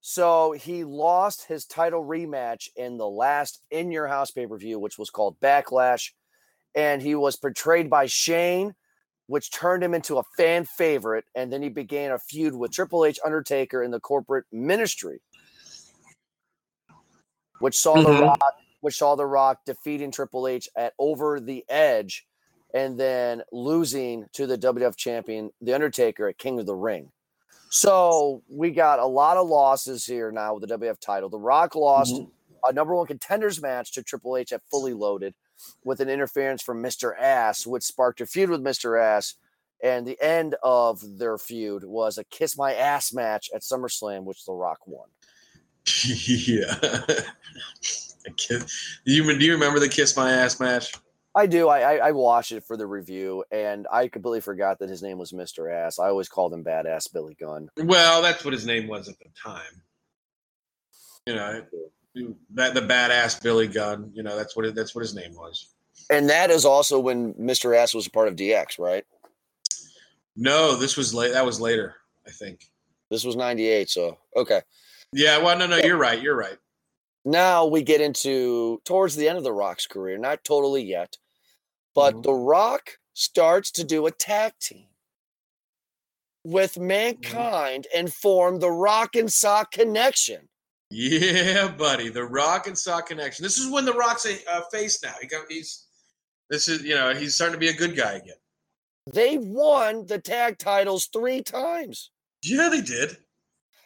So 0.00 0.52
he 0.52 0.84
lost 0.84 1.44
his 1.44 1.64
title 1.64 2.04
rematch 2.04 2.68
in 2.76 2.96
the 2.96 3.08
last 3.08 3.62
In 3.70 3.92
Your 3.92 4.08
House 4.08 4.30
pay 4.30 4.46
per 4.46 4.56
view, 4.56 4.78
which 4.78 4.98
was 4.98 5.10
called 5.10 5.38
Backlash. 5.40 6.10
And 6.74 7.02
he 7.02 7.14
was 7.14 7.36
portrayed 7.36 7.88
by 7.90 8.06
Shane, 8.06 8.74
which 9.26 9.52
turned 9.52 9.84
him 9.84 9.94
into 9.94 10.18
a 10.18 10.24
fan 10.36 10.64
favorite. 10.64 11.24
And 11.34 11.52
then 11.52 11.62
he 11.62 11.68
began 11.68 12.12
a 12.12 12.18
feud 12.18 12.54
with 12.54 12.72
Triple 12.72 13.04
H, 13.04 13.20
Undertaker, 13.24 13.82
in 13.82 13.90
the 13.90 14.00
corporate 14.00 14.46
ministry, 14.50 15.20
which 17.60 17.78
saw 17.78 17.96
Mhm. 17.96 18.04
the 18.04 18.22
Rock, 18.22 18.54
which 18.80 18.96
saw 18.96 19.14
the 19.14 19.26
Rock 19.26 19.64
defeating 19.64 20.10
Triple 20.10 20.48
H 20.48 20.68
at 20.74 20.94
Over 20.98 21.38
the 21.38 21.64
Edge, 21.68 22.26
and 22.74 22.98
then 22.98 23.44
losing 23.52 24.28
to 24.32 24.46
the 24.46 24.56
WWF 24.56 24.96
champion, 24.96 25.52
The 25.60 25.74
Undertaker, 25.74 26.26
at 26.28 26.38
King 26.38 26.58
of 26.58 26.66
the 26.66 26.74
Ring. 26.74 27.12
So 27.74 28.42
we 28.50 28.70
got 28.70 28.98
a 28.98 29.06
lot 29.06 29.38
of 29.38 29.48
losses 29.48 30.04
here 30.04 30.30
now 30.30 30.52
with 30.52 30.68
the 30.68 30.78
WF 30.78 31.00
title. 31.00 31.30
The 31.30 31.38
Rock 31.38 31.74
lost 31.74 32.12
mm-hmm. 32.12 32.28
a 32.68 32.72
number 32.74 32.94
one 32.94 33.06
contenders 33.06 33.62
match 33.62 33.92
to 33.92 34.02
Triple 34.02 34.36
H 34.36 34.52
at 34.52 34.60
Fully 34.70 34.92
Loaded 34.92 35.32
with 35.82 36.00
an 36.00 36.10
interference 36.10 36.60
from 36.60 36.82
Mr. 36.82 37.18
Ass, 37.18 37.66
which 37.66 37.82
sparked 37.82 38.20
a 38.20 38.26
feud 38.26 38.50
with 38.50 38.62
Mr. 38.62 39.02
Ass. 39.02 39.36
And 39.82 40.06
the 40.06 40.20
end 40.20 40.54
of 40.62 41.00
their 41.18 41.38
feud 41.38 41.82
was 41.82 42.18
a 42.18 42.24
Kiss 42.24 42.58
My 42.58 42.74
Ass 42.74 43.14
match 43.14 43.48
at 43.54 43.62
SummerSlam, 43.62 44.24
which 44.24 44.44
The 44.44 44.52
Rock 44.52 44.80
won. 44.86 45.08
yeah. 46.04 46.74
A 48.26 48.30
kiss- 48.34 49.00
do 49.04 49.12
you 49.12 49.38
do 49.38 49.44
you 49.44 49.52
remember 49.52 49.80
the 49.80 49.88
kiss 49.88 50.16
my 50.16 50.30
ass 50.30 50.60
match? 50.60 50.92
I 51.34 51.46
do. 51.46 51.68
I, 51.68 51.80
I 51.80 52.08
I 52.08 52.12
watched 52.12 52.52
it 52.52 52.64
for 52.64 52.76
the 52.76 52.86
review, 52.86 53.44
and 53.50 53.86
I 53.90 54.08
completely 54.08 54.40
forgot 54.40 54.78
that 54.80 54.90
his 54.90 55.02
name 55.02 55.18
was 55.18 55.32
Mr. 55.32 55.72
Ass. 55.72 55.98
I 55.98 56.08
always 56.08 56.28
called 56.28 56.52
him 56.52 56.62
Badass 56.62 57.12
Billy 57.12 57.36
Gunn. 57.40 57.70
Well, 57.78 58.20
that's 58.20 58.44
what 58.44 58.52
his 58.52 58.66
name 58.66 58.86
was 58.86 59.08
at 59.08 59.18
the 59.18 59.30
time. 59.42 59.82
You 61.26 61.34
know, 61.34 61.62
that 62.54 62.74
the 62.74 62.80
badass 62.82 63.42
Billy 63.42 63.66
Gunn. 63.66 64.10
You 64.12 64.22
know, 64.22 64.36
that's 64.36 64.56
what 64.56 64.66
it, 64.66 64.74
that's 64.74 64.94
what 64.94 65.02
his 65.02 65.14
name 65.14 65.34
was. 65.34 65.68
And 66.10 66.28
that 66.28 66.50
is 66.50 66.64
also 66.64 66.98
when 66.98 67.32
Mr. 67.34 67.76
Ass 67.76 67.94
was 67.94 68.06
a 68.06 68.10
part 68.10 68.28
of 68.28 68.36
DX, 68.36 68.78
right? 68.78 69.04
No, 70.36 70.76
this 70.76 70.96
was 70.96 71.14
late. 71.14 71.32
That 71.32 71.46
was 71.46 71.60
later, 71.60 71.94
I 72.26 72.30
think. 72.30 72.66
This 73.10 73.24
was 73.24 73.36
98, 73.36 73.90
so 73.90 74.18
okay. 74.36 74.62
Yeah. 75.12 75.38
Well, 75.38 75.56
no, 75.58 75.66
no, 75.66 75.76
you're 75.76 75.98
right. 75.98 76.20
You're 76.20 76.36
right. 76.36 76.56
Now 77.24 77.64
we 77.66 77.82
get 77.82 78.00
into 78.00 78.80
towards 78.84 79.16
the 79.16 79.28
end 79.28 79.38
of 79.38 79.44
the 79.44 79.52
rock's 79.52 79.86
career 79.86 80.18
not 80.18 80.42
totally 80.44 80.82
yet 80.82 81.16
but 81.94 82.14
Mhm. 82.14 82.22
the 82.24 82.32
rock 82.34 82.98
starts 83.14 83.70
to 83.72 83.84
do 83.84 84.06
a 84.06 84.10
tag 84.10 84.52
team 84.60 84.88
with 86.44 86.78
mankind 86.78 87.86
and 87.94 88.12
form 88.12 88.58
the 88.58 88.70
rock 88.70 89.14
and 89.14 89.32
sock 89.32 89.70
connection 89.72 90.48
Yeah, 90.90 91.68
buddy. 91.68 92.10
The 92.10 92.24
Rock 92.24 92.66
and 92.66 92.78
Sock 92.78 93.06
connection. 93.06 93.42
This 93.42 93.56
is 93.56 93.70
when 93.70 93.86
the 93.86 93.94
Rock's 93.94 94.26
a 94.26 94.36
uh, 94.46 94.60
face 94.70 95.02
now. 95.02 95.14
He 95.22 95.26
got 95.26 95.46
he's. 95.48 95.86
This 96.50 96.68
is 96.68 96.82
you 96.82 96.94
know 96.94 97.14
he's 97.14 97.34
starting 97.34 97.54
to 97.54 97.58
be 97.58 97.68
a 97.68 97.72
good 97.72 97.96
guy 97.96 98.12
again. 98.14 98.36
they 99.10 99.38
won 99.38 100.04
the 100.06 100.18
tag 100.18 100.58
titles 100.58 101.06
three 101.06 101.40
times 101.42 102.10
Yeah, 102.42 102.68
they 102.68 102.82
did. 102.82 103.16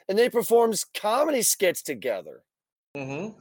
and 0.09 0.19
they 0.19 0.29
performed 0.29 0.83
comedy 0.95 1.43
skits 1.43 1.81
together 1.83 2.43
Mm-hmm. 2.97 3.39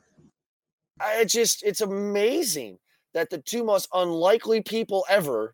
I- 1.00 1.22
it's 1.22 1.34
just 1.34 1.64
it's 1.64 1.82
amazing 1.82 2.78
that 3.14 3.30
the 3.30 3.38
two 3.38 3.64
most 3.64 3.88
unlikely 3.94 4.62
people 4.62 5.06
ever 5.10 5.54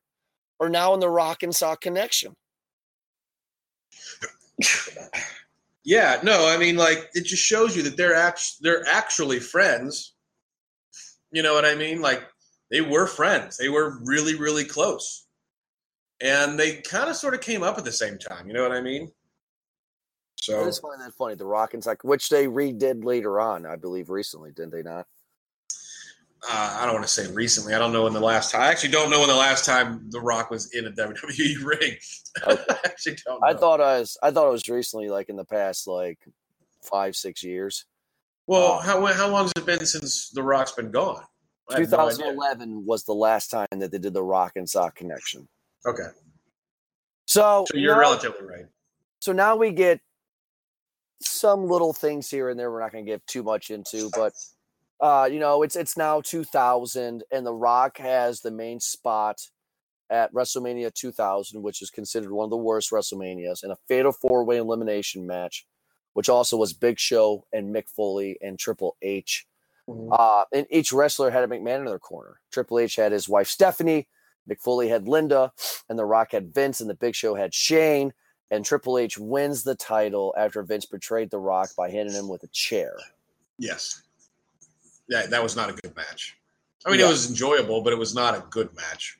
are 0.59 0.69
now 0.69 0.93
in 0.93 0.99
the 0.99 1.09
rock 1.09 1.43
and 1.43 1.55
sock 1.55 1.81
connection 1.81 2.33
Yeah, 5.83 6.19
no, 6.23 6.47
I 6.47 6.57
mean, 6.57 6.75
like 6.75 7.09
it 7.15 7.25
just 7.25 7.43
shows 7.43 7.75
you 7.75 7.81
that 7.83 7.97
they're 7.97 8.13
act- 8.13 8.61
they're 8.61 8.85
actually 8.87 9.39
friends. 9.39 10.13
You 11.31 11.41
know 11.41 11.55
what 11.55 11.65
I 11.65 11.73
mean? 11.73 12.01
Like 12.01 12.21
they 12.69 12.81
were 12.81 13.07
friends. 13.07 13.57
They 13.57 13.69
were 13.69 13.99
really, 14.03 14.35
really 14.35 14.63
close, 14.63 15.25
and 16.21 16.59
they 16.59 16.81
kind 16.81 17.09
of 17.09 17.15
sort 17.15 17.33
of 17.33 17.41
came 17.41 17.63
up 17.63 17.79
at 17.79 17.85
the 17.85 17.91
same 17.91 18.19
time. 18.19 18.47
You 18.47 18.53
know 18.53 18.61
what 18.61 18.71
I 18.71 18.81
mean? 18.81 19.11
I 20.49 20.53
So 20.53 20.65
just 20.65 20.81
find 20.81 20.99
that 21.01 21.13
funny. 21.13 21.35
The 21.35 21.45
Rock 21.45 21.73
and 21.73 21.83
Sock, 21.83 22.03
which 22.03 22.29
they 22.29 22.47
redid 22.47 23.03
later 23.03 23.39
on, 23.39 23.65
I 23.65 23.75
believe, 23.75 24.09
recently, 24.09 24.51
didn't 24.51 24.71
they 24.71 24.81
not? 24.83 25.05
uh, 26.49 26.77
I 26.81 26.85
don't 26.85 26.95
want 26.95 27.05
to 27.05 27.11
say 27.11 27.31
recently. 27.31 27.75
I 27.75 27.79
don't 27.79 27.93
know 27.93 28.05
when 28.05 28.13
the 28.13 28.19
last 28.19 28.51
time. 28.51 28.61
I 28.61 28.67
actually 28.69 28.89
don't 28.89 29.11
know 29.11 29.19
when 29.19 29.29
the 29.29 29.35
last 29.35 29.63
time 29.63 30.07
The 30.09 30.19
Rock 30.19 30.49
was 30.49 30.73
in 30.73 30.87
a 30.87 30.91
WWE 30.91 31.63
ring. 31.63 31.93
Okay. 32.47 32.63
I 32.69 32.75
actually 32.85 33.17
don't. 33.23 33.39
Know. 33.39 33.47
I 33.47 33.53
thought 33.53 33.79
I 33.79 33.99
was. 33.99 34.17
I 34.23 34.31
thought 34.31 34.47
it 34.47 34.51
was 34.51 34.67
recently, 34.67 35.09
like 35.09 35.29
in 35.29 35.35
the 35.35 35.45
past, 35.45 35.85
like 35.85 36.17
five, 36.81 37.15
six 37.15 37.43
years. 37.43 37.85
Well, 38.47 38.73
uh, 38.73 38.79
how 38.81 39.05
how 39.05 39.29
long 39.29 39.43
has 39.43 39.53
it 39.55 39.65
been 39.67 39.85
since 39.85 40.29
The 40.31 40.41
Rock's 40.41 40.71
been 40.71 40.89
gone? 40.89 41.23
I 41.69 41.79
have 41.81 41.91
no 41.91 42.09
2011 42.09 42.85
was 42.87 43.03
the 43.03 43.13
last 43.13 43.51
time 43.51 43.67
that 43.77 43.91
they 43.91 43.99
did 43.99 44.13
the 44.15 44.23
Rock 44.23 44.53
and 44.55 44.67
Sock 44.67 44.95
connection. 44.95 45.47
Okay, 45.85 46.07
So, 47.27 47.65
so 47.71 47.77
you're 47.77 47.93
now- 47.93 47.99
relatively 48.01 48.45
right. 48.45 48.65
so 49.19 49.31
now 49.31 49.55
we 49.55 49.71
get 49.71 50.01
some 51.21 51.67
little 51.67 51.93
things 51.93 52.29
here 52.29 52.49
and 52.49 52.59
there. 52.59 52.71
We're 52.71 52.81
not 52.81 52.91
going 52.91 53.05
to 53.05 53.11
get 53.11 53.25
too 53.27 53.43
much 53.43 53.69
into, 53.69 54.09
but 54.15 54.33
uh, 54.99 55.27
you 55.31 55.39
know, 55.39 55.63
it's 55.63 55.75
it's 55.75 55.97
now 55.97 56.21
2000, 56.21 57.23
and 57.31 57.45
The 57.45 57.53
Rock 57.53 57.97
has 57.97 58.41
the 58.41 58.51
main 58.51 58.79
spot 58.79 59.41
at 60.11 60.33
WrestleMania 60.33 60.93
2000, 60.93 61.61
which 61.61 61.81
is 61.81 61.89
considered 61.89 62.31
one 62.31 62.43
of 62.43 62.49
the 62.49 62.57
worst 62.57 62.91
WrestleManias, 62.91 63.63
in 63.63 63.71
a 63.71 63.77
fatal 63.87 64.11
four 64.11 64.43
way 64.43 64.57
elimination 64.57 65.25
match, 65.25 65.65
which 66.13 66.29
also 66.29 66.57
was 66.57 66.73
Big 66.73 66.99
Show 66.99 67.45
and 67.51 67.73
Mick 67.73 67.89
Foley 67.89 68.37
and 68.41 68.59
Triple 68.59 68.95
H. 69.01 69.47
Uh, 70.11 70.45
and 70.53 70.67
each 70.69 70.93
wrestler 70.93 71.31
had 71.31 71.43
a 71.43 71.47
McMahon 71.47 71.79
in 71.79 71.85
their 71.85 71.99
corner. 71.99 72.39
Triple 72.51 72.79
H 72.79 72.95
had 72.95 73.11
his 73.11 73.27
wife 73.27 73.47
Stephanie, 73.47 74.07
Mick 74.49 74.59
Foley 74.59 74.89
had 74.89 75.07
Linda, 75.07 75.51
and 75.89 75.97
The 75.97 76.05
Rock 76.05 76.31
had 76.31 76.53
Vince, 76.53 76.81
and 76.81 76.89
the 76.89 76.95
Big 76.95 77.15
Show 77.15 77.35
had 77.35 77.53
Shane. 77.53 78.13
And 78.51 78.65
Triple 78.65 78.97
H 78.97 79.17
wins 79.17 79.63
the 79.63 79.75
title 79.75 80.33
after 80.37 80.61
Vince 80.61 80.85
betrayed 80.85 81.31
The 81.31 81.39
Rock 81.39 81.69
by 81.77 81.89
hitting 81.89 82.11
him 82.13 82.27
with 82.27 82.43
a 82.43 82.47
chair. 82.47 82.93
Yes. 83.57 84.03
Yeah, 85.07 85.25
that 85.25 85.41
was 85.41 85.55
not 85.55 85.69
a 85.69 85.73
good 85.73 85.95
match. 85.95 86.37
I 86.85 86.91
mean, 86.91 86.99
Yeah. 86.99 87.07
it 87.07 87.09
was 87.09 87.29
enjoyable, 87.29 87.81
but 87.81 87.93
it 87.93 87.95
was 87.97 88.13
not 88.13 88.35
a 88.35 88.41
good 88.49 88.75
match. 88.75 89.17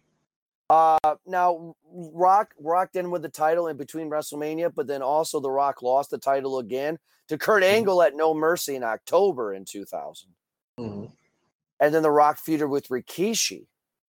Uh, 0.69 0.97
now 1.25 1.75
Rock 1.91 2.53
rocked 2.59 2.95
in 2.95 3.09
with 3.11 3.21
the 3.21 3.29
title 3.29 3.67
in 3.67 3.77
between 3.77 4.09
WrestleMania, 4.09 4.73
but 4.73 4.87
then 4.87 5.01
also 5.01 5.39
The 5.39 5.51
Rock 5.51 5.81
lost 5.81 6.11
the 6.11 6.17
title 6.17 6.59
again 6.59 6.97
to 7.27 7.37
Kurt 7.37 7.63
Angle 7.63 8.01
at 8.01 8.15
No 8.15 8.33
Mercy 8.33 8.75
in 8.75 8.83
October 8.83 9.53
in 9.53 9.63
2000. 9.65 10.29
And 10.77 11.93
then 11.93 12.03
The 12.03 12.11
Rock 12.11 12.37
feuded 12.37 12.69
with 12.69 12.87
Rikishi, 12.89 13.67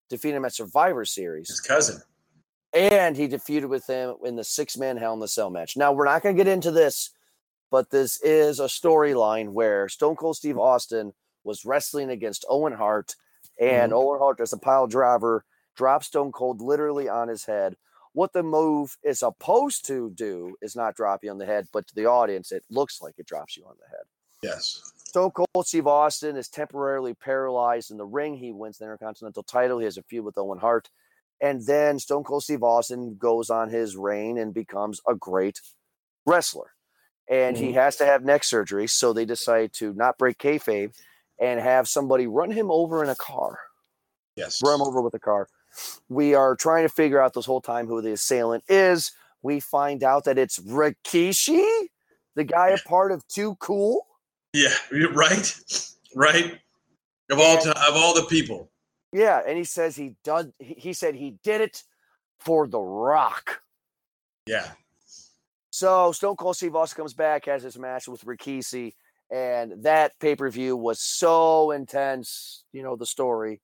defeating 0.09 0.37
him 0.37 0.45
at 0.45 0.55
Survivor 0.55 1.05
Series. 1.05 1.49
His 1.49 1.61
cousin. 1.61 2.03
And 2.73 3.17
he 3.17 3.27
defeated 3.27 3.67
with 3.67 3.87
him 3.87 4.17
in 4.25 4.37
the 4.37 4.45
six 4.45 4.77
man 4.77 4.97
Hell 4.97 5.15
in 5.15 5.21
the 5.21 5.29
Cell 5.29 5.51
match. 5.51 5.77
Now 5.77 5.93
we're 5.93 6.05
not 6.05 6.23
going 6.23 6.37
to 6.37 6.45
get 6.45 6.53
into 6.53 6.71
this, 6.71 7.11
but 7.71 7.91
this 7.91 8.21
is 8.23 8.61
a 8.61 8.65
storyline 8.65 9.51
where 9.51 9.89
Stone 9.89 10.17
Cold 10.17 10.37
Steve 10.37 10.59
Austin 10.59 11.13
was 11.45 11.65
wrestling 11.65 12.11
against 12.11 12.45
Owen 12.49 12.75
Hart, 12.75 13.17
and 13.61 13.93
mm-hmm. 13.93 13.99
Owen 13.99 14.19
Hart, 14.19 14.41
as 14.41 14.53
a 14.53 14.59
pile 14.59 14.87
driver, 14.87 15.45
dropped 15.75 16.05
Stone 16.05 16.33
Cold 16.33 16.61
literally 16.61 17.09
on 17.09 17.29
his 17.29 17.45
head. 17.45 17.77
What 18.15 18.33
the 18.33 18.43
move 18.43 18.99
is 19.03 19.21
supposed 19.21 19.87
to 19.87 20.11
do 20.11 20.55
is 20.61 20.77
not 20.77 20.95
drop 20.95 21.25
you 21.25 21.31
on 21.31 21.39
the 21.39 21.47
head, 21.47 21.67
but 21.73 21.87
to 21.89 21.95
the 21.95 22.07
audience, 22.07 22.53
it 22.53 22.63
looks 22.71 23.01
like 23.01 23.15
it 23.19 23.27
drops 23.27 23.57
you 23.57 23.65
on 23.65 23.75
the 23.81 23.89
head. 23.89 24.05
Yes. 24.43 24.93
Stone 25.07 25.31
Cold 25.31 25.67
Steve 25.67 25.87
Austin 25.87 26.37
is 26.37 26.49
temporarily 26.49 27.15
paralyzed 27.15 27.91
in 27.91 27.97
the 27.97 28.05
ring. 28.05 28.37
He 28.37 28.53
wins 28.53 28.79
the 28.79 28.85
Intercontinental 28.85 29.43
title. 29.43 29.79
He 29.79 29.85
has 29.85 29.97
a 29.97 30.03
feud 30.03 30.25
with 30.25 30.37
Owen 30.37 30.59
Hart. 30.59 30.91
And 31.43 31.67
then 31.67 31.99
Stone 31.99 32.23
Cold 32.23 32.45
Steve 32.45 32.63
Austin 32.63 33.17
goes 33.17 33.51
on 33.51 33.69
his 33.69 33.97
reign 33.97 34.39
and 34.39 34.55
becomes 34.55 35.01
a 35.09 35.17
great 35.17 35.61
wrestler. 36.25 36.71
And 37.29 37.57
he 37.57 37.67
mm-hmm. 37.67 37.75
has 37.75 37.97
to 37.97 38.07
have 38.07 38.25
neck 38.25 38.45
surgery. 38.45 38.87
So 38.87 39.13
they 39.13 39.25
decide 39.25 39.73
to 39.75 39.93
not 39.93 40.19
break 40.19 40.39
kayfabe 40.39 40.95
and 41.41 41.59
have 41.61 41.89
somebody 41.89 42.29
run 42.29 42.53
him 42.53 42.71
over 42.71 43.03
in 43.03 43.11
a 43.11 43.17
car, 43.17 43.59
Yes. 44.37 44.61
run 44.65 44.77
him 44.77 44.83
over 44.83 45.03
with 45.03 45.15
a 45.15 45.19
car. 45.19 45.49
We 46.09 46.35
are 46.35 46.55
trying 46.55 46.85
to 46.85 46.89
figure 46.89 47.21
out 47.21 47.35
this 47.35 47.47
whole 47.47 47.61
time 47.61 47.87
who 47.87 48.01
the 48.01 48.13
assailant 48.13 48.65
is. 48.69 49.11
We 49.43 49.59
find 49.59 50.05
out 50.05 50.25
that 50.25 50.39
it's 50.39 50.61
Rikishi, 50.61 51.89
the 52.37 52.45
guy 52.45 52.69
a 52.69 52.79
part 52.79 53.11
of 53.11 53.27
Too 53.27 53.57
Cool. 53.59 54.07
Yeah. 54.53 54.75
Right. 54.93 55.59
Right. 56.15 56.61
Of 57.31 57.41
all 57.41 57.57
of 57.57 57.97
all 57.97 58.15
the 58.15 58.27
people. 58.29 58.71
Yeah, 59.13 59.43
and 59.47 59.59
he 59.59 59.65
says 59.65 59.95
he 59.95 60.17
done. 60.25 60.53
He 60.59 60.75
he 60.75 60.93
said 60.93 61.15
he 61.15 61.37
did 61.45 61.61
it 61.61 61.83
for 62.41 62.67
The 62.67 62.81
Rock. 62.81 63.61
Yeah. 64.47 64.71
So 65.71 66.13
Stone 66.13 66.37
Cold 66.37 66.57
Steve 66.57 66.77
Austin 66.77 67.03
comes 67.03 67.15
back, 67.15 67.47
has 67.47 67.63
his 67.63 67.79
match 67.79 68.09
with 68.09 68.25
Rikishi, 68.25 68.95
and 69.31 69.85
that 69.85 70.19
pay 70.19 70.35
per 70.35 70.51
view 70.51 70.77
was 70.77 71.01
so 71.01 71.71
intense. 71.71 72.65
You 72.73 72.83
know 72.83 72.97
the 72.97 73.07
story, 73.07 73.61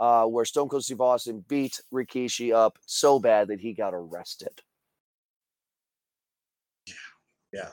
uh, 0.00 0.24
where 0.24 0.44
Stone 0.44 0.68
Cold 0.68 0.84
Steve 0.84 1.00
Austin 1.00 1.44
beat 1.46 1.80
Rikishi 1.92 2.54
up 2.54 2.78
so 2.86 3.18
bad 3.18 3.48
that 3.48 3.60
he 3.60 3.74
got 3.74 3.94
arrested. 3.94 4.62
Yeah. 6.86 6.94
Yeah. 7.52 7.70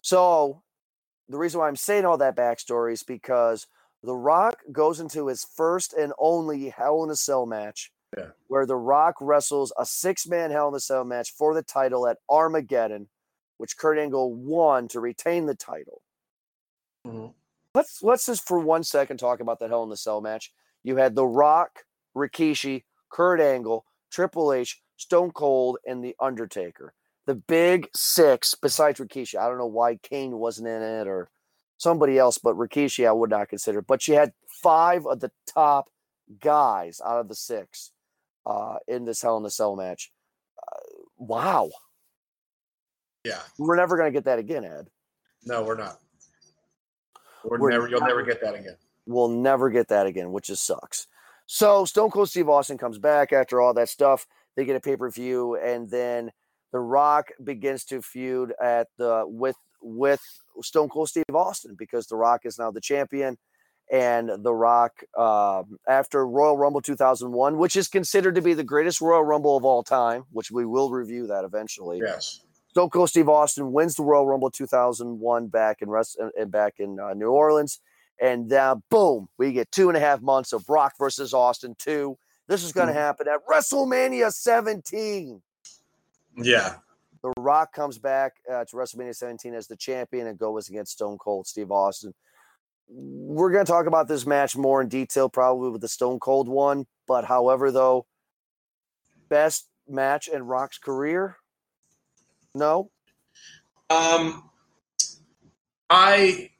So 0.00 0.62
the 1.28 1.38
reason 1.38 1.60
why 1.60 1.68
I'm 1.68 1.76
saying 1.76 2.04
all 2.04 2.18
that 2.18 2.36
backstory 2.36 2.92
is 2.92 3.02
because 3.02 3.66
The 4.02 4.16
Rock 4.16 4.60
goes 4.72 5.00
into 5.00 5.26
his 5.26 5.44
first 5.44 5.92
and 5.92 6.12
only 6.18 6.68
Hell 6.70 7.04
in 7.04 7.10
a 7.10 7.16
Cell 7.16 7.46
match, 7.46 7.92
Yeah. 8.16 8.30
where 8.48 8.66
The 8.66 8.76
Rock 8.76 9.16
wrestles 9.20 9.72
a 9.78 9.84
six 9.84 10.26
man 10.26 10.50
Hell 10.50 10.68
in 10.68 10.74
a 10.74 10.80
Cell 10.80 11.04
match 11.04 11.32
for 11.32 11.54
the 11.54 11.62
title 11.62 12.06
at 12.06 12.18
Armageddon, 12.28 13.08
which 13.58 13.76
Kurt 13.76 13.98
Angle 13.98 14.34
won 14.34 14.88
to 14.88 15.00
retain 15.00 15.46
the 15.46 15.54
title. 15.54 16.02
Mhm. 17.06 17.34
Let's 17.74 18.02
let's 18.02 18.26
just 18.26 18.46
for 18.46 18.58
one 18.58 18.82
second 18.84 19.18
talk 19.18 19.40
about 19.40 19.58
that 19.60 19.70
Hell 19.70 19.84
in 19.84 19.92
a 19.92 19.96
Cell 19.96 20.20
match. 20.20 20.52
You 20.82 20.96
had 20.96 21.14
The 21.14 21.26
Rock, 21.26 21.84
Rikishi, 22.16 22.84
Kurt 23.10 23.40
Angle, 23.40 23.84
Triple 24.10 24.52
H, 24.52 24.82
Stone 24.96 25.32
Cold, 25.32 25.78
and 25.86 26.02
The 26.02 26.16
Undertaker 26.18 26.94
the 27.26 27.34
big 27.36 27.88
six 27.94 28.56
besides 28.56 28.98
Rikishi. 28.98 29.38
I 29.38 29.46
don't 29.46 29.58
know 29.58 29.66
why 29.66 29.96
Kane 29.96 30.38
wasn't 30.38 30.66
in 30.66 30.82
it 30.82 31.06
or 31.06 31.30
somebody 31.80 32.18
else, 32.18 32.36
but 32.38 32.56
Rikishi 32.56 33.08
I 33.08 33.12
would 33.12 33.30
not 33.30 33.48
consider. 33.48 33.80
But 33.80 34.02
she 34.02 34.12
had 34.12 34.32
five 34.62 35.06
of 35.06 35.20
the 35.20 35.30
top 35.46 35.88
guys 36.38 37.00
out 37.04 37.18
of 37.18 37.28
the 37.28 37.34
six 37.34 37.90
uh, 38.46 38.76
in 38.86 39.04
this 39.06 39.22
Hell 39.22 39.38
in 39.38 39.42
the 39.42 39.50
Cell 39.50 39.74
match. 39.76 40.12
Uh, 40.58 40.76
wow, 41.16 41.70
Yeah. 43.24 43.40
we're 43.58 43.76
never 43.76 43.96
gonna 43.96 44.10
get 44.10 44.24
that 44.24 44.38
again, 44.38 44.64
Ed. 44.64 44.88
No, 45.44 45.62
we're 45.62 45.76
not. 45.76 45.98
We're, 47.44 47.58
We're 47.58 47.70
never. 47.70 47.88
You'll 47.88 48.00
never 48.00 48.16
never- 48.20 48.30
get 48.30 48.40
that 48.42 48.54
again. 48.54 48.76
We'll 49.06 49.28
never 49.28 49.70
get 49.70 49.88
that 49.88 50.06
again, 50.06 50.30
which 50.30 50.48
just 50.48 50.64
sucks. 50.66 51.06
So 51.46 51.84
Stone 51.86 52.10
Cold 52.10 52.28
Steve 52.28 52.48
Austin 52.48 52.78
comes 52.78 52.98
back 52.98 53.32
after 53.32 53.60
all 53.60 53.72
that 53.74 53.88
stuff. 53.88 54.26
They 54.54 54.64
get 54.66 54.76
a 54.76 54.80
pay 54.80 54.96
per 54.96 55.10
view, 55.10 55.56
and 55.56 55.90
then 55.90 56.30
The 56.72 56.78
Rock 56.78 57.28
begins 57.42 57.84
to 57.86 58.02
feud 58.02 58.52
at 58.62 58.88
the 58.98 59.24
with 59.26 59.56
with 59.82 60.20
Stone 60.62 60.88
Cold 60.90 61.08
Steve 61.08 61.24
Austin 61.34 61.74
because 61.78 62.06
The 62.06 62.16
Rock 62.16 62.42
is 62.44 62.58
now 62.58 62.70
the 62.70 62.80
champion, 62.80 63.38
and 63.90 64.30
The 64.44 64.54
Rock 64.54 65.02
um, 65.18 65.78
after 65.88 66.26
Royal 66.26 66.56
Rumble 66.56 66.80
2001, 66.80 67.58
which 67.58 67.76
is 67.76 67.88
considered 67.88 68.34
to 68.36 68.42
be 68.42 68.54
the 68.54 68.62
greatest 68.64 69.00
Royal 69.00 69.24
Rumble 69.24 69.56
of 69.56 69.64
all 69.64 69.82
time, 69.82 70.24
which 70.32 70.50
we 70.50 70.64
will 70.64 70.90
review 70.90 71.26
that 71.28 71.44
eventually. 71.44 71.98
Yes. 71.98 72.40
Stone 72.68 72.90
Cold 72.90 73.08
Steve 73.08 73.28
Austin 73.28 73.72
wins 73.72 73.96
the 73.96 74.04
Royal 74.04 74.26
Rumble 74.26 74.50
2001 74.50 75.48
back 75.48 75.82
in 75.82 75.88
rest 75.90 76.16
and 76.38 76.50
back 76.52 76.74
in 76.78 77.00
uh, 77.00 77.14
New 77.14 77.30
Orleans, 77.30 77.80
and 78.20 78.46
now 78.48 78.80
boom, 78.90 79.28
we 79.38 79.52
get 79.52 79.72
two 79.72 79.88
and 79.88 79.96
a 79.96 80.00
half 80.00 80.20
months 80.22 80.52
of 80.52 80.64
Brock 80.66 80.92
versus 80.98 81.34
Austin 81.34 81.74
two. 81.78 82.16
This 82.46 82.62
is 82.62 82.70
going 82.72 82.86
to 82.88 82.92
Mhm. 82.92 82.96
happen 82.96 83.26
at 83.28 83.44
WrestleMania 83.46 84.32
17. 84.32 85.40
Yeah. 86.36 86.76
The 87.22 87.32
Rock 87.38 87.72
comes 87.72 87.98
back 87.98 88.34
uh, 88.50 88.64
to 88.64 88.76
WrestleMania 88.76 89.14
17 89.14 89.54
as 89.54 89.66
the 89.66 89.76
champion 89.76 90.26
and 90.26 90.38
goes 90.38 90.68
against 90.68 90.92
Stone 90.92 91.18
Cold 91.18 91.46
Steve 91.46 91.70
Austin. 91.70 92.14
We're 92.88 93.52
going 93.52 93.64
to 93.64 93.70
talk 93.70 93.86
about 93.86 94.08
this 94.08 94.26
match 94.26 94.56
more 94.56 94.80
in 94.80 94.88
detail, 94.88 95.28
probably 95.28 95.70
with 95.70 95.80
the 95.80 95.88
Stone 95.88 96.18
Cold 96.20 96.48
one. 96.48 96.86
But 97.06 97.24
however, 97.24 97.70
though, 97.70 98.06
best 99.28 99.68
match 99.88 100.28
in 100.28 100.44
Rock's 100.44 100.78
career? 100.78 101.36
No. 102.54 102.90
Um, 103.90 104.50
I 105.88 106.50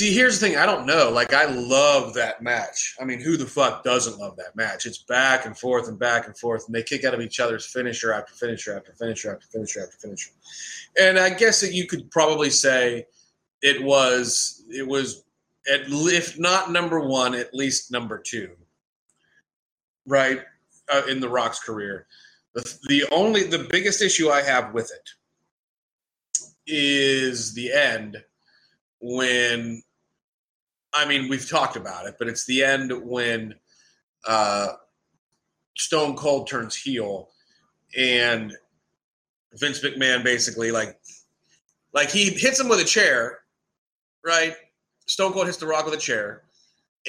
See, 0.00 0.14
here's 0.14 0.40
the 0.40 0.48
thing. 0.48 0.56
I 0.56 0.64
don't 0.64 0.86
know. 0.86 1.10
Like, 1.10 1.34
I 1.34 1.44
love 1.44 2.14
that 2.14 2.42
match. 2.42 2.96
I 2.98 3.04
mean, 3.04 3.20
who 3.20 3.36
the 3.36 3.44
fuck 3.44 3.84
doesn't 3.84 4.18
love 4.18 4.34
that 4.38 4.56
match? 4.56 4.86
It's 4.86 5.02
back 5.02 5.44
and 5.44 5.54
forth 5.54 5.88
and 5.88 5.98
back 5.98 6.24
and 6.24 6.34
forth, 6.38 6.64
and 6.64 6.74
they 6.74 6.82
kick 6.82 7.04
out 7.04 7.12
of 7.12 7.20
each 7.20 7.38
other's 7.38 7.66
finisher 7.66 8.10
after 8.10 8.32
finisher 8.32 8.74
after 8.74 8.94
finisher 8.94 9.34
after 9.34 9.46
finisher 9.48 9.82
after 9.82 9.98
finisher. 9.98 10.30
And 10.98 11.18
I 11.18 11.28
guess 11.28 11.60
that 11.60 11.74
you 11.74 11.86
could 11.86 12.10
probably 12.10 12.48
say 12.48 13.08
it 13.60 13.84
was 13.84 14.64
it 14.70 14.88
was 14.88 15.22
at 15.70 15.82
if 15.86 16.38
not 16.38 16.72
number 16.72 17.00
one, 17.00 17.34
at 17.34 17.52
least 17.52 17.92
number 17.92 18.16
two, 18.16 18.56
right? 20.06 20.40
Uh, 20.90 21.02
in 21.10 21.20
the 21.20 21.28
Rock's 21.28 21.60
career, 21.60 22.06
the 22.54 22.78
the 22.88 23.04
only 23.12 23.42
the 23.42 23.66
biggest 23.70 24.00
issue 24.00 24.30
I 24.30 24.40
have 24.40 24.72
with 24.72 24.90
it 24.90 25.10
is 26.66 27.52
the 27.52 27.70
end 27.70 28.16
when 29.02 29.82
I 30.92 31.06
mean 31.06 31.28
we've 31.28 31.48
talked 31.48 31.76
about 31.76 32.06
it, 32.06 32.16
but 32.18 32.28
it's 32.28 32.46
the 32.46 32.64
end 32.64 32.92
when 33.04 33.54
uh, 34.26 34.68
Stone 35.76 36.16
Cold 36.16 36.48
turns 36.48 36.76
heel 36.76 37.30
and 37.96 38.56
Vince 39.54 39.80
McMahon 39.80 40.22
basically 40.22 40.70
like 40.70 40.98
like 41.92 42.10
he 42.10 42.30
hits 42.30 42.60
him 42.60 42.68
with 42.68 42.80
a 42.80 42.84
chair, 42.84 43.40
right? 44.24 44.54
Stone 45.06 45.32
Cold 45.32 45.46
hits 45.46 45.58
the 45.58 45.66
Rock 45.66 45.84
with 45.84 45.94
a 45.94 45.98
chair, 45.98 46.42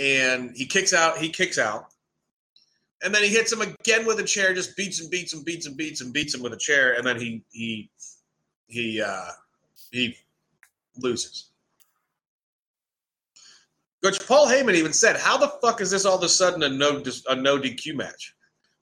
and 0.02 0.52
he 0.56 0.66
kicks 0.66 0.94
out. 0.94 1.20
He 1.20 1.30
kicks 1.30 1.60
out, 1.60 1.88
and 3.04 3.14
then 3.14 3.22
he 3.22 3.30
hits 3.30 3.52
him 3.52 3.62
again 3.62 4.06
with 4.06 4.20
a 4.20 4.24
chair. 4.24 4.54
Just 4.54 4.76
beats 4.76 5.00
and 5.00 5.10
beats 5.12 5.34
and 5.34 5.46
beats 5.46 5.68
and 5.68 5.78
beats 5.78 6.02
him, 6.02 6.12
beats 6.12 6.34
him 6.34 6.42
with 6.42 6.54
a 6.54 6.58
chair, 6.58 6.94
and 6.94 7.06
then 7.06 7.20
he 7.20 7.44
he 7.52 7.90
he 8.68 9.02
uh, 9.02 9.30
he 9.92 10.18
loses. 10.98 11.51
Which 14.02 14.20
Paul 14.28 14.48
Heyman 14.48 14.74
even 14.74 14.94
said, 14.94 15.16
"How 15.16 15.38
the 15.38 15.54
fuck 15.62 15.80
is 15.80 15.92
this 15.92 16.06
all 16.06 16.18
of 16.18 16.24
a 16.24 16.30
sudden 16.30 16.64
a 16.64 16.70
no 16.70 17.04
a 17.28 17.36
no 17.36 17.58
DQ 17.58 17.96
match? 17.96 18.34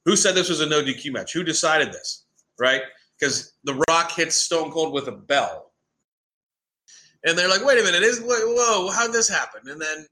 Who 0.05 0.15
said 0.15 0.33
this 0.33 0.49
was 0.49 0.61
a 0.61 0.65
no 0.65 0.81
DQ 0.81 1.11
match? 1.11 1.33
Who 1.33 1.43
decided 1.43 1.91
this? 1.91 2.25
Right? 2.57 2.83
Because 3.19 3.53
The 3.65 3.83
Rock 3.89 4.11
hits 4.11 4.35
Stone 4.35 4.71
Cold 4.71 4.93
with 4.93 5.07
a 5.07 5.11
bell, 5.11 5.73
and 7.25 7.37
they're 7.37 7.49
like, 7.49 7.65
"Wait 7.65 7.79
a 7.79 7.83
minute, 7.83 8.01
is 8.01 8.21
whoa, 8.21 8.89
how 8.89 9.05
did 9.05 9.13
this 9.13 9.27
happen?" 9.27 9.67
And 9.69 9.81
then 9.81 10.07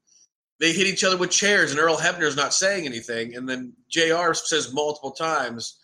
they 0.60 0.72
hit 0.72 0.86
each 0.86 1.04
other 1.04 1.16
with 1.16 1.30
chairs, 1.30 1.70
and 1.70 1.80
Earl 1.80 1.96
Hebner's 1.96 2.36
not 2.36 2.52
saying 2.52 2.84
anything, 2.84 3.34
and 3.34 3.48
then 3.48 3.72
Jr. 3.88 4.34
says 4.34 4.74
multiple 4.74 5.12
times, 5.12 5.78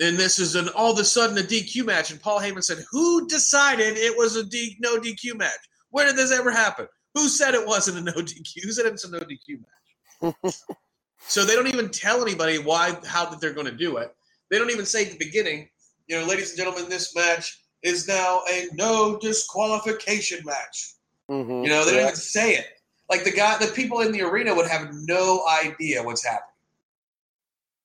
and 0.00 0.16
this 0.16 0.38
is 0.38 0.54
an 0.54 0.68
all 0.70 0.92
of 0.92 0.98
a 0.98 1.04
sudden 1.04 1.38
a 1.38 1.42
DQ 1.42 1.84
match. 1.84 2.12
And 2.12 2.20
Paul 2.20 2.38
Heyman 2.38 2.62
said, 2.62 2.84
"Who 2.90 3.26
decided 3.26 3.96
it 3.96 4.16
was 4.16 4.36
a 4.36 4.44
D, 4.44 4.76
no 4.78 5.00
DQ 5.00 5.34
match? 5.34 5.58
Where 5.90 6.06
did 6.06 6.14
this 6.16 6.30
ever 6.30 6.52
happen? 6.52 6.86
Who 7.14 7.28
said 7.28 7.54
it 7.54 7.66
wasn't 7.66 7.98
a 7.98 8.00
no 8.00 8.12
DQ? 8.12 8.64
Who 8.64 8.72
said 8.72 8.86
it's 8.86 9.04
a 9.04 9.10
no 9.10 9.20
DQ 9.20 9.60
match?" 9.60 10.34
so 11.18 11.44
they 11.44 11.54
don't 11.54 11.68
even 11.68 11.88
tell 11.90 12.22
anybody 12.22 12.58
why 12.58 12.98
how 13.06 13.24
that 13.26 13.40
they're 13.40 13.52
going 13.52 13.66
to 13.66 13.72
do 13.72 13.96
it. 13.98 14.14
They 14.50 14.58
don't 14.58 14.70
even 14.70 14.86
say 14.86 15.06
at 15.06 15.12
the 15.12 15.18
beginning, 15.18 15.68
you 16.06 16.18
know, 16.18 16.26
ladies 16.26 16.50
and 16.50 16.58
gentlemen, 16.58 16.88
this 16.88 17.14
match 17.14 17.60
is 17.82 18.08
now 18.08 18.42
a 18.50 18.68
no 18.74 19.18
disqualification 19.18 20.40
match. 20.44 20.94
Mhm. 21.30 21.64
You 21.64 21.70
know, 21.70 21.84
they 21.84 21.92
don't 21.92 22.02
even 22.02 22.16
say 22.16 22.54
it. 22.54 22.66
Like 23.10 23.24
the 23.24 23.30
guy, 23.30 23.58
the 23.58 23.70
people 23.72 24.00
in 24.00 24.12
the 24.12 24.22
arena 24.22 24.54
would 24.54 24.66
have 24.66 24.88
no 24.92 25.46
idea 25.46 26.02
what's 26.02 26.24
happening 26.24 26.48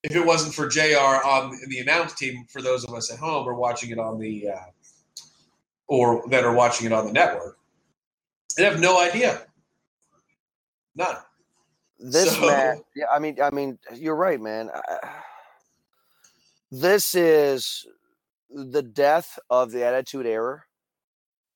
if 0.03 0.15
it 0.15 0.25
wasn't 0.25 0.53
for 0.53 0.67
Jr. 0.67 1.25
on 1.25 1.57
the 1.67 1.79
announce 1.79 2.13
team. 2.13 2.45
For 2.49 2.61
those 2.61 2.83
of 2.85 2.93
us 2.93 3.11
at 3.11 3.19
home 3.19 3.47
or 3.47 3.53
watching 3.53 3.91
it 3.91 3.99
on 3.99 4.17
the, 4.17 4.49
uh, 4.49 4.59
or 5.87 6.23
that 6.29 6.43
are 6.45 6.53
watching 6.53 6.87
it 6.87 6.93
on 6.93 7.05
the 7.05 7.11
network, 7.11 7.58
they 8.59 8.65
have 8.65 8.79
no 8.79 8.99
idea. 9.01 9.41
None. 10.95 11.15
this 11.97 12.33
So- 12.33 12.45
match 12.47 12.77
yeah 12.95 13.05
i 13.13 13.19
mean 13.19 13.37
i 13.41 13.49
mean 13.49 13.77
you're 13.93 14.15
right 14.15 14.39
man 14.39 14.69
I- 14.73 14.99
this 16.71 17.13
is 17.13 17.85
the 18.49 18.81
death 18.81 19.37
of 19.49 19.71
the 19.71 19.83
attitude 19.83 20.25
era 20.25 20.63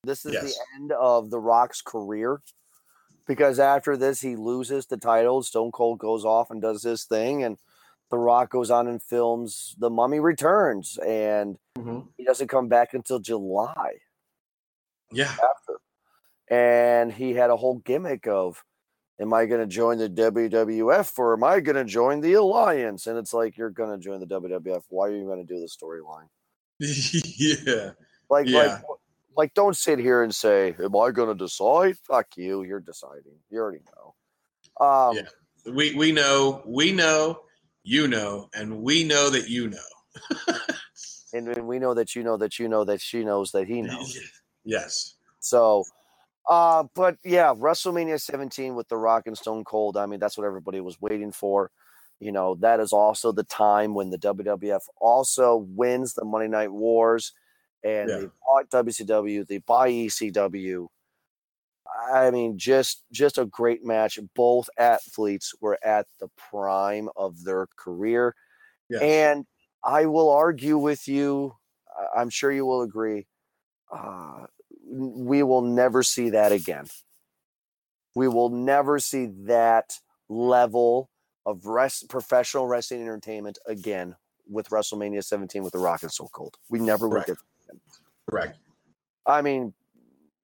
this 0.04 0.26
is 0.26 0.34
Yes. 0.34 0.44
the 0.44 0.56
end 0.76 0.92
of 0.92 1.30
the 1.30 1.40
rock's 1.40 1.82
career 1.82 2.42
because 3.26 3.58
after 3.58 3.96
this 3.96 4.20
he 4.20 4.36
loses 4.36 4.86
the 4.86 4.98
title 4.98 5.42
stone 5.44 5.72
cold 5.72 6.00
goes 6.00 6.26
off 6.26 6.52
and 6.52 6.62
does 6.62 6.84
his 6.84 7.06
thing 7.06 7.44
and 7.44 7.58
the 8.12 8.18
rock 8.18 8.50
goes 8.50 8.70
on 8.70 8.88
and 8.90 9.02
films 9.02 9.76
the 9.80 9.90
mummy 9.90 10.20
returns 10.20 10.98
and 11.06 11.58
mm-hmm. 11.78 12.02
he 12.18 12.26
doesn't 12.26 12.50
come 12.50 12.68
back 12.68 12.94
until 12.94 13.20
july 13.20 13.94
Yeah. 15.12 15.34
And 16.50 17.12
he 17.12 17.34
had 17.34 17.50
a 17.50 17.58
whole 17.58 17.80
gimmick 17.80 18.28
of, 18.28 18.64
am 19.20 19.34
I 19.34 19.46
going 19.46 19.62
to 19.62 19.68
join 19.68 19.98
the 20.00 20.10
WWF 20.10 21.18
or 21.20 21.34
am 21.34 21.44
I 21.44 21.60
going 21.62 21.76
to 21.78 21.86
join 21.86 22.22
the 22.22 22.34
Alliance? 22.34 23.08
And 23.08 23.18
it's 23.18 23.34
like, 23.34 23.58
you're 23.58 23.70
going 23.72 23.92
to 23.92 24.04
join 24.04 24.20
the 24.20 24.28
WWF. 24.28 24.84
Why 24.90 25.08
are 25.10 25.16
you 25.16 25.26
going 25.26 25.46
to 25.46 25.54
do 25.54 25.60
the 25.60 25.68
storyline? 25.70 26.28
yeah. 26.80 27.92
Like, 28.30 28.48
Yeah. 28.48 28.60
like, 28.76 28.82
like, 29.38 29.54
don't 29.56 29.78
sit 29.78 30.00
here 30.00 30.24
and 30.24 30.34
say, 30.36 30.76
am 30.84 30.96
I 30.96 31.12
going 31.12 31.30
to 31.30 31.36
decide? 31.36 31.98
Fuck 32.08 32.28
you. 32.38 32.64
You're 32.64 32.80
deciding. 32.82 33.40
You 33.50 33.60
already 33.60 33.82
know. 33.96 34.86
Um, 34.86 35.16
Yeah. 35.18 35.24
We 35.74 35.96
we 35.96 36.12
know, 36.12 36.62
we 36.66 36.92
know, 36.92 37.42
you 37.84 38.08
know, 38.08 38.50
and 38.56 38.82
we 38.84 39.04
know 39.04 39.30
that 39.32 39.50
you 39.50 39.70
know. 39.70 39.78
and, 41.34 41.48
and 41.50 41.68
we 41.68 41.80
know 41.80 41.94
that 41.94 42.16
you 42.16 42.24
know 42.24 42.38
that 42.38 42.60
you 42.60 42.68
know 42.70 42.86
that 42.86 43.02
she 43.02 43.24
knows 43.24 43.52
that 43.54 43.68
he 43.68 43.82
knows. 43.84 44.20
Yes. 44.66 45.16
So, 45.40 45.86
uh, 46.50 46.84
but 46.96 47.18
yeah, 47.24 47.54
WrestleMania 47.54 48.20
17 48.22 48.76
with 48.76 48.88
The 48.90 48.98
Rock 48.98 49.28
and 49.28 49.38
Stone 49.38 49.64
Cold. 49.66 49.98
I 49.98 50.06
mean, 50.06 50.20
that's 50.20 50.38
what 50.38 50.46
everybody 50.46 50.82
was 50.82 51.00
waiting 51.02 51.32
for. 51.32 51.72
You 52.20 52.32
know, 52.32 52.56
that 52.56 52.80
is 52.80 52.94
also 52.94 53.32
the 53.32 53.44
time 53.44 53.94
when 53.94 54.10
the 54.10 54.18
WWF 54.18 54.82
also 54.98 55.58
wins 55.70 56.14
the 56.14 56.24
Monday 56.26 56.48
Night 56.48 56.72
Wars 56.72 57.34
and 57.84 58.10
Yeah. 58.10 58.18
they 58.18 58.30
bought 58.48 58.70
WCW, 58.70 59.46
they 59.46 59.58
buy 59.60 59.90
ECW. 59.90 60.88
I 62.14 62.32
mean, 62.32 62.58
just 62.58 63.04
just 63.12 63.38
a 63.38 63.46
great 63.46 63.84
match. 63.84 64.18
Both 64.36 64.70
athletes 64.78 65.54
were 65.60 65.78
at 65.84 66.08
the 66.20 66.30
prime 66.38 67.10
of 67.16 67.44
their 67.44 67.68
career. 67.76 68.36
Yes. 68.90 69.02
And 69.02 69.46
I 69.84 70.06
will 70.06 70.30
argue 70.30 70.78
with 70.78 71.08
you. 71.08 71.56
I'm 72.16 72.30
sure 72.30 72.52
you 72.52 72.66
will 72.66 72.82
agree. 72.82 73.28
Uh, 73.92 74.46
we 74.94 75.42
will 75.44 75.62
never 75.62 76.04
see 76.04 76.30
that 76.32 76.52
again. 76.52 76.86
We 78.16 78.28
will 78.28 78.50
never 78.50 79.00
see 79.00 79.26
that 79.46 80.00
level 80.30 81.10
of 81.46 81.66
rest, 81.66 82.10
professional 82.10 82.68
wrestling 82.68 83.02
entertainment 83.02 83.58
again 83.68 84.16
with 84.48 84.70
WrestleMania 84.70 85.24
17 85.24 85.64
with 85.64 85.74
The 85.74 85.80
Rock 85.80 86.04
and 86.04 86.12
So 86.12 86.30
Cold. 86.32 86.58
We 86.70 86.80
never 86.80 87.10
will 87.10 87.24
get. 87.24 87.38
Correct. 88.30 88.58
I 89.26 89.42
mean, 89.42 89.74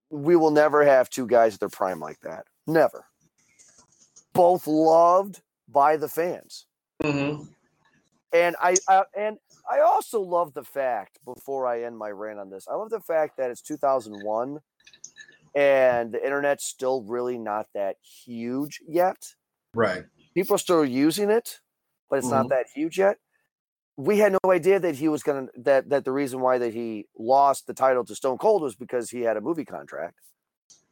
we 0.10 0.36
will 0.36 0.52
never 0.52 0.84
have 0.84 1.10
two 1.10 1.28
guys 1.28 1.54
at 1.54 1.60
their 1.60 1.70
prime 1.70 2.00
like 2.00 2.20
that. 2.22 2.46
Never. 2.66 3.06
Both 4.34 4.66
loved 4.66 5.42
by 5.68 5.98
the 5.98 6.08
fans. 6.08 6.66
Mm-hmm. 7.04 7.44
And 8.34 8.56
I, 8.62 8.76
I 8.88 9.04
and 9.18 9.38
I 9.70 9.80
also 9.80 10.22
love 10.22 10.54
the 10.54 10.64
fact 10.64 11.18
before 11.26 11.66
I 11.66 11.84
end 11.84 11.98
my 11.98 12.10
rant 12.10 12.40
on 12.40 12.50
this. 12.50 12.68
I 12.68 12.76
love 12.76 12.90
the 12.90 13.00
fact 13.00 13.38
that 13.38 13.50
it's 13.50 13.62
2001 13.62 14.60
and 15.56 16.12
the 16.12 16.24
internet's 16.24 16.66
still 16.66 17.04
really 17.04 17.38
not 17.38 17.68
that 17.74 17.96
huge 18.24 18.80
yet. 18.88 19.18
Right. 19.74 20.04
People 20.36 20.56
are 20.56 20.60
still 20.60 20.86
using 20.86 21.30
it, 21.32 21.60
but 22.10 22.20
it's 22.20 22.28
not 22.30 22.46
Mhm. 22.46 22.50
that 22.50 22.68
huge 22.74 23.00
yet. 23.00 23.18
We 23.98 24.20
had 24.20 24.32
no 24.44 24.52
idea 24.52 24.80
that 24.80 24.96
he 24.96 25.08
was 25.10 25.24
gonna 25.24 25.48
that 25.58 25.90
that 25.90 26.06
the 26.06 26.12
reason 26.12 26.40
why 26.40 26.58
that 26.60 26.74
he 26.74 27.08
lost 27.18 27.66
the 27.68 27.74
title 27.74 28.06
to 28.06 28.16
Stone 28.16 28.38
Cold 28.38 28.62
was 28.62 28.76
because 28.76 29.10
he 29.10 29.22
had 29.22 29.38
a 29.38 29.42
movie 29.42 29.66
contract. 29.66 30.20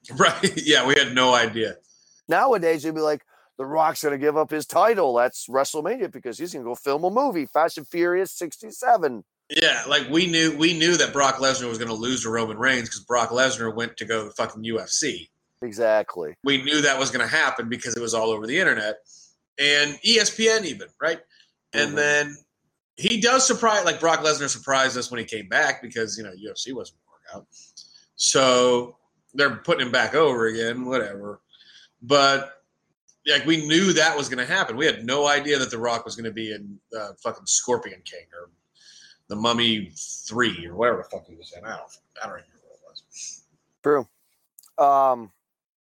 Right. 0.17 0.53
Yeah, 0.65 0.85
we 0.87 0.95
had 0.95 1.13
no 1.13 1.33
idea. 1.33 1.77
Nowadays, 2.29 2.83
you'd 2.83 2.95
be 2.95 3.01
like, 3.01 3.23
The 3.57 3.65
Rock's 3.65 4.03
gonna 4.03 4.17
give 4.17 4.37
up 4.37 4.51
his 4.51 4.65
title. 4.65 5.15
That's 5.15 5.47
WrestleMania 5.47 6.11
because 6.11 6.37
he's 6.37 6.53
gonna 6.53 6.65
go 6.65 6.75
film 6.75 7.03
a 7.03 7.09
movie, 7.09 7.45
Fast 7.47 7.77
and 7.77 7.87
Furious 7.87 8.31
67. 8.33 9.23
Yeah, 9.49 9.83
like 9.87 10.09
we 10.09 10.27
knew 10.27 10.55
we 10.57 10.77
knew 10.77 10.97
that 10.97 11.13
Brock 11.13 11.35
Lesnar 11.37 11.69
was 11.69 11.77
going 11.77 11.87
to 11.87 11.93
lose 11.95 12.23
to 12.23 12.29
Roman 12.29 12.57
Reigns 12.57 12.89
because 12.89 13.05
Brock 13.05 13.29
Lesnar 13.29 13.73
went 13.73 13.95
to 13.95 14.03
go 14.05 14.25
to 14.25 14.31
fucking 14.31 14.61
UFC. 14.63 15.29
Exactly. 15.61 16.35
We 16.43 16.61
knew 16.61 16.81
that 16.81 16.99
was 16.99 17.11
going 17.11 17.25
to 17.25 17.33
happen 17.33 17.69
because 17.69 17.95
it 17.95 18.01
was 18.01 18.13
all 18.13 18.29
over 18.29 18.45
the 18.45 18.59
internet 18.59 18.97
and 19.57 19.97
ESPN 20.05 20.65
even 20.65 20.89
right. 21.01 21.21
And 21.71 21.93
Mhm. 21.93 21.95
then 21.95 22.37
he 22.97 23.21
does 23.21 23.47
surprise 23.47 23.85
like 23.85 24.01
Brock 24.01 24.19
Lesnar 24.19 24.49
surprised 24.49 24.97
us 24.97 25.09
when 25.09 25.19
he 25.19 25.25
came 25.25 25.47
back 25.47 25.81
because 25.81 26.17
you 26.17 26.25
know 26.25 26.31
UFC 26.33 26.73
wasn't 26.73 26.97
going 27.05 27.17
to 27.31 27.37
work 27.37 27.43
out. 27.43 27.47
So 28.17 28.97
they're 29.33 29.55
putting 29.55 29.85
him 29.85 29.93
back 29.93 30.13
over 30.13 30.47
again, 30.47 30.83
whatever. 30.85 31.39
But 32.01 32.56
like 33.27 33.45
we 33.45 33.65
knew 33.65 33.93
that 33.93 34.15
was 34.15 34.29
going 34.29 34.45
to 34.45 34.51
happen. 34.51 34.77
We 34.77 34.85
had 34.85 35.05
no 35.05 35.27
idea 35.27 35.59
that 35.59 35.69
The 35.71 35.77
Rock 35.77 36.05
was 36.05 36.15
going 36.15 36.25
to 36.25 36.31
be 36.31 36.53
in 36.53 36.79
uh, 36.97 37.09
fucking 37.21 37.45
Scorpion 37.45 38.01
King 38.05 38.25
or 38.33 38.49
the 39.27 39.35
Mummy 39.35 39.91
Three 40.27 40.65
or 40.67 40.75
whatever 40.75 40.97
the 40.97 41.03
fuck 41.03 41.27
he 41.27 41.35
was 41.35 41.53
in. 41.57 41.65
I 41.65 41.77
don't, 41.77 41.81
I 42.21 42.25
don't 42.27 42.35
remember 42.35 42.53
what 42.63 42.75
it 42.75 43.03
was. 43.11 43.43
True. 43.83 44.07
Um, 44.83 45.31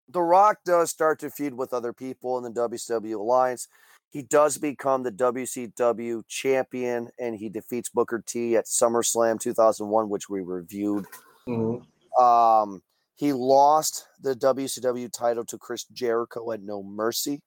The 0.08 0.22
Rock 0.22 0.58
does 0.64 0.90
start 0.90 1.20
to 1.20 1.30
feud 1.30 1.54
with 1.54 1.72
other 1.72 1.92
people 1.92 2.38
in 2.38 2.44
the 2.52 2.68
WCW 2.68 3.14
alliance. 3.14 3.68
He 4.10 4.22
does 4.22 4.56
become 4.56 5.02
the 5.02 5.12
WCW 5.12 6.26
champion 6.26 7.10
and 7.18 7.36
he 7.36 7.48
defeats 7.48 7.90
Booker 7.90 8.22
T 8.26 8.56
at 8.56 8.64
SummerSlam 8.64 9.38
2001, 9.40 10.08
which 10.08 10.28
we 10.28 10.40
reviewed. 10.40 11.06
Mm-hmm. 11.48 12.22
Um, 12.22 12.82
he 13.16 13.32
lost 13.32 14.06
the 14.22 14.34
WCW 14.36 15.10
title 15.10 15.44
to 15.46 15.58
Chris 15.58 15.84
Jericho 15.84 16.52
at 16.52 16.62
No 16.62 16.82
Mercy. 16.82 17.42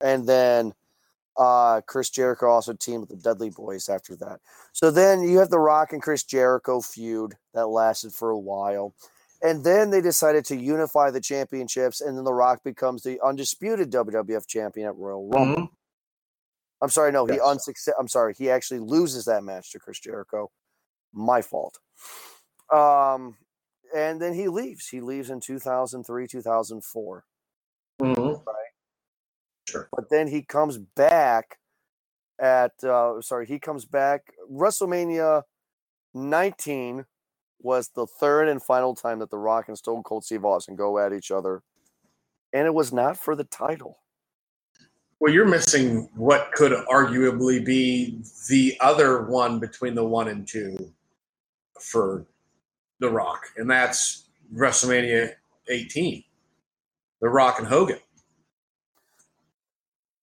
And 0.00 0.26
then 0.26 0.72
uh, 1.36 1.80
Chris 1.86 2.10
Jericho 2.10 2.46
also 2.48 2.72
teamed 2.72 3.02
with 3.02 3.10
the 3.10 3.16
Dudley 3.16 3.50
Boyz 3.50 3.88
after 3.94 4.16
that. 4.16 4.40
So 4.72 4.90
then 4.90 5.22
you 5.22 5.38
have 5.38 5.50
the 5.50 5.58
Rock 5.58 5.92
and 5.92 6.02
Chris 6.02 6.24
Jericho 6.24 6.80
feud 6.80 7.34
that 7.54 7.68
lasted 7.68 8.12
for 8.12 8.30
a 8.30 8.38
while. 8.38 8.94
And 9.42 9.64
then 9.64 9.90
they 9.90 10.00
decided 10.00 10.44
to 10.46 10.56
unify 10.56 11.10
the 11.10 11.20
championships, 11.20 12.00
and 12.00 12.16
then 12.16 12.24
The 12.24 12.32
Rock 12.32 12.62
becomes 12.62 13.02
the 13.02 13.20
undisputed 13.24 13.90
WWF 13.90 14.46
champion 14.46 14.86
at 14.86 14.96
Royal 14.96 15.28
Rumble. 15.28 15.62
Mhm. 15.62 15.70
I'm 16.80 16.90
sorry, 16.90 17.12
no, 17.12 17.26
he 17.26 17.34
Yes. 17.34 17.42
unsuccess. 17.44 17.94
I'm 17.98 18.08
sorry, 18.08 18.34
he 18.34 18.50
actually 18.50 18.80
loses 18.80 19.24
that 19.26 19.42
match 19.44 19.70
to 19.72 19.78
Chris 19.80 19.98
Jericho. 20.00 20.50
My 21.12 21.42
fault. 21.42 21.78
Um, 22.72 23.36
and 23.94 24.20
then 24.20 24.34
he 24.34 24.48
leaves. 24.48 24.88
He 24.88 25.00
leaves 25.00 25.30
in 25.30 25.40
2003, 25.40 26.26
2004. 26.26 27.24
Mhm. 28.00 28.44
But 29.92 30.10
then 30.10 30.28
he 30.28 30.42
comes 30.42 30.78
back 30.78 31.58
at 32.38 32.72
uh 32.84 33.20
sorry, 33.22 33.46
he 33.46 33.58
comes 33.58 33.84
back 33.84 34.34
WrestleMania 34.50 35.44
19 36.14 37.06
was 37.60 37.90
the 37.94 38.06
third 38.06 38.48
and 38.48 38.62
final 38.62 38.94
time 38.94 39.20
that 39.20 39.30
The 39.30 39.38
Rock 39.38 39.68
and 39.68 39.78
Stone 39.78 40.02
Cold 40.02 40.24
Steve 40.24 40.44
Austin 40.44 40.76
go 40.76 40.98
at 40.98 41.12
each 41.12 41.30
other. 41.30 41.62
And 42.52 42.66
it 42.66 42.74
was 42.74 42.92
not 42.92 43.16
for 43.16 43.36
the 43.36 43.44
title. 43.44 43.98
Well, 45.20 45.32
you're 45.32 45.46
missing 45.46 46.10
what 46.16 46.50
could 46.52 46.72
arguably 46.88 47.64
be 47.64 48.22
the 48.48 48.76
other 48.80 49.22
one 49.22 49.60
between 49.60 49.94
the 49.94 50.04
one 50.04 50.28
and 50.28 50.46
two 50.46 50.92
for 51.80 52.26
The 53.02 53.10
Rock, 53.10 53.48
and 53.56 53.68
that's 53.68 54.28
WrestleMania 54.54 55.32
18. 55.68 56.22
The 57.20 57.28
Rock 57.28 57.58
and 57.58 57.66
Hogan. 57.66 57.98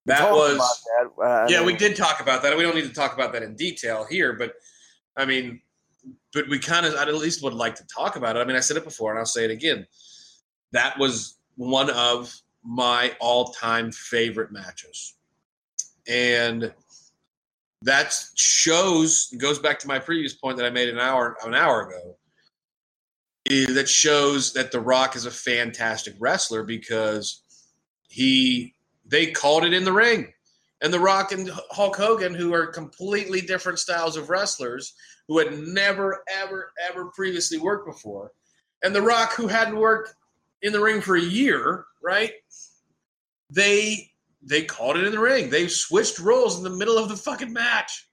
That 0.06 0.32
was 0.32 0.58
that, 0.58 1.22
uh, 1.22 1.48
yeah, 1.50 1.62
we 1.62 1.76
did 1.76 1.98
talk 1.98 2.22
about 2.22 2.42
that. 2.42 2.56
We 2.56 2.64
don't 2.64 2.76
need 2.76 2.88
to 2.88 2.94
talk 2.94 3.14
about 3.14 3.34
that 3.34 3.44
in 3.44 3.58
detail 3.58 4.08
here, 4.10 4.32
but 4.32 4.54
I 5.18 5.26
mean, 5.26 5.62
but 6.34 6.48
we 6.48 6.58
kind 6.58 6.86
of, 6.86 6.96
I 6.96 7.02
at 7.02 7.14
least 7.16 7.44
would 7.44 7.54
like 7.54 7.76
to 7.76 7.86
talk 7.88 8.16
about 8.16 8.38
it. 8.38 8.40
I 8.40 8.46
mean, 8.46 8.56
I 8.56 8.62
said 8.62 8.78
it 8.78 8.86
before, 8.86 9.12
and 9.12 9.20
I'll 9.20 9.26
say 9.26 9.44
it 9.44 9.52
again. 9.52 9.86
That 10.72 10.98
was 10.98 11.38
one 11.58 11.90
of 11.90 12.34
my 12.64 13.12
all-time 13.20 13.92
favorite 13.92 14.54
matches, 14.54 15.16
and 16.08 16.74
that 17.82 18.16
shows 18.36 19.34
goes 19.38 19.60
back 19.60 19.80
to 19.80 19.88
my 19.90 20.00
previous 20.00 20.34
point 20.34 20.56
that 20.56 20.66
I 20.66 20.70
made 20.70 20.88
an 20.88 20.98
hour 20.98 21.36
an 21.46 21.54
hour 21.54 21.90
ago. 21.90 22.16
Is 23.46 23.74
that 23.76 23.90
shows 23.90 24.54
that 24.54 24.72
The 24.72 24.80
Rock 24.80 25.16
is 25.16 25.26
a 25.26 25.32
fantastic 25.32 26.14
wrestler 26.20 26.64
because 26.64 27.42
he 28.08 28.76
they 29.06 29.28
called 29.32 29.64
it 29.64 29.74
in 29.74 29.84
the 29.84 29.94
ring 29.94 30.34
and 30.82 30.94
The 30.94 31.00
Rock 31.00 31.32
and 31.32 31.50
Hulk 31.72 31.96
Hogan, 31.96 32.34
who 32.34 32.54
are 32.54 32.68
completely 32.68 33.42
different 33.42 33.80
styles 33.80 34.16
of 34.16 34.30
wrestlers, 34.30 34.94
who 35.28 35.38
had 35.38 35.60
never, 35.60 36.24
ever, 36.42 36.72
ever 36.90 37.06
previously 37.06 37.58
worked 37.58 37.86
before, 37.86 38.32
and 38.84 38.96
The 38.96 39.02
Rock, 39.02 39.34
who 39.34 39.48
hadn't 39.48 39.78
worked 39.78 40.14
in 40.62 40.74
the 40.74 40.80
ring 40.80 41.02
for 41.02 41.16
a 41.16 41.22
year, 41.22 41.86
right? 42.02 42.34
They 43.50 44.12
they 44.42 44.64
called 44.64 44.96
it 44.96 45.04
in 45.04 45.12
the 45.12 45.20
ring. 45.20 45.50
They 45.50 45.68
switched 45.68 46.20
roles 46.20 46.58
in 46.58 46.64
the 46.64 46.70
middle 46.70 46.98
of 46.98 47.10
the 47.10 47.18
fucking 47.18 47.52
match. 47.52 48.08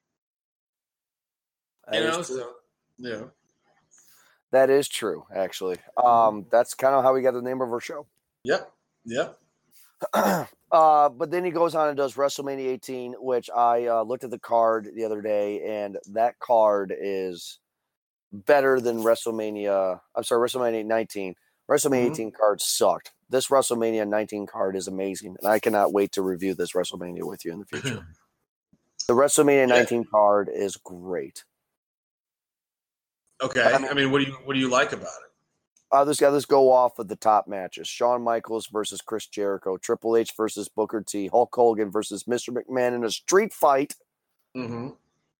that 1.86 2.02
You 2.02 2.08
know, 2.08 2.22
so 2.22 2.52
yeah. 2.98 3.22
That 4.56 4.70
is 4.70 4.88
true, 4.88 5.26
actually. 5.34 5.76
Um, 6.02 6.46
that's 6.50 6.72
kind 6.72 6.94
of 6.94 7.04
how 7.04 7.12
we 7.12 7.20
got 7.20 7.34
the 7.34 7.42
name 7.42 7.60
of 7.60 7.70
our 7.70 7.80
show. 7.80 8.06
Yep. 8.44 8.72
Yep. 9.04 9.38
uh, 10.14 11.08
but 11.10 11.30
then 11.30 11.44
he 11.44 11.50
goes 11.50 11.74
on 11.74 11.88
and 11.88 11.96
does 11.96 12.14
WrestleMania 12.14 12.66
18, 12.68 13.12
which 13.18 13.50
I 13.54 13.86
uh, 13.86 14.02
looked 14.02 14.24
at 14.24 14.30
the 14.30 14.38
card 14.38 14.88
the 14.94 15.04
other 15.04 15.20
day, 15.20 15.62
and 15.84 15.98
that 16.12 16.38
card 16.38 16.94
is 16.98 17.58
better 18.32 18.80
than 18.80 18.98
WrestleMania. 19.02 20.00
I'm 20.14 20.24
sorry, 20.24 20.48
WrestleMania 20.48 20.86
19. 20.86 21.34
WrestleMania 21.70 22.06
Mhm. 22.06 22.12
18 22.12 22.30
card 22.32 22.60
sucked. 22.60 23.12
This 23.28 23.48
WrestleMania 23.48 24.08
19 24.08 24.46
card 24.46 24.74
is 24.76 24.88
amazing, 24.88 25.36
and 25.38 25.48
I 25.48 25.58
cannot 25.58 25.92
wait 25.92 26.12
to 26.12 26.22
review 26.22 26.54
this 26.54 26.72
WrestleMania 26.72 27.24
with 27.24 27.44
you 27.44 27.52
in 27.52 27.58
the 27.58 27.66
future. 27.66 28.06
the 29.08 29.14
WrestleMania 29.14 29.68
Yeah. 29.68 29.76
19 29.76 30.04
card 30.10 30.48
is 30.52 30.76
great. 30.76 31.44
Okay. 33.42 33.62
I 33.62 33.78
mean- 33.78 33.88
I 33.90 33.94
mean, 33.94 34.10
what 34.10 34.18
do 34.24 34.30
you 34.30 34.36
what 34.44 34.54
do 34.54 34.60
you 34.60 34.68
like 34.70 34.92
about 34.92 35.02
it? 35.02 35.32
Uh, 35.92 36.02
let's, 36.02 36.20
let's 36.20 36.44
go 36.46 36.72
off 36.72 36.98
with 36.98 37.06
the 37.08 37.14
top 37.16 37.46
matches: 37.46 37.86
Shawn 37.86 38.22
Michaels 38.22 38.66
versus 38.66 39.00
Chris 39.00 39.26
Jericho, 39.28 39.76
Triple 39.76 40.16
H 40.16 40.32
versus 40.36 40.68
Booker 40.68 41.00
T, 41.00 41.28
Hulk 41.28 41.54
Hogan 41.54 41.90
versus 41.92 42.24
Mr. 42.24 42.50
McMahon 42.50 42.94
in 42.96 43.04
a 43.04 43.10
street 43.10 43.52
fight. 43.52 43.94
Mm-hmm. 44.56 44.88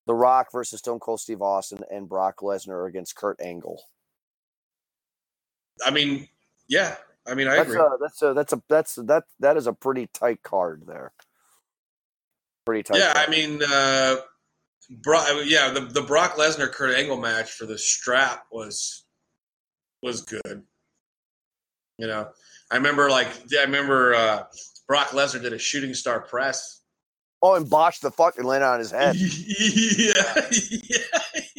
The 0.06 0.14
Rock 0.14 0.52
versus 0.52 0.78
Stone 0.78 1.01
Cold 1.01 1.20
Steve 1.20 1.43
Austin 1.43 1.81
and 1.90 2.09
Brock 2.09 2.39
Lesnar 2.43 2.89
against 2.89 3.16
Kurt 3.16 3.40
Angle. 3.40 3.82
I 5.85 5.90
mean, 5.90 6.28
yeah. 6.68 6.94
I 7.27 7.35
mean, 7.35 7.48
I 7.48 7.56
That's 7.56 7.70
agree. 7.70 7.81
a 7.82 7.89
that's 8.01 8.23
a 8.23 8.32
that's 8.35 8.52
a 8.52 8.62
that's 8.68 8.94
that 8.94 9.24
that 9.40 9.56
is 9.56 9.66
a 9.66 9.73
pretty 9.73 10.06
tight 10.14 10.44
card 10.44 10.85
there. 10.86 11.12
Pretty 12.64 12.85
tight. 12.85 12.98
yeah, 12.98 13.14
I 13.16 13.28
mean, 13.28 13.60
uh, 13.68 14.16
Bro- 14.90 15.42
yeah, 15.44 15.70
the 15.70 15.80
the 15.80 16.02
Brock 16.02 16.36
Lesnar 16.36 16.70
Kurt 16.70 16.94
Angle 16.96 17.16
match 17.16 17.52
for 17.52 17.66
the 17.66 17.76
strap 17.78 18.44
was 18.52 19.04
was 20.02 20.22
good. 20.22 20.62
You 21.98 22.06
know, 22.06 22.28
I 22.70 22.76
remember 22.76 23.10
like 23.10 23.28
I 23.58 23.62
remember 23.62 24.14
uh, 24.14 24.44
Brock 24.86 25.08
Lesnar 25.08 25.42
did 25.42 25.52
a 25.52 25.58
shooting 25.58 25.92
star 25.94 26.20
press. 26.20 26.82
oh, 27.42 27.54
and 27.54 27.68
botched 27.68 28.02
the 28.02 28.10
fucking 28.10 28.44
lid 28.44 28.62
on 28.62 28.78
his 28.78 28.90
head. 28.90 29.16
yeah, 29.18 30.12
yeah. 30.52 30.98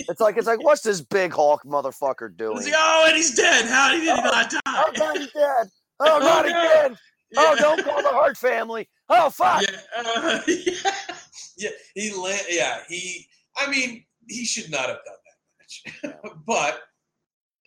It's 0.09 0.21
like 0.21 0.37
it's 0.37 0.47
like 0.47 0.63
what's 0.63 0.81
this 0.81 1.01
big 1.01 1.33
Hulk 1.33 1.63
motherfucker 1.65 2.35
doing? 2.37 2.57
Like, 2.57 2.73
oh, 2.75 3.05
and 3.07 3.17
he's 3.17 3.35
dead. 3.35 3.65
How 3.65 3.91
did 3.91 4.01
he 4.01 4.07
not 4.07 4.49
die? 4.49 4.59
Oh, 4.67 4.91
God, 4.95 5.17
he's 5.17 5.31
dead. 5.33 5.67
Oh, 5.99 6.19
not 6.19 6.45
Oh, 6.45 6.49
no. 6.49 6.61
again. 6.61 6.97
Oh, 7.35 7.53
Yeah. 7.55 7.61
don't 7.61 7.83
call 7.83 8.01
the 8.01 8.07
Hart 8.09 8.37
family. 8.37 8.87
Oh, 9.09 9.29
fuck. 9.29 9.63
Yeah, 9.63 9.77
uh, 9.97 10.39
yeah, 10.47 10.91
yeah. 11.57 11.69
He 11.95 12.11
yeah 12.49 12.79
he. 12.87 13.27
I 13.57 13.69
mean, 13.69 14.05
he 14.27 14.45
should 14.45 14.69
not 14.69 14.87
have 14.87 14.99
done 15.05 15.15
that 16.03 16.13
match, 16.13 16.35
but 16.45 16.81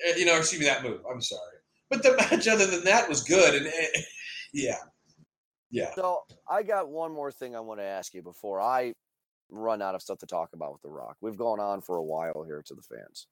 uh, 0.08 0.16
you 0.16 0.24
know, 0.24 0.36
excuse 0.36 0.60
me, 0.60 0.66
that 0.66 0.82
move. 0.82 1.00
I'm 1.10 1.20
sorry, 1.20 1.58
but 1.88 2.02
the 2.02 2.16
match 2.30 2.48
other 2.48 2.66
than 2.66 2.84
that 2.84 3.08
was 3.08 3.22
good, 3.22 3.54
and 3.54 3.66
uh, 3.66 4.00
yeah, 4.54 4.76
yeah. 5.70 5.94
So 5.94 6.20
I 6.48 6.62
got 6.62 6.88
one 6.88 7.12
more 7.12 7.32
thing 7.32 7.56
I 7.56 7.60
want 7.60 7.80
to 7.80 7.84
ask 7.84 8.14
you 8.14 8.22
before 8.22 8.60
I 8.60 8.94
run 9.50 9.82
out 9.82 9.94
of 9.94 10.02
stuff 10.02 10.18
to 10.18 10.26
talk 10.26 10.50
about 10.54 10.72
with 10.72 10.82
The 10.82 10.88
Rock. 10.88 11.16
We've 11.20 11.36
gone 11.36 11.60
on 11.60 11.80
for 11.80 11.96
a 11.96 12.04
while 12.04 12.44
here 12.46 12.62
to 12.64 12.74
the 12.74 12.82
fans. 12.82 13.26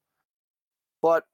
But 1.00 1.24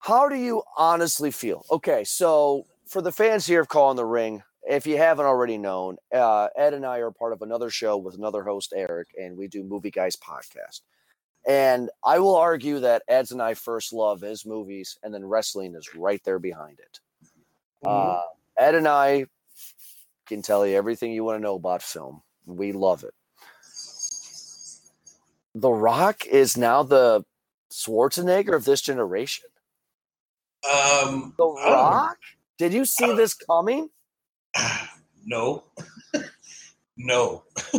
how 0.00 0.28
do 0.28 0.36
you 0.36 0.62
honestly 0.76 1.30
feel? 1.30 1.64
Okay, 1.70 2.04
so 2.04 2.64
for 2.86 3.02
the 3.02 3.12
fans 3.12 3.46
here 3.46 3.60
of 3.60 3.68
Calling 3.68 3.96
the 3.96 4.04
Ring, 4.04 4.42
if 4.68 4.86
you 4.86 4.96
haven't 4.96 5.26
already 5.26 5.58
known, 5.58 5.96
uh, 6.12 6.48
Ed 6.56 6.74
and 6.74 6.86
I 6.86 6.98
are 6.98 7.10
part 7.10 7.32
of 7.32 7.42
another 7.42 7.70
show 7.70 7.96
with 7.96 8.16
another 8.16 8.42
host, 8.42 8.72
Eric, 8.74 9.08
and 9.20 9.36
we 9.36 9.48
do 9.48 9.62
Movie 9.62 9.90
Guys 9.90 10.16
podcast. 10.16 10.80
And 11.46 11.90
I 12.02 12.18
will 12.20 12.36
argue 12.36 12.80
that 12.80 13.02
Ed's 13.06 13.30
and 13.32 13.42
I 13.42 13.52
first 13.54 13.92
love 13.92 14.22
his 14.22 14.46
movies, 14.46 14.98
and 15.02 15.12
then 15.12 15.24
wrestling 15.26 15.74
is 15.74 15.94
right 15.94 16.22
there 16.24 16.38
behind 16.38 16.78
it. 16.80 17.00
Uh, 17.86 18.22
Ed 18.58 18.74
and 18.74 18.88
I 18.88 19.26
can 20.26 20.40
tell 20.40 20.66
you 20.66 20.74
everything 20.76 21.12
you 21.12 21.22
want 21.24 21.36
to 21.36 21.42
know 21.42 21.56
about 21.56 21.82
film. 21.82 22.22
We 22.46 22.72
love 22.72 23.04
it. 23.04 23.12
The 25.54 25.70
Rock 25.70 26.26
is 26.26 26.56
now 26.56 26.82
the 26.82 27.24
Schwarzenegger 27.70 28.54
of 28.54 28.64
this 28.64 28.80
generation. 28.80 29.44
Um, 30.64 31.34
The 31.36 31.44
I 31.44 31.68
don't- 31.68 31.72
Rock? 31.74 32.18
Did 32.56 32.72
you 32.72 32.84
see 32.84 33.12
this 33.14 33.34
coming? 33.34 33.90
no, 35.24 35.64
no. 36.96 37.44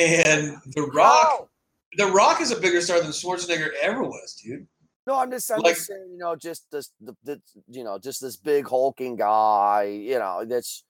and 0.00 0.56
The 0.74 0.90
Rock, 0.94 1.48
The 1.96 2.06
Rock 2.06 2.40
is 2.40 2.50
a 2.52 2.60
bigger 2.60 2.80
star 2.80 3.00
than 3.00 3.10
Schwarzenegger 3.10 3.70
ever 3.82 4.02
was, 4.02 4.34
dude. 4.42 4.66
No, 5.06 5.18
I'm 5.18 5.30
just, 5.30 5.50
I'm 5.50 5.60
Like- 5.60 5.74
just 5.74 5.86
saying, 5.88 6.08
you 6.12 6.18
know, 6.18 6.36
just 6.36 6.70
this, 6.70 6.90
the, 7.00 7.16
the, 7.24 7.40
you 7.68 7.84
know, 7.84 7.98
just 7.98 8.20
this 8.20 8.36
big 8.36 8.66
hulking 8.68 9.16
guy, 9.16 9.84
you 9.84 10.18
know, 10.18 10.44
that's, 10.46 10.84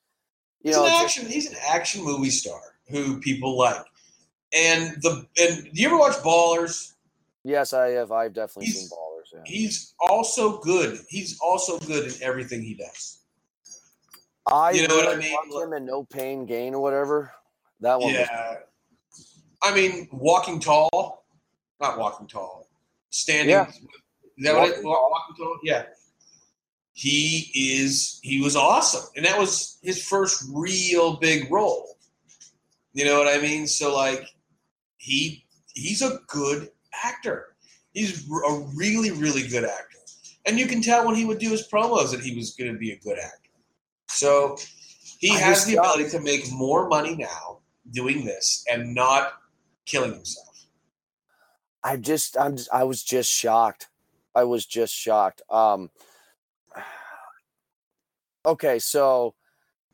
you 0.63 0.71
He's 0.71 0.77
know, 0.77 0.85
an 0.85 0.91
just- 0.91 1.05
action. 1.05 1.27
He's 1.27 1.51
an 1.51 1.57
action 1.69 2.05
movie 2.05 2.31
star 2.31 2.61
who 2.89 3.21
people 3.21 3.57
like. 3.57 3.85
And 4.53 4.97
the 5.03 5.27
and 5.41 5.65
do 5.65 5.71
you 5.81 5.87
ever 5.87 5.97
watch 5.97 6.17
Ballers? 6.17 6.95
yes, 7.45 7.73
I 7.73 7.91
have, 7.91 8.11
I've 8.11 8.35
definitely 8.35 8.73
seen 8.73 8.89
Ballers. 8.89 9.33
yeah. 9.33 9.41
he's 9.47 9.95
also 10.01 10.59
good. 10.59 10.99
He's 11.09 11.39
also 11.41 11.79
good 11.79 12.13
in 12.13 12.23
everything 12.23 12.61
he 12.63 12.75
does. 12.75 13.20
I 14.47 14.71
You 14.73 14.89
know 14.89 14.97
what 14.97 15.09
I 15.09 15.17
mean? 15.17 15.37
him 15.75 15.85
No 15.85 16.05
Pain 16.05 16.47
Gain 16.47 16.75
or 16.75 16.81
whatever. 16.83 17.33
That 17.81 17.99
one 18.01 18.13
was 18.13 18.29
Yeah. 18.29 18.57
I 19.63 19.75
mean, 19.75 20.09
walking 20.13 20.59
tall, 20.59 21.25
not 21.81 21.99
walking 21.99 22.27
tall, 22.27 22.67
standing. 23.11 23.51
Yeah. 23.51 23.69
Is 23.69 24.45
that 24.45 24.55
Walking 24.57 24.83
wa- 24.85 25.09
walking 25.11 25.37
tall? 25.37 25.59
Yeah. 25.63 25.85
He 26.93 27.51
is. 27.55 28.21
He 28.23 28.41
was 28.43 28.57
awesome, 28.57 29.05
and 29.17 29.25
that 29.25 29.39
was 29.39 29.79
his 29.83 30.03
first 30.03 30.45
real 30.53 31.17
big 31.17 31.51
role. 31.51 31.97
You 32.93 33.05
know 33.05 33.19
what 33.19 33.29
I 33.29 33.41
mean? 33.41 33.67
So 33.67 33.95
like, 33.95 34.27
he 34.97 35.45
he's 35.75 36.03
a 36.03 36.19
good 36.27 36.71
actor. 37.05 37.55
He's 37.93 38.29
a 38.31 38.67
really 38.75 39.11
really 39.13 39.47
good 39.47 39.65
actor, 39.65 39.99
and 40.47 40.59
you 40.59 40.67
can 40.67 40.83
tell 40.83 41.07
when 41.07 41.15
he 41.15 41.25
would 41.25 41.39
do 41.39 41.51
his 41.51 41.67
promos 41.69 42.11
that 42.11 42.21
he 42.21 42.35
was 42.37 42.55
going 42.55 42.73
to 42.73 42.79
be 42.79 42.91
a 42.93 42.99
good 42.99 43.19
actor. 43.19 43.40
So 44.11 44.57
he 45.19 45.31
I 45.31 45.39
has 45.39 45.65
the 45.65 45.77
ability 45.77 46.11
to 46.11 46.21
make 46.21 46.51
more 46.51 46.89
money 46.89 47.15
now 47.17 47.61
doing 47.93 48.25
this 48.25 48.65
and 48.71 48.95
not 48.95 49.35
killing 49.87 50.13
himself. 50.13 50.67
I 51.83 51.97
just 51.97 52.37
I'm 52.37 52.57
just, 52.57 52.69
I 52.73 52.85
was 52.85 53.03
just 53.03 53.31
shocked. 53.31 53.89
I 54.35 54.45
was 54.45 54.67
just 54.67 54.95
shocked. 54.95 55.43
Um 55.51 55.91
Okay, 58.47 58.79
so 58.79 59.35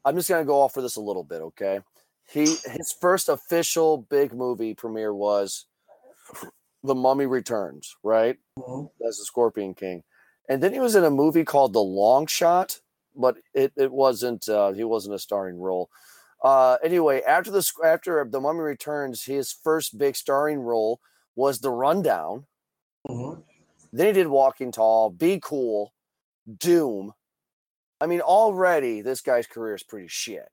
I'm 0.05 0.15
just 0.15 0.29
going 0.29 0.41
to 0.41 0.47
go 0.47 0.61
off 0.61 0.73
for 0.73 0.81
this 0.81 0.95
a 0.95 1.01
little 1.01 1.25
bit, 1.25 1.43
okay? 1.43 1.81
He 2.31 2.43
his 2.45 2.95
first 3.01 3.29
official 3.29 3.99
big 4.09 4.33
movie 4.33 4.73
premiere 4.73 5.13
was 5.13 5.67
The 6.85 6.95
Mummy 6.95 7.27
Returns, 7.27 7.97
right? 8.05 8.37
As 9.07 9.19
the 9.19 9.25
Scorpion 9.25 9.75
King. 9.75 10.05
And 10.49 10.63
then 10.63 10.73
he 10.73 10.79
was 10.79 10.95
in 10.95 11.03
a 11.03 11.11
movie 11.11 11.45
called 11.45 11.73
The 11.73 11.83
Long 11.83 12.29
Shot, 12.29 12.81
but 13.17 13.37
it, 13.55 13.73
it 13.77 13.93
wasn't 13.93 14.49
uh 14.49 14.73
he 14.73 14.85
wasn't 14.85 15.15
a 15.15 15.19
starring 15.19 15.59
role. 15.59 15.91
Uh 16.43 16.77
anyway, 16.85 17.23
after 17.23 17.51
the 17.51 17.67
after 17.85 18.27
The 18.31 18.41
Mummy 18.41 18.61
Returns, 18.61 19.25
his 19.25 19.53
first 19.53 19.99
big 19.99 20.17
starring 20.17 20.61
role 20.61 21.01
was 21.35 21.61
The 21.61 21.71
Rundown. 21.71 22.47
Mhm. 23.09 23.43
Then 23.93 24.07
he 24.09 24.13
did 24.13 24.29
Walking 24.29 24.73
Tall, 24.73 25.11
Be 25.11 25.41
Cool, 25.43 25.93
Doom. 26.59 27.13
I 28.01 28.07
mean, 28.07 28.21
already 28.21 29.01
this 29.01 29.21
guy's 29.23 29.47
career 29.47 29.75
is 29.75 29.83
pretty 29.83 30.09
shit. 30.09 30.49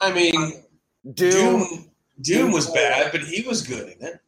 I 0.00 0.12
mean, 0.12 0.62
Doom, 1.14 1.14
Doom. 1.14 1.90
Doom 2.20 2.52
was 2.52 2.70
bad, 2.70 3.10
but 3.12 3.22
he 3.22 3.42
was 3.46 3.66
good 3.66 3.96
in 3.98 4.06
it. 4.06 4.20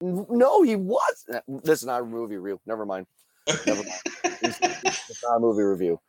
no, 0.00 0.62
he 0.62 0.76
was. 0.76 1.26
This 1.48 1.80
is 1.80 1.86
not 1.86 2.02
a 2.02 2.04
movie 2.04 2.36
review. 2.36 2.60
Never 2.66 2.86
mind. 2.86 3.06
Never 3.66 3.82
mind. 3.82 4.00
It's, 4.44 5.10
it's 5.10 5.22
not 5.24 5.36
a 5.36 5.40
movie 5.40 5.62
review. 5.62 6.00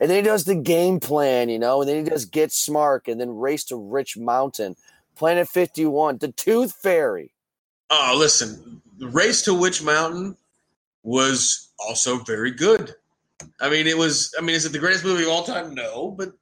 And 0.00 0.10
then 0.10 0.16
he 0.16 0.22
does 0.22 0.44
the 0.44 0.56
game 0.56 0.98
plan, 0.98 1.48
you 1.48 1.58
know, 1.58 1.80
and 1.80 1.88
then 1.88 2.04
he 2.04 2.10
does 2.10 2.24
Get 2.24 2.50
Smart 2.50 3.06
and 3.06 3.20
then 3.20 3.36
Race 3.36 3.64
to 3.64 3.78
Witch 3.78 4.16
Mountain, 4.16 4.76
Planet 5.14 5.46
51, 5.46 6.18
The 6.18 6.32
Tooth 6.32 6.72
Fairy. 6.82 7.32
Oh, 7.90 8.16
listen, 8.18 8.82
the 8.98 9.06
Race 9.08 9.42
to 9.42 9.54
Witch 9.54 9.82
Mountain 9.82 10.36
was 11.02 11.70
also 11.78 12.18
very 12.18 12.50
good. 12.50 12.94
I 13.60 13.68
mean, 13.68 13.86
it 13.86 13.96
was. 13.96 14.34
I 14.38 14.40
mean, 14.40 14.54
is 14.54 14.64
it 14.64 14.72
the 14.72 14.78
greatest 14.78 15.04
movie 15.04 15.24
of 15.24 15.28
all 15.28 15.42
time? 15.42 15.74
No, 15.74 16.12
but 16.16 16.32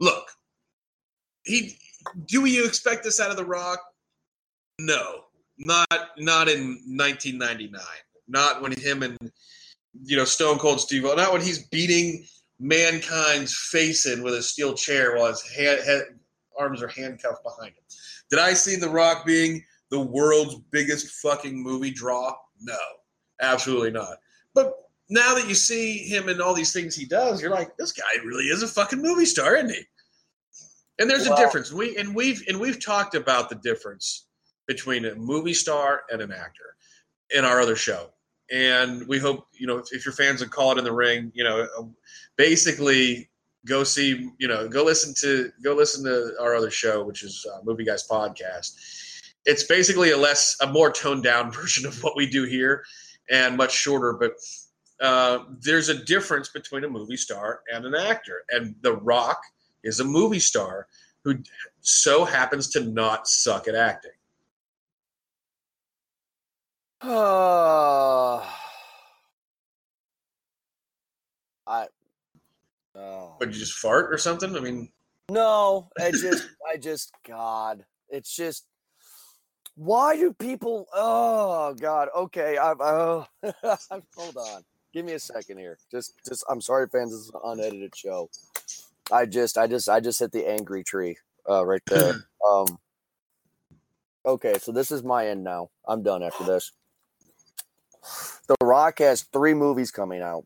look, 0.00 0.26
he. 1.44 1.78
Do 2.26 2.44
you 2.44 2.66
expect 2.66 3.04
this 3.04 3.20
out 3.20 3.30
of 3.30 3.36
The 3.36 3.44
Rock? 3.44 3.78
No, 4.78 5.24
not 5.58 5.88
not 6.18 6.48
in 6.48 6.80
1999. 6.86 7.80
Not 8.26 8.62
when 8.62 8.72
him 8.72 9.02
and 9.02 9.16
you 10.02 10.16
know 10.16 10.24
Stone 10.24 10.58
Cold 10.58 10.80
Steve. 10.80 11.04
O 11.04 11.14
not 11.14 11.32
when 11.32 11.42
he's 11.42 11.66
beating 11.68 12.24
mankind's 12.58 13.54
face 13.54 14.06
in 14.06 14.22
with 14.22 14.34
a 14.34 14.42
steel 14.42 14.74
chair 14.74 15.16
while 15.16 15.26
his 15.26 15.42
hand, 15.42 15.80
head, 15.84 16.02
arms 16.58 16.82
are 16.82 16.88
handcuffed 16.88 17.42
behind 17.42 17.72
him. 17.72 17.84
Did 18.30 18.38
I 18.38 18.54
see 18.54 18.76
The 18.76 18.88
Rock 18.88 19.26
being 19.26 19.64
the 19.90 20.00
world's 20.00 20.56
biggest 20.70 21.08
fucking 21.22 21.60
movie 21.60 21.90
draw? 21.90 22.34
No, 22.60 22.78
absolutely 23.40 23.90
not. 23.90 24.16
But 24.54 24.74
now 25.10 25.34
that 25.34 25.48
you 25.48 25.54
see 25.54 25.98
him 25.98 26.28
in 26.28 26.40
all 26.40 26.54
these 26.54 26.72
things 26.72 26.96
he 26.96 27.04
does, 27.04 27.42
you're 27.42 27.50
like, 27.50 27.76
this 27.76 27.92
guy 27.92 28.22
really 28.24 28.44
is 28.44 28.62
a 28.62 28.68
fucking 28.68 29.02
movie 29.02 29.26
star, 29.26 29.56
isn't 29.56 29.70
he? 29.70 29.82
And 30.98 31.10
there's 31.10 31.26
a 31.26 31.36
difference. 31.36 31.72
We 31.72 31.96
and 31.96 32.14
we've 32.14 32.42
and 32.48 32.60
we've 32.60 32.82
talked 32.82 33.16
about 33.16 33.48
the 33.48 33.56
difference 33.56 34.28
between 34.68 35.04
a 35.04 35.14
movie 35.16 35.52
star 35.52 36.02
and 36.10 36.22
an 36.22 36.32
actor 36.32 36.76
in 37.30 37.44
our 37.44 37.60
other 37.60 37.74
show. 37.74 38.10
And 38.52 39.06
we 39.08 39.18
hope, 39.18 39.46
you 39.52 39.66
know, 39.66 39.78
if, 39.78 39.92
if 39.92 40.04
you're 40.04 40.12
fans 40.12 40.42
of 40.42 40.50
Call 40.50 40.72
It 40.72 40.78
in 40.78 40.84
the 40.84 40.92
Ring, 40.92 41.32
you 41.34 41.44
know, 41.44 41.66
uh, 41.78 41.82
basically 42.36 43.30
go 43.66 43.84
see, 43.84 44.30
you 44.38 44.48
know, 44.48 44.68
go 44.68 44.84
listen 44.84 45.14
to 45.20 45.50
go 45.62 45.74
listen 45.74 46.04
to 46.04 46.34
our 46.40 46.54
other 46.54 46.70
show, 46.70 47.04
which 47.04 47.22
is 47.22 47.46
uh, 47.52 47.58
Movie 47.64 47.84
Guys 47.84 48.06
Podcast. 48.06 48.74
It's 49.46 49.64
basically 49.64 50.10
a 50.10 50.16
less, 50.16 50.56
a 50.60 50.66
more 50.66 50.90
toned 50.90 51.22
down 51.22 51.50
version 51.52 51.86
of 51.86 52.02
what 52.02 52.16
we 52.16 52.26
do 52.26 52.44
here, 52.44 52.84
and 53.30 53.56
much 53.56 53.72
shorter. 53.72 54.14
But 54.14 54.32
uh, 55.00 55.44
there's 55.60 55.88
a 55.88 56.04
difference 56.04 56.50
between 56.50 56.84
a 56.84 56.88
movie 56.88 57.16
star 57.16 57.60
and 57.72 57.84
an 57.84 57.94
actor, 57.94 58.44
and 58.50 58.74
The 58.82 58.96
Rock 58.96 59.38
is 59.82 60.00
a 60.00 60.04
movie 60.04 60.38
star 60.38 60.86
who 61.24 61.36
so 61.80 62.24
happens 62.24 62.68
to 62.70 62.84
not 62.84 63.26
suck 63.26 63.66
at 63.66 63.74
acting. 63.74 64.12
I. 67.06 68.40
Oh. 72.96 73.36
But 73.38 73.48
you 73.48 73.58
just 73.58 73.74
fart 73.74 74.10
or 74.10 74.16
something? 74.16 74.56
I 74.56 74.60
mean, 74.60 74.88
No, 75.28 75.90
I 76.00 76.12
just, 76.12 76.48
I 76.66 76.78
just, 76.78 77.12
God, 77.28 77.84
it's 78.08 78.34
just, 78.34 78.64
why 79.74 80.16
do 80.16 80.32
people? 80.32 80.86
Oh 80.94 81.74
God, 81.74 82.08
okay, 82.16 82.56
I've, 82.56 82.80
oh, 82.80 83.26
hold 84.16 84.38
on, 84.38 84.62
give 84.94 85.04
me 85.04 85.12
a 85.12 85.18
second 85.18 85.58
here. 85.58 85.76
Just, 85.90 86.14
just, 86.26 86.42
I'm 86.48 86.62
sorry, 86.62 86.88
fans, 86.88 87.10
this 87.10 87.20
is 87.20 87.32
an 87.34 87.40
unedited 87.44 87.94
show. 87.94 88.30
I 89.12 89.26
just, 89.26 89.58
I 89.58 89.66
just, 89.66 89.90
I 89.90 90.00
just 90.00 90.20
hit 90.20 90.32
the 90.32 90.48
angry 90.48 90.82
tree, 90.82 91.18
uh, 91.50 91.66
right 91.66 91.82
there. 91.86 92.14
um, 92.50 92.78
okay, 94.24 94.54
so 94.58 94.72
this 94.72 94.90
is 94.90 95.02
my 95.02 95.26
end 95.28 95.44
now. 95.44 95.68
I'm 95.86 96.02
done 96.02 96.22
after 96.22 96.44
this. 96.44 96.72
The 98.46 98.56
Rock 98.62 98.98
has 98.98 99.22
three 99.22 99.54
movies 99.54 99.90
coming 99.90 100.22
out, 100.22 100.44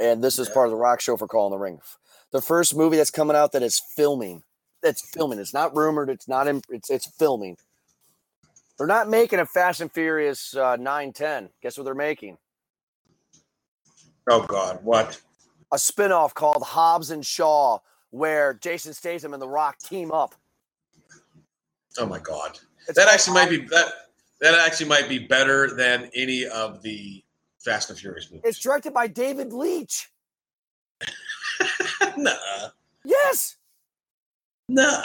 and 0.00 0.22
this 0.22 0.38
is 0.38 0.48
part 0.48 0.66
of 0.66 0.70
the 0.70 0.76
Rock 0.76 1.00
show 1.00 1.16
for 1.16 1.28
Calling 1.28 1.52
the 1.52 1.58
Ring 1.58 1.80
the 2.30 2.42
first 2.42 2.76
movie 2.76 2.96
that's 2.96 3.10
coming 3.10 3.36
out 3.36 3.52
that 3.52 3.62
is 3.62 3.80
filming. 3.96 4.42
That's 4.82 5.00
filming. 5.00 5.38
It's 5.38 5.54
not 5.54 5.74
rumored. 5.76 6.10
It's 6.10 6.28
not. 6.28 6.46
In, 6.46 6.62
it's 6.68 6.90
it's 6.90 7.06
filming. 7.18 7.56
They're 8.76 8.86
not 8.86 9.08
making 9.08 9.40
a 9.40 9.46
Fast 9.46 9.80
and 9.80 9.90
Furious 9.90 10.54
uh, 10.54 10.76
nine 10.76 11.12
ten. 11.12 11.48
Guess 11.62 11.78
what 11.78 11.84
they're 11.84 11.94
making? 11.94 12.38
oh 14.30 14.44
God, 14.46 14.80
what? 14.82 15.20
A 15.72 15.76
spinoff 15.76 16.34
called 16.34 16.62
Hobbs 16.62 17.10
and 17.10 17.24
Shaw, 17.24 17.78
where 18.10 18.54
Jason 18.54 18.92
Statham 18.94 19.32
and 19.32 19.42
The 19.42 19.48
Rock 19.48 19.78
team 19.78 20.12
up. 20.12 20.34
Oh 21.98 22.06
my 22.06 22.18
God. 22.18 22.58
It's 22.86 22.96
that 22.96 23.08
actually 23.08 23.34
might 23.34 23.50
be 23.50 23.58
that. 23.66 23.92
That 24.40 24.54
actually 24.54 24.88
might 24.88 25.08
be 25.08 25.18
better 25.18 25.74
than 25.74 26.10
any 26.14 26.46
of 26.46 26.82
the 26.82 27.24
Fast 27.58 27.90
and 27.90 27.98
Furious 27.98 28.30
movies. 28.30 28.42
It's 28.44 28.58
directed 28.58 28.94
by 28.94 29.08
David 29.08 29.52
Leitch. 29.52 30.08
nah, 32.16 32.32
Yes, 33.04 33.56
nah. 34.68 35.02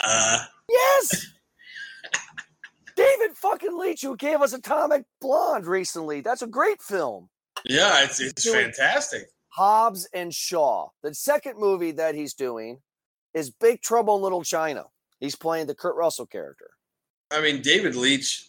yes. 0.68 1.26
David 2.96 3.36
fucking 3.36 3.76
Leitch, 3.76 4.02
who 4.02 4.16
gave 4.16 4.40
us 4.40 4.52
Atomic 4.52 5.04
Blonde 5.20 5.66
recently. 5.66 6.20
That's 6.20 6.42
a 6.42 6.46
great 6.46 6.80
film. 6.80 7.28
Yeah, 7.64 8.04
it's 8.04 8.20
it's 8.20 8.44
Doing- 8.44 8.66
fantastic. 8.72 9.28
Hobbs 9.48 10.08
and 10.12 10.32
Shaw. 10.34 10.88
The 11.02 11.14
second 11.14 11.58
movie 11.58 11.92
that 11.92 12.14
he's 12.14 12.34
doing 12.34 12.78
is 13.34 13.50
Big 13.50 13.80
Trouble 13.82 14.16
in 14.16 14.22
Little 14.22 14.42
China. 14.44 14.84
He's 15.20 15.36
playing 15.36 15.66
the 15.66 15.74
Kurt 15.74 15.94
Russell 15.96 16.26
character. 16.26 16.70
I 17.30 17.40
mean, 17.40 17.62
David 17.62 17.94
Leitch. 17.94 18.48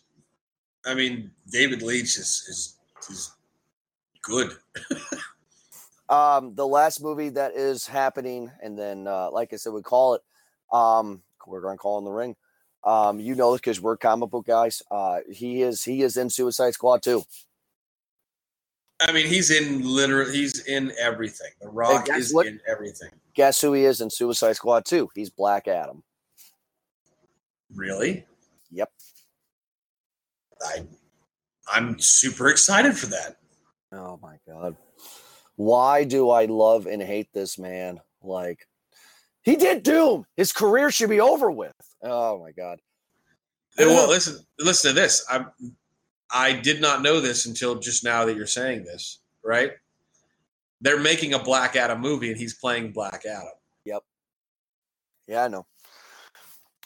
I 0.85 0.93
mean, 0.93 1.31
David 1.51 1.81
Leitch 1.81 2.17
is 2.17 2.45
is 2.47 2.77
is 3.09 3.31
good. 4.21 4.57
Um, 6.07 6.53
the 6.53 6.67
last 6.67 7.01
movie 7.01 7.29
that 7.29 7.55
is 7.55 7.87
happening, 7.87 8.51
and 8.61 8.77
then 8.77 9.07
uh, 9.07 9.31
like 9.31 9.53
I 9.53 9.55
said, 9.55 9.73
we 9.73 9.81
call 9.81 10.13
it. 10.13 10.21
Um, 10.71 11.23
we're 11.47 11.61
going 11.61 11.75
to 11.75 11.79
call 11.79 11.97
in 11.97 12.05
the 12.05 12.11
ring. 12.11 12.35
Um, 12.83 13.19
you 13.19 13.33
know, 13.33 13.55
because 13.55 13.81
we're 13.81 13.97
comic 13.97 14.29
book 14.29 14.45
guys. 14.45 14.83
Uh, 14.91 15.19
he 15.31 15.63
is 15.63 15.83
he 15.83 16.03
is 16.03 16.17
in 16.17 16.29
Suicide 16.29 16.75
Squad 16.75 17.01
too. 17.01 17.23
I 19.01 19.11
mean, 19.11 19.27
he's 19.27 19.49
in 19.49 19.81
literally. 19.81 20.31
He's 20.31 20.65
in 20.65 20.93
everything. 20.99 21.49
The 21.59 21.69
Rock 21.69 22.07
is 22.09 22.33
what? 22.33 22.45
in 22.45 22.59
everything. 22.67 23.09
Guess 23.33 23.59
who 23.61 23.73
he 23.73 23.85
is 23.85 24.01
in 24.01 24.09
Suicide 24.11 24.53
Squad 24.53 24.85
too? 24.85 25.09
He's 25.15 25.31
Black 25.31 25.67
Adam. 25.67 26.03
Really? 27.73 28.25
Yep. 30.61 30.85
I 31.69 31.77
I'm 31.77 31.99
super 31.99 32.49
excited 32.49 32.97
for 32.97 33.07
that. 33.07 33.37
Oh 33.91 34.19
my 34.21 34.37
god. 34.47 34.75
Why 35.55 36.03
do 36.03 36.29
I 36.29 36.45
love 36.45 36.85
and 36.85 37.01
hate 37.01 37.29
this 37.33 37.57
man? 37.57 37.99
Like 38.21 38.67
he 39.43 39.55
did 39.55 39.83
Doom. 39.83 40.25
His 40.35 40.51
career 40.51 40.91
should 40.91 41.09
be 41.09 41.21
over 41.21 41.49
with. 41.51 41.75
Oh 42.03 42.39
my 42.39 42.51
god. 42.51 42.79
Well, 43.77 44.09
listen, 44.09 44.45
listen 44.59 44.91
to 44.91 44.95
this. 44.95 45.25
I 45.29 45.45
I 46.31 46.53
did 46.53 46.81
not 46.81 47.01
know 47.01 47.19
this 47.19 47.45
until 47.45 47.75
just 47.75 48.03
now 48.03 48.25
that 48.25 48.35
you're 48.35 48.47
saying 48.47 48.83
this, 48.85 49.19
right? 49.43 49.71
They're 50.81 50.99
making 50.99 51.33
a 51.33 51.39
Black 51.39 51.75
Adam 51.75 52.01
movie 52.01 52.29
and 52.29 52.37
he's 52.37 52.55
playing 52.55 52.91
Black 52.91 53.23
Adam. 53.25 53.47
Yep. 53.85 54.03
Yeah, 55.27 55.45
I 55.45 55.47
know. 55.47 55.65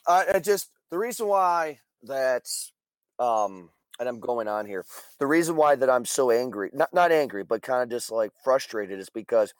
I, 0.07 0.25
I 0.35 0.39
just 0.39 0.69
the 0.91 0.97
reason 0.97 1.27
why 1.27 1.79
that's 2.03 2.71
um 3.19 3.69
and 3.99 4.07
I'm 4.07 4.19
going 4.19 4.47
on 4.47 4.65
here. 4.65 4.85
The 5.19 5.27
reason 5.27 5.57
why 5.57 5.75
that 5.75 5.89
I'm 5.89 6.05
so 6.05 6.31
angry, 6.31 6.69
not 6.73 6.93
not 6.93 7.11
angry, 7.11 7.43
but 7.43 7.61
kind 7.61 7.83
of 7.83 7.89
just 7.89 8.11
like 8.11 8.31
frustrated 8.43 8.99
is 8.99 9.09
because 9.09 9.53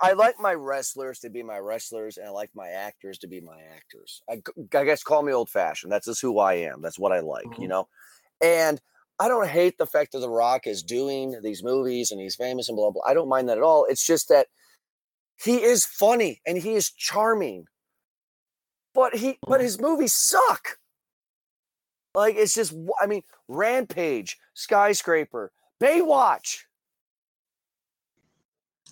I 0.00 0.12
like 0.12 0.36
my 0.38 0.54
wrestlers 0.54 1.18
to 1.20 1.30
be 1.30 1.42
my 1.42 1.58
wrestlers, 1.58 2.18
and 2.18 2.28
I 2.28 2.30
like 2.30 2.50
my 2.54 2.68
actors 2.68 3.18
to 3.18 3.26
be 3.26 3.40
my 3.40 3.60
actors. 3.74 4.22
I, 4.30 4.40
I 4.76 4.84
guess 4.84 5.02
call 5.02 5.22
me 5.22 5.32
old 5.32 5.50
fashioned. 5.50 5.90
That's 5.90 6.06
just 6.06 6.22
who 6.22 6.38
I 6.38 6.54
am. 6.54 6.82
That's 6.82 7.00
what 7.00 7.10
I 7.10 7.18
like, 7.18 7.46
mm-hmm. 7.46 7.62
you 7.62 7.68
know. 7.68 7.88
And 8.40 8.80
I 9.18 9.26
don't 9.26 9.48
hate 9.48 9.76
the 9.76 9.86
fact 9.86 10.12
that 10.12 10.20
The 10.20 10.28
Rock 10.30 10.68
is 10.68 10.84
doing 10.84 11.40
these 11.42 11.64
movies 11.64 12.12
and 12.12 12.20
he's 12.20 12.36
famous 12.36 12.68
and 12.68 12.76
blah 12.76 12.92
blah. 12.92 13.02
I 13.04 13.14
don't 13.14 13.28
mind 13.28 13.48
that 13.48 13.58
at 13.58 13.64
all. 13.64 13.86
It's 13.88 14.06
just 14.06 14.28
that 14.28 14.46
he 15.42 15.62
is 15.62 15.84
funny 15.84 16.40
and 16.46 16.58
he 16.58 16.74
is 16.74 16.90
charming, 16.90 17.64
but 18.94 19.16
he 19.16 19.38
but 19.42 19.54
mm-hmm. 19.54 19.62
his 19.64 19.80
movies 19.80 20.14
suck. 20.14 20.78
Like 22.18 22.34
it's 22.34 22.52
just, 22.52 22.74
I 23.00 23.06
mean, 23.06 23.22
Rampage, 23.46 24.38
Skyscraper, 24.54 25.52
Baywatch. 25.80 26.62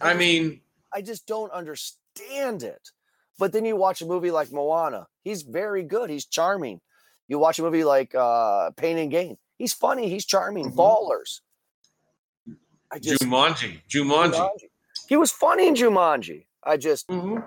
I 0.00 0.14
mean, 0.14 0.60
I 0.94 1.02
just 1.02 1.26
don't 1.26 1.50
understand 1.50 2.62
it. 2.62 2.90
But 3.36 3.52
then 3.52 3.64
you 3.64 3.74
watch 3.74 4.00
a 4.00 4.06
movie 4.06 4.30
like 4.30 4.52
Moana. 4.52 5.08
He's 5.24 5.42
very 5.42 5.82
good. 5.82 6.08
He's 6.08 6.24
charming. 6.24 6.80
You 7.26 7.40
watch 7.40 7.58
a 7.58 7.62
movie 7.62 7.82
like 7.82 8.14
uh, 8.14 8.70
Pain 8.76 8.96
and 8.96 9.10
Gain. 9.10 9.38
He's 9.58 9.72
funny. 9.72 10.08
He's 10.08 10.24
charming. 10.24 10.70
Mm-hmm. 10.70 10.78
Ballers. 10.78 11.40
I 12.92 13.00
just 13.00 13.22
Jumanji. 13.22 13.80
Jumanji. 13.88 14.34
Jumanji. 14.34 14.68
He 15.08 15.16
was 15.16 15.32
funny 15.32 15.66
in 15.66 15.74
Jumanji. 15.74 16.46
I 16.62 16.76
just 16.76 17.08
mm-hmm. 17.08 17.38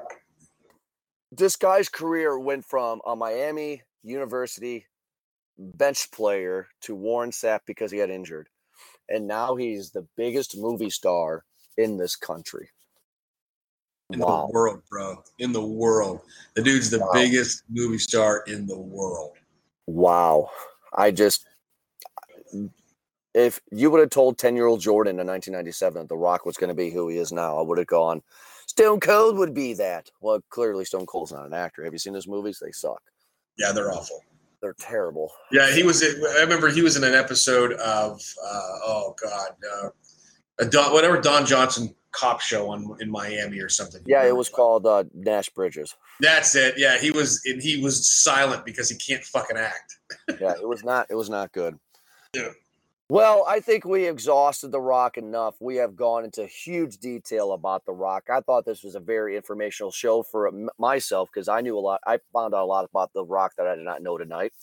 this 1.31 1.55
guy's 1.55 1.87
career 1.87 2.37
went 2.37 2.65
from 2.65 2.99
a 3.07 3.15
Miami 3.15 3.83
University 4.03 4.85
bench 5.59 6.09
player 6.11 6.67
to 6.81 6.95
Warren 6.95 7.31
Sapp 7.31 7.59
because 7.65 7.91
he 7.91 7.99
got 7.99 8.09
injured. 8.09 8.47
And 9.09 9.27
now 9.27 9.55
he's 9.55 9.91
the 9.91 10.07
biggest 10.15 10.57
movie 10.57 10.89
star 10.89 11.43
in 11.77 11.97
this 11.97 12.15
country 12.15 12.69
in 14.11 14.19
wow. 14.19 14.47
the 14.47 14.53
world, 14.53 14.81
bro. 14.89 15.23
In 15.39 15.51
the 15.51 15.65
world. 15.65 16.21
The 16.55 16.63
dude's 16.63 16.89
the 16.89 16.99
wow. 16.99 17.11
biggest 17.13 17.63
movie 17.69 17.97
star 17.97 18.43
in 18.47 18.65
the 18.65 18.77
world. 18.77 19.37
Wow. 19.87 20.49
I 20.93 21.11
just 21.11 21.45
if 23.35 23.59
you 23.71 23.91
would 23.91 23.99
have 23.99 24.09
told 24.09 24.37
10 24.37 24.55
year 24.55 24.65
old 24.65 24.81
Jordan 24.81 25.19
in 25.19 25.27
1997 25.27 26.01
that 26.01 26.09
The 26.09 26.17
Rock 26.17 26.45
was 26.45 26.57
going 26.57 26.69
to 26.69 26.75
be 26.75 26.89
who 26.89 27.09
he 27.09 27.17
is 27.17 27.31
now, 27.31 27.59
I 27.59 27.61
would 27.61 27.77
have 27.77 27.87
gone, 27.87 28.23
Stone 28.65 28.99
Cold 29.01 29.37
would 29.37 29.53
be 29.53 29.73
that. 29.75 30.09
Well, 30.19 30.41
clearly, 30.49 30.85
Stone 30.85 31.05
Cold's 31.05 31.31
not 31.31 31.45
an 31.45 31.53
actor. 31.53 31.83
Have 31.83 31.93
you 31.93 31.99
seen 31.99 32.13
his 32.13 32.27
movies? 32.27 32.59
They 32.59 32.71
suck. 32.71 33.01
Yeah, 33.57 33.71
they're 33.71 33.91
awful. 33.91 34.23
They're 34.61 34.75
terrible. 34.77 35.31
Yeah, 35.51 35.71
he 35.71 35.83
was. 35.83 36.03
I 36.03 36.41
remember 36.41 36.69
he 36.69 36.81
was 36.81 36.97
in 36.97 37.03
an 37.03 37.13
episode 37.13 37.73
of, 37.73 38.21
uh, 38.43 38.77
oh, 38.83 39.15
God, 39.21 39.51
uh, 40.61 40.65
Don, 40.65 40.91
whatever 40.91 41.19
Don 41.21 41.45
Johnson 41.45 41.95
cop 42.11 42.41
show 42.41 42.69
on 42.69 42.97
in 42.99 43.09
Miami 43.09 43.59
or 43.59 43.69
something. 43.69 44.01
Yeah, 44.05 44.25
it 44.25 44.35
was 44.35 44.49
called 44.49 44.85
uh, 44.85 45.05
Nash 45.13 45.49
Bridges. 45.49 45.95
That's 46.19 46.55
it. 46.55 46.75
Yeah, 46.77 46.97
he 46.97 47.11
was 47.11 47.41
and 47.45 47.61
he 47.61 47.81
was 47.81 48.11
silent 48.11 48.65
because 48.65 48.89
he 48.89 48.97
can't 48.97 49.23
fucking 49.23 49.57
act. 49.57 49.97
yeah, 50.41 50.53
it 50.53 50.67
was 50.67 50.83
not 50.83 51.07
it 51.09 51.15
was 51.15 51.29
not 51.29 51.51
good. 51.51 51.77
Yeah. 52.35 52.49
Well, 53.11 53.43
I 53.47 53.59
think 53.59 53.85
we 53.85 54.05
exhausted 54.07 54.71
The 54.71 54.79
Rock 54.79 55.17
enough. 55.17 55.55
We 55.59 55.77
have 55.77 55.95
gone 55.95 56.25
into 56.25 56.45
huge 56.45 56.99
detail 56.99 57.53
about 57.53 57.83
The 57.87 57.91
Rock. 57.91 58.25
I 58.31 58.39
thought 58.41 58.65
this 58.65 58.83
was 58.83 58.93
a 58.93 58.99
very 58.99 59.35
informational 59.35 59.91
show 59.91 60.21
for 60.21 60.51
myself 60.77 61.29
because 61.33 61.47
I 61.47 61.61
knew 61.61 61.75
a 61.75 61.81
lot. 61.81 62.01
I 62.05 62.19
found 62.31 62.53
out 62.53 62.63
a 62.63 62.65
lot 62.65 62.87
about 62.87 63.11
The 63.13 63.25
Rock 63.25 63.53
that 63.57 63.65
I 63.65 63.75
did 63.75 63.83
not 63.83 64.03
know 64.03 64.19
tonight. 64.19 64.53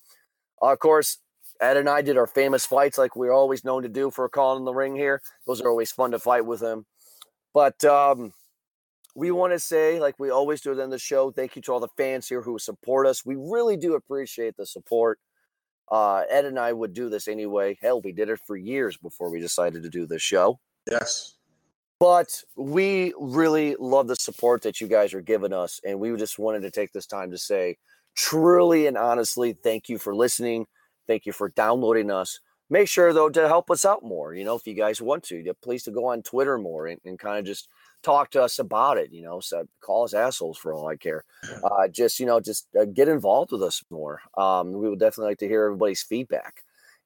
Uh, 0.63 0.73
of 0.73 0.79
course, 0.79 1.19
Ed 1.61 1.77
and 1.77 1.89
I 1.89 2.03
did 2.03 2.17
our 2.17 2.29
famous 2.29 2.65
fights 2.65 2.99
like 2.99 3.17
we're 3.17 3.33
always 3.33 3.65
known 3.65 3.83
to 3.83 3.89
do 3.89 4.13
for 4.13 4.29
Calling 4.29 4.61
in 4.61 4.65
the 4.65 4.75
Ring 4.75 4.95
here. 4.95 5.23
Those 5.49 5.61
are 5.61 5.69
always 5.69 5.91
fun 5.91 6.13
to 6.13 6.21
fight 6.21 6.47
with 6.47 6.63
him. 6.63 6.87
But 7.53 7.85
um, 7.85 8.33
we 9.17 9.33
want 9.33 9.55
to 9.55 9.59
say, 9.59 9.99
like 9.99 10.21
we 10.21 10.31
always 10.31 10.61
do 10.61 10.71
at 10.71 10.77
the 10.77 10.85
end 10.85 10.93
of 10.93 10.99
the 10.99 11.01
show, 11.01 11.33
thank 11.33 11.57
you 11.57 11.63
to 11.63 11.73
all 11.73 11.81
the 11.81 11.89
fans 11.97 12.29
here 12.29 12.43
who 12.43 12.61
support 12.61 13.09
us. 13.09 13.27
We 13.27 13.35
really 13.35 13.77
do 13.77 13.95
appreciate 13.95 14.57
the 14.57 14.67
support. 14.67 15.19
Uh, 15.91 16.23
Ed 16.29 16.45
and 16.45 16.59
I 16.59 16.73
would 16.73 16.93
do 16.93 17.09
this 17.09 17.29
anyway. 17.29 17.79
Hell, 17.81 18.01
we 18.01 18.13
did 18.13 18.29
it 18.29 18.41
for 18.47 18.57
years 18.57 18.97
before 18.97 19.31
we 19.31 19.41
decided 19.41 19.83
to 19.83 19.89
do 19.89 20.07
this 20.07 20.23
show. 20.23 20.59
Yes. 20.91 21.35
But 21.99 22.43
we 22.57 23.15
really 23.19 23.77
love 23.79 24.09
the 24.09 24.17
support 24.17 24.63
that 24.63 24.81
you 24.81 24.87
guys 24.87 25.15
are 25.15 25.23
giving 25.23 25.53
us. 25.53 25.81
And 25.85 25.99
we 25.99 26.15
just 26.17 26.39
wanted 26.39 26.63
to 26.63 26.71
take 26.71 26.93
this 26.93 27.07
time 27.07 27.31
to 27.31 27.39
say, 27.39 27.79
truly 28.15 28.87
and 28.87 28.99
honestly, 28.99 29.55
thank 29.55 29.89
you 29.89 29.99
for 29.99 30.15
listening. 30.15 30.67
Thank 31.07 31.25
you 31.25 31.33
for 31.33 31.49
downloading 31.49 32.11
us 32.11 32.41
make 32.71 32.89
sure 32.89 33.13
though 33.13 33.29
to 33.29 33.47
help 33.47 33.71
us 33.71 33.85
out 33.85 34.03
more 34.03 34.35
you 34.35 34.45
know 34.45 34.57
if 34.57 34.67
you 34.67 34.75
guys 34.75 35.01
want 35.01 35.23
to 35.23 35.55
please 35.63 35.83
to 35.85 35.91
go 35.91 36.07
on 36.07 36.23
twitter 36.23 36.59
more 36.59 36.87
and, 36.87 37.01
and 37.05 37.19
kind 37.19 37.39
of 37.39 37.45
just 37.45 37.69
talk 38.03 38.31
to 38.31 38.43
us 38.43 38.59
about 38.59 38.99
it 38.99 39.11
you 39.13 39.23
know 39.23 39.41
so 39.41 39.65
call 39.81 40.05
us 40.05 40.15
assholes 40.15 40.57
for 40.59 40.73
all 40.73 40.87
i 40.89 40.97
care. 40.97 41.25
Uh, 41.65 41.89
just 41.89 42.19
you 42.19 42.27
know 42.27 42.41
just 42.41 42.67
uh, 42.79 42.85
get 42.85 43.09
involved 43.09 43.53
with 43.53 43.63
us 43.63 43.83
more. 43.91 44.21
Um, 44.37 44.73
we 44.73 44.89
would 44.89 44.99
definitely 44.99 45.31
like 45.33 45.39
to 45.39 45.49
hear 45.49 45.65
everybody's 45.65 46.03
feedback. 46.03 46.63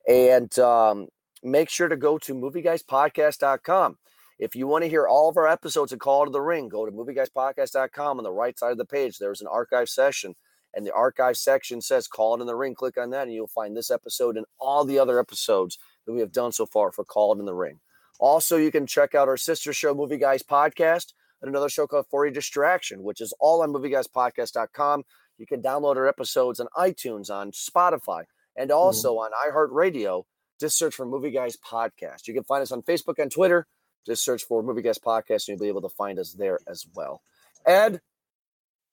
And 0.09 0.57
um, 0.59 1.09
make 1.43 1.69
sure 1.69 1.89
to 1.89 1.97
go 1.97 2.19
to 2.19 2.35
movieguyspodcast.com 2.35 3.99
if 4.39 4.57
you 4.57 4.67
want 4.67 4.85
to 4.85 4.91
hear 4.91 5.07
all 5.07 5.29
of 5.29 5.37
our 5.37 5.49
episodes 5.49 5.93
of 5.93 5.99
call 5.99 6.25
to 6.25 6.31
the 6.31 6.41
ring 6.41 6.69
go 6.69 6.87
to 6.87 6.93
movieguyspodcast.com 6.93 8.19
on 8.19 8.25
the 8.25 8.33
right 8.33 8.59
side 8.59 8.73
of 8.73 8.79
the 8.79 8.85
page. 8.85 9.19
There's 9.19 9.41
an 9.41 9.47
archive 9.47 9.89
session 9.89 10.35
and 10.75 10.87
the 10.87 10.95
archive 10.95 11.37
section 11.37 11.81
says 11.81 12.09
call 12.09 12.37
it 12.37 12.41
in 12.41 12.47
the 12.47 12.57
ring. 12.57 12.75
Click 12.75 12.97
on 12.97 13.11
that 13.11 13.25
and 13.25 13.33
you'll 13.33 13.49
find 13.49 13.77
this 13.77 13.91
episode 13.91 14.37
and 14.37 14.47
all 14.59 14.85
the 14.85 14.99
other 14.99 15.19
episodes 15.19 15.79
that 16.07 16.13
we 16.13 16.21
have 16.21 16.33
done 16.33 16.53
so 16.53 16.67
far 16.67 16.93
for 16.93 17.05
call 17.05 17.35
it 17.35 17.39
in 17.39 17.45
the 17.45 17.55
ring 17.55 17.81
also 18.21 18.57
you 18.57 18.71
can 18.71 18.87
check 18.87 19.15
out 19.15 19.29
our 19.29 19.37
sister 19.37 19.73
show 19.73 19.95
movie 19.95 20.17
guys 20.17 20.43
podcast 20.43 21.13
and 21.43 21.49
another 21.49 21.69
show 21.69 21.87
called 21.87 22.07
for 22.11 22.25
your 22.25 22.33
distraction 22.33 23.03
which 23.03 23.21
is 23.21 23.35
all 23.41 23.63
on 23.63 23.73
movieguyspodcast.com 23.73 25.03
you 25.39 25.47
can 25.47 25.63
download 25.63 25.97
our 25.97 26.07
episodes 26.07 26.61
on 26.61 26.69
itunes 26.79 27.31
on 27.31 27.51
spotify 27.51 28.23
and 28.57 28.71
mm-hmm. 28.71 28.79
also 28.79 29.15
mm-hmm. 29.15 29.33
on 29.33 29.53
iheartradio 29.53 30.25
just 30.61 30.79
search 30.79 30.95
for 30.95 31.07
movie 31.07 31.31
guys 31.31 31.57
podcast 31.57 32.29
you 32.29 32.35
can 32.35 32.45
find 32.45 32.63
us 32.63 32.73
on 32.73 32.83
facebook 32.83 33.19
and 33.19 33.33
twitter 33.33 33.67
just 34.07 34.25
search 34.25 34.45
for 34.45 34.63
movie 34.63 34.83
guys 34.83 34.99
podcast 34.99 35.49
and 35.49 35.59
you'll 35.59 35.59
be 35.59 35.69
able 35.69 35.83
to 35.83 35.95
find 35.97 36.19
us 36.19 36.35
there 36.35 36.61
as 36.69 36.87
well 36.95 37.23
ed 37.67 38.01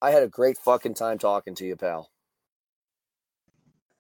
I 0.02 0.12
had 0.12 0.24
a 0.24 0.28
great 0.28 0.58
fucking 0.58 0.94
time 0.94 1.18
talking 1.18 1.56
to 1.56 1.66
you, 1.66 1.76
pal. 1.76 2.12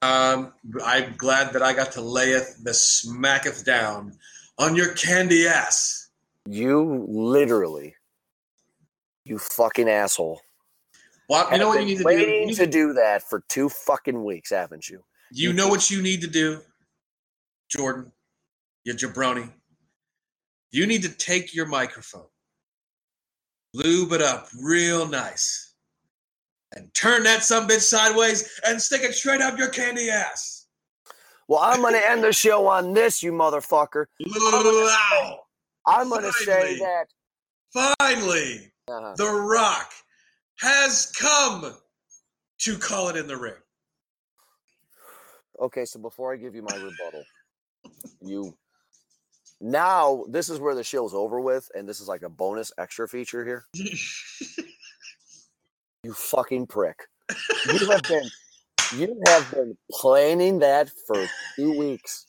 Um, 0.01 0.53
I'm 0.85 1.15
glad 1.17 1.53
that 1.53 1.63
I 1.63 1.73
got 1.73 1.93
to 1.93 2.01
layeth 2.01 2.63
the 2.63 2.71
smacketh 2.71 3.65
down 3.65 4.13
on 4.57 4.75
your 4.75 4.93
candy 4.93 5.47
ass. 5.47 6.09
You 6.45 7.05
literally, 7.07 7.95
you 9.25 9.37
fucking 9.37 9.89
asshole. 9.89 10.41
Well, 11.29 11.51
you 11.51 11.57
know 11.57 11.67
what 11.67 11.81
you 11.81 11.85
need 11.85 11.97
to 11.97 12.03
waiting 12.03 12.25
do? 12.25 12.31
Waiting 12.31 12.55
to 12.55 12.67
do 12.67 12.93
that 12.93 13.23
for 13.23 13.43
two 13.49 13.67
fucking 13.69 14.23
weeks, 14.23 14.51
haven't 14.51 14.89
you? 14.89 15.03
You, 15.31 15.49
you 15.49 15.53
know 15.53 15.67
what 15.67 15.91
you 15.91 16.01
need 16.01 16.21
to 16.21 16.27
do, 16.27 16.61
Jordan, 17.69 18.11
you 18.85 18.93
jabroni. 18.93 19.51
You 20.71 20.87
need 20.87 21.03
to 21.03 21.09
take 21.09 21.53
your 21.53 21.65
microphone, 21.65 22.27
lube 23.73 24.13
it 24.13 24.21
up 24.21 24.47
real 24.57 25.05
nice 25.07 25.73
and 26.73 26.93
turn 26.93 27.23
that 27.23 27.43
some 27.43 27.67
bitch 27.67 27.81
sideways 27.81 28.59
and 28.65 28.81
stick 28.81 29.01
it 29.01 29.13
straight 29.13 29.41
up 29.41 29.57
your 29.57 29.69
candy 29.69 30.09
ass. 30.09 30.56
Well, 31.47 31.59
I'm 31.61 31.81
going 31.81 31.93
to 31.93 32.09
end 32.09 32.23
the 32.23 32.33
show 32.33 32.67
on 32.67 32.93
this, 32.93 33.23
you 33.23 33.31
motherfucker. 33.31 34.05
Wow. 34.25 35.39
I'm 35.85 36.09
going 36.09 36.23
to 36.23 36.33
say 36.33 36.77
that. 36.79 37.05
Finally, 37.99 38.71
uh-huh. 38.87 39.15
The 39.17 39.29
Rock 39.29 39.91
has 40.59 41.11
come 41.11 41.73
to 42.59 42.77
call 42.77 43.09
it 43.09 43.15
in 43.15 43.27
the 43.27 43.37
ring. 43.37 43.53
Okay, 45.59 45.85
so 45.85 45.99
before 45.99 46.33
I 46.33 46.37
give 46.37 46.55
you 46.55 46.61
my 46.61 46.75
rebuttal, 46.75 47.23
you 48.21 48.55
now 49.59 50.23
this 50.29 50.49
is 50.49 50.59
where 50.59 50.75
the 50.75 50.83
show's 50.83 51.13
over 51.13 51.41
with, 51.41 51.69
and 51.75 51.89
this 51.89 51.99
is 51.99 52.07
like 52.07 52.21
a 52.21 52.29
bonus 52.29 52.71
extra 52.77 53.07
feature 53.07 53.43
here. 53.43 53.65
You 56.03 56.13
fucking 56.13 56.67
prick. 56.67 56.99
You 57.65 57.89
have 57.89 58.03
been 58.03 58.29
you 58.95 59.19
have 59.27 59.51
been 59.51 59.77
planning 59.91 60.59
that 60.59 60.89
for 61.05 61.27
two 61.55 61.77
weeks. 61.77 62.25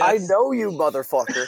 I 0.00 0.18
know 0.18 0.52
you, 0.52 0.70
motherfucker. 0.70 1.46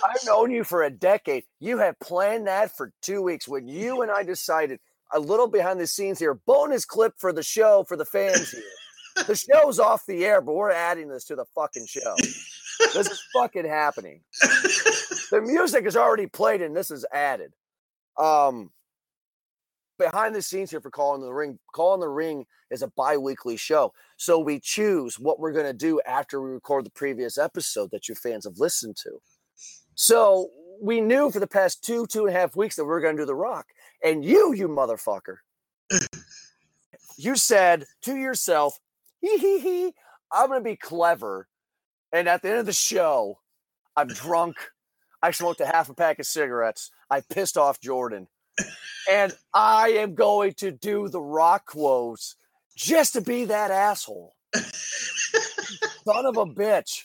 I've 0.04 0.24
known 0.24 0.50
you 0.50 0.64
for 0.64 0.84
a 0.84 0.90
decade. 0.90 1.44
You 1.58 1.78
have 1.78 1.98
planned 1.98 2.46
that 2.46 2.76
for 2.76 2.92
two 3.02 3.22
weeks. 3.22 3.48
When 3.48 3.66
you 3.66 4.02
and 4.02 4.10
I 4.10 4.22
decided 4.22 4.80
a 5.12 5.18
little 5.18 5.48
behind 5.48 5.80
the 5.80 5.86
scenes 5.86 6.18
here, 6.18 6.34
bonus 6.34 6.84
clip 6.84 7.14
for 7.18 7.32
the 7.32 7.42
show 7.42 7.84
for 7.88 7.96
the 7.96 8.04
fans 8.04 8.50
here. 8.50 8.62
The 9.26 9.34
show's 9.34 9.78
off 9.78 10.04
the 10.06 10.24
air, 10.24 10.40
but 10.40 10.54
we're 10.54 10.70
adding 10.70 11.08
this 11.08 11.24
to 11.24 11.36
the 11.36 11.46
fucking 11.54 11.86
show. 11.86 12.14
This 12.92 13.10
is 13.10 13.22
fucking 13.34 13.66
happening. 13.66 14.20
The 15.30 15.40
music 15.40 15.86
is 15.86 15.96
already 15.96 16.28
played 16.28 16.62
and 16.62 16.76
this 16.76 16.90
is 16.90 17.04
added. 17.12 17.52
Um, 18.16 18.70
behind 19.98 20.34
the 20.34 20.42
scenes 20.42 20.70
here 20.70 20.80
for 20.80 20.90
Calling 20.90 21.22
the 21.22 21.32
Ring. 21.32 21.58
Calling 21.72 22.00
the 22.00 22.08
Ring 22.08 22.46
is 22.70 22.82
a 22.82 22.88
bi-weekly 22.88 23.56
show. 23.56 23.92
So 24.16 24.38
we 24.38 24.60
choose 24.60 25.18
what 25.18 25.38
we're 25.38 25.52
going 25.52 25.66
to 25.66 25.72
do 25.72 26.00
after 26.06 26.40
we 26.40 26.50
record 26.50 26.86
the 26.86 26.90
previous 26.90 27.38
episode 27.38 27.90
that 27.92 28.08
your 28.08 28.16
fans 28.16 28.44
have 28.44 28.58
listened 28.58 28.96
to. 28.98 29.20
So 29.94 30.50
we 30.80 31.00
knew 31.00 31.30
for 31.30 31.40
the 31.40 31.46
past 31.46 31.84
two, 31.84 32.06
two 32.06 32.26
and 32.26 32.34
a 32.34 32.38
half 32.38 32.56
weeks 32.56 32.76
that 32.76 32.84
we 32.84 32.92
are 32.92 33.00
going 33.00 33.16
to 33.16 33.22
do 33.22 33.26
The 33.26 33.34
Rock. 33.34 33.66
And 34.04 34.24
you, 34.24 34.52
you 34.52 34.68
motherfucker, 34.68 35.36
you 37.16 37.36
said 37.36 37.86
to 38.02 38.16
yourself, 38.16 38.78
hee 39.20 39.38
hee 39.38 39.58
hee, 39.58 39.94
I'm 40.30 40.48
going 40.48 40.60
to 40.60 40.64
be 40.64 40.76
clever. 40.76 41.48
And 42.12 42.28
at 42.28 42.42
the 42.42 42.50
end 42.50 42.58
of 42.58 42.66
the 42.66 42.72
show, 42.72 43.38
I'm 43.96 44.08
drunk. 44.08 44.56
I 45.22 45.30
smoked 45.30 45.60
a 45.60 45.66
half 45.66 45.88
a 45.88 45.94
pack 45.94 46.18
of 46.18 46.26
cigarettes. 46.26 46.90
I 47.10 47.22
pissed 47.22 47.56
off 47.56 47.80
Jordan 47.80 48.28
and 49.10 49.32
I 49.54 49.90
am 49.90 50.14
going 50.14 50.54
to 50.54 50.70
do 50.70 51.08
the 51.08 51.20
rock 51.20 51.66
quotes 51.66 52.36
just 52.76 53.14
to 53.14 53.20
be 53.20 53.44
that 53.46 53.70
asshole. 53.70 54.34
Son 54.54 56.26
of 56.26 56.36
a 56.36 56.46
bitch. 56.46 57.02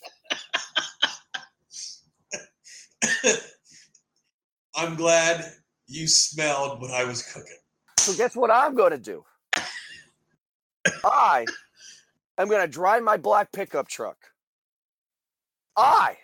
I'm 4.76 4.96
glad 4.96 5.46
you 5.88 6.08
smelled 6.08 6.82
what 6.82 6.92
I 6.92 7.04
was 7.04 7.24
cooking. 7.24 7.58
So 8.00 8.14
guess 8.14 8.36
what 8.36 8.52
I'm 8.52 8.76
going 8.76 8.92
to 8.92 8.98
do? 8.98 9.24
I 11.04 11.46
am 12.38 12.48
going 12.48 12.62
to 12.62 12.68
drive 12.68 13.04
my 13.04 13.18
black 13.18 13.52
pickup 13.52 13.88
truck. 13.88 14.18
I 15.76 16.18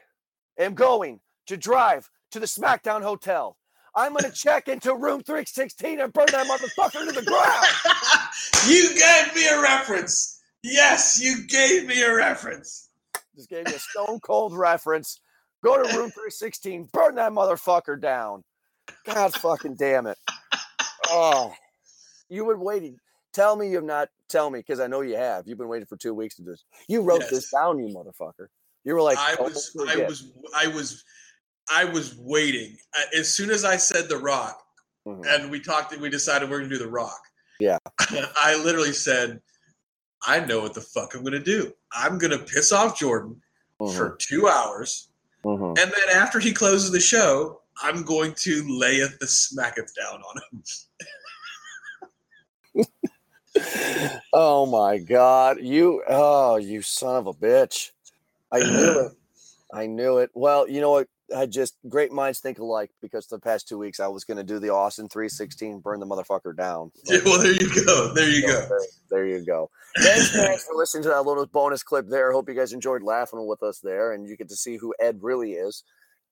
am 0.58 0.74
going 0.74 1.20
to 1.48 1.58
drive 1.58 2.10
to 2.32 2.40
the 2.40 2.46
SmackDown 2.46 3.02
Hotel 3.02 3.57
I'm 3.98 4.14
going 4.14 4.32
to 4.32 4.32
check 4.32 4.68
into 4.68 4.94
room 4.94 5.24
316 5.24 6.00
and 6.00 6.14
burn 6.14 6.28
that 6.32 6.46
motherfucker 6.46 7.04
to 7.04 7.12
the 7.12 7.24
ground. 7.24 7.66
you 8.68 8.90
gave 8.90 9.36
me 9.36 9.48
a 9.48 9.60
reference. 9.60 10.40
Yes, 10.62 11.20
you 11.20 11.48
gave 11.48 11.88
me 11.88 12.04
a 12.04 12.16
reference. 12.16 12.90
Just 13.36 13.50
gave 13.50 13.66
me 13.66 13.74
a 13.74 13.80
stone 13.80 14.20
cold 14.20 14.56
reference. 14.56 15.20
Go 15.64 15.78
to 15.78 15.98
room 15.98 16.12
316, 16.12 16.90
burn 16.94 17.16
that 17.16 17.32
motherfucker 17.32 18.00
down. 18.00 18.44
God 19.04 19.34
fucking 19.34 19.76
damn 19.76 20.06
it. 20.06 20.18
Oh, 21.08 21.56
you 22.30 22.46
been 22.46 22.60
waiting. 22.60 23.00
Tell 23.34 23.56
me 23.56 23.72
you've 23.72 23.84
not, 23.84 24.10
tell 24.30 24.52
me, 24.52 24.60
because 24.60 24.80
I 24.80 24.86
know 24.86 25.02
you 25.02 25.16
have. 25.16 25.48
You've 25.48 25.58
been 25.58 25.68
waiting 25.68 25.88
for 25.88 25.98
two 25.98 26.14
weeks 26.14 26.36
to 26.36 26.44
do 26.44 26.52
this. 26.52 26.66
You 26.88 27.02
wrote 27.02 27.22
yes. 27.22 27.32
this 27.32 27.52
down, 27.52 27.80
you 27.80 27.96
motherfucker. 27.96 28.48
You 28.84 28.94
were 28.94 29.02
like, 29.02 29.18
I 29.18 29.36
was, 29.42 29.76
I 29.90 29.98
was, 29.98 30.32
I 30.56 30.68
was 30.68 31.04
I 31.74 31.86
was 31.86 32.18
waiting. 32.18 32.78
As 33.18 33.34
soon 33.34 33.50
as 33.50 33.66
I 33.66 33.78
said 33.78 34.10
The 34.10 34.18
Rock, 34.18 34.62
mm-hmm. 35.08 35.24
and 35.28 35.52
we 35.52 35.60
talked, 35.60 35.98
we 35.98 36.10
decided 36.10 36.50
we're 36.50 36.60
gonna 36.60 36.70
do 36.70 36.78
The 36.78 36.90
Rock. 36.90 37.20
Yeah. 37.60 37.78
I 38.00 38.60
literally 38.64 38.94
said, 38.94 39.42
I 40.26 40.40
know 40.40 40.62
what 40.62 40.74
the 40.74 40.82
fuck 40.82 41.16
I'm 41.16 41.24
gonna 41.24 41.40
do. 41.40 41.74
I'm 41.92 42.18
gonna 42.18 42.40
piss 42.40 42.72
off 42.72 42.98
Jordan 42.98 43.42
mm-hmm. 43.82 43.96
for 43.98 44.18
two 44.20 44.48
hours, 44.48 45.10
mm-hmm. 45.44 45.66
and 45.66 45.78
then 45.78 46.16
after 46.16 46.40
he 46.40 46.54
closes 46.54 46.92
the 46.92 47.00
show, 47.00 47.62
I'm 47.82 48.04
going 48.04 48.34
to 48.36 48.66
layeth 48.68 49.20
the 49.20 49.28
smacketh 49.28 49.94
down 49.96 50.22
on 50.22 50.42
him. 52.76 52.86
oh 54.34 54.66
my 54.66 54.98
god, 54.98 55.58
you! 55.62 56.04
Oh, 56.08 56.58
you 56.58 56.82
son 56.82 57.16
of 57.16 57.28
a 57.28 57.34
bitch! 57.34 57.92
I 58.52 58.60
knew 58.60 59.00
it. 59.06 59.12
I 59.74 59.86
knew 59.86 60.20
it. 60.20 60.32
Well, 60.34 60.70
you 60.70 60.80
know 60.80 60.92
what? 60.92 61.08
I 61.36 61.46
just 61.46 61.78
great 61.90 62.12
minds 62.12 62.40
think 62.40 62.60
alike 62.60 62.92
because 63.02 63.28
the 63.28 63.40
past 63.40 63.68
two 63.68 63.78
weeks 63.78 64.00
I 64.00 64.08
was 64.08 64.24
going 64.24 64.38
to 64.38 64.44
do 64.44 64.60
the 64.60 64.70
Austin 64.70 65.10
316, 65.10 65.80
burn 65.80 66.00
the 66.00 66.06
motherfucker 66.06 66.56
down. 66.56 66.92
Yeah, 67.06 67.20
well, 67.26 67.42
there 67.42 67.54
you 67.54 67.86
go. 67.86 68.14
There 68.14 68.30
you 68.30 68.48
go. 68.48 68.68
There, 68.68 68.80
there 69.10 69.26
you 69.26 69.46
go. 69.46 69.70
Thanks, 69.98 70.64
for 70.64 70.76
listening 70.76 71.04
to 71.04 71.10
that 71.10 71.26
little 71.26 71.46
bonus 71.46 71.84
clip 71.84 72.08
there. 72.08 72.32
Hope 72.32 72.50
you 72.50 72.56
guys 72.56 72.74
enjoyed 72.74 73.02
laughing 73.02 73.46
with 73.48 73.64
us 73.64 73.80
there 73.80 74.14
and 74.14 74.28
you 74.28 74.38
get 74.38 74.50
to 74.50 74.56
see 74.56 74.78
who 74.78 74.94
Ed 75.00 75.20
really 75.22 75.54
is. 75.54 75.84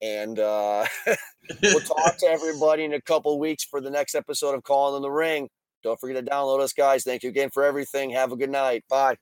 And 0.02 0.40
uh, 0.40 0.86
we'll 1.64 1.80
talk 1.80 2.18
to 2.18 2.28
everybody 2.28 2.84
in 2.84 2.94
a 2.94 3.02
couple 3.02 3.40
weeks 3.40 3.64
for 3.64 3.82
the 3.82 3.90
next 3.90 4.16
episode 4.16 4.56
of 4.56 4.64
Calling 4.64 4.98
in 4.98 5.02
the 5.02 5.10
Ring. 5.10 5.50
Don't 5.84 6.00
forget 6.00 6.24
to 6.24 6.32
download 6.32 6.62
us, 6.62 6.74
guys. 6.74 7.04
Thank 7.04 7.24
you 7.24 7.30
again 7.30 7.50
for 7.54 7.64
everything. 7.64 8.10
Have 8.12 8.32
a 8.32 8.36
good 8.36 8.50
night. 8.50 8.84
Bye. 8.90 9.18